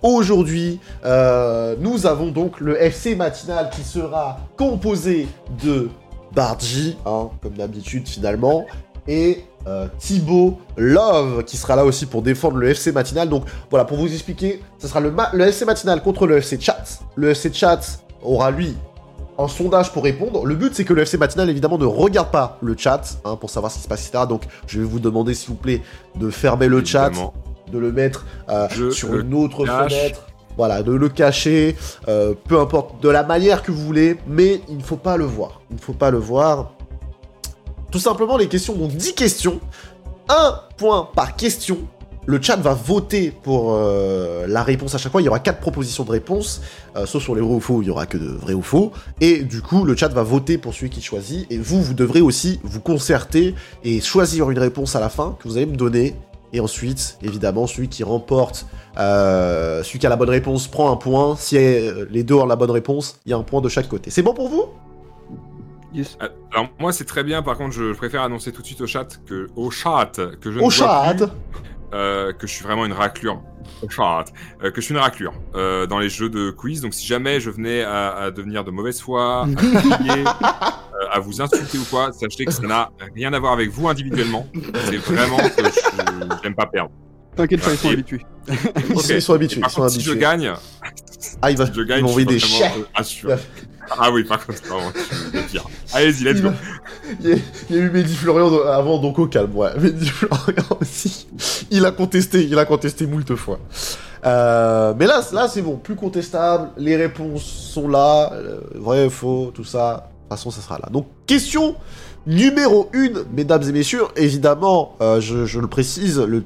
[0.02, 5.28] Aujourd'hui, euh, nous avons donc le FC matinal qui sera composé
[5.64, 5.90] de
[6.34, 8.66] Bargy, hein, comme d'habitude finalement,
[9.08, 13.30] et euh, Thibaut Love qui sera là aussi pour défendre le FC matinal.
[13.30, 16.84] Donc voilà, pour vous expliquer, ce sera le FC matinal contre le FC chat.
[17.16, 18.76] Le FC chat aura lui
[19.40, 20.46] un sondage pour répondre.
[20.46, 23.50] Le but, c'est que le FC Matinal, évidemment, ne regarde pas le chat hein, pour
[23.50, 24.26] savoir ce qui se passe, etc.
[24.28, 25.82] Donc, je vais vous demander, s'il vous plaît,
[26.16, 27.12] de fermer le chat,
[27.72, 29.94] de le mettre euh, sur le une autre cache.
[29.94, 30.26] fenêtre.
[30.58, 31.78] Voilà, de le cacher,
[32.10, 35.24] euh, peu importe, de la manière que vous voulez, mais il ne faut pas le
[35.24, 35.62] voir.
[35.70, 36.74] Il ne faut pas le voir.
[37.92, 39.62] Tout simplement, les questions, donc 10 questions,
[40.28, 41.78] un point par question.
[42.30, 45.20] Le chat va voter pour euh, la réponse à chaque fois.
[45.20, 46.62] Il y aura quatre propositions de réponse.
[46.96, 48.92] Euh, sauf sur les vrais ou faux, il y aura que de vrais ou faux.
[49.20, 51.52] Et du coup, le chat va voter pour celui qui choisit.
[51.52, 55.48] Et vous, vous devrez aussi vous concerter et choisir une réponse à la fin que
[55.48, 56.14] vous allez me donner.
[56.54, 58.68] Et ensuite, évidemment, celui qui remporte,
[59.00, 61.36] euh, celui qui a la bonne réponse prend un point.
[61.36, 63.88] Si euh, les deux ont la bonne réponse, il y a un point de chaque
[63.88, 64.12] côté.
[64.12, 64.66] C'est bon pour vous?
[65.96, 66.16] Yes.
[66.52, 69.08] Alors moi c'est très bien, par contre je préfère annoncer tout de suite au chat
[69.26, 71.26] que au chat que je ne Au vois chat plus,
[71.94, 73.42] euh, que je suis vraiment une raclure.
[73.84, 76.82] Euh, que je suis une raclure euh, dans les jeux de quiz.
[76.82, 81.20] Donc si jamais je venais à, à devenir de mauvaise foi, à, crier, euh, à
[81.20, 84.48] vous insulter ou quoi, sachez que ça n'a rien à voir avec vous individuellement.
[84.86, 86.92] C'est vraiment que je j'aime pas perdre.
[87.36, 88.26] T'inquiète pas, ils sont habitués.
[88.48, 89.62] Ils, ils sont habitués.
[89.62, 90.52] Par Ils sont contre, si je gagne,
[91.42, 92.72] Ah, il va, si je ils gagne, vont je des chiens.
[93.98, 95.66] Ah oui, par contre, suis le pire.
[95.94, 96.50] Allez-y, let's go.
[97.22, 97.36] Il y, a,
[97.70, 99.70] il y a eu Mehdi Florian avant, donc au calme, ouais.
[99.80, 101.28] Mehdi Florian aussi.
[101.72, 103.60] Il a contesté, il a contesté moult fois.
[104.26, 106.70] Euh, mais là, là c'est bon, plus contestable.
[106.78, 108.32] Les réponses sont là.
[108.34, 109.94] euh, vrai, faux, tout ça.
[109.94, 110.90] De toute façon, ça sera là.
[110.92, 111.76] Donc, question
[112.28, 114.04] numéro 1, mesdames et messieurs.
[114.16, 116.44] Évidemment, euh, je, le précise, le,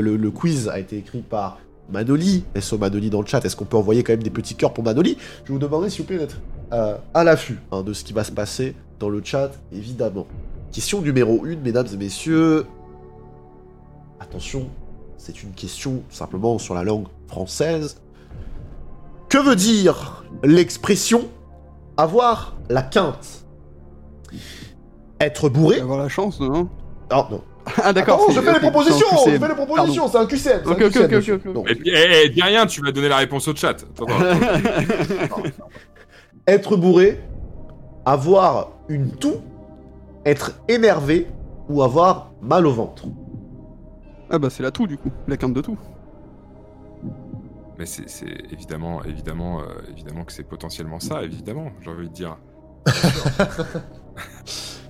[0.00, 1.58] le, quiz a été écrit par
[1.92, 2.44] Manoli.
[2.58, 3.44] SO Manoli dans le chat.
[3.44, 5.16] Est-ce qu'on peut envoyer quand même des petits cœurs pour Manoli?
[5.44, 6.38] Je vous demander, s'il vous plaît, d'être
[6.72, 10.26] euh, à l'affût hein, de ce qui va se passer dans le chat, évidemment.
[10.72, 12.66] Question numéro 1, mesdames et messieurs.
[14.20, 14.68] Attention,
[15.16, 18.00] c'est une question simplement sur la langue française.
[19.28, 21.28] Que veut dire l'expression
[21.96, 23.44] avoir la quinte
[25.20, 26.68] Être bourré Avoir la chance, non
[27.10, 27.42] Non, non.
[27.82, 28.30] Ah d'accord.
[28.30, 31.56] Je fais les propositions Je fais les propositions, c'est un QCM Ok, ok, QCM, ok,
[31.56, 33.76] ok, Et puis, eh, eh, dis rien, tu vas donner la réponse au chat.
[36.50, 37.20] Être bourré,
[38.04, 39.36] avoir une toux,
[40.24, 41.28] être énervé
[41.68, 43.06] ou avoir mal au ventre.
[44.28, 45.78] Ah bah c'est la tout du coup, la quinte de tout.
[47.78, 52.14] Mais c'est c'est évidemment, évidemment, euh, évidemment que c'est potentiellement ça, évidemment, j'ai envie de
[52.14, 52.36] dire.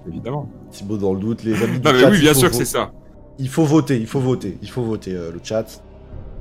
[0.08, 0.48] évidemment.
[0.70, 2.64] Thibaut dans le doute, les amis du Non mais chat, oui, bien sûr que c'est
[2.64, 2.90] ça.
[3.38, 5.82] Il faut voter, il faut voter, il faut voter euh, le chat.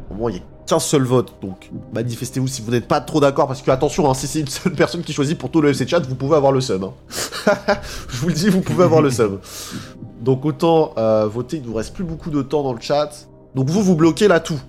[0.10, 3.48] Au moins, il a qu'un seul vote, donc manifestez-vous si vous n'êtes pas trop d'accord,
[3.48, 5.88] parce que attention, hein, si c'est une seule personne qui choisit pour tout le FC
[5.88, 6.84] chat, vous pouvez avoir le seum.
[6.84, 6.94] hein.
[8.10, 9.40] Je vous le dis, vous pouvez avoir le seum.
[10.22, 13.28] Donc autant euh, voter, il nous reste plus beaucoup de temps dans le chat.
[13.56, 14.60] Donc vous, vous bloquez la tout.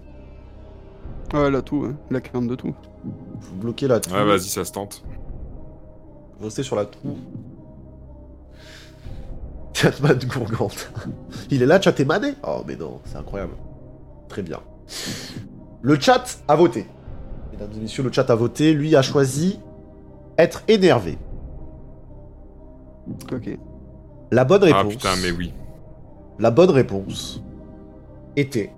[1.35, 2.75] Ouais, la tout, la quinte de tout.
[3.05, 4.11] Vous bloquez la tout.
[4.11, 5.03] Ouais, vas-y, ça se tente.
[6.39, 6.99] Vous restez sur la tout.
[9.75, 10.91] Chatman Gourgante.
[11.51, 12.35] Il est là, chat et mané?
[12.47, 13.53] Oh, mais non, c'est incroyable.
[14.29, 14.61] Très bien.
[15.83, 16.87] Le chat a voté.
[17.53, 18.73] Mesdames et messieurs, le chat a voté.
[18.73, 19.61] Lui a choisi
[20.39, 21.19] être énervé.
[23.33, 23.59] Ok.
[24.31, 24.93] La bonne Ah réponse.
[24.95, 25.53] putain, mais oui.
[26.39, 27.43] La bonne réponse
[28.37, 28.73] était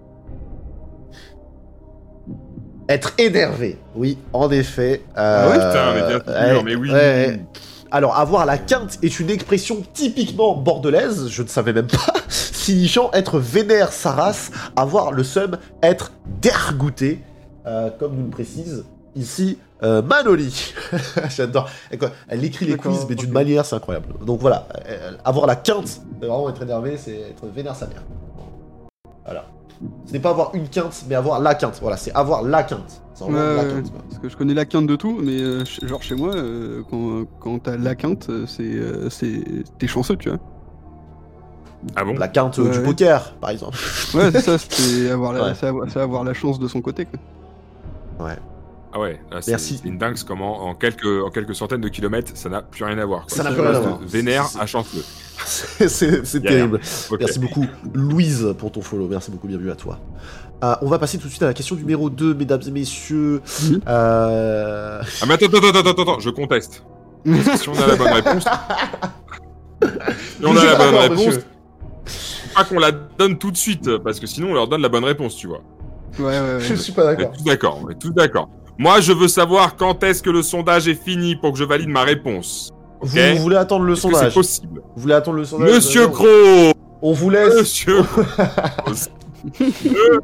[2.89, 3.79] être énervé.
[3.95, 5.03] Oui, en effet.
[5.15, 6.91] Ah ouais, Euh, putain, mais bien sûr, mais oui.
[6.91, 7.41] ouais.
[7.93, 13.10] Alors, avoir la quinte est une expression typiquement bordelaise, je ne savais même pas, signifiant
[13.12, 16.10] être vénère sa race, avoir le seum, être
[16.40, 17.20] dégoûté,
[17.66, 20.73] euh, comme nous le précise ici euh, Manoli.
[21.28, 21.69] J'adore.
[22.28, 24.24] Elle écrit les quiz, mais d'une manière, c'est incroyable.
[24.24, 28.02] Donc voilà, euh, avoir la quinte, c'est vraiment être énervé, c'est être vénère sa mère.
[29.27, 29.44] Voilà.
[30.06, 31.78] Ce n'est pas avoir une quinte, mais avoir la quinte.
[31.82, 33.02] Voilà, c'est avoir la quinte.
[33.27, 33.93] C'est vraiment Ouais, la ouais, quinte.
[34.09, 37.24] Parce que je connais la quinte de tout, mais euh, genre chez moi, euh, quand,
[37.40, 39.43] quand t'as la quinte, euh, c'est euh, c'est
[39.78, 40.39] t'es chanceux, tu vois.
[41.97, 42.15] Ah bon?
[42.16, 42.85] La quinte euh, du Ouais.
[42.85, 43.77] poker, par exemple.
[44.15, 45.53] Ouais, c'est ça, c'est avoir, la- Ouais.
[45.59, 47.07] c'est avoir, c'est avoir la chance de son côté.
[47.07, 48.31] Quoi.
[48.94, 49.81] Ah ouais, là, c'est Merci.
[49.82, 52.99] c'est une dingue comment en quelques, en quelques centaines de kilomètres, ça n'a plus rien
[52.99, 53.27] à voir.
[53.27, 53.35] quoi.
[53.36, 53.99] Ça n'a plus rien à voir.
[54.07, 55.03] Vénère à chanceux.
[55.47, 56.78] C'est terrible.
[57.19, 59.09] Merci beaucoup, Louise, pour ton follow.
[59.09, 59.99] Merci beaucoup, bienvenue à toi.
[60.63, 63.43] Euh, on va passer tout de suite à la question numéro 2, mesdames et messieurs.
[63.89, 65.03] Euh...
[65.21, 66.85] Ah mais attends, attends, attends, attends, attends, je conteste.
[67.27, 68.45] si on a la bonne réponse...
[68.45, 71.45] si on a la pas bonne d'accord, réponse, monsieur.
[72.07, 74.89] faut pas qu'on la donne tout de suite, parce que sinon on leur donne la
[74.89, 75.63] bonne réponse, tu vois.
[76.19, 76.61] Ouais, ouais, ouais.
[76.61, 77.33] Je suis pas On est d'accord.
[77.37, 78.49] tous d'accord, on est tous d'accord.
[78.79, 81.89] Moi, je veux savoir quand est-ce que le sondage est fini pour que je valide
[81.89, 82.71] ma réponse.
[83.01, 86.09] Vous, voulez attendre le que c'est sondage possible Vous voulez attendre le sondage Monsieur Euh,
[86.09, 87.55] Croc On vous laisse.
[87.59, 87.99] Monsieur
[89.60, 90.20] Le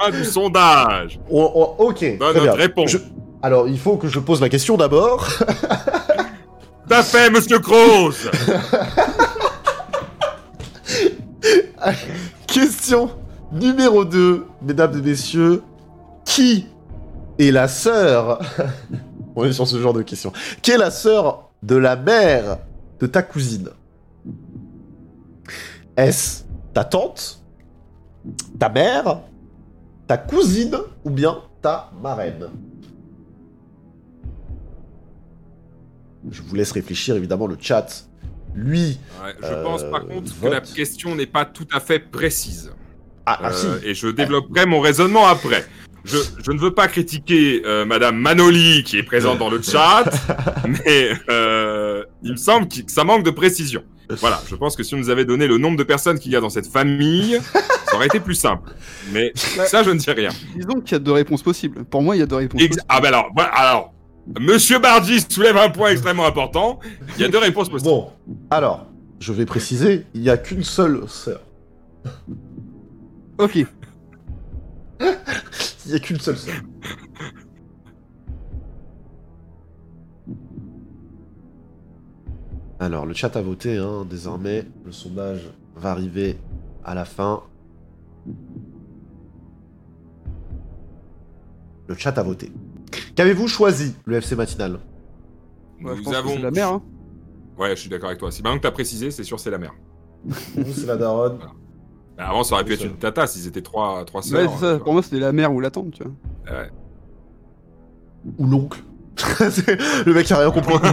[0.00, 2.44] ah, du sondage On- on- Ok, Donne très bien.
[2.46, 2.90] notre réponse.
[2.90, 2.98] Je-
[3.42, 5.26] Alors, il faut que je pose la question d'abord.
[6.90, 8.28] À fait, Monsieur Cross
[12.46, 13.10] Question
[13.52, 15.62] numéro 2, mesdames et messieurs.
[16.24, 16.66] Qui
[17.38, 18.40] est la sœur
[19.36, 20.32] On est sur ce genre de questions.
[20.62, 22.58] Qui est la sœur de la mère
[23.00, 23.68] de ta cousine?
[25.96, 26.42] Est-ce
[26.74, 27.37] ta tante?
[28.58, 29.20] Ta mère
[30.06, 32.48] Ta cousine Ou bien ta marraine
[36.30, 38.06] Je vous laisse réfléchir, évidemment, le chat.
[38.54, 38.98] Lui.
[39.22, 42.72] Ouais, Je Euh, pense par contre que la question n'est pas tout à fait précise.
[43.26, 43.86] Ah, ah, Euh, si.
[43.86, 45.64] Et je développerai mon raisonnement après.
[46.08, 50.04] Je, je ne veux pas critiquer euh, Madame Manoli qui est présente dans le chat,
[50.68, 53.82] mais euh, Il me semble que ça manque de précision.
[54.20, 56.36] Voilà, je pense que si on nous avait donné le nombre de personnes qu'il y
[56.36, 57.38] a dans cette famille,
[57.86, 58.70] ça aurait été plus simple.
[59.12, 60.30] Mais ça, je ne dis rien.
[60.56, 61.84] Disons qu'il y a deux réponses possibles.
[61.84, 62.86] Pour moi, il y a deux réponses Ex- possibles.
[62.88, 63.92] ah ben alors, alors,
[64.40, 66.78] Monsieur Bardi soulève un point extrêmement important.
[67.16, 67.90] Il y a deux réponses possibles.
[67.90, 68.10] Bon,
[68.50, 68.86] alors,
[69.20, 71.40] je vais préciser, il n'y a qu'une seule sœur.
[73.36, 73.58] Ok.
[75.88, 76.54] Il n'y a qu'une seule sœur.
[82.80, 84.64] Alors, le chat a voté, hein, désormais.
[84.84, 86.38] Le sondage va arriver
[86.84, 87.42] à la fin.
[91.88, 92.52] Le chat a voté.
[93.16, 94.78] Qu'avez-vous choisi, le FC matinal?
[95.80, 96.30] Moi, je Nous pense que avons.
[96.30, 96.68] c'est la mer.
[96.68, 96.82] Hein.
[97.58, 98.30] Ouais, je suis d'accord avec toi.
[98.30, 99.74] Si maintenant que t'as précisé, c'est sûr, c'est la mère.
[100.24, 101.38] Vous, c'est la daronne.
[102.18, 102.86] Bah, avant, ça aurait pu être ça.
[102.86, 104.50] une tata s'ils étaient trois, trois Ouais, sœurs.
[104.58, 104.74] c'est ça.
[104.76, 106.12] tu Pour moi, c'était la mère ou la tante, tu vois.
[108.38, 108.80] Ou l'oncle.
[110.06, 110.74] Le mec a rien compris.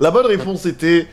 [0.00, 1.06] La bonne réponse était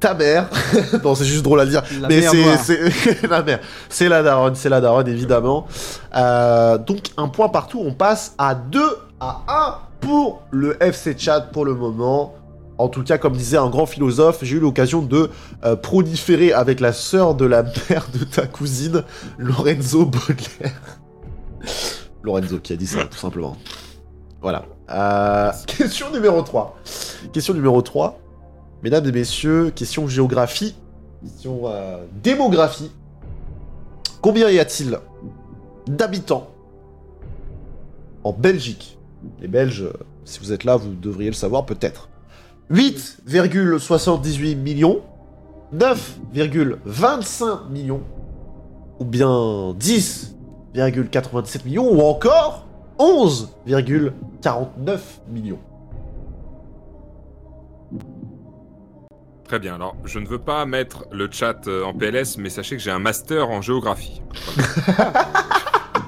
[0.00, 0.48] ta mère.
[1.04, 1.82] non, c'est juste drôle à dire.
[2.00, 3.60] La Mais c'est- la mère.
[3.88, 5.66] C'est la daronne, c'est la daronne évidemment.
[6.16, 8.82] Euh, donc un point partout, on passe à 2
[9.20, 12.34] à 1 pour le FC Chat pour le moment.
[12.82, 15.30] En tout cas, comme disait un grand philosophe, j'ai eu l'occasion de
[15.64, 19.04] euh, proliférer avec la sœur de la mère de ta cousine,
[19.38, 20.98] Lorenzo Baudelaire.
[22.24, 23.56] Lorenzo qui a dit ça, tout simplement.
[24.40, 24.64] Voilà.
[24.90, 26.76] Euh, question numéro 3.
[27.32, 28.18] Question numéro 3.
[28.82, 30.74] Mesdames et messieurs, question géographie,
[31.22, 32.90] question euh, démographie.
[34.20, 34.98] Combien y a-t-il
[35.86, 36.50] d'habitants
[38.24, 38.98] en Belgique?
[39.40, 39.84] Les Belges,
[40.24, 42.08] si vous êtes là, vous devriez le savoir peut-être.
[42.72, 45.02] 8,78 millions,
[45.74, 48.02] 9,25 millions,
[48.98, 52.66] ou bien 10,97 millions, ou encore
[52.98, 55.58] 11,49 millions.
[59.44, 59.74] Très bien.
[59.74, 62.90] Alors, je ne veux pas mettre le chat euh, en PLS, mais sachez que j'ai
[62.90, 64.22] un master en géographie.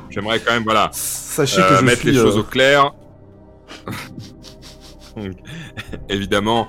[0.09, 2.95] J'aimerais quand même, voilà, Sachez euh, que je mettre suis les choses euh, au clair.
[5.17, 5.33] Donc,
[6.09, 6.69] évidemment,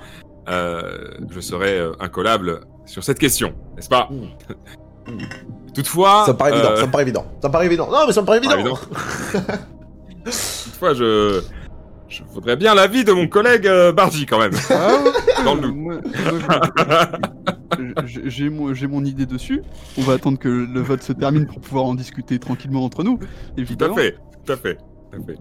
[0.49, 4.09] euh, je serai euh, incollable sur cette question, n'est-ce pas?
[4.11, 5.17] Mm.
[5.73, 7.25] Toutefois, Ça me paraît évident, euh, ça me paraît évident.
[7.41, 7.89] Ça me paraît évident.
[7.91, 8.77] Non, mais ça me paraît évident.
[10.23, 11.41] toutefois, je,
[12.07, 14.53] je voudrais bien l'avis de mon collègue euh, Bardi quand même.
[14.69, 14.97] Ah,
[15.45, 16.03] Dans le doute.
[18.25, 19.61] j'ai- mon, j'ai mon idée dessus.
[19.97, 23.17] On va attendre que le vote se termine pour pouvoir en discuter tranquillement entre nous,
[23.17, 23.25] Tout
[23.57, 23.95] à évidemment.
[23.95, 24.75] fait, tout à fait,
[25.11, 25.37] tout à fait.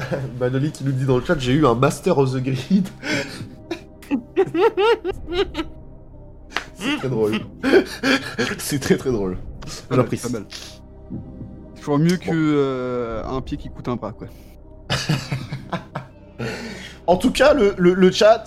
[0.40, 2.88] Manoli qui nous dit dans le chat, j'ai eu un Master of the Grid.
[6.74, 7.38] C'est très drôle.
[8.58, 9.38] C'est très très drôle.
[9.90, 10.22] J'apprécie.
[10.26, 10.44] pas mal.
[11.76, 14.28] Toujours mieux que euh, un pied qui coûte un bras, quoi.
[17.06, 18.44] En tout cas, le, le- le chat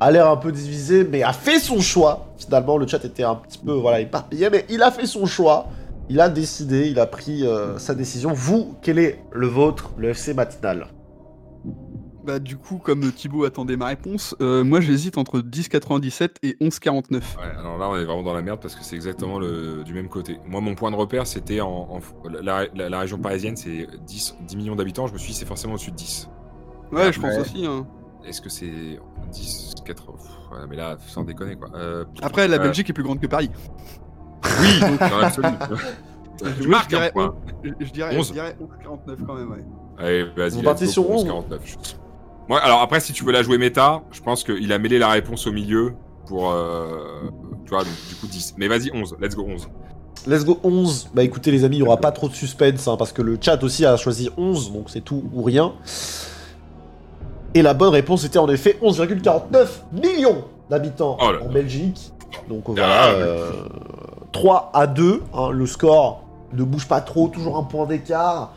[0.00, 2.26] a l'air un peu divisé, mais a fait son choix.
[2.38, 5.66] Finalement, le chat était un petit peu voilà, éparpillé, mais il a fait son choix.
[6.10, 8.32] Il a décidé, il a pris euh, sa décision.
[8.32, 10.88] Vous, quel est le vôtre, le FC matinal?
[12.24, 17.14] Bah du coup, comme Thibaut attendait ma réponse, euh, moi j'hésite entre 10,97 et 11,49.
[17.14, 17.22] Ouais,
[17.58, 20.08] alors là, on est vraiment dans la merde parce que c'est exactement le, du même
[20.08, 20.38] côté.
[20.46, 24.34] Moi, mon point de repère, c'était en, en- la, la- la région parisienne, c'est 10,
[24.48, 25.06] 10 millions d'habitants.
[25.06, 26.28] Je me suis dit, c'est forcément au-dessus de 10.
[26.92, 27.64] Ouais, je pense aussi.
[27.64, 27.86] Hein.
[28.26, 28.98] Est-ce que c'est
[29.30, 30.22] 10, 4 pff,
[30.52, 31.68] ouais, Mais là, sans déconner, quoi.
[31.74, 33.50] Euh, Après, la euh, Belgique est plus grande que Paris.
[34.44, 35.48] Oui, dans l'absolu.
[36.42, 37.34] Je Ouais, marque je un dirais, point.
[37.80, 38.28] je, dirais, 11.
[38.28, 38.56] je dirais
[38.86, 39.64] 11,49 quand même, ouais.
[39.98, 40.52] Allez, vas-y.
[40.52, 41.24] Vous partez sur pour 11?
[41.26, 41.60] 49.
[41.66, 41.74] Je-
[42.48, 45.08] Moi, alors après, si tu veux la jouer méta, je pense qu'il a mêlé la
[45.10, 45.92] réponse au milieu
[46.26, 46.50] pour.
[46.52, 46.86] euh,
[47.66, 48.54] tu vois, donc du coup 10.
[48.56, 49.16] Mais vas-y, 11.
[49.20, 49.68] Let's go 11.
[50.26, 51.10] Let's go 11.
[51.12, 53.36] Bah écoutez les amis, il n'y aura pas trop de suspense, hein, parce que le
[53.38, 55.74] chat aussi a choisi 11, donc c'est tout ou rien.
[57.54, 61.48] Et la bonne réponse était en effet 11,49 millions d'habitants Oh en.
[61.52, 62.12] Belgique.
[62.48, 63.24] Donc Ah, voilà, oui.
[64.36, 68.52] Euh, 3 à 2, hein, le score ne bouge pas trop, toujours un point d'écart.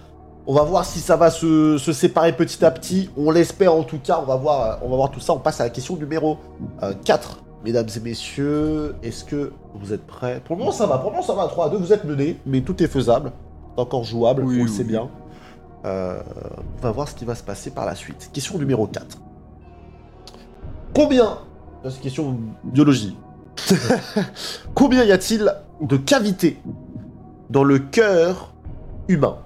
[0.45, 3.09] On va voir si ça va se, se séparer petit à petit.
[3.15, 4.19] On l'espère en tout cas.
[4.21, 5.33] On va voir, euh, on va voir tout ça.
[5.33, 6.37] On passe à la question numéro
[6.81, 7.39] euh, 4.
[7.63, 10.41] Mesdames et messieurs, est-ce que vous êtes prêts?
[10.43, 10.97] Pour le moment, ça va.
[10.97, 11.47] Pour le moment, ça va.
[11.47, 13.31] 3 à 2, vous êtes menés, mais tout est faisable.
[13.73, 15.09] C'est encore jouable, Oui, on le sait bien.
[15.85, 16.21] Euh,
[16.79, 18.29] on va voir ce qui va se passer par la suite.
[18.33, 19.17] Question numéro 4.
[20.93, 21.37] Combien
[21.83, 23.17] C'est une question biologie.
[24.73, 26.59] Combien y a-t-il de cavités
[27.49, 28.53] dans le cœur
[29.07, 29.37] humain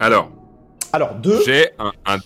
[0.00, 0.30] Alors,
[0.92, 1.40] Alors, deux.
[1.44, 2.18] j'ai un, un-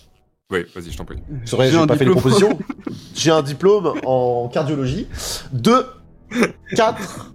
[0.51, 1.17] Oui, vas-y, je t'en prie.
[1.45, 2.15] C'est vrai, J'ai fait les diplôme.
[2.17, 2.59] propositions.
[3.15, 5.07] J'ai un diplôme en cardiologie.
[5.51, 5.85] 2,
[6.75, 7.33] 4,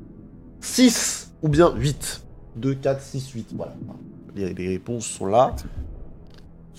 [0.60, 2.22] 6, ou bien 8
[2.56, 3.48] 2, 4, 6, 8.
[3.56, 3.72] Voilà.
[4.34, 5.54] Les, les réponses sont là.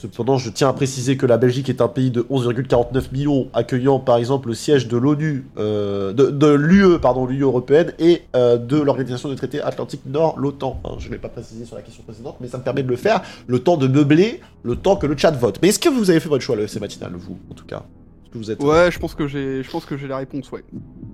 [0.01, 3.99] Cependant, je tiens à préciser que la Belgique est un pays de 11,49 millions, accueillant
[3.99, 8.55] par exemple le siège de l'ONU, euh, de, de l'UE, pardon, l'UE européenne, et euh,
[8.57, 10.79] de l'Organisation des traités Atlantique Nord, l'OTAN.
[10.85, 12.87] Hein, je ne l'ai pas précisé sur la question précédente, mais ça me permet de
[12.87, 15.59] le faire, le temps de meubler, le temps que le chat vote.
[15.61, 17.83] Mais est-ce que vous avez fait votre choix, le FC matinal, vous, en tout cas?
[18.23, 18.63] Est-ce que vous êtes...
[18.63, 20.63] Ouais, je pense que j'ai, je pense que j'ai la réponse, ouais.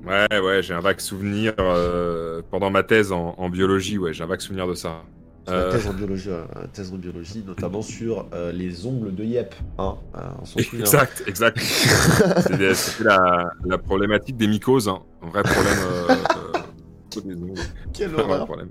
[0.06, 4.24] Ouais, ouais, j'ai un vague souvenir euh, pendant ma thèse en, en biologie, ouais, j'ai
[4.24, 5.02] un vague souvenir de ça.
[5.48, 5.72] Euh.
[5.72, 6.44] thèse en biologie, euh,
[6.74, 9.54] thèse en biologie, notamment sur euh, les ongles de Yep.
[9.78, 10.78] Hein, euh, on.
[10.80, 11.60] Exact, exact.
[12.40, 12.74] C'était
[13.04, 15.02] la, la problématique des mycoses, hein.
[15.22, 15.78] un vrai problème.
[15.84, 18.46] Euh, euh, Un vrai horreur.
[18.46, 18.70] problème.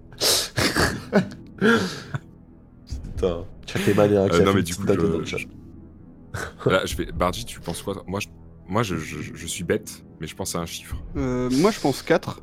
[3.17, 3.45] Putain,
[3.97, 5.39] malin, qui Euh, a non, mais du coup, je- dans le chat.
[6.67, 7.07] Là, je vais.
[7.13, 8.03] Bardi, tu penses quoi?
[8.07, 8.27] Moi, je,
[8.67, 10.97] moi je, je- je suis bête, mais je pense à un chiffre.
[11.17, 12.41] Euh, moi, je pense 4.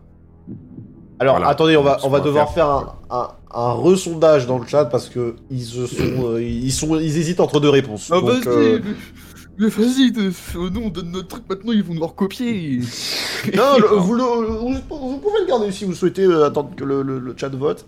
[1.21, 1.49] Alors, Voilà.
[1.51, 4.85] attendez, on va, on va devoir faire, faire- un, un, un resondage dans le chat
[4.85, 8.09] parce que ils se sont, euh, ils sont, ils hésitent entre deux réponses.
[8.11, 8.91] Ah, Donc, vas-y, euh, mais,
[9.59, 10.31] mais vas-y, de-
[10.71, 12.79] non, on donne notre truc maintenant, ils vont nous recopier.
[13.55, 16.83] Non, le- vous, le- vous, vous pouvez le garder si vous souhaitez euh, attendre que
[16.83, 17.85] le, le- le chat vote.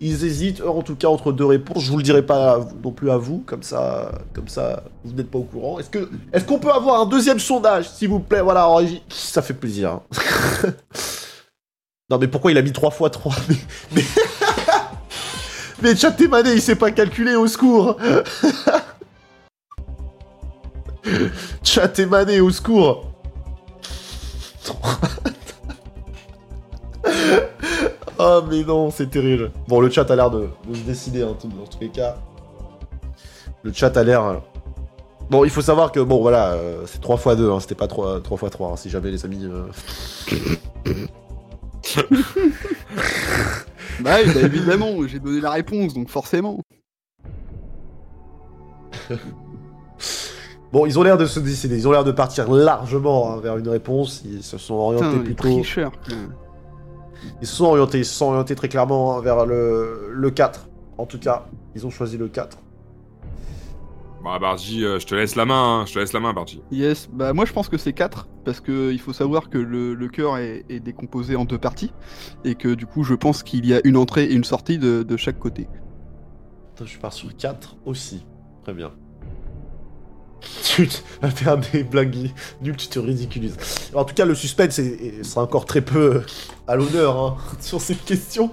[0.00, 1.84] Ils hésitent, en tout cas, entre deux réponses.
[1.84, 5.30] Je vous le dirai pas non plus à vous, comme ça, comme ça, vous n'êtes
[5.30, 5.78] pas au courant.
[5.78, 8.42] Est-ce que, est-ce qu'on peut avoir un deuxième sondage, s'il vous plaît?
[8.42, 9.00] Voilà, en régie.
[9.08, 10.00] Ça fait plaisir.
[12.10, 13.56] non, mais pourquoi il a mis 3 fois 3 Mais,
[13.92, 14.02] mais...
[15.82, 15.92] mais
[16.54, 17.96] il sait pas calculer, au secours
[21.62, 23.10] Chat Témané, au secours
[28.18, 29.50] Oh mais non, c'est terrible.
[29.66, 32.16] Bon, le chat a l'air de, se décider hein, dans tous les cas.
[33.62, 34.22] Le chat a l'air...
[34.24, 34.36] euh,
[35.30, 37.88] Bon, il faut savoir que, bon, voilà, euh, c'est 3 x 2, hein, c'était pas
[37.88, 39.46] 3, 3 x 3, si jamais les amis...
[39.46, 39.66] euh.
[44.00, 46.60] Bah, oui, bah, évidemment, j'ai donné la réponse, donc forcément.
[50.72, 53.56] Bon, ils ont l'air de se décider, ils ont l'air de partir largement hein, vers
[53.58, 55.42] une réponse, ils se sont orientés Putain, plutôt...
[55.42, 55.92] tricheurs.
[57.40, 60.66] Ils se sont orientés, ils se sont orientés très clairement hein, vers le, le 4.
[60.98, 61.46] En tout cas,
[61.76, 62.58] ils ont choisi le 4.
[64.24, 65.86] Bah, Bardi, euh, je te laisse la main, hein.
[65.86, 66.62] je te laisse la main, Bardi.
[66.72, 69.92] Yes, bah moi je pense que c'est 4, parce que il faut savoir que le,
[69.94, 71.92] le cœur est, est décomposé en deux parties,
[72.42, 75.02] et que du coup je pense qu'il y a une entrée et une sortie de,
[75.02, 75.68] de chaque côté.
[76.74, 78.24] Attends, je pars sur 4 aussi.
[78.62, 78.92] Très bien.
[80.74, 80.88] Tu
[81.20, 82.16] vas faire des blagues
[82.62, 83.56] nulles, tu te ridiculises.
[83.94, 84.80] En tout cas, le suspense
[85.22, 86.22] sera encore très peu
[86.66, 88.50] à l'honneur hein, sur cette question.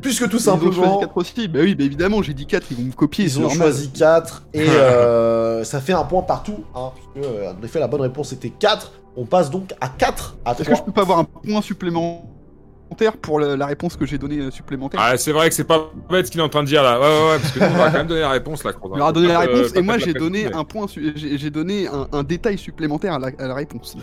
[0.00, 2.66] Puisque tout Ils ont choisi simplement, 4 aussi, bah oui, bah évidemment j'ai dit 4,
[2.70, 3.58] ils vont me copier, ils ont normal.
[3.58, 6.64] choisi 4 et euh, ça fait un point partout.
[6.74, 8.92] Hein, puisque, euh, en effet, la bonne réponse était 4.
[9.16, 10.84] On passe donc à 4 à Est-ce que je 3.
[10.86, 15.00] peux pas avoir un point supplémentaire pour la, la réponse que j'ai donnée euh, supplémentaire?
[15.02, 17.00] Ah, c'est vrai que c'est pas bête ce qu'il est en train de dire là.
[17.00, 18.70] Ouais, ouais, ouais, parce que nous, on va quand même donner la réponse là.
[18.82, 21.50] On leur a donné la réponse Euh, et moi j'ai donné un point, j'ai j'ai
[21.50, 23.96] donné un, un détail supplémentaire à la, à la réponse.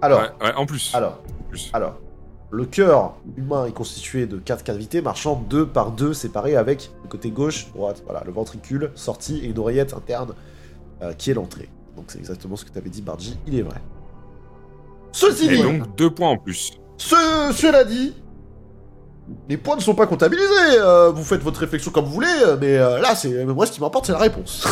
[0.00, 0.92] Alors, Ouais, ouais, en plus.
[0.94, 1.70] alors, En plus.
[1.72, 1.96] Alors,
[2.50, 7.08] le cœur humain est constitué de quatre cavités marchant deux par deux séparées avec le
[7.08, 10.32] côté gauche, droite, voilà, le ventricule, sortie et une oreillette interne
[11.02, 11.68] euh, qui est l'entrée.
[11.96, 13.80] Donc c'est exactement ce que tu avais dit, Bargy, il est vrai.
[15.12, 16.72] Ceci Et dit, donc deux points en plus.
[16.96, 17.16] ce,
[17.54, 18.14] cela dit,
[19.48, 20.46] les points ne sont pas comptabilisés.
[20.78, 22.28] euh, vous faites votre réflexion comme vous voulez,
[22.60, 24.66] mais euh, là, c'est moi ce qui m'importe, c'est la réponse.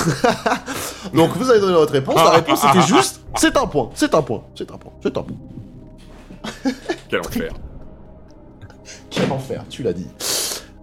[1.14, 2.16] Donc vous avez donné votre réponse.
[2.16, 5.22] La réponse c'était juste, c'est un point, c'est un point, c'est un point, c'est un
[5.22, 5.36] point.
[7.08, 7.52] Quel enfer.
[9.10, 10.06] Quel enfer, tu l'as dit.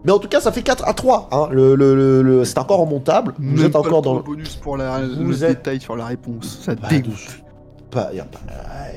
[0.06, 1.30] Mais en tout cas, ça fait 4 à 3.
[1.32, 1.48] Hein.
[1.51, 3.33] Le, le- le- le- C'est encore remontable.
[3.40, 6.06] Vous Même êtes pas encore dans bonus pour la, Vous le êtes- détail sur la
[6.08, 6.59] réponse.
[6.66, 7.14] Ça Pas dégoûte.
[7.14, 7.43] de-
[7.90, 8.40] Pas, y a pas...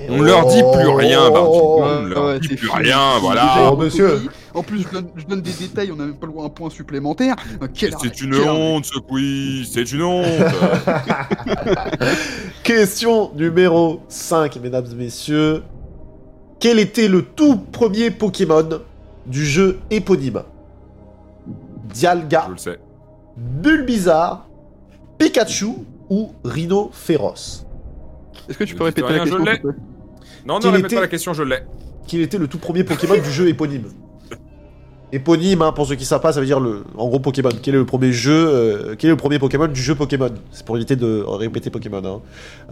[0.09, 1.21] On leur dit plus rien.
[1.35, 2.73] Oh, On leur dit plus fini.
[2.73, 3.71] rien, voilà.
[3.73, 4.23] Oh, monsieur.
[4.55, 6.47] En plus, je donne, je donne des détails, on n'a même pas le droit à
[6.47, 7.37] un point supplémentaire.
[7.63, 10.27] Euh, C'est une honte ce quiz, c'est une honte.
[12.63, 15.63] Question numéro 5, mesdames et messieurs.
[16.59, 18.69] Quel était le tout premier Pokémon
[19.27, 20.43] du jeu éponyme?
[21.93, 22.79] Dialga, Je le sais.
[23.37, 24.47] Bulbizarre,
[25.19, 25.69] Pikachu
[26.09, 27.67] ou Rhino Féroce?
[28.49, 29.67] Est-ce que tu peux répéter la question Non, Quel
[30.47, 31.59] non, répète était- pas la question, je l'ai.
[32.07, 33.85] Quel était le tout premier Pokémon du jeu éponyme?
[35.13, 37.51] Éponyme, hein, pour ceux qui savent pas, ça veut dire le, en gros Pokémon.
[37.63, 40.31] Quel est le premier jeu, euh, quel est le premier Pokémon du jeu Pokémon?
[40.51, 42.03] C'est pour éviter de répéter Pokémon.
[42.05, 42.21] Hein.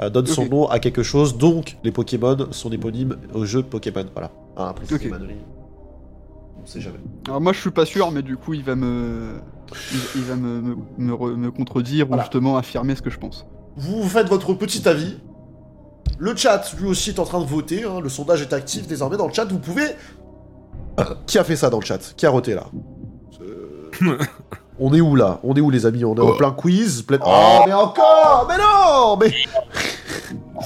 [0.01, 4.05] Euh, donne son nom à quelque chose, donc les Pokémon sont éponymes au jeu Pokémon.
[4.13, 4.31] Voilà.
[4.57, 5.03] Hein, après, c'est Ok.
[5.05, 5.35] des manneries.
[6.63, 6.99] On sait jamais.
[7.29, 9.35] Alors moi je suis pas sûr, mais du coup il va me,
[9.93, 12.23] il, il va me, me, me re- me contredire Voilà.
[12.23, 13.47] ou justement affirmer ce que je pense.
[13.77, 15.19] Vous faites votre petit avis.
[16.19, 17.85] Le chat, lui aussi, est en train de voter.
[17.85, 18.01] hein.
[18.01, 19.45] Le sondage est actif désormais dans le chat.
[19.47, 19.83] Vous pouvez
[21.26, 22.64] Qui a fait ça dans le chat Qui a roté là
[23.40, 24.18] Euh,
[24.78, 27.18] On est où là On est où les amis On est en plein quiz plein...
[27.24, 29.32] Oh mais encore Mais non Mais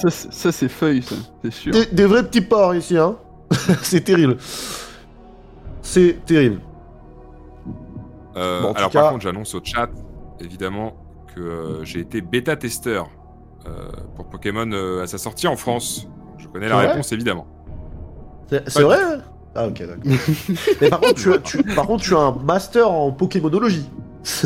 [0.30, 1.72] Ça, c'est- feuille, ça, c'est sûr.
[1.72, 3.16] des, des vrais petits porcs ici hein
[3.82, 4.36] C'est terrible.
[5.82, 6.60] C'est terrible.
[8.36, 9.88] Euh, Bon, alors cas- par contre, j'annonce au chat,
[10.40, 10.92] évidemment,
[11.34, 13.08] que euh, j'ai été bêta-testeur
[13.66, 16.06] euh, pour Pokémon euh, à sa sortie en France.
[16.36, 17.46] Je connais la réponse, évidemment.
[18.50, 19.18] C'est c'est vrai hein
[19.60, 20.02] Ah ok d'accord.
[20.80, 23.88] Mais par contre, tu as, tu- par contre, tu as un master en Pokémonologie.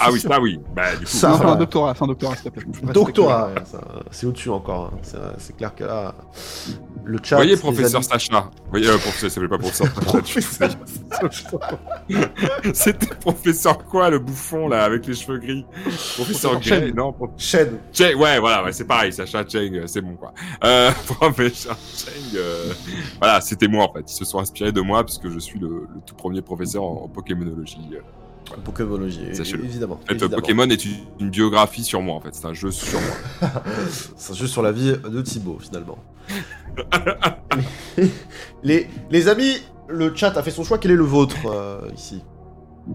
[0.00, 0.60] Ah oui, ça oui.
[0.74, 1.50] Bah, du coup, Ça, Non, c'est va.
[1.50, 2.92] un doctorat, c'est un doctorat, s'il te plaît.
[2.92, 4.92] Doctorat, ouais, ça, c'est au-dessus encore.
[4.94, 4.98] hein.
[5.02, 6.14] C'est- C'est clair que là,
[7.06, 7.36] le chat.
[7.36, 8.50] Voyez, professeur amis- Sacha.
[8.70, 9.86] Voyez, euh, professeur, ça s'appelait pas professeur
[10.60, 10.76] Sacha.
[12.74, 15.64] C'était professeur quoi, le bouffon, là, avec les cheveux gris
[16.16, 16.94] Professeur Gray, Chen.
[16.94, 17.78] non prof- Chêne.
[17.92, 20.32] Cheng, ouais, voilà, ouais, c'est pareil, Sacha Cheng, euh, c'est bon, quoi.
[20.64, 22.72] Euh, professeur Cheng, euh,
[23.20, 24.04] voilà, c'était moi, en fait.
[24.10, 26.82] Ils se sont inspirés de moi, parce que je suis le, le tout premier professeur
[26.82, 27.78] en, en Pokémonologie.
[28.64, 29.22] Pokémonologie,
[29.64, 29.94] évidemment.
[29.94, 30.36] En fait, évidemment.
[30.36, 32.30] Pokémon est une, une biographie sur moi, en fait.
[32.34, 33.50] C'est un jeu sur moi.
[34.16, 35.98] C'est juste sur la vie de Thibaut, finalement.
[38.62, 39.56] Les, les amis,
[39.88, 40.78] le chat a fait son choix.
[40.78, 42.22] Quel est le vôtre euh, ici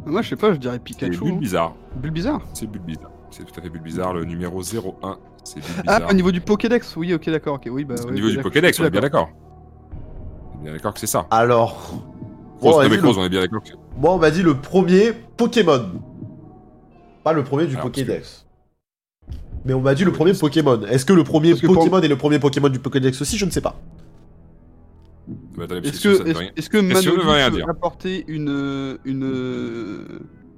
[0.05, 1.15] Moi, je sais pas, je dirais C'est Pikachu.
[1.21, 1.25] hein.
[1.25, 1.75] Bulbizarre.
[1.95, 2.41] Bulbizarre.
[2.53, 3.11] C'est Bulbizarre.
[3.31, 5.17] C'est tout à fait Bulbizarre, le numéro 01.
[5.43, 7.95] C'est Ah, au niveau du Pokédex, oui, ok, d'accord, ok, oui, bah.
[8.03, 8.37] Au oui, niveau du.
[8.39, 9.29] Pokédex, on est bien D'accord.
[10.55, 11.25] On est bien d'accord que c'est ça.
[11.31, 11.93] Alors,
[12.61, 12.81] Bon, le- on
[13.23, 15.85] est bien d'accord c'est moi, on m'a dit le premier Pokémon.
[17.23, 18.45] Pas le premier du Alors, Pokédex.
[19.65, 20.81] Mais on m'a dit le premier Pokémon.
[20.89, 23.37] Est-ce que le premier pour- Pokémon est le premier Pokémon du Pokédex aussi?
[23.37, 23.79] Je ne sais pas.
[25.57, 30.03] Bah, Est-ce que rien- est-ce que Manu peut apporter une, une,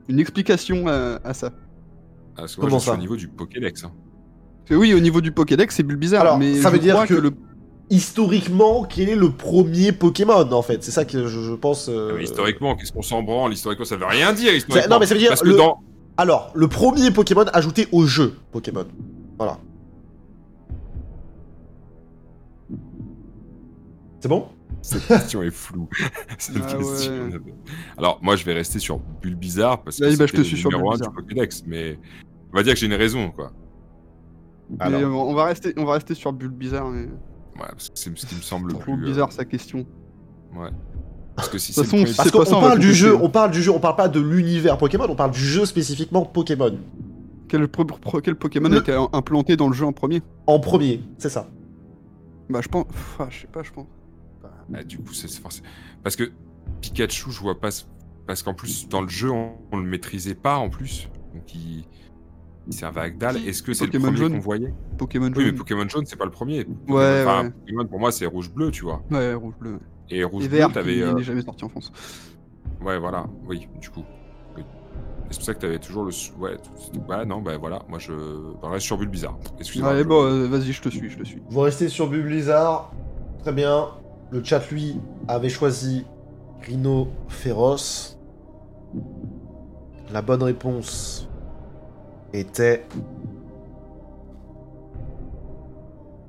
[0.07, 1.51] une explication à, à ça?
[1.51, 3.83] Ah, parce que moi, Comment je suis ça au niveau du Pokédex.
[3.83, 3.91] hein.
[4.71, 7.31] Oui, au niveau du Pokédex, c'est Bulbizarre, Alors, mais ça veut dire que- le...
[7.89, 10.81] Historiquement, quel est le premier Pokémon en fait?
[10.83, 11.89] C'est ça que je, je pense.
[11.89, 13.51] euh, Ah, Mais historiquement, qu'est-ce qu'on s'en branle?
[13.53, 14.55] Historiquement, ça veut rien dire.
[14.55, 14.95] Historiquement.
[14.95, 15.79] non, mais ça veut dire Parce que le- dans.
[16.17, 18.85] Alors, le premier Pokémon ajouté au jeu Pokémon.
[19.37, 19.57] Voilà.
[24.19, 24.47] C'est bon?
[24.81, 25.87] Cette question est floue.
[26.37, 27.53] Cette Ah question- ouais.
[27.97, 30.69] Alors, moi, je vais rester sur Bulbizarre parce que bah, je te le suis sur
[30.71, 31.13] numéro un du Bulbizarre.
[31.27, 31.63] Pokédex.
[31.65, 31.99] Mais
[32.51, 33.51] on va dire que j'ai une raison, quoi.
[34.69, 35.01] mais, Alors.
[35.01, 37.05] euh, on, va rester, on va rester sur Bulbizarre, mais
[37.55, 39.03] Ouais, parce que c'est ce qui me semble le trop plus.
[39.03, 39.85] euh, bizarre sa question.
[40.55, 40.69] Ouais.
[41.35, 41.81] Parce que si c'est
[42.15, 45.05] Parce qu'on parle du jeu, on parle du jeu, on parle pas de l'univers Pokémon,
[45.09, 46.77] on parle du jeu spécifiquement Pokémon.
[47.47, 50.59] Quel, pro- pro- quel Pokémon Le- a été implanté dans le jeu en premier En
[50.59, 51.47] premier, c'est ça.
[52.49, 52.85] Bah, je pense.
[52.85, 53.87] Pff, ah, je sais pas, je pense.
[54.73, 55.67] Ah, du coup, c'est forcément.
[56.03, 56.31] Parce que
[56.81, 57.71] Pikachu, je vois pas.
[57.71, 57.83] ce-
[58.25, 61.09] Parce qu'en plus, dans le jeu, on, on le maîtrisait pas en plus.
[61.33, 61.83] Donc, il,
[62.67, 63.37] il servait à Agdal.
[63.37, 64.33] Si, Est-ce que c'est le Pokémon premier jaune.
[64.33, 64.73] qu'on voyait?
[64.97, 65.55] Pokémon Oui, mais jaune.
[65.55, 66.65] Pokémon jaune, c'est pas le premier.
[66.87, 67.49] Ouais, Enfin, ouais.
[67.51, 69.03] Pokémon, pour moi, c'est rouge-bleu, tu vois.
[69.11, 69.79] Ouais, rouge bleu.
[70.09, 70.93] Et Et rouge-bleu, vert, t'avais.
[70.95, 71.91] qui euh, n'est jamais sorti en France.
[72.81, 73.25] Ouais, voilà.
[73.47, 74.03] Oui, du coup.
[74.57, 74.63] Oui.
[75.29, 76.11] C'est pour ça que t'avais toujours le.
[76.39, 76.57] Ouais,
[77.09, 77.81] ouais, non, bah voilà.
[77.87, 78.11] Moi, je.
[78.61, 79.37] On reste sur Bulbizarre.
[79.59, 79.93] Excusez-moi.
[79.93, 81.41] Ouais, je- bon, euh, vas-y, je te suis, je te suis.
[81.49, 82.91] Vous restez sur Blizzard.
[83.41, 83.87] Très bien.
[84.31, 86.05] Le chat, lui, avait choisi
[86.61, 88.19] Rhino Féroce.
[90.11, 91.27] La bonne réponse
[92.33, 92.85] était.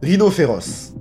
[0.02, 0.94] Rhino Féroce.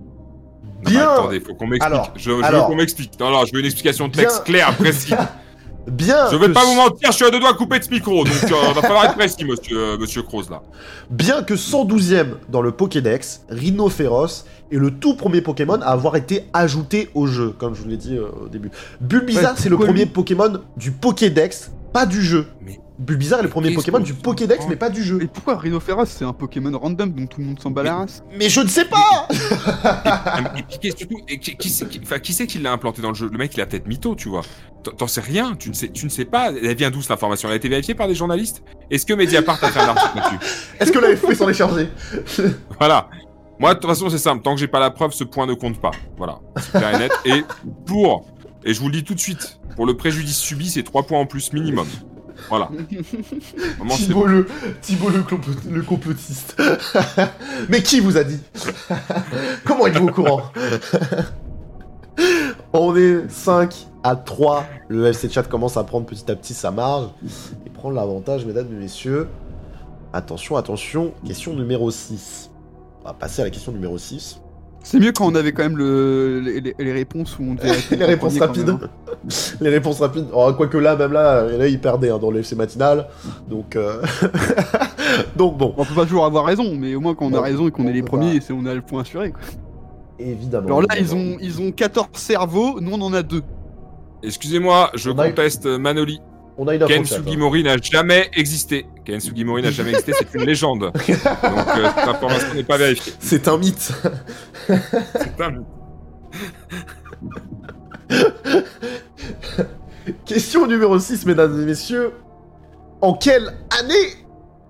[0.83, 1.93] Non, Bien, attendez, faut qu'on m'explique.
[1.93, 3.19] Alors, je, je veux qu'on m'explique.
[3.19, 4.43] Non, non, je veux une explication de texte Bien.
[4.45, 5.15] claire, précise.
[5.87, 6.29] bien.
[6.31, 7.89] Je vais pas ce- vous mentir, je suis à deux doigts de couper de ce
[7.89, 10.61] micro, donc euh, va falloir être précis, monsieur, euh, monsieur Croze, là.
[11.09, 16.15] Bien que 112ème dans le Pokédex, Rhino Féroce est le tout premier Pokémon à avoir
[16.15, 18.71] été ajouté au jeu, comme je vous l'ai dit euh, au début.
[19.01, 20.11] Bulbizarre, Ouais, c'est le premier lui?
[20.11, 22.47] Pokémon du Pokédex, pas du jeu.
[22.61, 25.21] Mais- Bulbizarre est le premier Pokémon du Pokédex, mais pas du jeu.
[25.21, 28.23] Et pourquoi Rhinophéros c'est un Pokémon random dont tout le monde s'en bat la race
[28.37, 29.27] Mais je ne sais pas
[31.27, 31.69] Et qui, qui
[32.33, 33.29] c'est qui, l'a implanté dans le jeu?
[33.31, 34.41] Le mec, il a peut-être mytho, tu vois.
[34.97, 36.51] T'en- sais rien, tu ne sais, tu ne sais pas.
[36.51, 37.49] Elle vient d'où cette information?
[37.49, 38.63] Elle a été vérifiée par des journalistes?
[38.89, 40.37] Est-ce que Mediapart a fait un article là-dessus?
[40.79, 41.89] Est-ce que l'AFP s'en est chargé
[42.79, 43.09] Voilà.
[43.59, 44.41] Moi, de toute façon, c'est simple.
[44.41, 45.91] Tant que j'ai pas la preuve, ce point ne compte pas.
[46.17, 46.39] Voilà.
[46.57, 47.11] C'est clair et net.
[47.25, 47.43] Et
[47.85, 48.25] pour,
[48.63, 51.19] et je vous le dis tout de suite, pour le préjudice subi, c'est 3 points
[51.19, 51.87] en plus minimum.
[52.49, 52.69] Voilà.
[54.29, 54.47] Le,
[55.09, 56.61] le, complot- le complotiste.
[57.69, 58.39] Mais qui vous a dit
[59.65, 60.41] Comment êtes-vous au courant
[62.73, 64.65] On est 5 à 3.
[64.87, 67.07] Le FC Chat commence à prendre petit à petit sa marge
[67.65, 69.27] et prendre l'avantage, mesdames et messieurs.
[70.11, 72.51] Attention, attention, question numéro 6.
[73.01, 74.39] On va passer à la question numéro 6.
[74.83, 76.39] C'est mieux quand on avait quand même le,
[76.77, 78.69] les, réponses où on devait Les réponses rapides.
[78.69, 78.79] hein.
[79.61, 80.27] Les réponses rapides.
[80.33, 83.07] Oh, quoique là, même là, là il perdait hein, dans le FC matinal.
[83.49, 84.01] Donc, euh,
[85.37, 87.67] donc bon, On peut pas toujours avoir raison, mais au moins quand on a raison
[87.67, 89.31] et qu'on on est les premiers, c'est on a le point assuré.
[89.31, 89.41] Quoi.
[90.19, 90.67] évidemment.
[90.67, 93.41] Alors là, ils ont, ils ont 14 cerveaux, nous on en a deux.
[94.21, 96.19] Excusez-moi, je On conteste Manoli.
[96.57, 97.05] On a une Ken.
[97.05, 98.85] Sugimori n'a jamais existé.
[99.05, 100.79] Ken Sugimori n'a jamais existé, c'est une légende.
[100.81, 103.13] Donc euh, cette information n'est pas vérifiée.
[103.19, 103.91] C'est un mythe.
[104.67, 105.65] C'est un mythe.
[110.25, 112.11] Question numéro 6, mesdames et messieurs.
[113.01, 114.13] En quelle année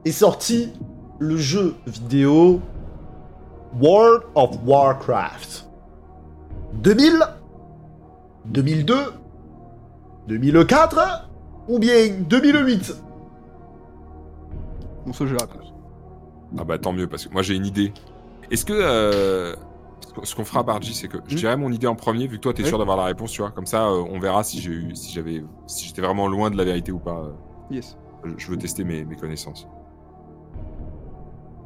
[0.06, 0.72] est sorti
[1.20, 2.62] le jeu vidéo
[3.80, 5.68] World of Warcraft?
[6.74, 7.20] 2000
[8.46, 8.96] 2002
[10.28, 11.30] 2004
[11.68, 12.96] ou bien 2008
[15.06, 15.74] Bon, ça, j'ai la réponse.
[16.58, 17.92] Ah bah tant mieux, parce que moi j'ai une idée.
[18.52, 18.74] Est-ce que...
[18.74, 19.56] euh,
[20.24, 21.38] ce qu'on- fera, Bargy, c'est que je Hmm.
[21.38, 22.70] dirais mon idée en premier, vu que toi t'es Ouais.
[22.70, 23.52] sûr d'avoir la réponse, tu vois.
[23.52, 26.58] Comme ça, euh, on verra si j'ai eu, si j'avais, si j'étais vraiment loin de
[26.58, 27.24] la vérité ou pas.
[27.72, 27.98] Yes.
[28.24, 29.68] Je- Je veux tester mes, mes connaissances.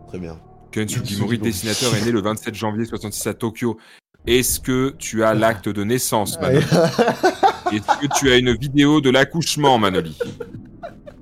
[0.08, 0.40] Très bien.
[0.72, 3.78] Ken Sugimori, dessinateur, est né le 27 janvier 66 à Tokyo.
[4.26, 6.66] Est-ce que tu as l'acte de naissance, Manoli
[7.72, 10.18] Est-ce que tu as une vidéo de l'accouchement, Manoli?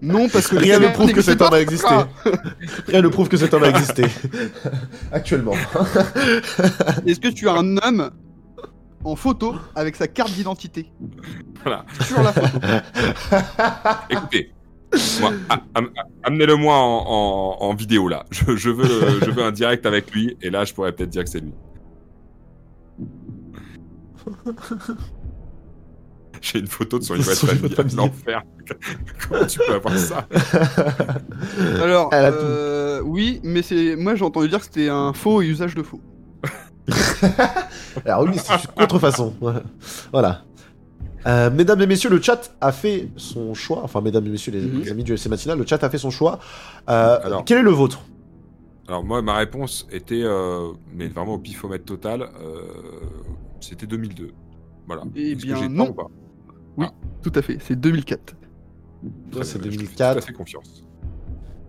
[0.02, 1.94] Non, parce que Rien ne prouve que cet homme a existé.
[2.88, 4.04] Rien ne prouve que cet homme a existé.
[5.12, 5.54] Actuellement.
[7.06, 8.12] Est-ce que tu as un homme
[9.04, 10.92] en photo avec sa carte d'identité?
[11.64, 11.86] Voilà.
[12.04, 12.60] Sur la photo.
[14.10, 14.52] Écoutez,
[15.22, 15.90] moi, a- am-
[16.24, 18.26] amenez-le-moi en, en- en vidéo là.
[18.32, 21.24] Je, je veux, je veux un direct avec lui et là, je pourrais peut-être dire
[21.24, 21.54] que c'est lui.
[26.42, 27.70] J'ai une photo de son famille.
[27.74, 27.96] famille.
[27.96, 28.42] L'enfer.
[29.30, 30.28] Comment tu peux avoir ça
[31.82, 32.38] Alors, Elle a tout.
[32.42, 35.84] euh, oui, mais c'est moi j'ai entendu dire que c'était un faux et usage de
[35.84, 36.02] faux.
[38.06, 39.34] Alors oui, c'est une contrefaçon.
[40.12, 40.44] Voilà.
[41.28, 43.82] Euh, mesdames et messieurs, le chat a fait son choix.
[43.84, 44.82] Enfin, mesdames et messieurs, les, Mhm.
[44.84, 46.40] les amis du LC Matinal, le chat a fait son choix.
[46.90, 47.44] Euh, Alors.
[47.46, 48.02] Quel est le vôtre?
[48.88, 52.62] Alors moi, ma réponse était, euh, mais vraiment au pifomètre total, euh,
[53.60, 54.30] c'était 2002.
[54.86, 55.02] Voilà.
[55.16, 55.92] Eh bien, j'ai non.
[55.94, 56.12] tort
[56.78, 58.36] ou pas Tout à fait, c'est 2004.
[59.32, 60.14] Toi, c'est Euh, je te fais 2004.
[60.14, 60.84] Tout à fait confiance.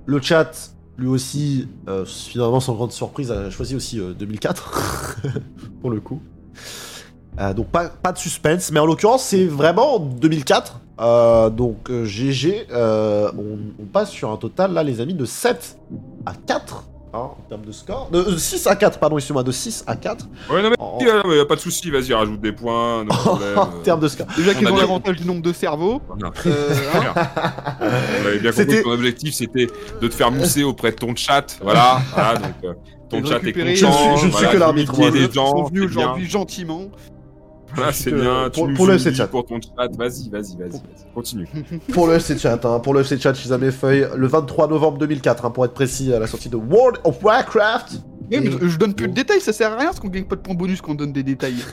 [0.07, 5.21] Le chat, lui aussi, euh, finalement, sans grande surprise, a choisi aussi euh, 2004.
[5.81, 6.21] pour le coup.
[7.39, 8.71] Euh, donc, pas, pas de suspense.
[8.73, 10.81] Mais en l'occurrence, c'est vraiment 2004.
[10.99, 12.67] Euh, donc, GG.
[12.71, 15.79] euh, on, on passe sur un total, là, les amis, de 7
[16.25, 16.85] à 4.
[17.17, 18.09] Hein, en termes de score.
[18.11, 19.43] De, euh, 6 à 4, pardon, excusez-moi.
[19.43, 20.27] De 6 à 4.
[20.51, 23.05] Ouais, non mais, En- y a- y a pas de souci, vas-y, rajoute des points,
[23.05, 23.59] no problème.
[23.59, 23.83] en euh.
[23.83, 24.27] termes de score.
[24.37, 26.01] Déjà qu'ils ont bien- l'avantage du nombre de cerveaux.
[26.09, 26.33] Voilà.
[26.47, 27.15] euh, hein,
[28.23, 29.67] On avait bien compris C'était- que ton objectif c'était
[30.01, 31.57] de te faire mousser auprès de ton chat.
[31.63, 32.01] Voilà.
[32.15, 32.73] voilà donc, euh,
[33.11, 33.93] ton chat est récupérer- content.
[33.93, 35.51] Je suis- je ne suis voilà, que l'arbitre, ils gens.
[35.51, 36.83] sont venus aujourd'hui gentiment.
[37.93, 38.51] C'est que- bien.
[38.51, 39.27] pour- tu pour nous le chat.
[39.27, 39.89] Pour ton chat.
[39.97, 40.81] Vas-y, vas-y, vas-y.
[41.15, 41.49] Continue.
[41.93, 44.99] Pour le FC Chat, hein, pour le FC Chat, je mes feuilles, le 23 novembre
[44.99, 48.01] 2004, hein, pour être précis, à la sortie de World of Warcraft.
[48.31, 50.25] Mais Et- je, je donne plus de détails, ça sert à rien parce qu'on gagne
[50.25, 51.57] pas de points bonus quand on donne des détails.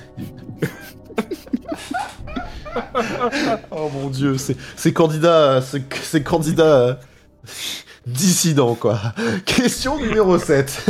[3.72, 6.94] Oh mon dieu, c'est ces candidats, ces, ces candidats euh,
[8.08, 9.00] dissidents, quoi.
[9.46, 10.86] Question numéro 7.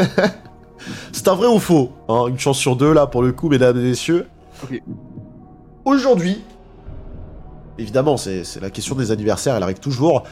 [1.11, 3.77] c'est un vrai ou faux hein, Une chance sur deux, là, pour le coup, mesdames
[3.77, 4.27] et messieurs.
[5.85, 6.41] Aujourd'hui,
[7.77, 10.23] évidemment, c'est la question des anniversaires, elle arrive toujours.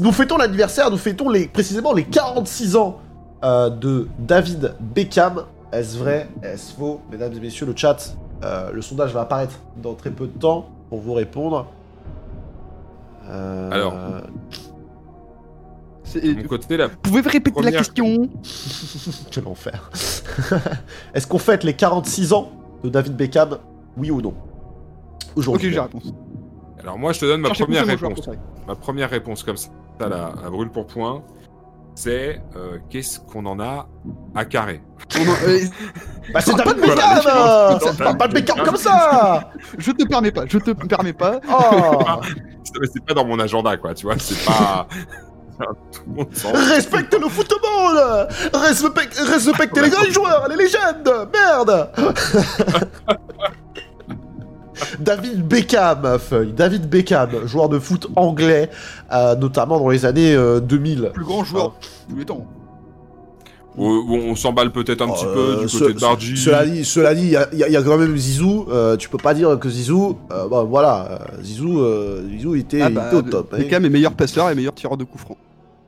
[0.00, 2.98] Nous fêtons l'anniversaire, nous fêtons les, précisément les 46 ans
[3.44, 5.44] euh, de David Beckham.
[5.72, 6.28] Est-ce vrai?
[6.42, 7.00] Est-ce faux?
[7.10, 10.68] Mesdames et messieurs, le chat, euh, le sondage va apparaître dans très peu de temps
[10.88, 11.66] pour vous répondre.
[13.28, 13.94] Euh, Alors.
[16.04, 18.28] C'est- De mon côté, là, Pouvez-vous répéter la question
[19.30, 19.90] Quel enfer.
[21.14, 22.50] Est-ce qu'on fête les 46 ans
[22.84, 23.58] de David Beckham?
[23.96, 25.70] Oui ou non Ok, Aujourd'hui.
[25.70, 26.12] j'ai la réponse.
[26.80, 28.28] alors moi, je te donne ma Cherchez première réponse.
[28.66, 29.68] Ma première réponse comme ça,
[30.00, 31.22] là, à brûle pour point,
[31.94, 33.88] c'est euh, qu'est-ce qu'on en a
[34.34, 34.82] à carré.
[35.18, 35.58] On en- euh,
[36.34, 38.58] Bah, c'est pas de euh, C'est- Parle pas de Beckham.
[38.64, 41.40] comme ça je te permets pas, je te permets pas.
[41.48, 41.98] Oh
[42.64, 43.94] C'est c'est pas dans mon agenda, quoi.
[43.94, 44.88] Tu vois, c'est pas.
[46.52, 51.90] Respecte le football Respecte, respecte les grands joueurs, les légendes Merde
[55.00, 56.52] David Beckham, feuille.
[56.52, 58.70] David Beckham, joueur de foot anglais,
[59.12, 61.10] euh, notamment dans les années euh, 2000.
[61.14, 61.74] Plus grand joueur
[62.08, 62.46] de tous les temps.
[63.78, 66.36] On s'emballe peut-être un petit peu Euh, du ce- côté de Bargy.
[66.38, 68.64] Cela dit, cela dit, il y, a- y y quand même Zizou.
[68.70, 72.88] euh, tu peux pas dire que Zizou, euh, bon, voilà, Zizou, euh, Zizou était, Ah
[72.88, 73.50] il bah, était au top.
[73.52, 73.58] hein.
[73.58, 75.36] Beckham est meilleur passeur et meilleur tireur de coups francs.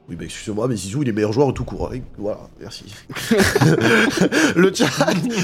[0.08, 1.90] Oui, mais excusez-moi, mais Zizou il est meilleur joueur tout court.
[1.92, 2.00] hein.
[2.16, 2.84] Voilà, merci.
[4.56, 4.86] le chat,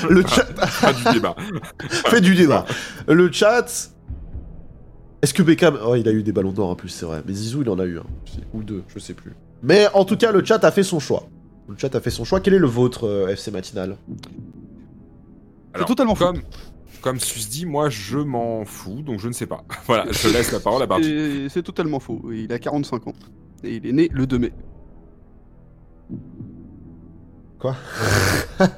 [0.08, 0.44] le chat
[0.80, 1.36] Pas du débat.
[1.90, 2.64] fait du débat.
[3.08, 3.90] Le chat.
[5.22, 7.22] Est-ce que Beckham, oh, il a eu des ballons d'or en plus, c'est vrai.
[7.26, 9.32] Mais Zizou il en a eu un, sais- ou deux, je sais plus.
[9.62, 11.28] Mais en tout cas, le chat a fait son choix.
[11.68, 12.40] Le chat a fait son choix.
[12.40, 13.96] Quel est le vôtre, euh, FC Matinal?
[15.72, 16.26] Alors, totalement faux.
[16.26, 16.40] comme,
[17.00, 19.64] comme Sus dit, moi je m'en fous, donc je ne sais pas.
[19.86, 21.46] voilà, je laisse la parole à Barty.
[21.50, 22.22] C'est totalement faux.
[22.32, 23.12] Il a 45 ans.
[23.64, 24.52] Et il est né le 2 mai.
[27.58, 27.74] Quoi?
[28.58, 28.68] Ah,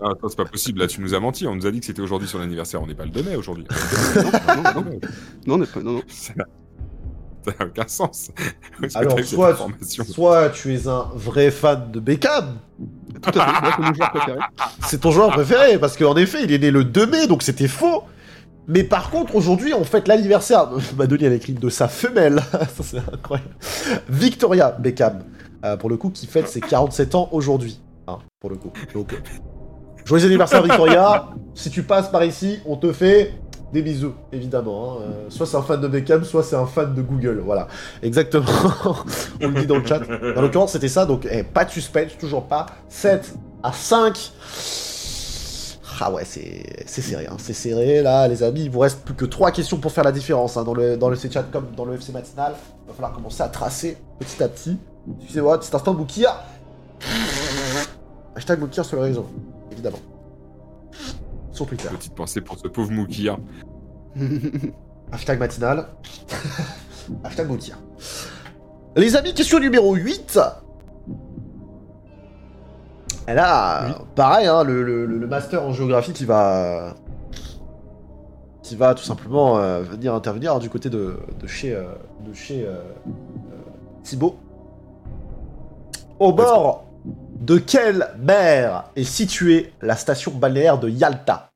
[0.10, 2.00] attends, c'est pas possible, là tu nous as menti, on nous a dit que c'était
[2.00, 3.66] aujourd'hui son anniversaire, on n'est pas le 2 mai aujourd'hui.
[4.16, 5.00] non, non, non.
[5.46, 6.02] Non, on n'est pas- non, non.
[6.08, 6.32] Ça
[7.58, 8.30] n'a aucun sens.
[8.94, 12.58] Alors, soit, tu es un vrai fan de Beckham,
[13.20, 13.60] Tout à fait.
[13.60, 14.38] Moi, c'est mon joueur préféré.
[14.86, 17.68] c'est ton joueur préféré, parce qu'en effet, il est né le 2 mai, donc c'était
[17.68, 18.04] faux.
[18.68, 20.68] Mais par contre, aujourd'hui, on fête l'anniversaire.
[20.96, 22.40] Madonna, elle écrit de sa femelle.
[22.82, 23.50] C'est incroyable.
[24.08, 25.24] Victoria Beckham,
[25.64, 27.80] euh, pour le coup, qui fête ses 47 ans aujourd'hui.
[28.06, 28.72] Hein, pour le coup.
[28.94, 29.16] Donc, euh,
[30.04, 31.28] joyeux anniversaire, Victoria.
[31.54, 33.34] si tu passes par ici, on te fait
[33.72, 34.98] des bisous, évidemment.
[34.98, 35.02] hein.
[35.02, 37.40] Euh, soit c'est un fan de Beckham, soit c'est un fan de Google.
[37.44, 37.68] Voilà.
[38.02, 38.44] Exactement.
[39.42, 40.00] on le dit dans le chat.
[40.34, 41.06] Dans l'occurrence, c'était ça.
[41.06, 42.66] Donc, eh, pas de suspense, toujours pas.
[42.88, 44.32] 7 à 5.
[46.04, 47.36] Ah ouais, c'est serré, hein.
[47.38, 48.64] c'est serré là, les amis.
[48.64, 51.08] Il vous reste plus que trois questions pour faire la différence hein, dans le dans
[51.08, 52.54] le C-chat comme dans le FC matinal.
[52.84, 54.76] Il va falloir commencer à tracer petit à petit.
[55.20, 56.44] Excusez-moi, petit instant, Boukia.
[58.34, 59.26] Hashtag Boukia sur le réseau,
[59.70, 60.00] évidemment.
[61.52, 61.88] Sur Twitter.
[61.88, 63.36] Petite pensée pour ce pauvre Moukia.
[65.12, 65.86] Hashtag matinal.
[67.24, 67.76] Hashtag Boukia.
[68.96, 70.40] Les amis, question numéro 8.
[73.32, 76.92] Et là, pareil, hein, le, le- le master en géographie qui va.
[78.62, 81.84] qui va tout simplement euh, venir intervenir du côté de, de chez, euh,
[82.26, 83.54] de chez euh, euh,
[84.02, 84.36] Thibaut.
[86.18, 86.84] Au bord
[87.40, 91.50] de quelle mer est située la station balnéaire de Yalta?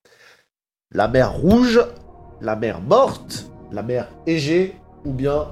[0.93, 1.81] La mer Rouge,
[2.41, 5.45] la mer Morte, la mer Égée ou bien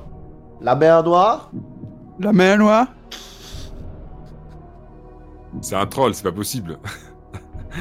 [0.62, 1.50] la mer Noire?
[2.18, 2.86] La mer noire
[5.64, 6.78] C'est un troll, c'est pas possible.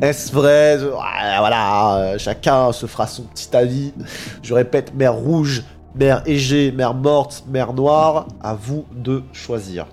[0.00, 0.78] Est-ce vrai?
[0.78, 3.92] Voilà, euh, chacun se fera son petit avis.
[4.40, 5.64] Je répète, mer rouge,
[5.96, 8.28] mer Égée, mer morte, mer noire.
[8.40, 9.86] À vous de choisir.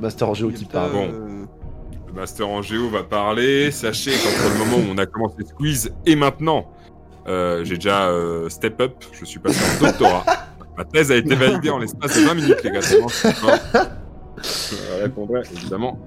[0.00, 0.90] Master en géo qui parle.
[0.90, 1.08] bon.
[2.08, 3.70] Le master en géo va parler.
[3.70, 6.66] Sachez qu'entre le moment où on a commencé Squeeze et maintenant,
[7.28, 9.04] euh, j'ai déjà euh, step up.
[9.12, 10.24] Je suis passé en doctorat.
[10.80, 12.80] Ma thèse a été validée en l'espace de 20 minutes, les gars.
[12.80, 13.02] je
[15.02, 15.98] répondrai évidemment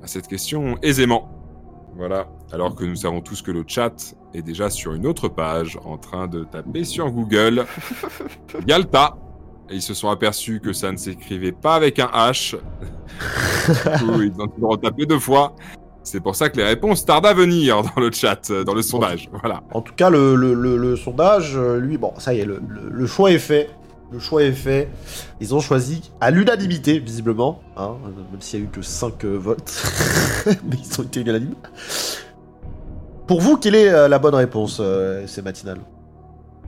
[0.00, 1.28] à cette question aisément.
[1.96, 2.28] Voilà.
[2.52, 5.98] Alors que nous savons tous que le chat est déjà sur une autre page en
[5.98, 7.66] train de taper sur Google
[8.66, 9.16] Galta.
[9.68, 12.54] Et ils se sont aperçus que ça ne s'écrivait pas avec un H.
[13.98, 15.56] Du coup, ils ont dû le retaper deux fois.
[16.04, 18.82] C'est pour ça que les réponses tardent à venir dans le chat, euh, dans le
[18.82, 19.28] sondage.
[19.32, 19.62] Voilà.
[19.72, 22.60] En tout cas, le, le- le- le sondage, euh, lui, bon, ça y est, le,
[22.66, 23.70] le- le choix est fait.
[24.10, 24.90] Le choix est fait.
[25.40, 29.24] Ils ont choisi à l'unanimité, visiblement, hein, euh, même s'il y a eu que 5
[29.24, 29.82] votes.
[30.46, 31.54] Mais ils ont été unanimes.
[33.26, 35.78] Pour vous, quelle est euh, la bonne réponse, euh, c'est matinal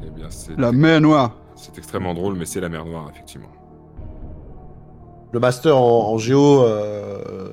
[0.07, 1.33] Eh bien, c'est La mer noire.
[1.57, 3.49] c'est extrêmement drôle, mais c'est la mer Noire, effectivement.
[5.33, 7.49] Le master en, en géo, euh,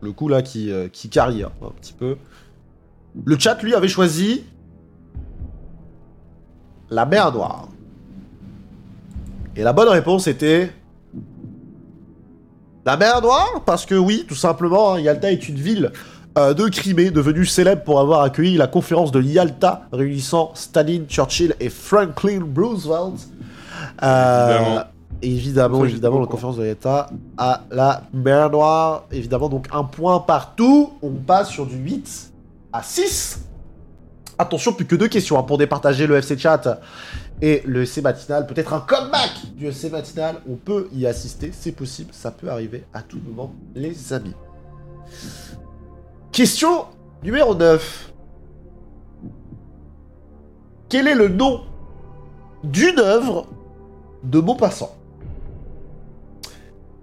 [0.00, 2.16] le coup là, qui, euh, carry hein, un petit peu.
[3.24, 4.44] Le chat, lui, avait choisi
[6.90, 7.68] la mer Noire.
[9.56, 10.70] Et la bonne réponse était
[12.84, 15.92] la mer Noire, parce que oui, tout simplement, hein, Yalta est une ville
[16.38, 21.54] euh, de Crimée devenue célèbre pour avoir accueilli la conférence de Yalta réunissant Staline, Churchill
[21.58, 23.26] et Franklin Roosevelt.
[24.02, 24.82] Euh,
[25.22, 25.84] Évidemment.
[25.84, 29.04] évidemment, la conférence de Yalta à la mer Noire.
[29.10, 30.92] Évidemment, donc un point partout.
[31.02, 32.32] On passe sur du 8
[32.72, 33.46] à 6.
[34.38, 36.80] Attention, plus que deux questions hein, pour départager le FC Chat
[37.40, 38.46] et le FC Matinal.
[38.46, 40.36] Peut-être un comeback du FC Matinal.
[40.48, 44.34] On peut y assister, c'est possible, ça peut arriver à tout moment, les amis.
[46.32, 46.84] Question
[47.22, 48.12] numéro 9.
[50.88, 51.62] Quel est le nom
[52.62, 53.46] d'une œuvre
[54.22, 54.95] de Maupassant?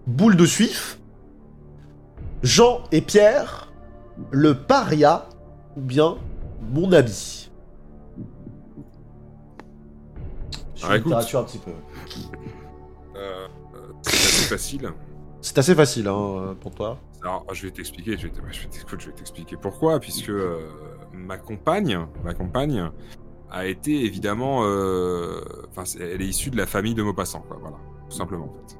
[0.07, 0.99] Boule de Suif,
[2.43, 3.71] Jean et Pierre,
[4.31, 5.29] Le Paria
[5.77, 6.17] ou bien
[6.73, 7.49] Mon ami
[10.75, 11.05] Sur Ah, écoute.
[11.05, 11.71] littérature un petit peu.
[13.15, 14.91] Euh, euh, c'est assez facile.
[15.41, 16.97] C'est assez facile hein, pour toi.
[17.21, 20.29] Alors, je vais t'expliquer, je vais t- je vais t'écoute, je vais t'expliquer pourquoi, puisque
[20.29, 20.59] euh,
[21.13, 22.91] ma compagne, ma compagne
[23.49, 27.57] a été évidemment, euh, enfin, c'est- elle est issue de la famille de Maupassant, quoi,
[27.61, 27.77] voilà,
[28.09, 28.77] tout simplement en fait.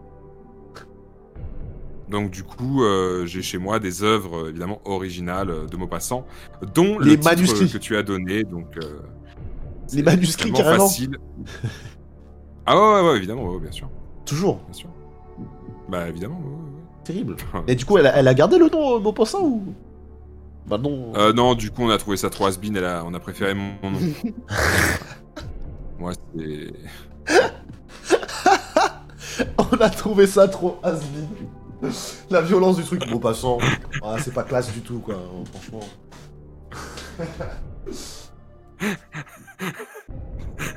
[2.09, 6.25] Donc du coup, euh, j'ai chez moi des œuvres euh, évidemment originales euh, de Maupassant,
[6.73, 7.71] dont Les le titre manuscrits.
[7.71, 8.77] que tu as donné, donc.
[8.77, 8.99] euh,
[9.93, 10.87] Les manuscrits, carrément.
[10.87, 11.17] facile.
[12.65, 13.89] Ah ouais, ouais, ouais, évidemment, ouais, bien sûr,
[14.25, 14.55] Toujours.
[14.63, 14.87] bien sûr.
[15.89, 16.39] Bah évidemment.
[17.03, 17.35] Terrible.
[17.67, 19.65] Et du coup, elle a, elle a gardé le nom Maupassant ou?
[20.65, 21.11] Bah non.
[21.17, 23.53] Euh, non, du coup, on a trouvé ça trop has et là, on a préféré
[23.53, 23.99] mon, nom.
[25.99, 26.71] Moi, c'est.
[29.57, 31.01] On a trouvé ça trop has
[32.29, 33.57] La violence du truc, bon passant.
[34.03, 35.15] Ah, c'est pas classe du tout, quoi,
[35.53, 35.81] franchement.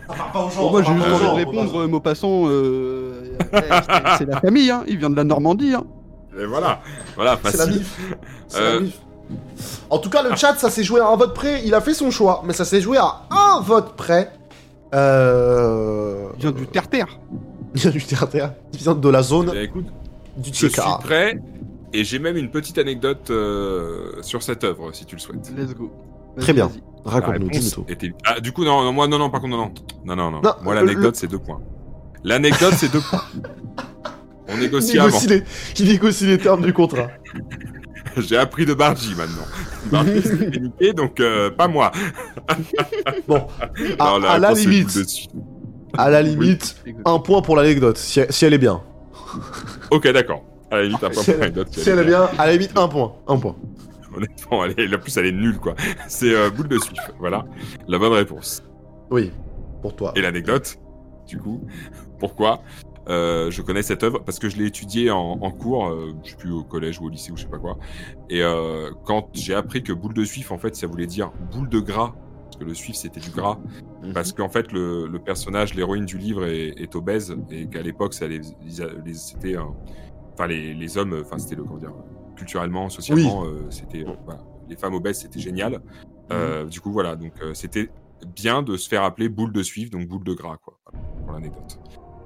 [0.08, 0.60] Ça parle pas aux gens.
[0.62, 3.56] Bon, moi, j'ai juste envie de répondre, euh, Maupassant, euh, eh,
[4.18, 4.84] c'est- la famille, hein.
[4.86, 5.74] il vient de la Normandie.
[5.74, 5.84] Hein.
[6.38, 6.80] Et voilà,
[7.14, 7.78] voilà, C'est la facile.
[7.78, 8.00] mif.
[8.48, 8.74] C'est Euh.
[8.74, 8.98] la mif.
[9.90, 11.62] En tout cas, le chat, ça s'est joué à un vote près.
[11.64, 14.30] Il a fait son choix, mais ça s'est joué à un vote près.
[14.94, 16.28] Euh...
[16.36, 17.08] Il vient du terre-terre.
[17.74, 18.52] Il vient du terre-terre.
[18.72, 19.86] Il vient de la zone Eh, écoute,
[20.36, 20.70] du je suis
[21.02, 21.38] prêt
[21.92, 25.50] et j'ai même une petite anecdote euh, sur cette œuvre, si tu le souhaites.
[25.56, 25.90] Let's go.
[26.38, 26.70] Très bien.
[27.04, 27.84] La Raconte-nous, tout.
[27.88, 28.12] était...
[28.24, 29.72] Ah, du coup, non, non, moi, non, non, par contre, non, non.
[30.04, 30.40] Non, non, non.
[30.42, 31.60] Non, moi, l'anecdote, le- c'est deux points.
[32.24, 33.22] L'anecdote, c'est deux points.
[34.48, 35.18] On Il négocie avant.
[35.28, 35.42] les...
[35.78, 37.08] il négocie les termes du contrat.
[38.16, 39.44] J'ai appris de Bargy maintenant.
[39.90, 41.90] Bargy s'est niquer, donc euh, pas moi.
[43.28, 43.46] Bon,
[43.98, 45.28] à, Non, la à la limite, boule de suif.
[45.98, 48.82] à la limite, un point pour l'anecdote, si, si elle est bien.
[49.90, 50.42] Ok, d'accord.
[50.70, 52.76] À la limite, un point Si pour elle, si elle est bien, à la limite,
[52.76, 53.14] un point.
[53.28, 53.56] Un point.
[54.16, 54.94] Honnêtement, elle est...
[54.94, 55.74] en plus, elle est nulle, quoi.
[56.08, 56.98] C'est euh, boule de suif.
[57.18, 57.44] Voilà.
[57.86, 58.62] La bonne réponse.
[59.10, 59.30] Oui,
[59.82, 60.12] pour toi.
[60.16, 60.78] Et l'anecdote,
[61.28, 61.62] du coup,
[62.18, 62.62] pourquoi
[63.08, 64.18] Euh, je connais cette œuvre?
[64.24, 67.04] Parce que je l'ai étudiée en, en cours, euh, je sais plus au collège ou
[67.06, 67.78] au lycée ou je sais pas quoi.
[68.30, 71.68] Et euh, quand j'ai appris que boule de suif, en fait, ça voulait dire boule
[71.68, 72.14] de gras,
[72.46, 73.58] parce que le suif c'était du gras,
[74.02, 74.12] Mhm.
[74.12, 78.14] parce qu'en fait le, le personnage, l'héroïne du livre est, est obèse et qu'à l'époque,
[78.14, 79.56] ça les, les- c'était,
[80.34, 81.92] enfin les, les hommes, enfin c'était le comment dire,
[82.36, 85.80] culturellement, socialement, euh, c'était euh, voilà, les femmes obèses, c'était génial.
[86.32, 87.88] Euh, Du coup, voilà, donc euh, c'était
[88.34, 90.76] bien de se faire appeler boule de suif, donc boule de gras, quoi,
[91.24, 91.78] pour l'anecdote.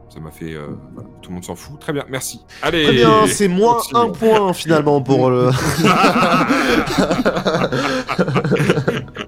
[0.08, 0.55] Ça m'a fait.
[0.55, 1.78] euh, voilà, tout le monde s'en fout.
[1.78, 2.40] Très bien, merci.
[2.62, 4.00] Allez Très bien, c'est moins continuons.
[4.02, 5.50] un point finalement pour le.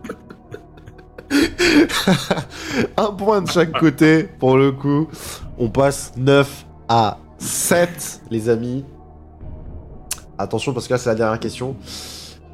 [2.97, 5.09] un point de chaque côté pour le coup.
[5.59, 8.85] On passe 9 à 7, les amis.
[10.39, 11.77] Attention parce que là c'est la dernière question.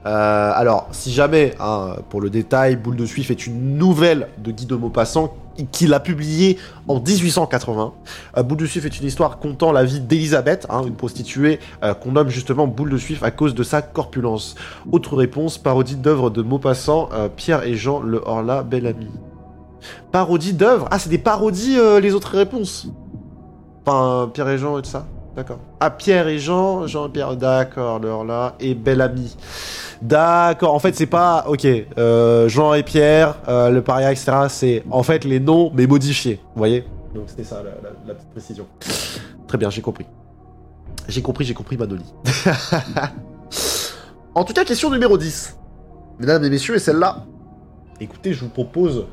[0.07, 4.53] Euh, alors, si jamais, hein, pour le détail, Boule de Suif est une nouvelle de
[4.53, 5.35] Guy de Maupassant
[5.67, 7.93] qu'il a publiée en 1880.
[8.37, 11.95] Euh, Boule de Suif est une histoire comptant la vie d'Elisabeth, hein, une prostituée euh,
[11.95, 14.55] qu'on nomme justement Boule de Suif à cause de sa corpulence.
[14.91, 19.11] Autre réponse, parodie d'œuvre de Maupassant, euh, Pierre et Jean Le Horla Bellamy.
[20.13, 20.89] Parodie d'œuvre?
[20.91, 22.89] Ah, c'est des parodies les autres réponses
[23.87, 25.07] Enfin, Pierre et Jean et tout ça
[25.39, 25.61] D'accord.
[25.79, 29.37] Ah, Pierre et Jean, Jean et Pierre, d'accord, Le Horla et Bellamy.
[30.03, 31.65] D'accord, en fait c'est pas, ok,
[31.97, 34.33] euh, Jean et Pierre, euh, le paria, etc.
[34.49, 36.85] C'est en fait les noms mais modifiés, vous voyez?
[37.15, 37.63] Donc c'était ça
[38.05, 38.67] la petite précision.
[39.47, 40.07] Très bien, j'ai compris.
[41.07, 42.03] J'ai compris, j'ai compris Manoli.
[44.35, 45.57] en tout cas, question numéro 10.
[46.19, 47.27] Mesdames et messieurs, et celle-là,
[48.01, 49.07] écoutez, je vous propose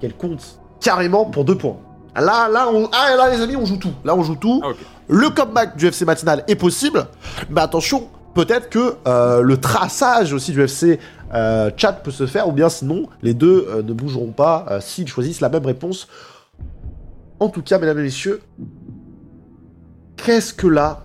[0.00, 1.76] qu'elle compte carrément pour deux points.
[2.16, 2.88] Là, là, on...
[2.92, 3.92] ah, là, les amis, on joue tout.
[4.04, 4.62] Là, on joue tout.
[4.64, 4.72] Ah.
[5.08, 7.06] Le comeback du FC matinal est possible,
[7.50, 10.98] mais attention, peut-être que euh, le traçage aussi du FC
[11.34, 15.08] euh, chat peut se faire, ou bien sinon, les deux euh, ne bougeront pas s'ils
[15.08, 16.08] choisissent la même réponse.
[17.38, 18.40] En tout cas, mesdames et messieurs,
[20.16, 21.04] qu'est-ce que la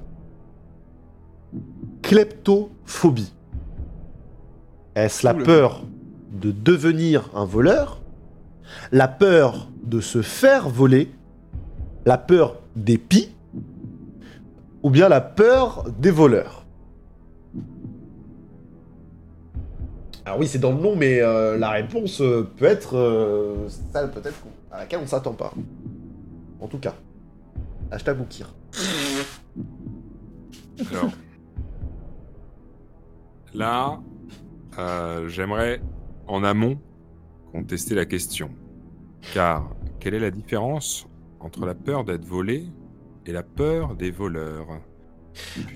[2.01, 3.33] kleptophobie?
[4.95, 5.83] Est-ce la peur
[6.31, 8.01] de devenir un voleur?
[8.91, 11.11] La peur de se faire voler
[12.06, 13.35] La peur des pies
[14.84, 16.66] Ou bien la peur des voleurs
[20.24, 24.11] Alors oui, c'est dans le nom, mais euh, la réponse euh, peut être euh, celle
[24.11, 24.38] peut-être
[24.72, 25.51] à laquelle on s'attend pas.
[26.60, 26.93] En tout cas.
[27.90, 28.53] Hashtag Boukir.
[30.92, 31.11] Alors.
[33.53, 34.00] Là,
[34.80, 35.82] euh, j'aimerais
[36.27, 36.80] en amont
[37.51, 38.50] contester la question.
[39.33, 39.69] Car
[40.00, 41.08] quelle est la différence
[41.40, 42.66] entre la peur d'être volé
[43.25, 44.67] et la peur des voleurs?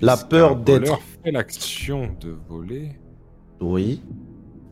[0.02, 2.92] La peur d'être- voleur fait l'action de voler.
[3.60, 4.02] Oui.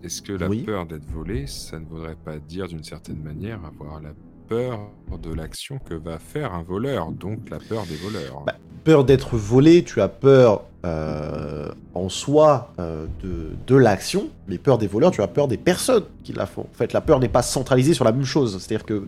[0.02, 0.62] Est-ce que la Oui.
[0.64, 4.10] peur d'être volé, ça ne voudrait pas dire d'une certaine manière avoir la
[4.48, 4.90] peur
[5.22, 8.42] de l'action que va faire un voleur, donc la peur des voleurs?
[8.46, 14.58] Bah, Peur d'être volé, tu as peur euh, en soi euh, de, de l'action, mais
[14.58, 16.62] peur des voleurs, tu as peur des personnes qui la font.
[16.62, 18.58] En fait, la peur n'est pas centralisée sur la même chose.
[18.60, 19.04] C'est-à-dire que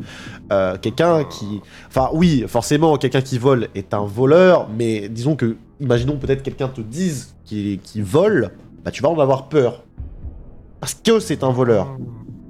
[0.53, 1.61] euh, quelqu'un qui...
[1.89, 6.69] Enfin, oui, forcément, quelqu'un qui vole est un voleur, mais disons que, imaginons peut-être quelqu'un
[6.69, 9.85] te dise qu'il vole, bah, tu vas en avoir peur.
[10.81, 11.99] Parce que c'est un voleur.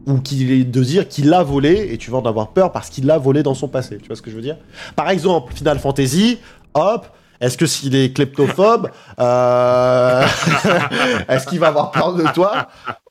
[0.06, 3.06] Ou qu'il de dire qu'il a volé, et tu vas en avoir peur parce qu'il
[3.06, 3.98] l'a volé dans son passé.
[3.98, 4.58] Tu vois ce que je veux dire?
[4.94, 6.38] Par exemple, Final Fantasy,
[6.74, 7.08] hop,
[7.40, 10.22] Est-ce que s'il est kleptophobe, euh,
[11.28, 12.68] est-ce qu'il va avoir peur de toi?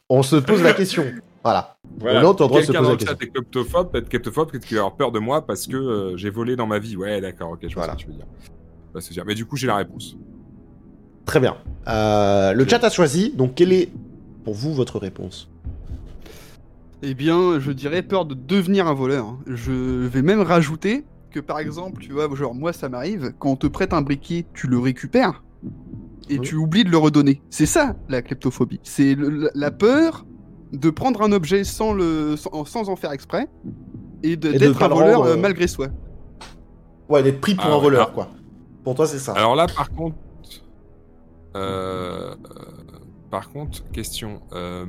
[0.09, 1.05] On se pose la question.
[1.43, 1.77] Voilà.
[1.99, 2.15] Voilà.
[2.15, 3.27] On a le droit de se Quelqu'un poser dans la le chat question.
[3.27, 6.29] est kleptophobe, peut-être kleptophobe, peut-être qu'il va avoir peur de moi parce que euh, j'ai
[6.29, 6.97] volé dans ma vie.
[6.97, 7.93] Ouais, d'accord, ok, je vois Voilà.
[7.93, 8.25] ce que tu veux dire.
[8.93, 9.23] Veux dire.
[9.25, 10.15] Mais du coup, j'ai la réponse.
[11.25, 11.55] Très bien.
[11.87, 13.31] Euh, le chat a choisi.
[13.35, 13.89] Donc, quelle est
[14.43, 15.49] pour vous votre réponse?
[17.03, 19.35] Eh bien, je dirais peur de devenir un voleur.
[19.47, 19.71] Je
[20.07, 21.03] vais même rajouter
[21.35, 24.45] que par exemple, tu vois, genre moi ça m'arrive, quand on te prête un briquet,
[24.53, 25.43] tu le récupères
[26.29, 26.47] et Oui.
[26.47, 27.41] tu oublies de le redonner.
[27.49, 28.79] C'est ça la kleptophobie.
[28.83, 29.17] C'est
[29.53, 30.25] la- peur
[30.71, 33.47] de prendre un objet sans, le, sans, sans en faire exprès
[34.23, 35.87] et d'être un le voleur rendre, euh, euh, malgré soi.
[37.09, 38.29] Ouais, d'être pris pour Ah un ouais, voleur, quoi.
[38.85, 39.33] Pour toi, c'est ça.
[39.33, 40.15] Alors là, par contre,
[41.57, 42.35] euh, euh,
[43.29, 44.39] par contre, question.
[44.53, 44.85] euh,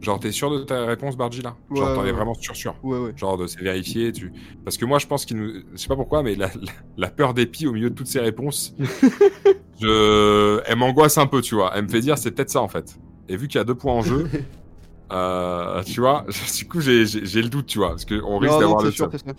[0.00, 1.56] genre, t'es sûr de ta réponse, Bargy là?
[1.74, 2.12] Genre, Ouais, t'en es ouais.
[2.12, 2.74] vraiment sûr, sûr.
[2.82, 3.12] Ouais, ouais.
[3.16, 4.12] Genre, de c'est vérifié.
[4.12, 4.32] Tu...
[4.64, 5.50] Parce que moi, je pense qu'il nous.
[5.72, 8.20] Je sais pas pourquoi, mais la, la, la peur d'épi au milieu de toutes ces
[8.20, 8.74] réponses,
[9.80, 10.60] je...
[10.66, 11.72] elle m'angoisse un peu, tu vois.
[11.74, 12.98] Elle me fait dire, c'est peut-être ça en fait.
[13.28, 14.28] Et vu qu'il y a deux points en jeu,
[15.12, 16.24] euh, tu vois,
[16.58, 17.90] du coup, j'ai j'ai- j'ai le doute, tu vois.
[17.90, 19.34] Parce qu'on risque non, d'avoir c'est le sûr, c'est ça.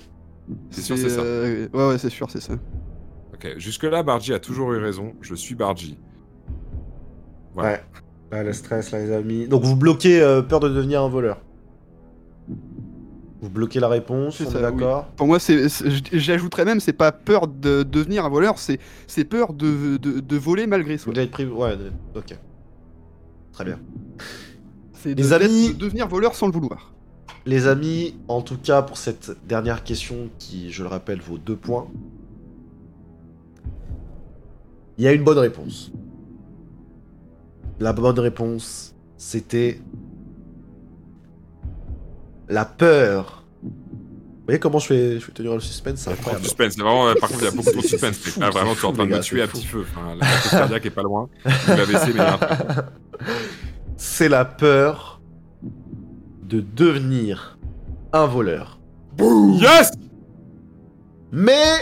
[0.72, 1.22] C'est sûr, c'est ça.
[1.22, 2.53] euh, Ouais, ouais, c'est sûr, c'est ça.
[3.34, 5.14] Ok, jusque-là, Bargy a toujours eu raison.
[5.22, 5.98] Je suis Bargy.
[7.53, 7.72] Voilà.
[7.74, 7.84] Ouais.
[8.31, 9.47] Là, le stress, là, les amis.
[9.47, 11.39] Donc, vous bloquez euh, peur de devenir un voleur.
[13.39, 15.38] Vous bloquez la réponse, C'est on est d'accord Pour moi,
[16.11, 18.80] j'ajouterais même, c'est pas peur de devenir un voleur, c'est,
[19.25, 21.11] peur de, de, de voler malgré soi.
[21.11, 21.45] Vous l'avez pris.
[21.45, 22.35] Ouais, de- ok.
[23.53, 23.80] Très bien.
[24.93, 26.93] C'est Les de, d'être- amis- de devenir voleur sans le vouloir.
[27.45, 31.56] Les amis, en tout cas pour cette dernière question qui, je le rappelle, vaut deux
[31.56, 31.88] points,
[34.97, 35.91] il y a une bonne réponse.
[37.80, 39.80] La bonne réponse, c'était
[42.49, 43.43] la peur.
[43.64, 43.72] Vous
[44.45, 46.43] voyez comment je fais, je fais tenir le suspense C'est incroyable.
[46.45, 48.17] suspense, c'est vraiment, par contre, il y a beaucoup de suspense.
[48.17, 49.81] fou, Là, vraiment, tu es en train de me tuer à petit feu.
[49.89, 51.30] Enfin, la crise cardiaque est pas loin.
[53.97, 55.22] C'est la peur
[56.43, 57.57] de devenir
[58.14, 58.80] un voleur.
[59.19, 59.91] Yes!
[61.31, 61.73] Mais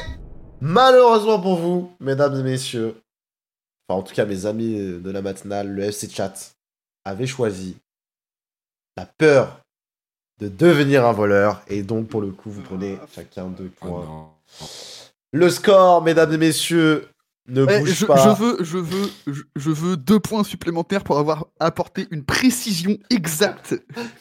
[0.60, 2.96] malheureusement pour vous, mesdames et messieurs,
[3.88, 6.54] enfin en tout cas mes amis de la matinale, le FC Chat
[7.04, 7.78] avait choisi
[8.98, 9.60] la peur
[10.40, 14.30] de devenir un voleur et donc pour le coup vous prenez chacun deux Oh points.
[15.32, 17.08] le score, mesdames et messieurs,
[17.48, 18.18] ne Eh, bouge je, pas.
[18.36, 22.98] je veux, je veux, je, je veux deux points supplémentaires pour avoir apporté une précision
[23.12, 23.76] exacte.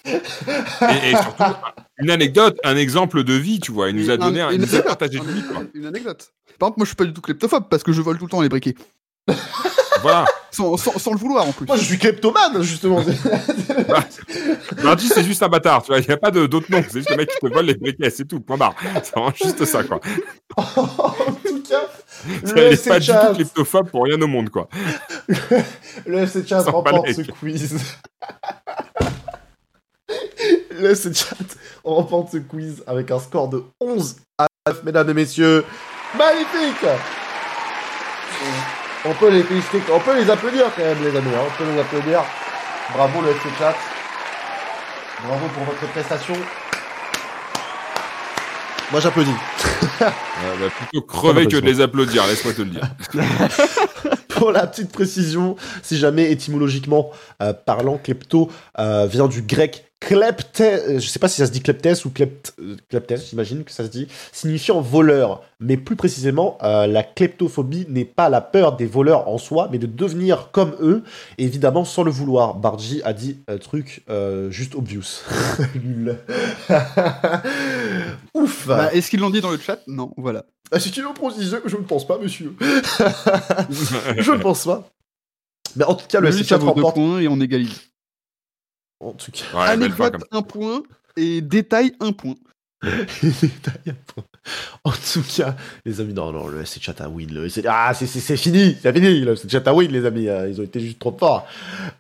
[0.05, 1.43] Et, et surtout,
[1.99, 3.89] une anecdote, un exemple de vie, tu vois.
[3.89, 5.63] Il nous a Une- donné un, une- il nous a partagé de vie, quoi.
[5.73, 6.33] Une anecdote.
[6.59, 8.31] Par contre, moi, je suis pas du tout kleptophobe parce que je vole tout le
[8.31, 8.75] temps les briquets,
[10.03, 10.27] Voilà.
[10.51, 11.67] sans, sans, sans le vouloir en plus.
[11.67, 13.03] Moi je suis kleptomane justement.
[14.83, 15.99] Mardi, c'est juste un bâtard, tu vois.
[16.01, 16.83] Il n'y a pas de- d'autre nom.
[16.87, 18.41] C'est juste le mec qui te vole les briquets, c'est tout.
[18.41, 18.75] Point barre.
[19.03, 20.01] C'est vraiment juste ça, quoi.
[20.57, 20.63] en
[21.45, 21.89] tout cas,
[22.55, 24.69] le est FC pas du tout kleptophobe pour rien au monde, quoi.
[26.07, 27.79] le FC Chat remporte ce quiz.
[30.71, 31.37] le FC Chat
[31.83, 35.65] remporte ce quiz avec un score de 11 à 9, mesdames et messieurs.
[36.19, 36.85] Magnifique
[39.07, 41.29] On peut les féliciter, on peut les applaudir quand même, les amis.
[41.35, 41.41] hein.
[41.47, 42.23] On peut les applaudir.
[42.95, 43.75] Bravo le FC Chat.
[45.27, 46.35] Bravo pour votre prestation.
[48.91, 49.31] Moi j'applaudis.
[50.03, 50.07] Euh,
[50.61, 52.89] bah, plutôt crever que de les applaudir, laisse-moi te le dire.
[54.29, 57.11] Pour la petite précision, si jamais étymologiquement
[57.43, 61.51] euh, parlant, klepto euh, vient du grec klepte, euh, je sais pas si ça se
[61.51, 65.43] dit kleptes ou klept, euh, kleptes, j'imagine que ça se dit, signifiant voleur.
[65.61, 69.79] Mais plus précisément, euh, la kleptophobie n'est pas la peur des voleurs en soi, mais
[69.79, 71.03] de devenir comme eux,
[71.39, 72.55] évidemment sans le vouloir.
[72.55, 75.23] Bargy a dit un truc euh, juste obvious.
[75.75, 76.19] Nul.
[78.35, 79.79] Ouf Bah, Est-ce qu'ils l'ont dit dans le chat?
[79.87, 80.45] Non, voilà.
[80.71, 81.09] Ah, Si tu veux
[81.67, 82.55] je ne pense pas, monsieur.
[82.61, 84.89] je ne pense pas.
[85.77, 86.95] Mais en tout cas, le deux remporte.
[86.95, 87.81] points et on égalise.
[89.05, 90.83] En tout cas, Ouais, belle fin, Anecdote, comme- un point.
[91.17, 92.35] Et détail, un point.
[94.85, 97.33] en tout cas, les amis, non, non, le FC Chat a win.
[97.33, 97.49] Le.
[97.67, 99.21] Ah, c'est- fini, c'est fini.
[99.21, 100.29] Le FC Chat a win, les amis.
[100.29, 101.47] euh, Ils ont été juste trop forts.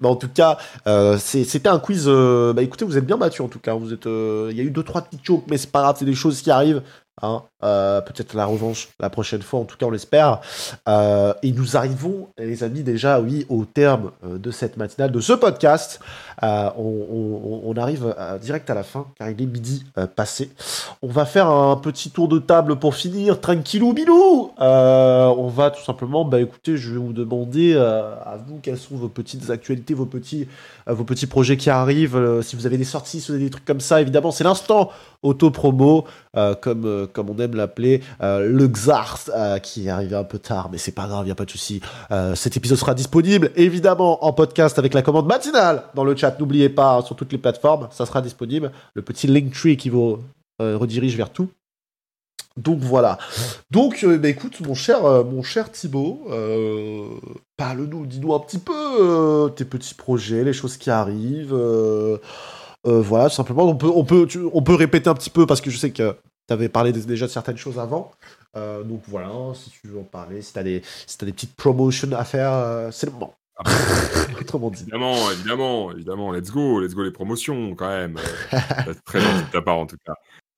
[0.00, 2.04] Mais en tout cas, euh, c'était un quiz.
[2.06, 3.74] euh, Bah écoutez, vous êtes bien battus en tout cas.
[3.74, 4.06] Vous êtes.
[4.06, 5.96] euh, Il y a eu deux trois petites jokes, mais c'est pas grave.
[5.98, 6.82] C'est des choses qui arrivent.
[7.22, 7.42] Hein.
[7.64, 9.60] Euh, Peut-être la revanche la prochaine fois.
[9.60, 10.40] En tout cas, on l'espère.
[10.88, 15.20] Euh, et nous arrivons, les amis, déjà, oui, au terme euh, de cette matinale, de
[15.20, 16.00] ce podcast.
[16.42, 19.84] On, arrive direct à la fin, car il est midi
[20.14, 20.50] passé.
[21.02, 24.52] On va faire un petit tour de table pour finir, tranquillou bilou.
[24.58, 29.08] On va tout simplement, bah écoutez, je vais vous demander à vous quelles sont vos
[29.08, 30.46] petites actualités, vos petits,
[30.86, 32.42] vos petits projets qui arrivent.
[32.42, 34.90] si vous avez des sorties, si vous avez des trucs comme ça, évidemment, c'est l'instant
[35.22, 36.04] auto-promo,
[36.60, 40.68] comme, comme on aime l'appeler, euh, le Xars, euh, qui est arrivé un peu tard,
[40.70, 41.80] mais c'est pas grave, y a pas de souci.
[42.10, 46.38] Euh, cet épisode sera disponible, évidemment, en podcast avec la commande matinale dans le chat.
[46.38, 48.72] N'oubliez pas, hein, sur toutes les plateformes, ça sera disponible.
[48.94, 50.18] Le petit Linktree qui vous
[50.60, 51.48] redirige vers tout.
[52.56, 53.18] Donc voilà.
[53.72, 56.28] Donc, bah, écoute, mon cher, mon cher Thibaut,
[57.56, 61.56] parle-nous, dis-nous un petit peu tes petits projets, les choses qui arrivent.
[62.84, 65.70] voilà, tout simplement, on peut, on, peut, on peut répéter un petit peu parce que
[65.70, 66.14] je sais que
[66.46, 68.12] tu avais parlé de- déjà de certaines choses avant.
[68.56, 71.32] Euh, donc voilà, si tu veux en parler, si tu as, des si t'as des
[71.32, 73.34] petites promotions à faire, euh, c'est le moment.
[74.40, 74.82] Autrement dit.
[74.82, 76.32] Évidemment, évidemment, évidemment.
[76.32, 78.18] Let's go, let's go les promotions quand même.
[78.50, 80.14] C'est très gentil de ta part en tout cas.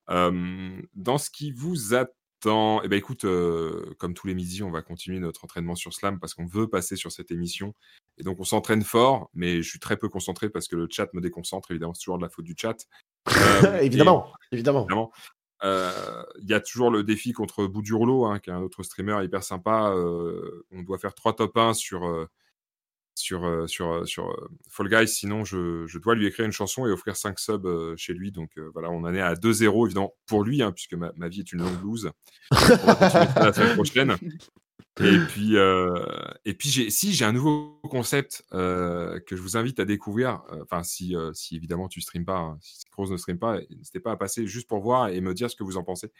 [0.09, 4.71] Euh, dans ce qui vous attend, eh ben écoute, euh, comme tous les midis, on
[4.71, 7.75] va continuer notre entraînement sur Slam parce qu'on veut passer sur cette émission.
[8.17, 11.13] Et donc on s'entraîne fort, mais je suis très peu concentré parce que le chat
[11.13, 11.69] me déconcentre.
[11.71, 12.77] Évidemment, c'est toujours de la faute du chat.
[13.29, 14.85] Euh, évidemment, évidemment.
[14.85, 15.11] évidemment.
[15.63, 19.23] Euh, Il y a toujours le défi contre Boudurlo, hein, qui est un autre streamer
[19.23, 19.91] hyper sympa.
[19.95, 22.25] Euh, on doit faire trois top 1 sur, euh,
[23.15, 27.39] sur, sur, sur Fall Guys, sinon je, dois lui écrire une chanson et offrir 5
[27.39, 28.31] subs chez lui.
[28.31, 31.39] Donc voilà, on en est à 2-0, évidemment, pour lui, hein, puisque ma, ma vie
[31.39, 32.11] est une longue loose.
[32.51, 34.17] on va continuer la semaine prochaine.
[34.99, 36.05] Et puis, euh,
[36.45, 40.41] et puis j'ai, si j'ai un nouveau concept euh, que je vous invite à découvrir,
[40.51, 43.59] euh, enfin si, euh, si évidemment tu streames pas, hein, si Cross ne stream pas,
[43.69, 46.11] n'hésitez pas à passer juste pour voir et me dire ce que vous en pensez.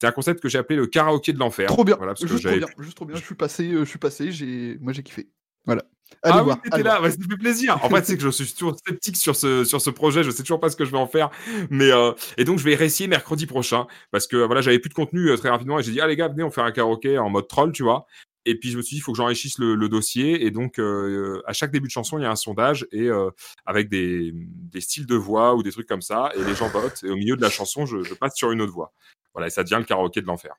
[0.00, 1.68] C'est un concept que j'ai appelé le karaoké de l'enfer.
[1.68, 3.16] Trop bien, Voilà, parce que juste trop j'avais bien, juste trop bien.
[3.16, 5.28] Je suis passé, je suis passé, j'ai, moi j'ai kiffé.
[5.64, 5.82] Voilà.
[6.24, 6.56] Allez ah voir.
[6.62, 7.78] oui, t'étais là, ouais, ça me fait plaisir.
[7.82, 10.42] En fait, c'est que je suis toujours sceptique sur ce, sur ce projet, je sais
[10.42, 11.30] toujours pas ce que je vais en faire.
[11.68, 14.94] Mais euh, Et donc, je vais réessayer mercredi prochain, parce que voilà, j'avais plus de
[14.94, 17.18] contenu euh, très rapidement, et j'ai dit, ah les gars, venez, on fait un karaoké
[17.18, 18.06] en mode troll, tu vois.
[18.44, 20.44] Et puis, je me suis dit, il faut que j'enrichisse le, le dossier.
[20.44, 23.30] Et donc, euh, à chaque début de chanson, il y a un sondage, et euh,
[23.66, 27.02] avec des, des styles de voix ou des trucs comme ça, et les gens votent.
[27.02, 28.92] Et au milieu de la chanson, je, je passe sur une autre voix.
[29.34, 30.54] Voilà, et ça devient le karaoké de l'enfer.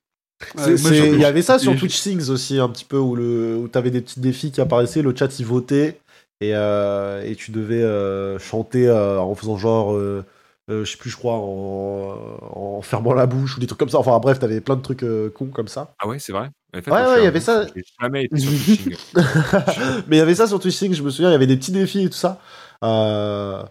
[0.68, 3.78] Il y avait ça sur Twitch Things aussi, un petit peu, où, le, où tu
[3.78, 6.00] avais des petits défis qui apparaissaient, le chat y votait,
[6.42, 10.24] et, euh, et tu devais euh, chanter euh, en faisant genre, euh,
[10.70, 12.18] euh, je sais plus, je crois, en,
[12.54, 14.00] en fermant la bouche, ou des trucs comme ça.
[14.00, 15.94] Enfin bref, t'avais plein de trucs euh, cons comme ça.
[16.00, 17.66] Ah ouais, c'est vrai En fait, Ouais, ouais, il y avait ça.
[17.76, 18.96] J'ai jamais été sur Twitching.
[20.08, 21.58] Mais il y avait ça sur Twitch Things, je me souviens, il y avait des
[21.58, 22.40] petits défis et tout ça.
[22.84, 23.64] Euh,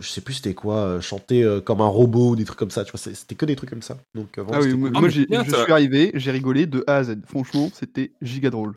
[0.00, 2.70] je sais plus c'était quoi, euh, chanter euh, comme un robot ou des trucs comme
[2.70, 3.96] ça, tu vois, c'est- c'était que des trucs comme ça.
[4.14, 4.96] Donc, euh, Ah oui, moi, cool.
[4.96, 7.16] Ah, moi, je suis arrivé, j'ai rigolé de A à Z.
[7.26, 8.76] Franchement, c'était giga drôle.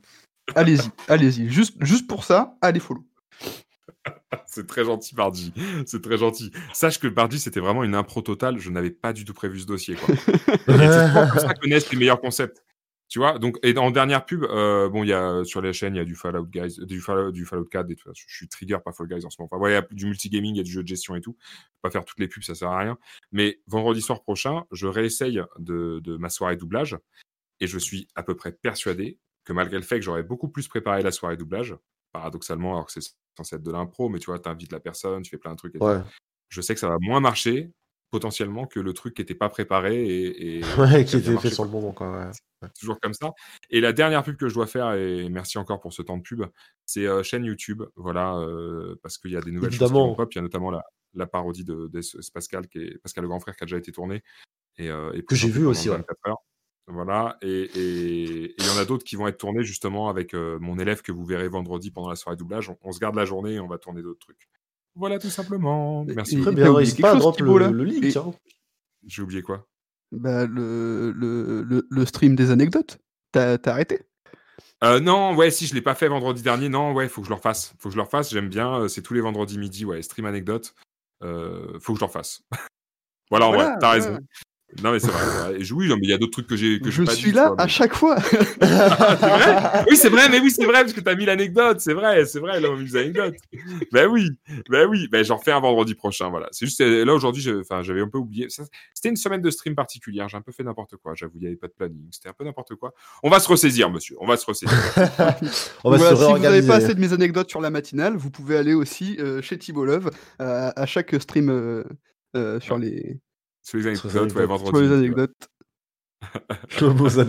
[0.56, 1.50] Allez-y, allez-y.
[1.50, 3.06] Juste, juste pour ça, allez follow.
[4.48, 5.54] C'est très gentil, Bardi.
[5.86, 6.52] C'est très gentil.
[6.74, 8.58] Sache que Bardi, c'était vraiment une impro totale.
[8.60, 9.96] Je n'avais pas du tout prévu ce dossier.
[10.68, 12.64] C'est comme ça que naissent les meilleurs concepts.
[13.08, 15.96] Tu vois donc, Et en dernière pub, euh, bon, il y a, sur les chaînes,
[15.96, 17.92] il y a du Fallout Guys, du Fallout, du Fallout 4.
[17.92, 18.10] Et tout.
[18.16, 19.50] Je suis trigger par Fall Guys en ce moment.
[19.52, 21.22] Enfin, ouais, il y a du multigaming, il y a du jeu de gestion et
[21.22, 21.38] tout.
[21.82, 22.98] Pas faire toutes les pubs, ça sert à rien.
[23.32, 26.98] Mais vendredi soir prochain, je réessaye de, de ma soirée doublage.
[27.60, 30.68] Et je suis à peu près persuadé que malgré le fait que j'aurais beaucoup plus
[30.68, 31.76] préparé la soirée doublage,
[32.12, 35.30] paradoxalement, alors que c'est censé être de l'impro, mais tu vois, t'invites la personne, tu
[35.30, 35.86] fais plein de trucs et tout.
[35.86, 36.02] Ouais,
[36.50, 37.72] Je sais que ça va moins marcher
[38.16, 41.66] potentiellement que le truc qui n'était pas préparé et, et ouais, qui était fait sur
[41.66, 42.12] le moment, quoi.
[42.62, 42.70] ouais.
[42.80, 43.32] Toujours comme ça.
[43.70, 46.24] Et la dernière pub que je dois faire, et merci encore pour ce temps de
[46.24, 46.44] pub,
[46.86, 47.84] c'est euh, chaîne YouTube.
[47.96, 50.34] Voilà, euh, parce qu'il y a des nouvelles choses qui pop.
[50.34, 50.82] Il y a notamment la,
[51.14, 53.68] la parodie de, de ce- ce Pascal, qui est Pascal le grand frère, qui a
[53.68, 54.24] déjà été tourné.
[54.78, 55.98] Et, euh, et Que j'ai vu aussi, ouais.
[55.98, 56.38] 24 heures.
[56.88, 61.02] Voilà, et il y en a d'autres qui vont être tournés justement avec mon élève
[61.02, 62.70] que vous verrez vendredi pendant la soirée doublage.
[62.70, 64.48] On, on se garde la journée et on va tourner d'autres trucs.
[64.96, 66.06] Voilà tout simplement.
[66.06, 66.40] Merci.
[66.42, 68.04] Très bien, n'hésite pas à drop le, là le link.
[68.04, 68.34] Et- hein.
[69.06, 69.68] J'ai oublié quoi?
[70.12, 72.98] Bah, le, le, le, le stream des anecdotes.
[73.32, 74.02] T'as t'as arrêté?
[74.84, 77.32] Euh, non, ouais, si je l'ai pas fait vendredi dernier, non, ouais, faut que je
[77.32, 77.74] le refasse.
[77.80, 78.30] Faut que je le refasse.
[78.32, 78.82] J'aime bien.
[78.82, 80.74] euh, C'est tous les vendredis midi, ouais, stream anecdote.
[81.24, 82.42] Euh, faut que je le refasse.
[83.30, 83.94] voilà, en Voilà, vrai, t'as ouais.
[83.96, 84.20] raison.
[84.84, 85.54] Non, mais c'est vrai.
[85.54, 85.72] vrai.
[85.72, 87.54] Oui, non, mais il y a d'autres trucs que j'ai Je pas suis dit, là
[87.58, 88.18] tu à chaque fois.
[88.62, 91.80] Ah, c'est vrai Oui, c'est vrai, mais oui, c'est vrai, parce que t'as mis l'anecdote,
[91.80, 93.36] c'est vrai, c'est vrai, là, on a mis l'anecdote.
[93.92, 94.30] ben oui,
[94.70, 96.48] ben oui, ben j'en refais un vendredi prochain, voilà.
[96.52, 98.48] C'est juste, euh, là, aujourd'hui, j'avais un peu oublié.
[98.50, 101.48] C'était une semaine de stream particulière, j'ai un peu fait n'importe quoi, j'avoue, il n'y
[101.48, 102.94] avait pas de planning, c'était un peu n'importe quoi.
[103.24, 104.76] On va se ressaisir, monsieur, on va se ressaisir.
[105.84, 108.16] On va Voilà, se si vous n'avez pas assez de mes anecdotes sur la matinale,
[108.18, 111.84] vous pouvez aller aussi euh, chez Thibault Love euh, à chaque stream euh,
[112.36, 113.20] euh, sur les,
[113.66, 114.48] Sur les anecdotes, ouais, anecdotes.
[114.48, 114.72] vendredi.
[114.72, 114.88] sur les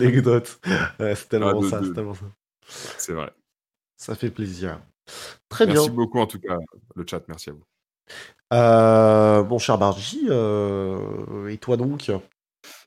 [0.01, 0.59] anecdotes.
[0.99, 2.25] Ouais, c'est tellement Ah, de- ça, de- c'est tellement ça.
[2.67, 3.31] C'est vrai.
[3.97, 4.81] Ça fait plaisir.
[5.49, 5.95] Très Merci bien.
[5.95, 6.57] beaucoup, en tout cas,
[6.95, 7.63] le chat, merci à vous.
[8.53, 12.11] Euh, mon cher Bargy, euh, et toi donc?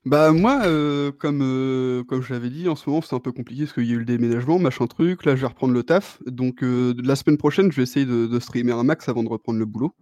[0.05, 3.33] Bah moi, euh, comme, euh, comme je l'avais dit, en ce moment c'est un peu
[3.33, 5.83] compliqué parce qu'il y a eu le déménagement, machin truc, là je vais reprendre le
[5.83, 9.23] taf, donc euh, la semaine prochaine je vais essayer de, de streamer un max avant
[9.23, 9.95] de reprendre le boulot.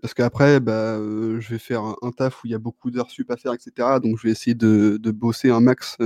[0.00, 3.30] Parce qu'après, bah, je vais faire un, taf où il y a beaucoup d'heures sup
[3.30, 4.00] à faire, etc.
[4.02, 5.96] Donc, je vais essayer de, bosser un max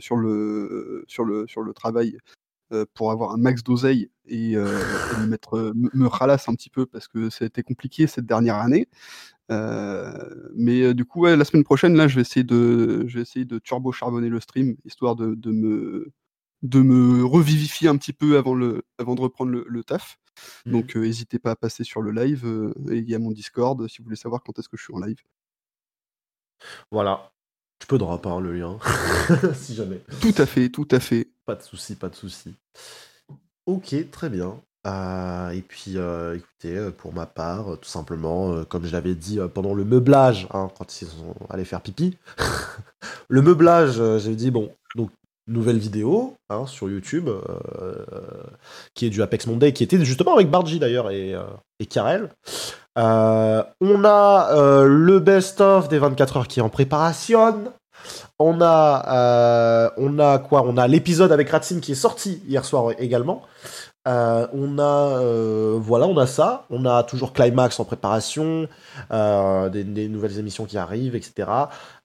[0.00, 2.18] sur, le, sur, le, sur le travail
[2.94, 7.28] pour avoir un max d'oseille et, me, mettre, me, ralasse un petit peu parce que
[7.30, 8.88] ça a été compliqué cette dernière année.
[9.48, 13.44] Mais du coup, ouais, la semaine prochaine, là, je vais essayer de, je vais essayer
[13.44, 16.12] de turbo charbonner le stream histoire de, de me
[16.62, 20.18] de me revivifier un petit peu avant, le, avant de reprendre le taf.
[20.66, 20.72] Mhm.
[20.72, 22.44] Donc, n'hésitez pas à passer sur le live.
[22.90, 24.94] et il y a mon Discord si vous voulez savoir quand est-ce que je suis
[24.94, 25.18] en live.
[26.90, 27.32] Voilà.
[27.78, 28.78] Tu peux drop hein, le lien,
[29.54, 30.00] si jamais.
[30.20, 31.28] Tout à fait, tout à fait.
[31.44, 32.54] Pas de souci, pas de souci.
[33.66, 34.60] Ok, très bien.
[34.86, 39.38] Euh, et puis, euh, écoutez, pour ma part, tout simplement, euh, comme je l'avais dit
[39.54, 42.16] pendant le meublage, hein, quand ils sont allés faire pipi,
[43.28, 45.10] le meublage, j'ai dit, bon, donc,
[45.46, 47.94] nouvelle vidéo hein, sur YouTube, euh,
[48.94, 51.42] qui est du Apex Monday, qui était justement avec Bargy d'ailleurs et, euh,
[51.80, 52.30] et Karel.
[52.98, 57.64] Euh, on a euh, le best-of des 24 heures qui est en préparation.
[58.38, 60.64] On a, euh, on a quoi?
[60.66, 63.42] On a l'épisode avec Ratsim qui est sorti hier soir également.
[64.08, 66.66] Euh, on a, euh, voilà, on a ça.
[66.70, 68.68] On a toujours Climax en préparation,
[69.12, 71.48] euh, des, nouvelles émissions qui arrivent, etc.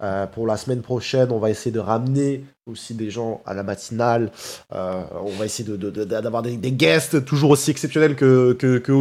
[0.03, 3.63] Euh, pour la semaine prochaine, on va essayer de ramener aussi des gens à la
[3.63, 4.31] matinale.
[4.73, 8.53] Euh, on va essayer de, de- de- d'avoir des, des guests toujours aussi exceptionnels que,
[8.53, 8.91] que, que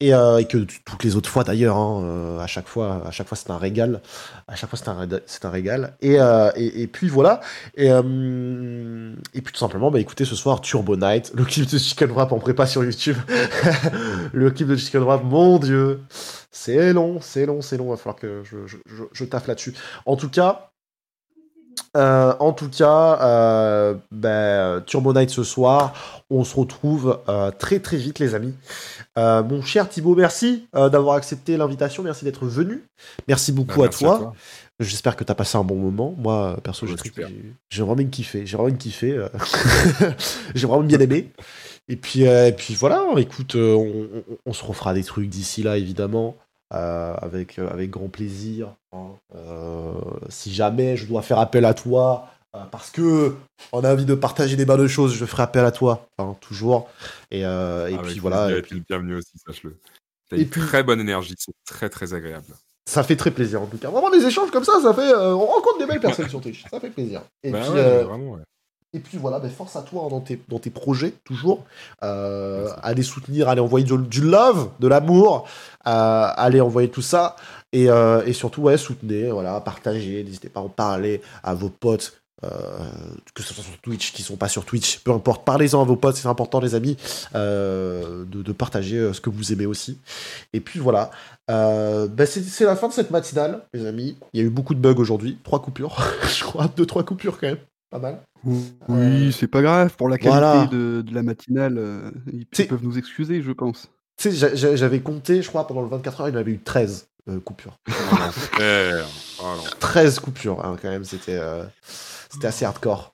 [0.00, 1.76] et, euh, et que toutes les autres fois d'ailleurs.
[1.76, 4.00] hein, euh, à chaque fois, à chaque fois c'est un régal.
[4.48, 4.88] À chaque fois c'est
[5.44, 5.96] un, régal.
[6.00, 7.40] Et, euh, et, puis voilà.
[7.76, 11.78] Et, euh, et puis tout simplement, bah écoutez, ce soir Turbo Night, le clip de
[11.78, 13.16] Chicken Wrap en prépa sur YouTube.
[14.32, 16.00] le clip de Chicken Wrap, mon dieu,
[16.50, 17.90] c'est long, c'est long, c'est long.
[17.90, 18.76] Va falloir que je, je,
[19.12, 19.74] je taffe là-dessus.
[20.06, 20.70] En tout cas.
[21.96, 27.78] Euh, en tout cas, euh, ben, Turbo Night ce soir, on se retrouve euh, très
[27.80, 28.54] très vite les amis.
[29.18, 32.84] Euh, mon cher Thibaut, merci euh, d'avoir accepté l'invitation, merci d'être venu.
[33.28, 34.32] Merci beaucoup Bah, à toi.
[34.80, 36.14] J'espère que tu as passé un bon moment.
[36.18, 36.98] Moi, perso, j'ai Ouais,
[37.86, 38.44] vraiment kiffé.
[38.44, 39.12] J'ai vraiment kiffé.
[39.12, 39.28] euh.
[40.54, 41.30] j'ai vraiment bien aimé.
[41.88, 45.28] Et puis, euh, et puis voilà, écoute, euh, on, on- on se refera des trucs
[45.28, 46.43] d'ici là, évidemment, euh,
[46.74, 48.68] avec, euh, avec grand plaisir.
[48.92, 49.08] hein.
[49.34, 49.92] Euh,
[50.28, 53.34] si jamais je dois faire appel à toi, euh, parce que
[53.72, 56.88] on a envie de partager des bonnes choses, je ferai appel à toi, hein, toujours.
[57.30, 58.50] Et, euh, et Avec puis voilà.
[58.56, 59.76] et puis, bienvenue aussi, sache-le.
[60.30, 62.46] T'as une puis- très bonne énergie, c'est très très agréable.
[62.86, 63.88] ça fait très plaisir en tout cas.
[63.90, 65.12] Vraiment des échanges comme ça, ça fait.
[65.12, 66.64] euh, on rencontre des belles personnes sur Twitch.
[66.70, 67.22] Ça fait plaisir.
[67.42, 68.40] Et Bah puis, ouais, euh, vraiment, ouais.
[68.92, 71.64] Et puis voilà, ben force à toi hein, dans, tes, dans tes projets, toujours.
[72.04, 75.48] Euh, allez soutenir, allez envoyer du, du love, de l'amour,
[75.86, 77.36] euh, allez envoyer tout ça.
[77.72, 81.68] Et, euh, et surtout, ouais, soutenez, voilà, partagez, n'hésitez pas à en parler à vos
[81.68, 82.48] potes, euh,
[83.34, 85.96] que ce soit sur Twitch, qui sont pas sur Twitch, peu importe, parlez-en à vos
[85.96, 86.96] potes, c'est important, les amis,
[87.34, 89.98] euh, de, de partager ce que vous aimez aussi.
[90.52, 91.10] Et puis voilà,
[91.50, 94.16] euh, ben, c'est la fin de cette matinale, les amis.
[94.32, 95.96] Il y a eu beaucoup de bugs aujourd'hui, trois coupures,
[96.36, 97.58] je crois, deux, trois coupures quand même,
[97.90, 98.20] pas mal.
[98.88, 99.96] Oui, c'est pas grave.
[99.96, 100.66] Pour la qualité Voilà.
[100.66, 103.88] de, de la matinale, ils peuvent nous excuser, je pense.
[104.16, 106.40] Tu sais, j'a- j'a- j'avais compté, je crois, pendant le 24 heures, il y en
[106.40, 107.78] avait eu 13 euh, coupures.
[108.32, 109.04] Super.
[109.40, 109.62] Oh, non.
[109.80, 111.64] 13 coupures, hein, quand même, c'était euh,
[112.30, 113.12] c'était assez hardcore.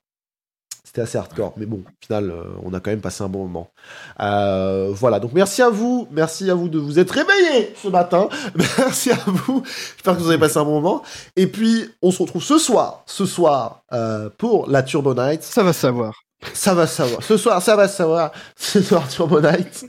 [0.83, 3.43] C'était assez hardcore, mais bon, au final, euh, on a quand même passé un bon
[3.47, 3.71] moment.
[4.19, 8.27] Euh, voilà, donc merci à vous, merci à vous de vous être réveillés ce matin.
[8.77, 11.01] Merci à vous, j'espère que vous avez passé un bon moment.
[11.37, 15.41] Et puis, on se retrouve ce soir, ce soir, euh, pour la Turbo Night.
[15.43, 16.13] Ça va savoir.
[16.53, 17.21] Ça va savoir.
[17.23, 18.31] Ce soir, ça va savoir.
[18.55, 19.85] Ce soir, Turbo Night.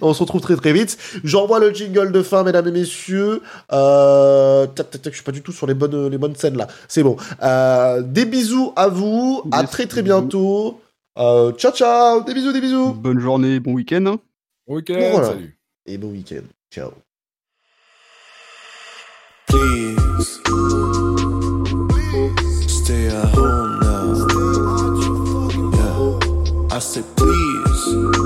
[0.00, 0.98] On se retrouve très très vite.
[1.24, 3.40] J'envoie le jingle de fin, mesdames et messieurs.
[3.72, 4.66] Euh...
[4.66, 6.66] Tac, tac, tac, je suis pas du tout sur les bonnes, les bonnes scènes là.
[6.88, 7.16] C'est bon.
[7.42, 9.42] Euh, Des bisous à vous.
[9.50, 10.80] À très très bientôt.
[11.18, 12.22] Euh, ciao ciao.
[12.22, 12.92] Des bisous, des bisous.
[12.92, 14.04] Bonne journée, bon week-end.
[14.06, 14.18] hein.
[14.66, 15.28] Ok, Voilà.
[15.28, 15.58] salut.
[15.86, 16.42] Et bon week-end.
[16.70, 16.90] Ciao.
[19.46, 20.40] Please
[22.68, 23.67] stay at home
[26.88, 28.17] said, please.